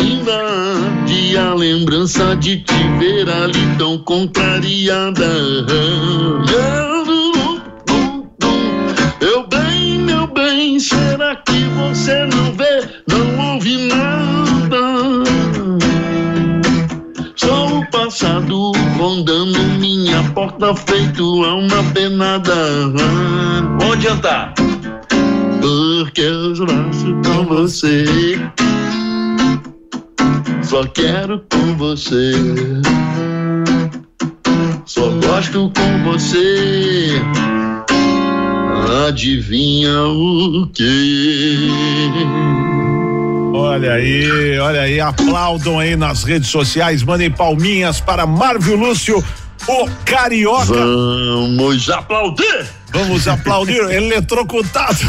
Invade 0.00 1.36
a 1.36 1.54
lembrança 1.54 2.34
de 2.34 2.56
te 2.64 2.88
ver 2.98 3.28
ali 3.28 3.76
tão 3.78 3.98
contrariada. 3.98 5.30
Eu 9.20 9.46
bem, 9.46 9.98
meu 9.98 10.26
bem, 10.26 10.80
será 10.80 11.36
que 11.36 11.62
você 11.78 12.26
não 12.26 12.52
vê, 12.54 12.88
não 13.08 13.52
ouve 13.52 13.76
nada? 13.86 14.80
Só 17.36 17.69
passado 17.90 18.72
rondando 18.96 19.58
minha 19.78 20.22
porta 20.32 20.74
feito 20.74 21.44
a 21.44 21.54
uma 21.54 21.82
penada. 21.92 22.54
Onde 23.84 24.08
andar? 24.08 24.54
Porque 25.60 26.20
eu 26.20 26.50
laço 26.64 27.20
com 27.24 27.44
você. 27.46 28.04
Só 30.62 30.84
quero 30.84 31.44
com 31.50 31.76
você. 31.76 32.32
Só 34.86 35.08
gosto 35.26 35.72
com 35.74 36.10
você. 36.10 37.20
Adivinha 39.08 40.02
o 40.04 40.66
que? 40.68 41.68
Olha 43.60 43.92
aí, 43.92 44.58
olha 44.58 44.80
aí, 44.80 45.00
aplaudam 45.00 45.78
aí 45.78 45.96
nas 45.96 46.24
redes 46.24 46.48
sociais, 46.48 47.02
mandem 47.02 47.30
palminhas 47.30 48.00
para 48.00 48.26
Marvio 48.26 48.74
Lúcio, 48.76 49.22
o 49.68 49.90
carioca. 50.04 50.72
Vamos 50.74 51.90
aplaudir! 51.90 52.66
Vamos 52.92 53.28
aplaudir, 53.28 53.80
eletrocutados. 53.92 55.00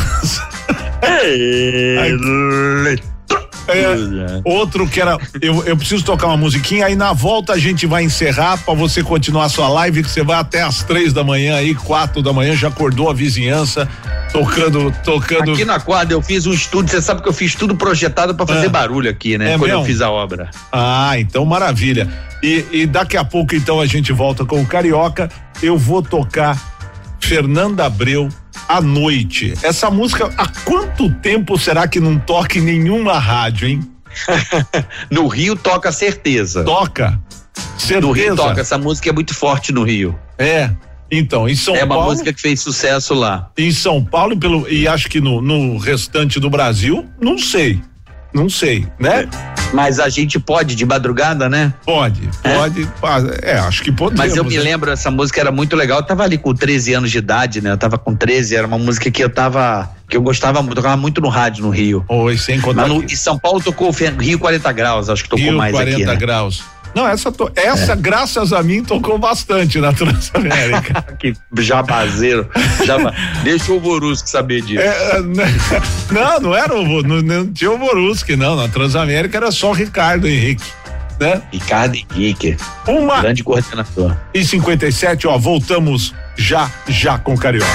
É, 3.78 4.42
outro 4.44 4.88
que 4.88 5.00
era. 5.02 5.18
Eu, 5.42 5.64
eu 5.66 5.76
preciso 5.78 6.04
tocar 6.04 6.28
uma 6.28 6.38
musiquinha, 6.38 6.86
aí 6.86 6.96
na 6.96 7.14
volta 7.14 7.54
a 7.54 7.58
gente 7.58 7.86
vai 7.86 8.04
encerrar 8.04 8.58
pra 8.58 8.74
você 8.74 9.02
continuar 9.04 9.46
a 9.46 9.50
sua 9.50 9.68
live, 9.70 10.04
que 10.04 10.10
você 10.10 10.24
vai 10.24 10.38
até 10.40 10.62
às 10.62 10.84
três 10.84 11.14
da 11.14 11.24
manhã 11.24 11.56
aí, 11.56 11.74
quatro 11.76 12.22
da 12.22 12.32
manhã, 12.34 12.56
já 12.56 12.68
acordou 12.68 13.10
a 13.10 13.14
vizinhança, 13.14 13.88
tocando, 14.32 14.94
tocando. 15.04 15.52
Aqui 15.54 15.66
na 15.66 15.80
quadra 15.80 16.14
eu 16.14 16.22
fiz 16.22 16.46
um 16.46 16.54
estudo, 16.54 16.90
você 16.90 17.02
sabe 17.02 17.22
que 17.22 17.30
eu 17.30 17.34
fiz 17.34 17.56
tudo 17.56 17.76
projetado 17.76 18.36
pra 18.36 18.46
fazer 18.48 18.68
Ah. 18.68 18.70
barulho 18.70 19.10
aqui, 19.10 19.38
né? 19.38 19.54
É 19.54 19.58
Quando 19.58 19.70
eu 19.72 19.78
mesmo? 19.80 19.86
fiz 19.86 20.02
a 20.02 20.10
obra. 20.10 20.50
Ah, 20.72 21.14
então 21.20 21.46
maravilha. 21.46 22.08
E, 22.44 22.66
e 22.72 22.86
daqui 22.86 23.18
a 23.18 23.24
pouco 23.24 23.56
então 23.56 23.80
a 23.80 23.86
gente 23.86 24.12
volta 24.12 24.44
com 24.46 24.62
o 24.62 24.66
Carioca. 24.66 25.30
Eu 25.62 25.78
vou 25.78 26.02
tocar 26.02 26.58
Fernanda 27.20 27.86
Abreu 27.86 28.30
à 28.68 28.82
noite. 28.82 29.54
Essa 29.62 29.90
música, 29.90 30.30
há 30.38 30.48
quanto 30.64 31.10
tempo 31.16 31.58
será 31.58 31.88
que 31.88 32.00
não 32.00 32.18
toca 32.18 32.58
em 32.58 32.62
nenhuma 32.62 33.18
rádio, 33.20 33.68
hein? 33.68 33.82
no 35.10 35.28
Rio 35.28 35.56
toca 35.56 35.92
certeza. 35.92 36.64
Toca. 36.64 37.20
Certeza. 37.78 38.02
No 38.02 38.12
Rio 38.12 38.36
toca, 38.36 38.62
essa 38.62 38.78
música 38.78 39.10
é 39.10 39.14
muito 39.14 39.34
forte 39.34 39.72
no 39.72 39.84
Rio. 39.84 40.18
É. 40.38 40.70
Então, 41.12 41.48
em 41.50 41.56
São 41.56 41.76
é 41.76 41.84
uma 41.84 41.96
Paulo. 41.96 42.12
música 42.12 42.32
que 42.32 42.40
fez 42.40 42.62
sucesso 42.62 43.14
lá. 43.14 43.50
Em 43.58 43.72
São 43.72 44.04
Paulo 44.04 44.34
e, 44.34 44.38
pelo, 44.38 44.70
e 44.70 44.88
acho 44.88 45.10
que 45.10 45.20
no, 45.20 45.42
no 45.42 45.78
restante 45.78 46.40
do 46.40 46.50
Brasil, 46.50 47.06
não 47.20 47.38
sei. 47.38 47.82
Não 48.34 48.50
sei, 48.50 48.88
né? 49.00 49.28
Mas 49.74 50.00
a 50.00 50.10
gente 50.10 50.40
pode 50.40 50.76
de 50.76 50.86
madrugada, 50.86 51.48
né? 51.48 51.74
Pode, 51.86 52.30
pode. 52.44 52.88
É, 53.42 53.58
acho 53.60 53.84
que 53.84 53.92
podemos. 53.92 54.20
Mas 54.20 54.36
eu 54.36 54.44
me 54.44 54.58
né? 54.58 54.64
lembro, 54.64 54.92
essa 54.92 55.10
música 55.10 55.40
era 55.40 55.52
muito 55.52 55.76
legal. 55.76 56.00
Eu 56.00 56.06
tava 56.06 56.24
ali 56.24 56.38
com 56.38 56.54
13 56.54 56.94
anos 56.94 57.12
de 57.12 57.18
idade, 57.18 57.62
né? 57.62 57.72
Eu 57.72 57.78
tava 57.78 57.98
com 57.98 58.14
13, 58.14 58.56
era 58.56 58.68
uma 58.68 58.78
música 58.78 59.10
que 59.10 59.24
eu 59.24 59.30
tava. 59.30 59.90
que 60.10 60.18
eu 60.18 60.22
gostava 60.22 60.62
muito, 60.62 60.76
tocava 60.76 60.98
muito 60.98 61.22
no 61.22 61.30
rádio 61.30 61.64
no 61.64 61.70
Rio. 61.70 62.04
Oi, 62.10 62.38
sem 62.38 62.60
contar. 62.60 62.82
Mas 62.82 62.90
no, 62.90 63.04
em 63.04 63.16
São 63.16 63.40
Paulo 63.40 63.62
tocou 63.62 63.92
Rio 64.20 64.40
40 64.40 64.72
graus, 64.74 65.10
acho 65.10 65.24
que 65.24 65.30
tocou 65.30 65.46
Rio 65.46 65.58
mais 65.58 65.72
40 65.72 65.96
aqui. 65.96 66.06
Né? 66.06 66.16
graus. 66.16 66.64
Não, 66.94 67.08
essa, 67.08 67.32
to- 67.32 67.52
essa 67.56 67.96
graças 67.96 68.52
a 68.52 68.62
mim, 68.62 68.84
tocou 68.84 69.18
bastante 69.18 69.80
na 69.80 69.94
Transamérica. 69.94 71.02
que 71.18 71.34
jabazeiro. 71.60 72.50
Jaba... 72.86 73.14
Deixa 73.44 73.72
o 73.72 73.80
Borusco 73.80 74.28
saber 74.30 74.62
disso. 74.62 74.82
É, 74.82 75.22
né? 75.22 75.46
não, 76.12 76.40
não 76.40 76.56
era 76.56 76.76
o, 76.76 77.02
não, 77.02 77.22
não 77.22 77.52
tinha 77.52 77.72
o 77.72 77.78
Boruski, 77.78 78.36
não. 78.36 78.56
Na 78.56 78.68
Transamérica 78.68 79.38
era 79.38 79.52
só 79.52 79.70
o 79.70 79.74
Ricardo 79.74 80.28
Henrique, 80.28 80.66
né? 81.20 81.42
Ricardo 81.52 81.96
Henrique. 81.96 82.58
Uma 82.88 83.22
Grande 83.22 83.44
coordenador. 83.44 84.16
e 84.34 84.44
57, 84.44 85.28
ó, 85.28 85.38
voltamos 85.38 86.14
já, 86.36 86.70
já 86.88 87.18
com 87.18 87.38
Carioca. 87.38 87.70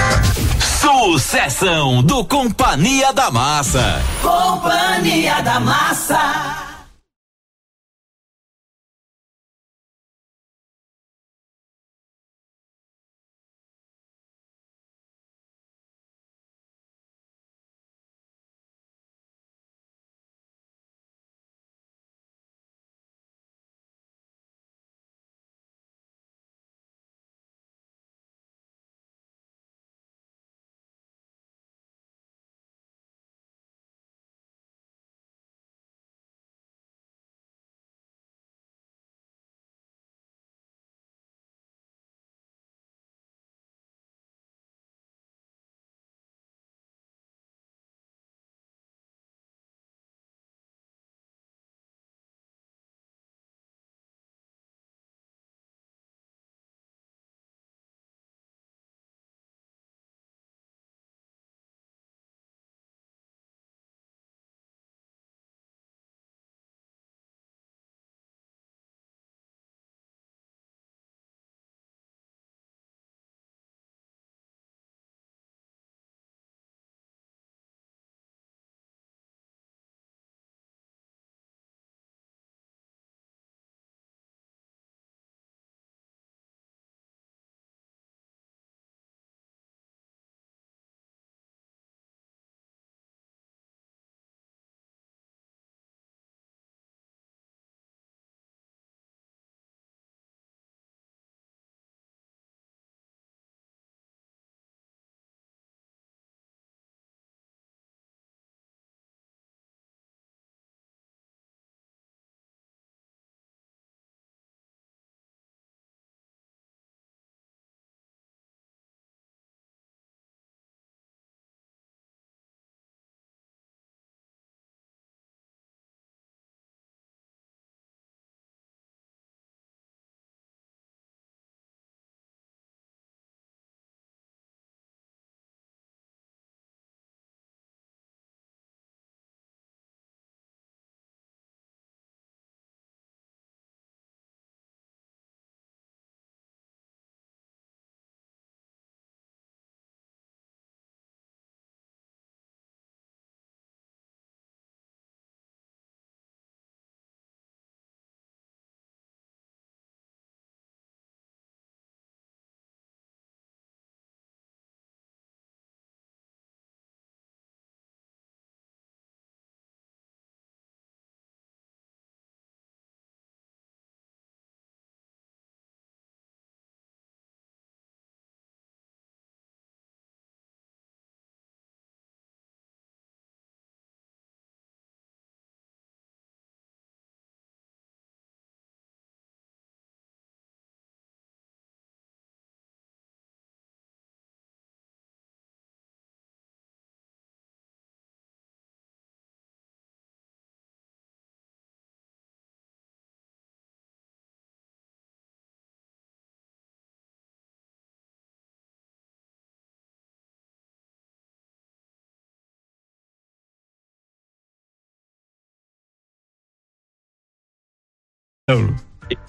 Sucessão 0.80 2.02
do 2.02 2.24
Companhia 2.24 3.12
da 3.12 3.30
Massa. 3.30 4.00
Companhia 4.22 5.40
da 5.42 5.58
Massa. 5.60 6.65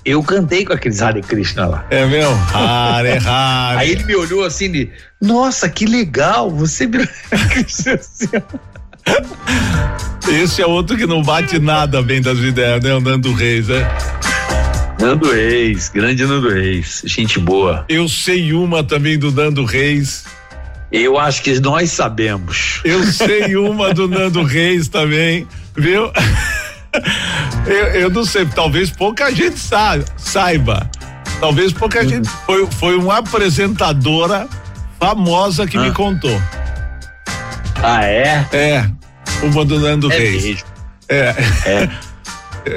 Eu 0.06 0.22
cantei 0.22 0.64
com 0.64 0.74
aqueles 0.74 1.02
Hare 1.02 1.24
Krishna 1.24 1.66
lá. 1.66 1.88
É 1.90 2.06
mesmo? 2.06 2.36
Hare 2.54 3.18
Hare. 3.26 3.80
Aí 3.80 3.90
ele 3.90 4.04
me 4.04 4.16
olhou 4.16 4.46
assim 4.46 4.72
de, 4.72 4.92
nossa, 5.20 5.68
que 5.68 5.88
legal, 5.88 6.52
você 6.52 6.86
virou 6.86 7.08
Esse 10.30 10.62
é 10.62 10.68
outro 10.68 10.96
que 10.96 11.08
não 11.08 11.24
bate 11.24 11.58
nada 11.58 12.00
bem 12.04 12.22
das 12.22 12.38
ideias, 12.38 12.84
né? 12.84 12.94
O 12.94 13.00
Nando 13.00 13.34
Reis, 13.34 13.70
né? 13.70 13.90
Nando 15.00 15.32
Reis, 15.32 15.90
grande 15.90 16.24
Nando 16.24 16.50
Reis, 16.50 17.02
gente 17.04 17.40
boa. 17.40 17.86
Eu 17.90 18.08
sei 18.08 18.54
uma 18.54 18.84
também 18.84 19.18
do 19.18 19.32
Nando 19.32 19.66
Reis. 19.66 20.26
Eu 20.92 21.18
acho 21.18 21.42
que 21.42 21.60
nós 21.60 21.90
sabemos. 21.90 22.82
Eu 22.86 23.04
sei 23.04 23.56
uma 23.56 23.96
do 23.96 24.08
Nando 24.08 24.44
Reis 24.44 24.88
também, 24.88 25.48
viu? 25.76 26.12
Eu, 27.66 27.86
eu 28.02 28.10
não 28.10 28.24
sei, 28.24 28.46
talvez 28.46 28.90
pouca 28.90 29.30
gente 29.34 29.60
sa 29.60 30.00
saiba. 30.16 30.90
Talvez 31.40 31.74
pouca 31.74 32.02
Uhum. 32.02 32.10
gente. 32.10 32.30
Foi, 32.46 32.66
foi 32.72 32.98
uma 32.98 33.18
apresentadora 33.18 34.48
famosa 35.00 35.68
que 35.68 35.78
me 35.78 35.92
contou. 35.92 36.42
Ah, 37.84 38.04
é? 38.06 38.46
É. 38.54 38.90
Uma 39.44 39.64
do 39.66 39.80
Nando 39.80 40.12
É 40.12 40.18
Reis. 40.18 40.44
mesmo. 40.44 40.64
É. 41.10 41.36
É. 41.66 41.90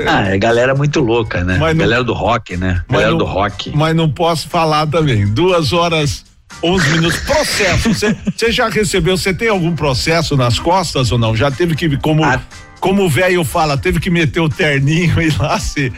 Ah, 0.06 0.28
é 0.28 0.38
galera 0.38 0.72
muito 0.72 1.00
louca, 1.00 1.42
né? 1.42 1.56
Mas 1.58 1.74
não- 1.74 1.80
galera 1.84 2.04
do 2.04 2.12
rock, 2.12 2.56
né? 2.56 2.80
Galera 2.88 3.10
não- 3.10 3.18
do 3.18 3.24
rock. 3.24 3.72
Mas 3.76 3.96
não 3.96 4.08
posso 4.08 4.48
falar 4.48 4.86
também. 4.86 5.26
Duas 5.26 5.72
horas, 5.72 6.24
11 6.62 6.88
minutos. 6.90 7.18
Processo. 7.22 7.88
Você 7.92 8.52
já 8.52 8.68
recebeu? 8.68 9.16
Você 9.16 9.34
tem 9.34 9.48
algum 9.48 9.74
processo 9.74 10.36
nas 10.36 10.60
costas 10.60 11.10
ou 11.10 11.18
não? 11.18 11.34
Já 11.34 11.50
teve 11.50 11.74
que, 11.74 11.96
como 11.96 12.22
como 12.80 13.04
o 13.04 13.08
velho 13.08 13.44
fala, 13.44 13.76
teve 13.76 14.00
que 14.00 14.10
meter 14.10 14.40
o 14.40 14.48
terninho 14.48 15.20
e 15.20 15.30
lá 15.38 15.60
se, 15.60 15.92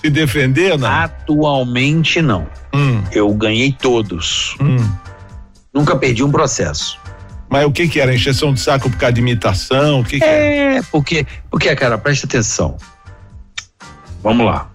se 0.00 0.10
defender, 0.10 0.78
não? 0.78 0.88
Atualmente 0.88 2.22
não. 2.22 2.48
Hum. 2.74 3.02
Eu 3.12 3.32
ganhei 3.34 3.72
todos. 3.72 4.56
Nunca 5.72 5.94
perdi 5.94 6.24
um 6.24 6.30
processo. 6.32 6.98
Mas 7.48 7.64
o 7.66 7.70
que 7.70 7.88
que 7.88 8.00
era? 8.00 8.14
Encheção 8.14 8.52
de 8.52 8.60
saco 8.60 8.90
por 8.90 8.98
causa 8.98 9.12
de 9.12 9.20
imitação? 9.20 10.00
O 10.00 10.04
que 10.04 10.18
que 10.18 10.24
era? 10.24 10.78
É, 10.78 10.82
porque, 10.90 11.26
porque, 11.50 11.74
cara, 11.76 11.96
presta 11.96 12.26
atenção. 12.26 12.76
Vamos 14.22 14.44
lá. 14.44 14.70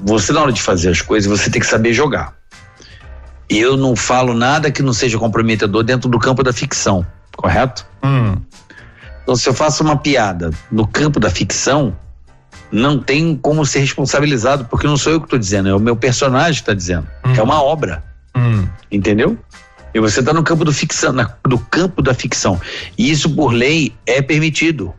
Você, 0.00 0.32
na 0.32 0.42
hora 0.42 0.52
de 0.52 0.62
fazer 0.62 0.90
as 0.90 1.02
coisas, 1.02 1.28
você 1.28 1.50
tem 1.50 1.60
que 1.60 1.66
saber 1.66 1.92
jogar. 1.92 2.34
Eu 3.48 3.76
não 3.76 3.96
falo 3.96 4.34
nada 4.34 4.70
que 4.70 4.82
não 4.82 4.92
seja 4.92 5.18
comprometedor 5.18 5.82
dentro 5.82 6.08
do 6.08 6.18
campo 6.18 6.42
da 6.42 6.52
ficção, 6.52 7.06
correto? 7.36 7.86
Hum. 8.02 8.36
Então, 9.28 9.36
se 9.36 9.46
eu 9.46 9.52
faço 9.52 9.84
uma 9.84 9.94
piada 9.94 10.48
no 10.72 10.86
campo 10.86 11.20
da 11.20 11.28
ficção, 11.28 11.94
não 12.72 12.98
tem 12.98 13.36
como 13.36 13.62
ser 13.66 13.80
responsabilizado, 13.80 14.64
porque 14.64 14.86
não 14.86 14.96
sou 14.96 15.12
eu 15.12 15.20
que 15.20 15.26
estou 15.26 15.38
dizendo, 15.38 15.68
é 15.68 15.74
o 15.74 15.78
meu 15.78 15.94
personagem 15.94 16.54
que 16.54 16.60
está 16.60 16.72
dizendo. 16.72 17.06
É 17.36 17.42
uma 17.42 17.62
obra. 17.62 18.02
Hum. 18.34 18.66
Entendeu? 18.90 19.36
E 19.92 20.00
você 20.00 20.20
está 20.20 20.32
no 20.32 20.42
campo 20.42 20.64
do 20.64 20.72
ficção, 20.72 21.12
na- 21.12 21.30
no 21.46 21.58
campo 21.58 22.00
da 22.00 22.14
ficção. 22.14 22.58
E 22.96 23.10
isso, 23.10 23.28
por 23.28 23.52
lei, 23.52 23.94
é 24.06 24.22
permitido. 24.22 24.94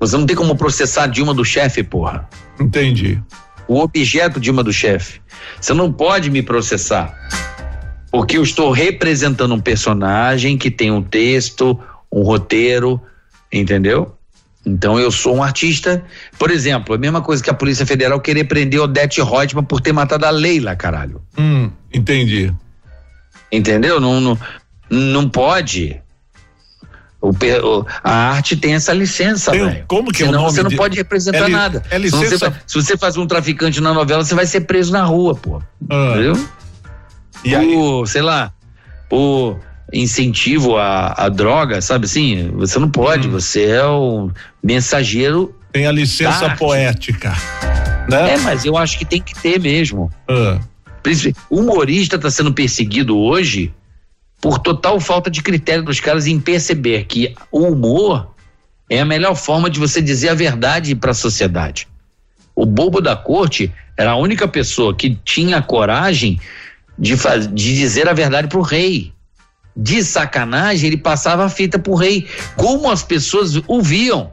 Você 0.00 0.16
não 0.16 0.26
tem 0.26 0.34
como 0.34 0.56
processar 0.56 1.06
Dilma 1.06 1.32
do 1.32 1.44
chefe, 1.44 1.84
porra. 1.84 2.28
Entendi. 2.58 3.22
O 3.68 3.78
objeto 3.78 4.40
Dilma 4.40 4.64
do 4.64 4.72
chefe. 4.72 5.20
Você 5.60 5.72
não 5.72 5.92
pode 5.92 6.28
me 6.28 6.42
processar. 6.42 7.14
Porque 8.10 8.36
eu 8.36 8.42
estou 8.42 8.72
representando 8.72 9.54
um 9.54 9.60
personagem 9.60 10.58
que 10.58 10.72
tem 10.72 10.90
um 10.90 11.02
texto, 11.02 11.78
um 12.12 12.22
roteiro, 12.22 13.00
entendeu? 13.52 14.12
Então 14.64 14.98
eu 14.98 15.10
sou 15.12 15.36
um 15.36 15.42
artista. 15.42 16.02
Por 16.38 16.50
exemplo, 16.50 16.94
a 16.94 16.98
mesma 16.98 17.20
coisa 17.22 17.42
que 17.42 17.50
a 17.50 17.54
Polícia 17.54 17.86
Federal 17.86 18.20
querer 18.20 18.44
prender 18.44 18.80
Odete 18.80 19.22
Reutemann 19.22 19.64
por 19.64 19.80
ter 19.80 19.92
matado 19.92 20.26
a 20.26 20.30
Leila, 20.30 20.74
caralho. 20.74 21.22
Hum, 21.38 21.70
entendi. 21.92 22.52
Entendeu? 23.52 24.00
Não, 24.00 24.20
não, 24.20 24.38
não 24.90 25.28
pode. 25.28 26.00
O, 27.20 27.30
o- 27.30 27.86
a 28.04 28.12
arte 28.30 28.56
tem 28.56 28.74
essa 28.74 28.92
licença, 28.92 29.50
velho. 29.52 29.84
como 29.88 30.12
que 30.12 30.22
é 30.22 30.26
o 30.26 30.28
Senão 30.28 30.42
nome 30.42 30.52
você 30.54 30.62
não 30.62 30.70
de- 30.70 30.76
pode 30.76 30.96
representar 30.96 31.46
é 31.46 31.48
nada. 31.48 31.82
é 31.90 31.98
Se 32.00 32.10
você 32.10 32.24
licença- 32.24 32.60
Se 32.66 32.74
você, 32.82 32.96
faz 32.96 33.16
um 33.16 33.26
traficante 33.26 33.80
na 33.80 33.94
novela, 33.94 34.24
você 34.24 34.34
vai 34.34 34.46
ser 34.46 34.62
preso 34.62 34.92
na 34.92 35.04
rua, 35.04 35.34
pô. 35.34 35.62
Ah. 35.90 36.10
Entendeu? 36.12 36.48
por, 37.74 38.06
sei 38.08 38.22
lá, 38.22 38.52
por 39.08 39.58
incentivo 39.92 40.76
à, 40.76 41.12
à 41.16 41.28
droga, 41.28 41.80
sabe 41.80 42.06
assim? 42.06 42.50
Você 42.54 42.78
não 42.78 42.88
Hum. 42.88 42.92
pode, 42.92 43.28
você 43.28 43.66
é 43.66 43.84
o 43.84 44.30
mensageiro. 44.62 45.54
Tem 45.72 45.86
a 45.86 45.92
licença 45.92 46.50
poética. 46.56 47.32
Né? 48.08 48.34
É, 48.34 48.38
mas 48.38 48.64
eu 48.64 48.76
acho 48.76 48.98
que 48.98 49.04
tem 49.04 49.20
que 49.20 49.34
ter 49.34 49.60
mesmo. 49.60 50.10
Ah. 50.28 50.58
O 51.48 51.60
humorista 51.60 52.16
está 52.16 52.30
sendo 52.30 52.52
perseguido 52.52 53.16
hoje 53.16 53.72
por 54.40 54.58
total 54.58 54.98
falta 54.98 55.30
de 55.30 55.40
critério 55.42 55.84
dos 55.84 56.00
caras 56.00 56.26
em 56.26 56.40
perceber 56.40 57.04
que 57.04 57.34
o 57.50 57.60
humor 57.60 58.34
é 58.90 59.00
a 59.00 59.04
melhor 59.04 59.34
forma 59.34 59.70
de 59.70 59.78
você 59.78 60.02
dizer 60.02 60.30
a 60.30 60.34
verdade 60.34 60.94
para 60.94 61.12
a 61.12 61.14
sociedade. 61.14 61.86
O 62.54 62.66
bobo 62.66 63.00
da 63.00 63.14
corte 63.14 63.72
era 63.96 64.12
a 64.12 64.16
única 64.16 64.48
pessoa 64.48 64.94
que 64.94 65.16
tinha 65.24 65.62
coragem 65.62 66.40
de, 66.98 67.14
de 67.52 67.76
dizer 67.76 68.08
a 68.08 68.12
verdade 68.12 68.48
pro 68.48 68.60
rei. 68.60 69.12
De 69.76 70.02
sacanagem, 70.02 70.86
ele 70.86 70.96
passava 70.96 71.44
a 71.44 71.48
fita 71.48 71.78
pro 71.78 71.94
rei. 71.94 72.26
Como 72.56 72.90
as 72.90 73.02
pessoas 73.02 73.60
o 73.66 73.82
viam. 73.82 74.30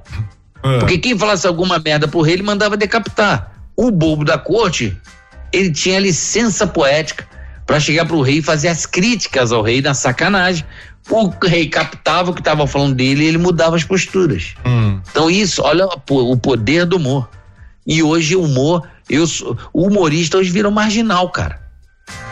Porque 0.80 0.98
quem 0.98 1.18
falasse 1.18 1.46
alguma 1.46 1.78
merda 1.78 2.08
pro 2.08 2.22
rei, 2.22 2.36
ele 2.36 2.44
mandava 2.44 2.78
decapitar. 2.78 3.52
O 3.76 3.92
bobo 3.92 4.24
da 4.24 4.38
corte, 4.38 4.96
ele 5.52 5.72
tinha 5.72 6.00
licença 6.00 6.66
poética 6.66 7.28
para 7.66 7.80
chegar 7.80 8.06
pro 8.06 8.22
rei 8.22 8.38
e 8.38 8.42
fazer 8.42 8.70
as 8.70 8.86
críticas 8.86 9.52
ao 9.52 9.62
rei 9.62 9.82
na 9.82 9.94
sacanagem. 9.94 10.64
O 11.10 11.30
rei 11.46 11.68
captava 11.68 12.32
o 12.32 12.34
que 12.34 12.40
estavam 12.40 12.66
falando 12.66 12.96
dele 12.96 13.26
e 13.26 13.28
ele 13.28 13.38
mudava 13.38 13.76
as 13.76 13.84
posturas. 13.84 14.56
Então 15.12 15.30
isso, 15.30 15.62
olha 15.62 15.86
o 15.86 16.38
poder 16.38 16.86
do 16.86 16.96
humor. 16.96 17.30
E 17.86 18.02
hoje 18.02 18.38
o 18.38 18.44
humor, 18.44 18.88
eu 19.10 19.26
o 19.74 19.88
humorista 19.88 20.38
hoje 20.38 20.50
virou 20.50 20.72
marginal, 20.72 21.30
cara. 21.30 21.62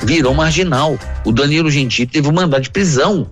Virou 0.04 0.34
marginal. 0.34 0.98
O 1.24 1.32
Danilo 1.32 1.70
Gentili 1.70 2.08
teve 2.08 2.28
um 2.28 2.32
mandado 2.32 2.64
de 2.64 2.70
prisão. 2.70 3.30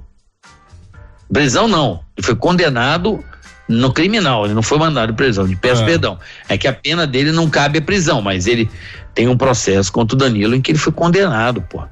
Prisão 1.31 1.67
não, 1.67 1.99
ele 2.17 2.25
foi 2.25 2.35
condenado 2.35 3.23
no 3.67 3.93
criminal, 3.93 4.45
ele 4.45 4.55
não 4.55 4.63
foi 4.63 4.79
mandado 4.79 5.11
de 5.11 5.15
prisão, 5.15 5.47
de 5.47 5.55
peço 5.55 5.83
Ah. 5.83 5.85
perdão. 5.85 6.19
É 6.47 6.57
que 6.57 6.67
a 6.67 6.73
pena 6.73 7.05
dele 7.05 7.31
não 7.31 7.47
cabe 7.47 7.77
a 7.77 7.81
prisão, 7.81 8.19
mas 8.19 8.47
ele 8.47 8.69
tem 9.13 9.27
um 9.27 9.37
processo 9.37 9.91
contra 9.91 10.15
o 10.15 10.17
Danilo 10.17 10.55
em 10.55 10.61
que 10.61 10.71
ele 10.71 10.79
foi 10.79 10.91
condenado, 10.91 11.61
pô. 11.61 11.83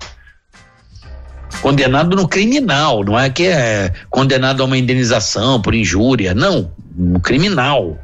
Condenado 1.62 2.16
no 2.16 2.28
criminal, 2.28 3.04
não 3.04 3.18
é 3.18 3.30
que 3.30 3.46
é 3.46 3.94
condenado 4.10 4.62
a 4.62 4.66
uma 4.66 4.78
indenização 4.78 5.62
por 5.62 5.74
injúria, 5.76 6.34
não, 6.34 6.72
no 6.96 7.20
criminal. 7.20 7.98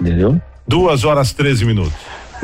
Entendeu? 0.00 0.40
Duas 0.66 1.04
horas 1.04 1.32
13 1.32 1.64
minutos. 1.66 1.92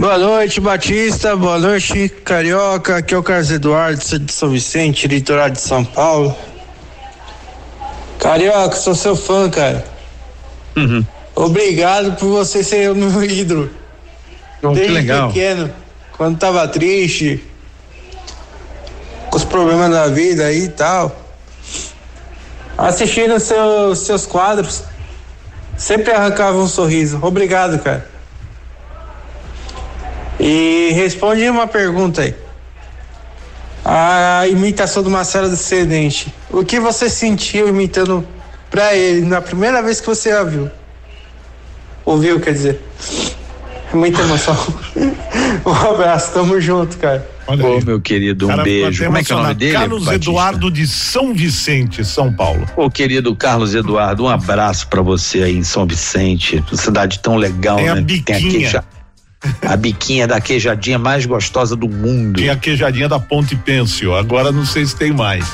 Boa 0.01 0.17
noite, 0.17 0.63
Batista. 0.63 1.37
Boa 1.37 1.59
noite, 1.59 2.09
Carioca. 2.25 2.97
Aqui 2.97 3.13
é 3.13 3.19
o 3.19 3.23
Carlos 3.23 3.51
Eduardo, 3.51 4.03
sou 4.03 4.19
de 4.19 4.33
São 4.33 4.49
Vicente, 4.49 5.07
litoral 5.07 5.51
de 5.51 5.61
São 5.61 5.85
Paulo. 5.85 6.35
Carioca, 8.19 8.77
sou 8.77 8.95
seu 8.95 9.15
fã, 9.15 9.51
cara. 9.51 9.85
Uhum. 10.75 11.05
Obrigado 11.35 12.13
por 12.13 12.31
você 12.31 12.65
ser 12.65 12.91
o 12.91 12.95
meu 12.95 13.23
ídolo. 13.23 13.69
Oh, 14.63 14.69
que 14.69 14.77
Desde 14.77 14.95
legal. 14.95 15.29
pequeno, 15.29 15.71
quando 16.17 16.39
tava 16.39 16.67
triste, 16.67 17.45
com 19.29 19.37
os 19.37 19.45
problemas 19.45 19.91
da 19.91 20.07
vida 20.07 20.47
aí 20.47 20.65
e 20.65 20.69
tal. 20.71 21.15
Assistindo 22.79 23.39
seu, 23.39 23.95
seus 23.95 24.25
quadros, 24.25 24.83
sempre 25.77 26.11
arrancava 26.11 26.57
um 26.57 26.67
sorriso. 26.67 27.19
Obrigado, 27.21 27.79
cara. 27.81 28.09
E 30.41 30.91
responde 30.95 31.49
uma 31.51 31.67
pergunta 31.67 32.23
aí. 32.23 32.35
A 33.85 34.47
imitação 34.49 35.03
do 35.03 35.11
Marcelo 35.11 35.49
Descendente. 35.51 36.33
O 36.51 36.65
que 36.65 36.81
você 36.81 37.09
sentiu 37.11 37.69
imitando 37.69 38.27
pra 38.71 38.95
ele 38.95 39.23
na 39.27 39.41
primeira 39.41 39.83
vez 39.83 40.01
que 40.01 40.07
você 40.07 40.31
a 40.31 40.43
viu? 40.43 40.71
Ouviu, 42.05 42.41
quer 42.41 42.53
dizer? 42.53 42.81
Muita 43.93 44.23
emoção. 44.23 44.57
um 45.67 45.73
abraço, 45.73 46.33
tamo 46.33 46.61
junto, 46.61 46.97
cara. 46.97 47.29
Olha 47.47 47.67
Ô, 47.67 47.73
aí. 47.75 47.85
meu 47.85 48.01
querido, 48.01 48.47
um 48.47 48.49
Cara, 48.49 48.63
beijo. 48.63 49.05
Como 49.05 49.19
é 49.19 49.25
que 49.25 49.33
é 49.33 49.35
o 49.35 49.43
nome 49.43 49.55
dele? 49.55 49.73
Carlos 49.73 50.05
Batista? 50.05 50.31
Eduardo 50.31 50.71
de 50.71 50.87
São 50.87 51.35
Vicente, 51.35 52.05
São 52.05 52.33
Paulo. 52.33 52.65
Ô, 52.77 52.89
querido 52.89 53.35
Carlos 53.35 53.75
Eduardo, 53.75 54.25
um 54.25 54.29
abraço 54.29 54.87
pra 54.87 55.03
você 55.03 55.43
aí 55.43 55.57
em 55.57 55.65
São 55.65 55.85
Vicente, 55.87 56.63
cidade 56.73 57.19
tão 57.19 57.37
legal, 57.37 57.77
Tem 57.77 57.89
a 57.89 57.95
né? 57.97 58.01
biquinha. 58.01 58.39
a, 58.39 58.41
queija- 58.41 58.85
a 59.67 59.77
biquinha 59.77 60.27
da 60.27 60.41
queijadinha 60.41 60.99
mais 60.99 61.25
gostosa 61.27 61.75
do 61.77 61.89
mundo. 61.89 62.39
Tinha 62.39 62.53
a 62.53 62.57
queijadinha 62.57 63.09
da 63.09 63.19
Ponte 63.19 63.57
Pêncil, 63.57 64.15
agora 64.15 64.53
não 64.53 64.65
sei 64.67 64.85
se 64.85 64.95
tem 64.97 65.13
mais. 65.13 65.45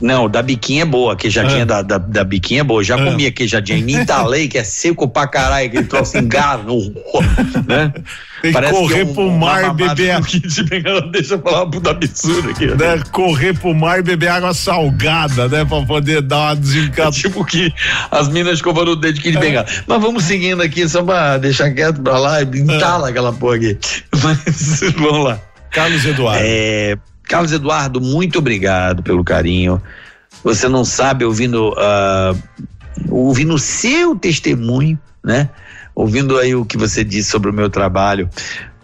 Não, 0.00 0.30
da 0.30 0.40
biquinha 0.42 0.82
é 0.82 0.86
boa, 0.86 1.12
a 1.12 1.16
queijadinha 1.16 1.62
Ah. 1.62 1.66
da, 1.66 1.82
da, 1.82 1.98
da 1.98 2.24
biquinha 2.24 2.62
é 2.62 2.64
boa. 2.64 2.82
Já 2.82 2.94
Ah. 2.94 3.04
comi 3.04 3.26
a 3.26 3.30
queijadinha 3.32 3.78
em 3.78 3.82
Nintalei, 3.82 4.48
que 4.48 4.56
é 4.56 4.64
seco 4.64 5.06
pra 5.06 5.26
caralho, 5.26 5.66
aquele 5.66 5.84
troço 5.84 6.16
engarra 6.16 6.58
no 6.62 6.78
né? 7.68 7.92
Tem 8.42 8.50
que 8.50 8.54
Parece 8.54 8.72
correr 8.72 9.00
é 9.00 9.04
um- 9.04 9.14
pro 9.14 9.30
mar, 9.30 9.62
mamada 9.62 9.94
beber 9.94 10.20
Bengala. 10.68 11.02
Deixa 11.12 11.34
eu 11.34 11.40
falar 11.42 11.64
uma 11.64 11.70
puta 11.70 11.90
absurda 11.90 12.50
aqui. 12.50 12.66
né, 12.68 13.02
correr 13.12 13.52
pro 13.58 13.74
mar 13.74 13.98
e 13.98 14.02
beber 14.02 14.28
água 14.28 14.54
salgada, 14.54 15.46
né? 15.48 15.64
Pra 15.64 15.82
poder 15.82 16.22
dar 16.22 16.38
uma 16.38 16.56
desencantada. 16.56 17.10
tipo 17.12 17.44
que 17.44 17.72
as 18.10 18.28
minas 18.28 18.54
escovando 18.54 18.92
o 18.92 18.96
dedo 18.96 19.14
de 19.14 19.20
Kid 19.20 19.38
Bengala. 19.38 19.66
Mas 19.86 20.00
vamos 20.00 20.24
seguindo 20.24 20.62
aqui, 20.62 20.88
só 20.88 21.02
pra 21.02 21.36
deixar 21.36 21.70
quieto 21.72 22.00
pra 22.00 22.18
lá 22.18 22.40
e 22.40 22.44
entala 22.44 23.10
aquela 23.10 23.32
porra 23.32 23.56
aqui. 23.56 23.78
Mas 24.22 24.80
vamos 24.96 25.24
lá. 25.24 25.40
Carlos 25.70 26.04
Eduardo. 26.04 26.42
É, 26.42 26.96
Carlos 27.24 27.52
Eduardo, 27.52 28.00
muito 28.00 28.38
obrigado 28.38 29.02
pelo 29.02 29.22
carinho. 29.22 29.80
Você 30.42 30.66
não 30.68 30.84
sabe, 30.84 31.24
ouvindo, 31.24 31.74
ah, 31.76 32.34
ouvindo 33.10 33.54
o 33.54 33.58
seu 33.58 34.16
testemunho, 34.16 34.98
né? 35.22 35.50
Ouvindo 36.00 36.38
aí 36.38 36.54
o 36.54 36.64
que 36.64 36.78
você 36.78 37.04
disse 37.04 37.30
sobre 37.30 37.50
o 37.50 37.52
meu 37.52 37.68
trabalho, 37.68 38.30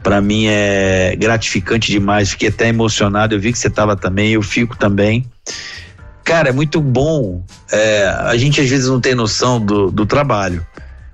para 0.03 0.21
mim 0.21 0.49
é 0.49 1.17
gratificante 1.17 1.91
demais. 1.91 2.29
Fiquei 2.29 2.51
até 2.51 2.69
emocionado. 2.69 3.35
Eu 3.35 3.41
vi 3.41 3.53
que 3.53 3.59
você 3.59 3.69
estava 3.69 3.97
também, 3.97 4.33
eu 4.33 4.43
fico 4.43 4.77
também. 4.77 5.25
Cara, 6.23 6.51
é 6.51 6.53
muito 6.53 6.79
bom. 6.79 7.43
É, 7.73 8.05
a 8.07 8.37
gente 8.37 8.61
às 8.61 8.69
vezes 8.69 8.87
não 8.87 9.01
tem 9.01 9.15
noção 9.15 9.59
do, 9.59 9.91
do 9.91 10.05
trabalho, 10.05 10.65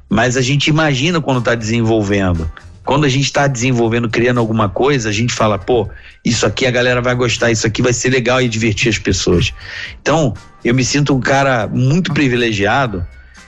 mas 0.09 0.37
a 0.37 0.41
gente 0.43 0.67
imagina 0.67 1.21
quando 1.21 1.39
está 1.39 1.55
desenvolvendo. 1.55 2.51
Quando 2.85 3.05
a 3.05 3.09
gente 3.09 3.27
está 3.27 3.47
desenvolvendo, 3.47 4.11
criando 4.11 4.41
alguma 4.41 4.69
coisa, 4.69 5.09
a 5.09 5.13
gente 5.13 5.33
fala, 5.33 5.57
pô, 5.57 5.89
isso 6.25 6.45
aqui 6.45 6.67
a 6.67 6.71
galera 6.73 7.01
vai 7.01 7.15
gostar, 7.15 7.53
isso 7.53 7.65
aqui 7.65 7.81
vai 7.81 7.93
ser 7.93 8.09
legal 8.09 8.43
e 8.43 8.49
divertir 8.49 8.89
as 8.89 8.99
pessoas. 8.99 9.55
Então, 10.01 10.35
eu 10.65 10.75
me 10.75 10.85
sinto 10.85 11.15
um 11.15 11.21
cara 11.21 11.69
muito 11.69 12.13
privilegiado 12.13 13.07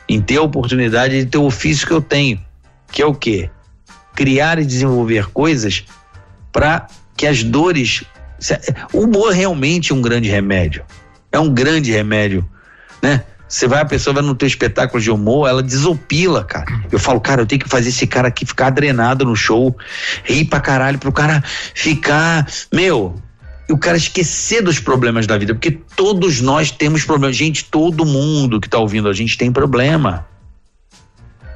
em 0.09 0.21
ter 0.21 0.37
a 0.37 0.43
oportunidade 0.43 1.25
de 1.25 1.27
ter 1.27 1.39
o 1.39 1.45
ofício 1.45 1.87
que 1.87 1.93
eu 1.93 2.01
tenho, 2.01 2.41
que 2.91 3.03
é 3.03 3.07
o 3.07 3.15
quê? 3.15 3.51
Criar 4.15 4.59
e 4.59 4.65
desenvolver 4.65 5.31
coisas 5.31 5.85
para 6.53 6.87
que 7.17 7.27
as 7.27 7.43
dores. 7.43 8.05
O 8.93 9.01
humor 9.01 9.33
realmente 9.33 9.93
é 9.93 9.95
um 9.95 10.03
grande 10.03 10.29
remédio. 10.29 10.85
É 11.33 11.39
um 11.39 11.53
grande 11.53 11.91
remédio, 11.91 12.49
né? 13.03 13.25
Você 13.49 13.69
vai, 13.69 13.81
a 13.81 13.85
pessoa 13.85 14.15
vai 14.15 14.23
no 14.23 14.35
teu 14.35 14.49
espetáculo 14.49 15.01
de 15.01 15.11
humor, 15.11 15.49
ela 15.49 15.63
desopila, 15.63 16.43
cara. 16.43 16.67
Eu 16.91 16.99
falo, 16.99 17.21
cara, 17.21 17.43
eu 17.43 17.47
tenho 17.47 17.61
que 17.61 17.69
fazer 17.69 17.91
esse 17.91 18.07
cara 18.07 18.29
aqui 18.29 18.45
ficar 18.45 18.71
drenado 18.71 19.25
no 19.25 19.37
show, 19.37 19.77
rir 20.25 20.47
pra 20.47 20.61
caralho, 20.61 20.99
pro 20.99 21.13
cara 21.13 21.43
ficar, 21.75 22.47
meu, 22.73 23.15
o 23.73 23.79
cara 23.79 23.97
esquecer 23.97 24.63
dos 24.63 24.79
problemas 24.79 25.27
da 25.27 25.39
vida, 25.39 25.55
porque 25.55 25.71
todos 25.97 26.41
nós 26.41 26.71
temos 26.71 27.05
problemas. 27.05 27.37
Gente, 27.37 27.65
todo 27.65 28.05
mundo 28.05 28.61
que 28.61 28.69
tá 28.69 28.79
ouvindo 28.79 29.09
a 29.09 29.13
gente 29.13 29.39
tem 29.39 29.51
problema. 29.51 30.27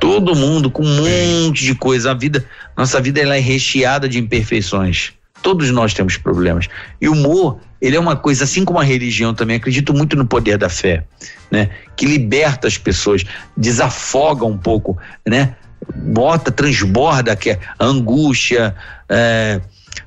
Todo 0.01 0.35
mundo 0.35 0.71
com 0.71 0.83
um 0.85 1.45
monte 1.45 1.65
de 1.65 1.75
coisa. 1.75 2.13
A 2.13 2.15
vida, 2.15 2.45
nossa 2.77 3.01
vida 3.01 3.21
ela 3.21 3.37
é 3.37 3.41
recheada 3.41 4.09
de 4.09 4.19
imperfeições. 4.19 5.13
Todos 5.43 5.71
nós 5.71 5.93
temos 5.93 6.17
problemas. 6.17 6.67
E 7.01 7.09
o 7.09 7.13
humor, 7.13 7.59
ele 7.81 7.97
é 7.97 8.01
uma 8.01 8.17
coisa, 8.17 8.45
assim 8.45 8.65
como 8.65 8.79
a 8.79 8.85
religião 8.85 9.35
também, 9.35 9.57
acredito 9.57 9.93
muito 9.93 10.17
no 10.17 10.27
poder 10.27 10.57
da 10.57 10.69
fé, 10.69 11.05
né? 11.51 11.71
Que 11.97 12.07
liberta 12.07 12.67
as 12.67 12.77
pessoas, 12.77 13.25
desafoga 13.57 14.45
um 14.45 14.57
pouco, 14.57 14.97
né? 15.27 15.55
Bota, 15.95 16.51
transborda 16.51 17.37
que 17.37 17.51
é 17.51 17.61
angústia, 17.79 18.75
é, 19.09 19.61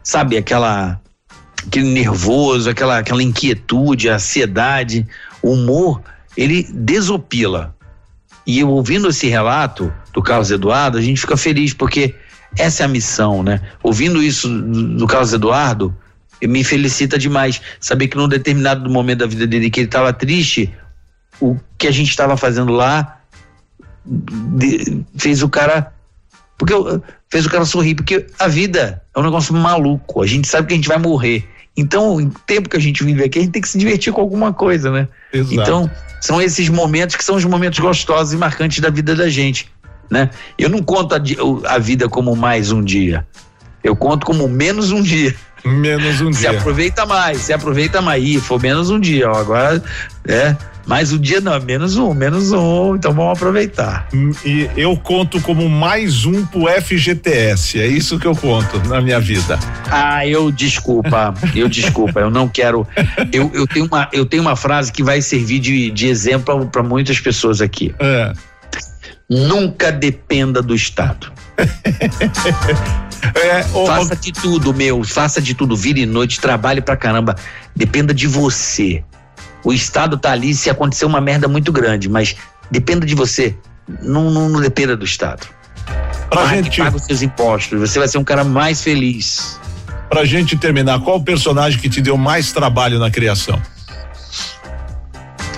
sabe, 0.03 0.35
aquela 0.35 0.99
aquele 1.67 1.89
nervoso, 1.91 2.69
aquela, 2.69 2.97
aquela 2.99 3.21
inquietude, 3.23 4.09
a 4.09 4.15
ansiedade. 4.15 5.07
O 5.41 5.53
humor, 5.53 6.01
ele 6.35 6.67
desopila. 6.73 7.75
E 8.45 8.63
ouvindo 8.63 9.09
esse 9.09 9.27
relato 9.27 9.93
do 10.13 10.21
Carlos 10.21 10.51
Eduardo, 10.51 10.97
a 10.97 11.01
gente 11.01 11.21
fica 11.21 11.37
feliz, 11.37 11.73
porque 11.73 12.15
essa 12.57 12.83
é 12.83 12.85
a 12.85 12.89
missão, 12.89 13.43
né? 13.43 13.61
Ouvindo 13.83 14.21
isso 14.21 14.49
do, 14.49 14.97
do 14.97 15.07
Carlos 15.07 15.31
Eduardo, 15.31 15.95
me 16.41 16.63
felicita 16.63 17.17
demais. 17.17 17.61
Saber 17.79 18.07
que 18.07 18.17
num 18.17 18.27
determinado 18.27 18.89
momento 18.89 19.19
da 19.19 19.27
vida 19.27 19.45
dele 19.45 19.69
que 19.69 19.79
ele 19.81 19.87
estava 19.87 20.11
triste, 20.11 20.73
o 21.39 21.57
que 21.77 21.87
a 21.87 21.91
gente 21.91 22.09
estava 22.09 22.35
fazendo 22.35 22.71
lá 22.73 23.19
de- 24.05 25.03
fez 25.17 25.43
o 25.43 25.49
cara. 25.49 25.93
Porque 26.57 26.73
eu- 26.73 27.01
fez 27.31 27.45
o 27.45 27.49
cara 27.49 27.65
sorrir, 27.65 27.95
porque 27.95 28.27
a 28.37 28.47
vida 28.47 29.01
é 29.15 29.19
um 29.19 29.23
negócio 29.23 29.55
maluco. 29.55 30.21
A 30.21 30.27
gente 30.27 30.47
sabe 30.47 30.67
que 30.67 30.73
a 30.73 30.75
gente 30.75 30.87
vai 30.87 30.97
morrer. 30.97 31.47
Então, 31.75 32.17
o 32.17 32.29
tempo 32.45 32.67
que 32.67 32.75
a 32.75 32.79
gente 32.79 33.03
vive 33.03 33.23
aqui, 33.23 33.39
a 33.39 33.41
gente 33.41 33.51
tem 33.53 33.61
que 33.61 33.69
se 33.69 33.77
divertir 33.77 34.11
com 34.11 34.19
alguma 34.19 34.51
coisa, 34.51 34.91
né? 34.91 35.07
Exato. 35.31 35.53
Então, 35.53 35.91
são 36.19 36.41
esses 36.41 36.67
momentos 36.67 37.15
que 37.15 37.23
são 37.23 37.35
os 37.35 37.45
momentos 37.45 37.79
gostosos 37.79 38.33
e 38.33 38.37
marcantes 38.37 38.79
da 38.81 38.89
vida 38.89 39.15
da 39.15 39.29
gente, 39.29 39.71
né? 40.09 40.29
Eu 40.59 40.69
não 40.69 40.83
conto 40.83 41.15
a, 41.15 41.73
a 41.73 41.79
vida 41.79 42.09
como 42.09 42.35
mais 42.35 42.73
um 42.73 42.83
dia. 42.83 43.25
Eu 43.81 43.95
conto 43.95 44.25
como 44.25 44.47
menos 44.49 44.91
um 44.91 45.01
dia. 45.01 45.33
Menos 45.63 46.19
um 46.21 46.33
Se 46.33 46.41
dia. 46.41 46.51
aproveita 46.51 47.05
mais, 47.05 47.37
se 47.39 47.53
aproveita 47.53 48.01
mais. 48.01 48.23
Ih, 48.23 48.39
foi 48.39 48.59
menos 48.59 48.89
um 48.89 48.99
dia, 48.99 49.31
ó. 49.31 49.37
Agora, 49.39 49.81
é, 50.27 50.55
mais 50.91 51.13
um 51.13 51.17
dia 51.17 51.39
não, 51.39 51.57
menos 51.61 51.95
um, 51.95 52.13
menos 52.13 52.51
um. 52.51 52.97
Então 52.97 53.13
vamos 53.13 53.37
aproveitar. 53.37 54.09
E 54.45 54.69
eu 54.75 54.97
conto 54.97 55.39
como 55.39 55.69
mais 55.69 56.25
um 56.25 56.45
pro 56.45 56.67
FGTS. 56.67 57.79
É 57.79 57.87
isso 57.87 58.19
que 58.19 58.27
eu 58.27 58.35
conto 58.35 58.77
na 58.89 58.99
minha 58.99 59.17
vida. 59.17 59.57
Ah, 59.89 60.27
eu 60.27 60.51
desculpa, 60.51 61.33
eu 61.55 61.69
desculpa, 61.69 62.19
eu 62.19 62.29
não 62.29 62.45
quero. 62.45 62.85
Eu, 63.31 63.49
eu, 63.53 63.65
tenho, 63.65 63.85
uma, 63.85 64.09
eu 64.11 64.25
tenho 64.25 64.43
uma 64.43 64.57
frase 64.57 64.91
que 64.91 65.01
vai 65.01 65.21
servir 65.21 65.59
de, 65.59 65.91
de 65.91 66.07
exemplo 66.07 66.67
para 66.67 66.83
muitas 66.83 67.21
pessoas 67.21 67.61
aqui. 67.61 67.95
É. 67.97 68.33
Nunca 69.29 69.93
dependa 69.93 70.61
do 70.61 70.75
Estado. 70.75 71.31
É, 73.35 73.63
faça 73.85 74.15
de 74.15 74.31
tudo, 74.31 74.73
meu. 74.73 75.03
Faça 75.03 75.39
de 75.39 75.53
tudo. 75.53 75.77
Vire 75.77 76.07
noite, 76.07 76.41
trabalhe 76.41 76.81
pra 76.81 76.97
caramba. 76.97 77.35
Dependa 77.75 78.15
de 78.15 78.25
você. 78.25 79.03
O 79.63 79.71
Estado 79.73 80.17
tá 80.17 80.31
ali 80.31 80.53
se 80.53 80.69
acontecer 80.69 81.05
uma 81.05 81.21
merda 81.21 81.47
muito 81.47 81.71
grande, 81.71 82.09
mas 82.09 82.35
dependa 82.69 83.05
de 83.05 83.15
você. 83.15 83.55
Não, 84.01 84.29
não, 84.31 84.49
não 84.49 84.61
dependa 84.61 84.95
do 84.95 85.05
Estado. 85.05 85.45
Pra 86.29 86.43
Pague, 86.43 86.63
gente- 86.63 86.81
paga 86.81 86.95
os 86.95 87.03
seus 87.03 87.21
impostos. 87.21 87.79
Você 87.79 87.99
vai 87.99 88.07
ser 88.07 88.17
um 88.17 88.23
cara 88.23 88.43
mais 88.43 88.81
feliz. 88.81 89.59
Pra 90.09 90.25
gente 90.25 90.57
terminar, 90.57 90.99
qual 91.01 91.17
o 91.17 91.23
personagem 91.23 91.79
que 91.79 91.89
te 91.89 92.01
deu 92.01 92.17
mais 92.17 92.51
trabalho 92.51 92.99
na 92.99 93.09
criação? 93.11 93.61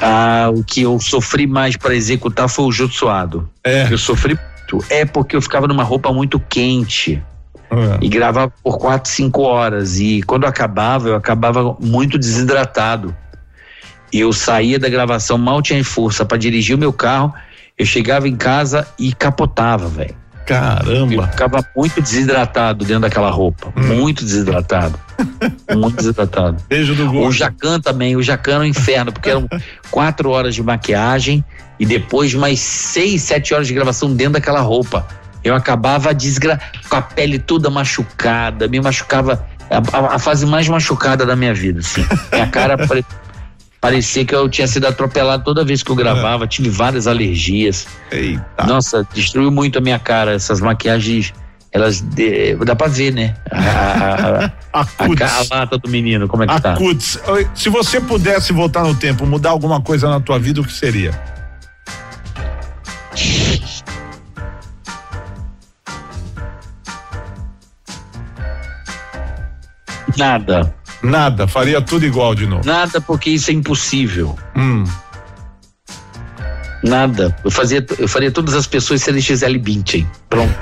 Ah, 0.01 0.49
o 0.53 0.63
que 0.63 0.81
eu 0.81 0.99
sofri 0.99 1.47
mais 1.47 1.77
para 1.77 1.95
executar 1.95 2.49
foi 2.49 2.65
o 2.65 2.71
Jutsuado. 2.71 3.49
É. 3.63 3.87
Eu 3.91 3.97
sofri 3.97 4.37
muito. 4.37 4.85
É 4.91 5.05
porque 5.05 5.35
eu 5.35 5.41
ficava 5.41 5.67
numa 5.67 5.83
roupa 5.83 6.11
muito 6.11 6.39
quente. 6.39 7.21
E 8.01 8.07
gravava 8.07 8.53
por 8.63 8.77
quatro, 8.77 9.09
cinco 9.11 9.41
horas. 9.41 9.99
E 9.99 10.21
quando 10.23 10.43
eu 10.43 10.49
acabava, 10.49 11.09
eu 11.09 11.15
acabava 11.15 11.75
muito 11.79 12.19
desidratado. 12.19 13.15
Eu 14.13 14.31
saía 14.31 14.77
da 14.77 14.87
gravação, 14.89 15.37
mal 15.37 15.61
tinha 15.61 15.83
força 15.83 16.23
para 16.23 16.37
dirigir 16.37 16.75
o 16.75 16.79
meu 16.79 16.93
carro. 16.93 17.33
Eu 17.77 17.85
chegava 17.85 18.27
em 18.27 18.35
casa 18.35 18.87
e 18.99 19.11
capotava, 19.13 19.87
velho. 19.87 20.15
Caramba! 20.45 21.13
Eu 21.13 21.23
ficava 21.27 21.65
muito 21.75 22.01
desidratado 22.01 22.83
dentro 22.85 23.01
daquela 23.03 23.31
roupa. 23.31 23.73
Muito 23.79 24.23
desidratado. 24.23 24.99
muito 25.73 25.95
desidratado. 25.97 26.57
Beijo 26.67 26.93
do 26.95 27.09
O 27.11 27.31
Jacan 27.31 27.79
também. 27.79 28.15
O 28.15 28.21
Jacan 28.21 28.51
era 28.55 28.59
um 28.61 28.65
inferno, 28.65 29.11
porque 29.11 29.29
eram 29.29 29.47
quatro 29.89 30.29
horas 30.29 30.53
de 30.53 30.61
maquiagem 30.61 31.43
e 31.79 31.85
depois 31.85 32.33
mais 32.33 32.59
seis, 32.59 33.23
sete 33.23 33.53
horas 33.53 33.67
de 33.67 33.73
gravação 33.73 34.13
dentro 34.13 34.33
daquela 34.33 34.59
roupa. 34.59 35.07
Eu 35.43 35.55
acabava 35.55 36.13
desgra... 36.13 36.59
com 36.89 36.95
a 36.97 37.01
pele 37.01 37.39
toda 37.39 37.69
machucada, 37.69 38.67
me 38.67 38.79
machucava. 38.79 39.45
A, 39.71 39.97
a- 39.97 40.15
a 40.15 40.19
fase 40.19 40.45
mais 40.45 40.67
machucada 40.67 41.25
da 41.25 41.35
minha 41.35 41.53
vida, 41.53 41.79
assim. 41.79 42.05
Minha 42.31 42.47
cara 42.47 42.75
parecia 43.83 44.23
que 44.23 44.33
eu 44.33 44.47
tinha 44.47 44.65
sido 44.65 44.87
atropelado 44.87 45.43
toda 45.43 45.65
vez 45.65 45.83
que 45.83 45.91
eu 45.91 45.95
gravava, 45.95 46.47
tive 46.47 46.69
várias 46.69 47.05
alergias. 47.05 47.85
Nossa, 48.65 49.05
destruiu 49.13 49.51
muito 49.51 49.77
a 49.77 49.81
minha 49.81 49.99
cara. 49.99 50.31
Essas 50.33 50.61
maquiagens, 50.61 51.33
elas. 51.69 51.99
de- 51.99 52.55
dá 52.55 52.77
pra 52.77 52.87
ver, 52.87 53.11
né? 53.13 53.35
A, 53.51 53.59
a, 53.59 54.45
a, 54.45 54.81
a, 54.81 54.85
a 55.53 55.55
lata 55.59 55.77
do 55.77 55.89
menino, 55.89 56.29
como 56.29 56.43
é 56.43 56.47
que 56.47 56.61
tá? 56.61 56.73
Acuts, 56.75 57.19
oi, 57.27 57.45
se 57.53 57.67
você 57.67 57.99
pudesse 57.99 58.53
voltar 58.53 58.85
no 58.85 58.95
tempo, 58.95 59.25
mudar 59.25 59.49
alguma 59.49 59.81
coisa 59.81 60.09
na 60.09 60.21
tua 60.21 60.39
vida, 60.39 60.61
o 60.61 60.63
que 60.63 60.71
seria? 60.71 61.11
Nada. 70.17 70.73
Nada, 71.03 71.47
faria 71.47 71.81
tudo 71.81 72.05
igual 72.05 72.33
de 72.33 72.45
novo. 72.47 72.65
Nada, 72.65 73.01
porque 73.01 73.29
isso 73.29 73.51
é 73.51 73.53
impossível. 73.53 74.37
Hum. 74.55 74.83
Nada. 76.83 77.35
Eu, 77.43 77.51
fazia, 77.51 77.85
eu 77.97 78.07
faria 78.07 78.29
todas 78.31 78.53
as 78.53 78.67
pessoas 78.67 79.01
serem 79.01 79.21
Gisele 79.21 79.57
Bündchen. 79.57 80.07
Pronto. 80.29 80.53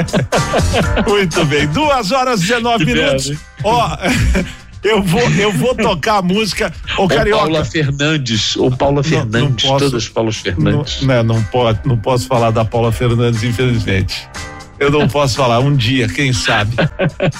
Muito 1.06 1.44
bem, 1.46 1.66
duas 1.68 2.12
horas 2.12 2.40
e 2.40 2.46
19 2.46 2.86
Que 2.86 2.92
minutos. 2.94 3.32
Ó, 3.62 3.96
eu 4.82 5.02
vou, 5.02 5.20
eu 5.32 5.52
vou 5.52 5.74
tocar 5.74 6.18
a 6.18 6.22
música. 6.22 6.72
Ô, 6.96 7.02
Ou 7.02 7.08
Carioca. 7.08 7.42
Paula 7.42 7.64
Fernandes. 7.64 8.56
Ou 8.56 8.70
Paula 8.74 9.02
Fernandes. 9.02 9.66
posso- 9.68 9.84
todas 9.90 10.08
Paulas 10.08 10.36
Fernandes. 10.36 11.00
Não, 11.02 11.08
né, 11.08 11.22
não, 11.22 11.42
pode, 11.44 11.80
não 11.84 11.98
posso 11.98 12.26
falar 12.26 12.50
da 12.50 12.64
Paula 12.64 12.90
Fernandes, 12.92 13.42
infelizmente. 13.42 14.28
Eu 14.78 14.90
não 14.90 15.08
posso 15.08 15.36
falar. 15.36 15.60
Um 15.60 15.74
dia, 15.74 16.08
quem 16.08 16.32
sabe? 16.32 16.76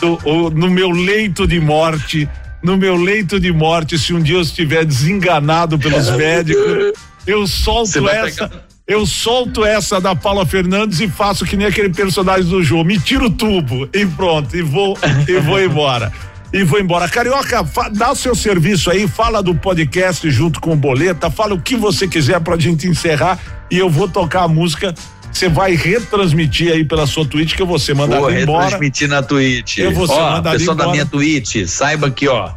No, 0.02 0.51
no 0.51 0.70
meu 0.70 0.90
leito 0.90 1.47
de 1.47 1.60
morte, 1.60 2.28
no 2.62 2.77
meu 2.77 2.97
leito 2.97 3.39
de 3.39 3.52
morte, 3.52 3.98
se 3.98 4.12
um 4.12 4.20
dia 4.20 4.36
eu 4.36 4.40
estiver 4.40 4.85
desenganado 4.85 5.78
pelos 5.78 6.10
médicos, 6.16 6.93
eu 7.27 7.47
solto 7.47 8.09
essa. 8.09 8.51
Eu 8.86 9.05
solto 9.05 9.66
essa 9.66 10.01
da 10.01 10.15
Paula 10.15 10.47
Fernandes 10.47 10.98
e 11.01 11.09
faço 11.09 11.44
que 11.44 11.59
nem 11.59 11.66
aquele 11.66 11.90
personagem 11.90 12.48
do 12.48 12.62
jogo. 12.62 12.85
Me 12.85 12.98
tiro 12.98 13.27
o 13.27 13.31
tubo 13.31 13.86
e 13.93 14.06
pronto, 14.06 14.56
e 14.56 14.62
vou, 14.62 14.97
e 15.28 15.39
vou 15.39 15.62
embora. 15.62 16.10
E 16.51 16.65
vou 16.65 16.81
embora. 16.81 17.06
Carioca, 17.06 17.62
dá 17.93 18.12
o 18.12 18.16
seu 18.16 18.35
serviço 18.35 18.90
aí, 18.90 19.06
fala 19.06 19.43
do 19.43 19.55
podcast 19.55 20.31
junto 20.31 20.59
com 20.59 20.73
o 20.73 20.77
Boleta, 20.77 21.31
fala 21.31 21.55
o 21.55 21.60
que 21.60 21.77
você 21.77 22.09
quiser 22.09 22.40
pra 22.40 22.59
gente 22.59 22.89
encerrar 22.89 23.39
e 23.70 23.77
eu 23.77 23.90
vou 23.90 24.09
tocar 24.09 24.44
a 24.44 24.48
música. 24.48 24.94
Você 25.32 25.48
vai 25.48 25.74
retransmitir 25.74 26.72
aí 26.72 26.84
pela 26.84 27.06
sua 27.06 27.24
Twitch 27.24 27.55
que 27.55 27.62
eu 27.62 27.66
vou 27.66 27.78
ser 27.78 27.94
mandado 27.94 28.22
Vou 28.22 28.32
embora. 28.32 28.64
retransmitir 28.64 29.09
na 29.09 29.22
Twitch. 29.22 29.78
Eu 29.78 29.92
vou 29.92 30.06
ser 30.06 30.14
ó, 30.14 30.30
mandado 30.32 30.59
pessoal 30.59 30.76
da 30.76 30.82
embora. 30.84 30.92
minha 30.96 31.06
Twitch, 31.06 31.66
saiba 31.66 32.10
que, 32.10 32.26
ó, 32.28 32.50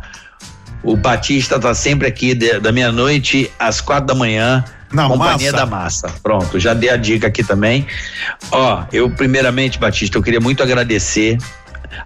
o 0.82 0.96
Batista 0.98 1.60
tá 1.60 1.76
sempre 1.76 2.08
aqui 2.08 2.34
de- 2.34 2.60
da 2.60 2.72
meia-noite 2.72 3.52
às 3.60 3.80
quatro 3.82 4.08
da 4.08 4.16
manhã. 4.16 4.64
Na 4.92 5.08
Companhia 5.08 5.52
massa. 5.52 5.58
da 5.58 5.66
Massa. 5.66 6.10
Pronto, 6.22 6.60
já 6.60 6.74
dei 6.74 6.90
a 6.90 6.98
dica 6.98 7.28
aqui 7.28 7.44
também. 7.46 7.86
Ó, 8.52 8.84
eu 8.92 9.10
primeiramente, 9.10 9.80
Batista, 9.80 10.18
eu 10.18 10.22
queria 10.24 10.42
muito 10.42 10.62
agradecer. 10.62 11.38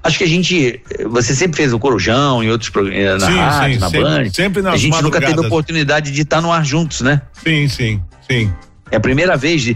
Acho 0.04 0.20
que 0.20 0.24
a 0.24 0.28
gente, 0.28 0.82
você 1.10 1.34
sempre 1.34 1.58
fez 1.58 1.74
o 1.74 1.80
Corujão 1.80 2.44
em 2.44 2.50
outros 2.52 2.70
programas, 2.70 3.22
na 3.24 3.28
Sim, 3.28 3.38
rádio, 3.38 3.74
sim, 3.76 3.80
na 3.80 3.90
sempre- 3.90 4.04
Band. 4.04 4.30
sempre 4.32 4.62
nas 4.62 4.74
A 4.76 4.78
gente 4.78 5.02
nunca 5.02 5.20
teve 5.20 5.40
oportunidade 5.40 6.12
de 6.12 6.22
estar 6.22 6.42
no 6.42 6.52
ar 6.52 6.64
juntos, 6.64 7.02
né? 7.02 7.22
Sim, 7.44 7.68
sim, 7.68 8.02
sim. 8.30 8.54
É 8.92 8.98
a 8.98 9.00
primeira 9.00 9.36
vez 9.36 9.64
de 9.64 9.76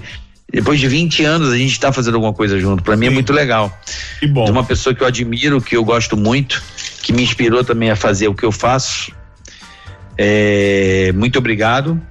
depois 0.51 0.79
de 0.79 0.87
20 0.87 1.23
anos 1.23 1.51
a 1.51 1.57
gente 1.57 1.71
está 1.71 1.91
fazendo 1.91 2.15
alguma 2.15 2.33
coisa 2.33 2.59
junto. 2.59 2.83
Para 2.83 2.95
mim 2.95 3.07
é 3.07 3.09
muito 3.09 3.31
legal. 3.31 3.77
Que 4.19 4.27
bom. 4.27 4.45
De 4.45 4.51
uma 4.51 4.63
pessoa 4.63 4.93
que 4.95 5.01
eu 5.01 5.07
admiro, 5.07 5.61
que 5.61 5.75
eu 5.75 5.83
gosto 5.83 6.17
muito, 6.17 6.61
que 7.03 7.13
me 7.13 7.23
inspirou 7.23 7.63
também 7.63 7.91
a 7.91 7.95
fazer 7.95 8.27
o 8.27 8.33
que 8.33 8.43
eu 8.43 8.51
faço. 8.51 9.11
É, 10.17 11.11
muito 11.13 11.37
obrigado 11.39 12.01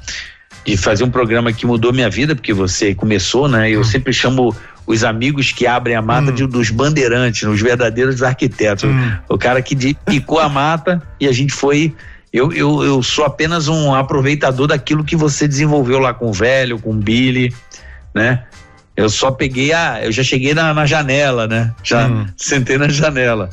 de 0.64 0.76
fazer 0.76 1.04
um 1.04 1.10
programa 1.10 1.52
que 1.52 1.66
mudou 1.66 1.92
minha 1.92 2.10
vida, 2.10 2.34
porque 2.34 2.52
você 2.52 2.94
começou, 2.94 3.48
né? 3.48 3.64
Hum. 3.64 3.66
Eu 3.66 3.84
sempre 3.84 4.12
chamo 4.12 4.54
os 4.86 5.04
amigos 5.04 5.52
que 5.52 5.66
abrem 5.66 5.94
a 5.94 6.02
mata 6.02 6.32
de, 6.32 6.46
dos 6.46 6.70
bandeirantes, 6.70 7.42
os 7.42 7.60
verdadeiros 7.60 8.22
arquitetos. 8.22 8.84
Hum. 8.84 9.12
O 9.28 9.36
cara 9.36 9.60
que 9.60 9.74
de- 9.74 9.96
picou 10.06 10.38
a 10.38 10.48
mata 10.48 11.02
e 11.20 11.26
a 11.26 11.32
gente 11.32 11.52
foi. 11.52 11.94
Eu, 12.32 12.52
eu, 12.52 12.82
eu 12.82 13.02
sou 13.02 13.24
apenas 13.24 13.68
um 13.68 13.94
aproveitador 13.94 14.66
daquilo 14.66 15.02
que 15.02 15.16
você 15.16 15.48
desenvolveu 15.48 15.98
lá 15.98 16.12
com 16.12 16.28
o 16.28 16.32
velho, 16.32 16.78
com 16.78 16.90
o 16.90 16.94
Billy, 16.94 17.54
né? 18.14 18.44
Eu 18.96 19.08
só 19.08 19.30
peguei 19.30 19.72
a. 19.72 20.04
Eu 20.04 20.10
já 20.10 20.24
cheguei 20.24 20.54
na, 20.54 20.74
na 20.74 20.84
janela, 20.84 21.46
né? 21.46 21.72
Já 21.84 22.08
sentei 22.36 22.76
na 22.78 22.88
janela. 22.88 23.48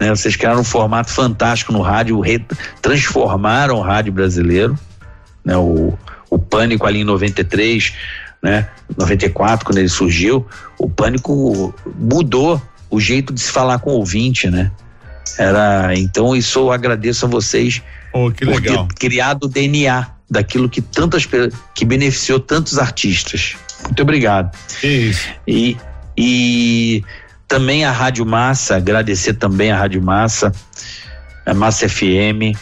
Né? 0.00 0.08
Vocês 0.08 0.36
criaram 0.36 0.60
um 0.60 0.64
formato 0.64 1.10
fantástico 1.10 1.70
no 1.72 1.82
rádio, 1.82 2.18
re- 2.20 2.44
transformaram 2.80 3.76
o 3.76 3.82
rádio 3.82 4.12
brasileiro, 4.12 4.78
né? 5.44 5.54
O, 5.56 5.98
o 6.30 6.38
Pânico 6.38 6.86
ali 6.86 7.00
em 7.00 7.04
93, 7.04 7.92
né? 8.42 8.68
94, 8.96 9.66
quando 9.66 9.78
ele 9.78 9.88
surgiu, 9.88 10.46
o 10.78 10.88
Pânico 10.88 11.74
mudou 11.98 12.62
o 12.88 12.98
jeito 12.98 13.34
de 13.34 13.40
se 13.40 13.50
falar 13.50 13.78
com 13.80 13.90
o 13.90 13.94
ouvinte, 13.96 14.48
né? 14.48 14.70
Era, 15.38 15.90
então 15.94 16.34
isso 16.34 16.58
eu 16.60 16.72
agradeço 16.72 17.26
a 17.26 17.28
vocês 17.28 17.82
Oh, 18.14 18.30
que 18.30 18.46
por 18.46 18.62
ter 18.62 18.94
criado 18.94 19.44
o 19.44 19.48
DNA 19.48 20.06
daquilo 20.30 20.70
que 20.70 20.80
tantas 20.80 21.28
que 21.74 21.84
beneficiou 21.84 22.40
tantos 22.40 22.78
artistas. 22.78 23.56
Muito 23.86 24.02
obrigado. 24.02 24.56
Isso. 24.82 25.28
E, 25.46 25.76
e 26.16 27.04
também 27.48 27.84
a 27.84 27.92
Rádio 27.92 28.26
Massa, 28.26 28.76
agradecer 28.76 29.34
também 29.34 29.70
a 29.70 29.78
Rádio 29.78 30.02
Massa, 30.02 30.52
a 31.44 31.54
Massa 31.54 31.88
FM, 31.88 32.56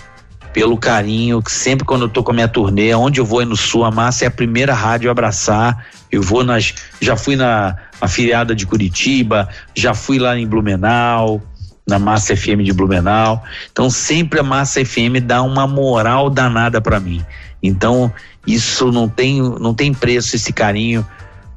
pelo 0.52 0.76
carinho, 0.76 1.42
que 1.42 1.50
sempre 1.50 1.84
quando 1.84 2.02
eu 2.02 2.08
tô 2.08 2.22
com 2.22 2.30
a 2.30 2.34
minha 2.34 2.48
turnê, 2.48 2.94
onde 2.94 3.18
eu 3.18 3.24
vou 3.24 3.40
aí 3.40 3.46
no 3.46 3.56
Sul, 3.56 3.84
a 3.84 3.90
Massa 3.90 4.24
é 4.24 4.28
a 4.28 4.30
primeira 4.30 4.72
rádio 4.72 5.08
a 5.08 5.12
abraçar. 5.12 5.86
Eu 6.12 6.22
vou 6.22 6.44
nas. 6.44 6.72
Já 7.00 7.16
fui 7.16 7.34
na 7.34 7.76
afiliada 8.00 8.54
de 8.54 8.64
Curitiba, 8.64 9.48
já 9.74 9.94
fui 9.94 10.18
lá 10.18 10.38
em 10.38 10.46
Blumenau, 10.46 11.42
na 11.86 11.98
Massa 11.98 12.36
FM 12.36 12.62
de 12.62 12.72
Blumenau. 12.72 13.42
Então 13.72 13.90
sempre 13.90 14.38
a 14.38 14.42
Massa 14.42 14.84
FM 14.84 15.20
dá 15.24 15.42
uma 15.42 15.66
moral 15.66 16.30
danada 16.30 16.80
para 16.80 17.00
mim. 17.00 17.24
Então 17.60 18.12
isso 18.46 18.92
não 18.92 19.08
tem, 19.08 19.40
não 19.40 19.74
tem 19.74 19.92
preço 19.92 20.36
esse 20.36 20.52
carinho 20.52 21.04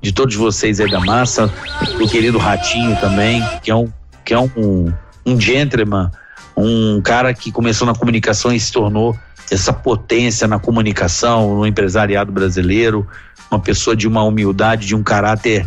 de 0.02 0.12
todos 0.12 0.36
vocês 0.36 0.80
aí 0.80 0.90
da 0.90 1.00
massa, 1.00 1.52
do 1.98 2.08
querido 2.08 2.38
Ratinho 2.38 2.96
também, 3.00 3.44
que 3.62 3.72
é 3.72 3.76
um 3.76 3.92
que 4.24 4.34
é 4.34 4.40
um, 4.40 4.94
um 5.26 5.40
gentleman, 5.40 6.12
um 6.56 7.00
cara 7.02 7.34
que 7.34 7.50
começou 7.50 7.88
na 7.88 7.96
comunicação 7.96 8.52
e 8.52 8.60
se 8.60 8.74
tornou 8.74 9.18
essa 9.50 9.72
potência 9.72 10.48
na 10.50 10.60
comunicação, 10.60 11.56
no 11.56 11.66
empresariado 11.66 12.30
brasileiro, 12.30 13.08
uma 13.50 13.58
pessoa 13.58 13.96
de 13.96 14.06
uma 14.06 14.24
humildade, 14.24 14.86
de 14.86 14.94
um 14.94 15.02
caráter 15.02 15.66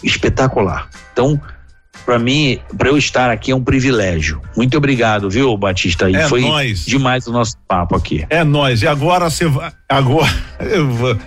espetacular. 0.00 0.88
Então, 1.12 1.40
para 2.06 2.18
mim, 2.20 2.60
para 2.76 2.88
eu 2.88 2.96
estar 2.96 3.30
aqui 3.30 3.50
é 3.50 3.56
um 3.56 3.62
privilégio. 3.62 4.40
Muito 4.56 4.76
obrigado, 4.76 5.28
viu, 5.28 5.56
Batista? 5.56 6.08
E 6.08 6.14
É 6.14 6.28
foi 6.28 6.42
nóis. 6.42 6.84
demais 6.84 7.26
o 7.26 7.32
nosso 7.32 7.56
papo 7.66 7.96
aqui. 7.96 8.24
É 8.30 8.44
nós. 8.44 8.82
E 8.82 8.86
agora 8.86 9.28
você 9.28 9.46
vai. 9.46 9.72
Agora. 9.88 10.30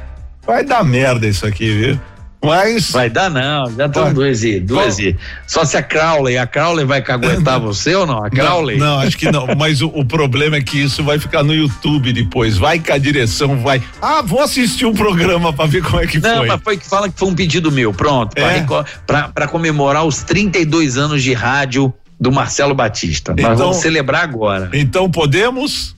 vai 0.46 0.64
dar 0.64 0.84
merda 0.84 1.28
isso 1.28 1.46
aqui, 1.46 1.70
viu? 1.70 2.00
Mas. 2.44 2.92
Vai 2.92 3.10
dar 3.10 3.30
não, 3.30 3.72
já 3.76 3.86
estão 3.88 4.14
duas 4.14 4.44
e 4.44 4.60
duas 4.60 5.00
e. 5.00 5.16
Só 5.48 5.66
se 5.66 5.76
a 5.78 5.82
Crowley, 5.84 6.38
a 6.38 6.46
Crowley 6.46 6.86
vai 6.86 7.02
caguetar 7.02 7.60
você 7.62 7.96
ou 7.96 8.06
não? 8.06 8.24
A 8.24 8.30
Crowley? 8.30 8.78
Não, 8.78 8.86
não, 8.86 9.00
acho 9.00 9.18
que 9.18 9.32
não. 9.32 9.48
Mas 9.58 9.82
o, 9.82 9.88
o 9.88 10.06
problema 10.06 10.56
é 10.58 10.62
que 10.62 10.80
isso 10.82 11.04
vai 11.04 11.18
ficar 11.20 11.44
no 11.44 11.54
YouTube 11.54 12.14
depois. 12.14 12.58
Vai 12.58 12.78
que 12.80 12.92
a 12.92 12.98
direção 12.98 13.58
vai. 13.62 13.82
Ah, 14.02 14.22
vou 14.22 14.42
assistir 14.42 14.86
um 14.86 14.94
programa 14.94 15.52
pra 15.52 15.66
ver 15.66 15.82
como 15.84 16.00
é 16.00 16.08
que 16.08 16.20
Não, 16.20 16.38
foi. 16.38 16.48
mas 16.48 16.62
foi 16.64 16.78
que 16.78 16.86
fala 16.88 17.10
que 17.10 17.18
foi 17.18 17.28
um 17.30 17.36
pedido 17.36 17.72
meu, 17.72 17.94
pronto, 17.94 18.36
pra 18.36 18.52
É? 18.54 19.28
pra 19.34 19.48
comemorar 19.48 20.06
os 20.06 20.22
32 20.24 20.98
anos 20.98 21.24
de 21.24 21.34
rádio 21.34 21.94
do 22.20 22.32
Marcelo 22.32 22.74
Batista. 22.76 23.32
Nós 23.32 23.40
Então- 23.46 23.56
vamos 23.58 23.78
celebrar 23.78 24.24
agora. 24.24 24.70
Então 24.74 25.10
podemos? 25.10 25.96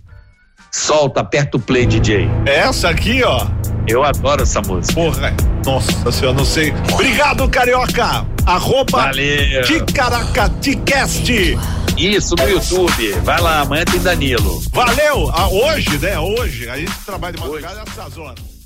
Solta, 0.72 1.22
aperta 1.22 1.58
o 1.58 1.60
play, 1.60 1.86
DJ. 1.86 2.30
Essa 2.46 2.90
aqui, 2.90 3.24
ó. 3.24 3.48
Eu 3.88 4.04
adoro 4.04 4.44
essa 4.44 4.62
música. 4.62 4.94
Porra, 4.94 5.34
nossa 5.66 6.12
senhora, 6.12 6.38
não 6.38 6.46
sei. 6.46 6.74
Obrigado, 6.94 7.48
Carioca. 7.50 8.26
Arroba 8.46 9.04
Valeu. 9.04 9.64
Ticaracaticast. 9.64 11.58
Isso 11.98 12.36
no 12.36 12.50
YouTube. 12.50 13.12
Vai 13.24 13.42
lá, 13.42 13.62
amanhã 13.62 13.86
tem 13.86 14.00
Danilo. 14.00 14.62
Valeu. 14.72 15.32
Ah, 15.34 15.48
hoje, 15.48 15.98
né? 16.00 16.20
Hoje. 16.20 16.70
A 16.70 16.78
gente 16.78 16.92
trabalha 17.06 17.34
de 17.34 17.40
madrugada 17.40 17.84
essas 17.88 18.18
horas. 18.18 18.57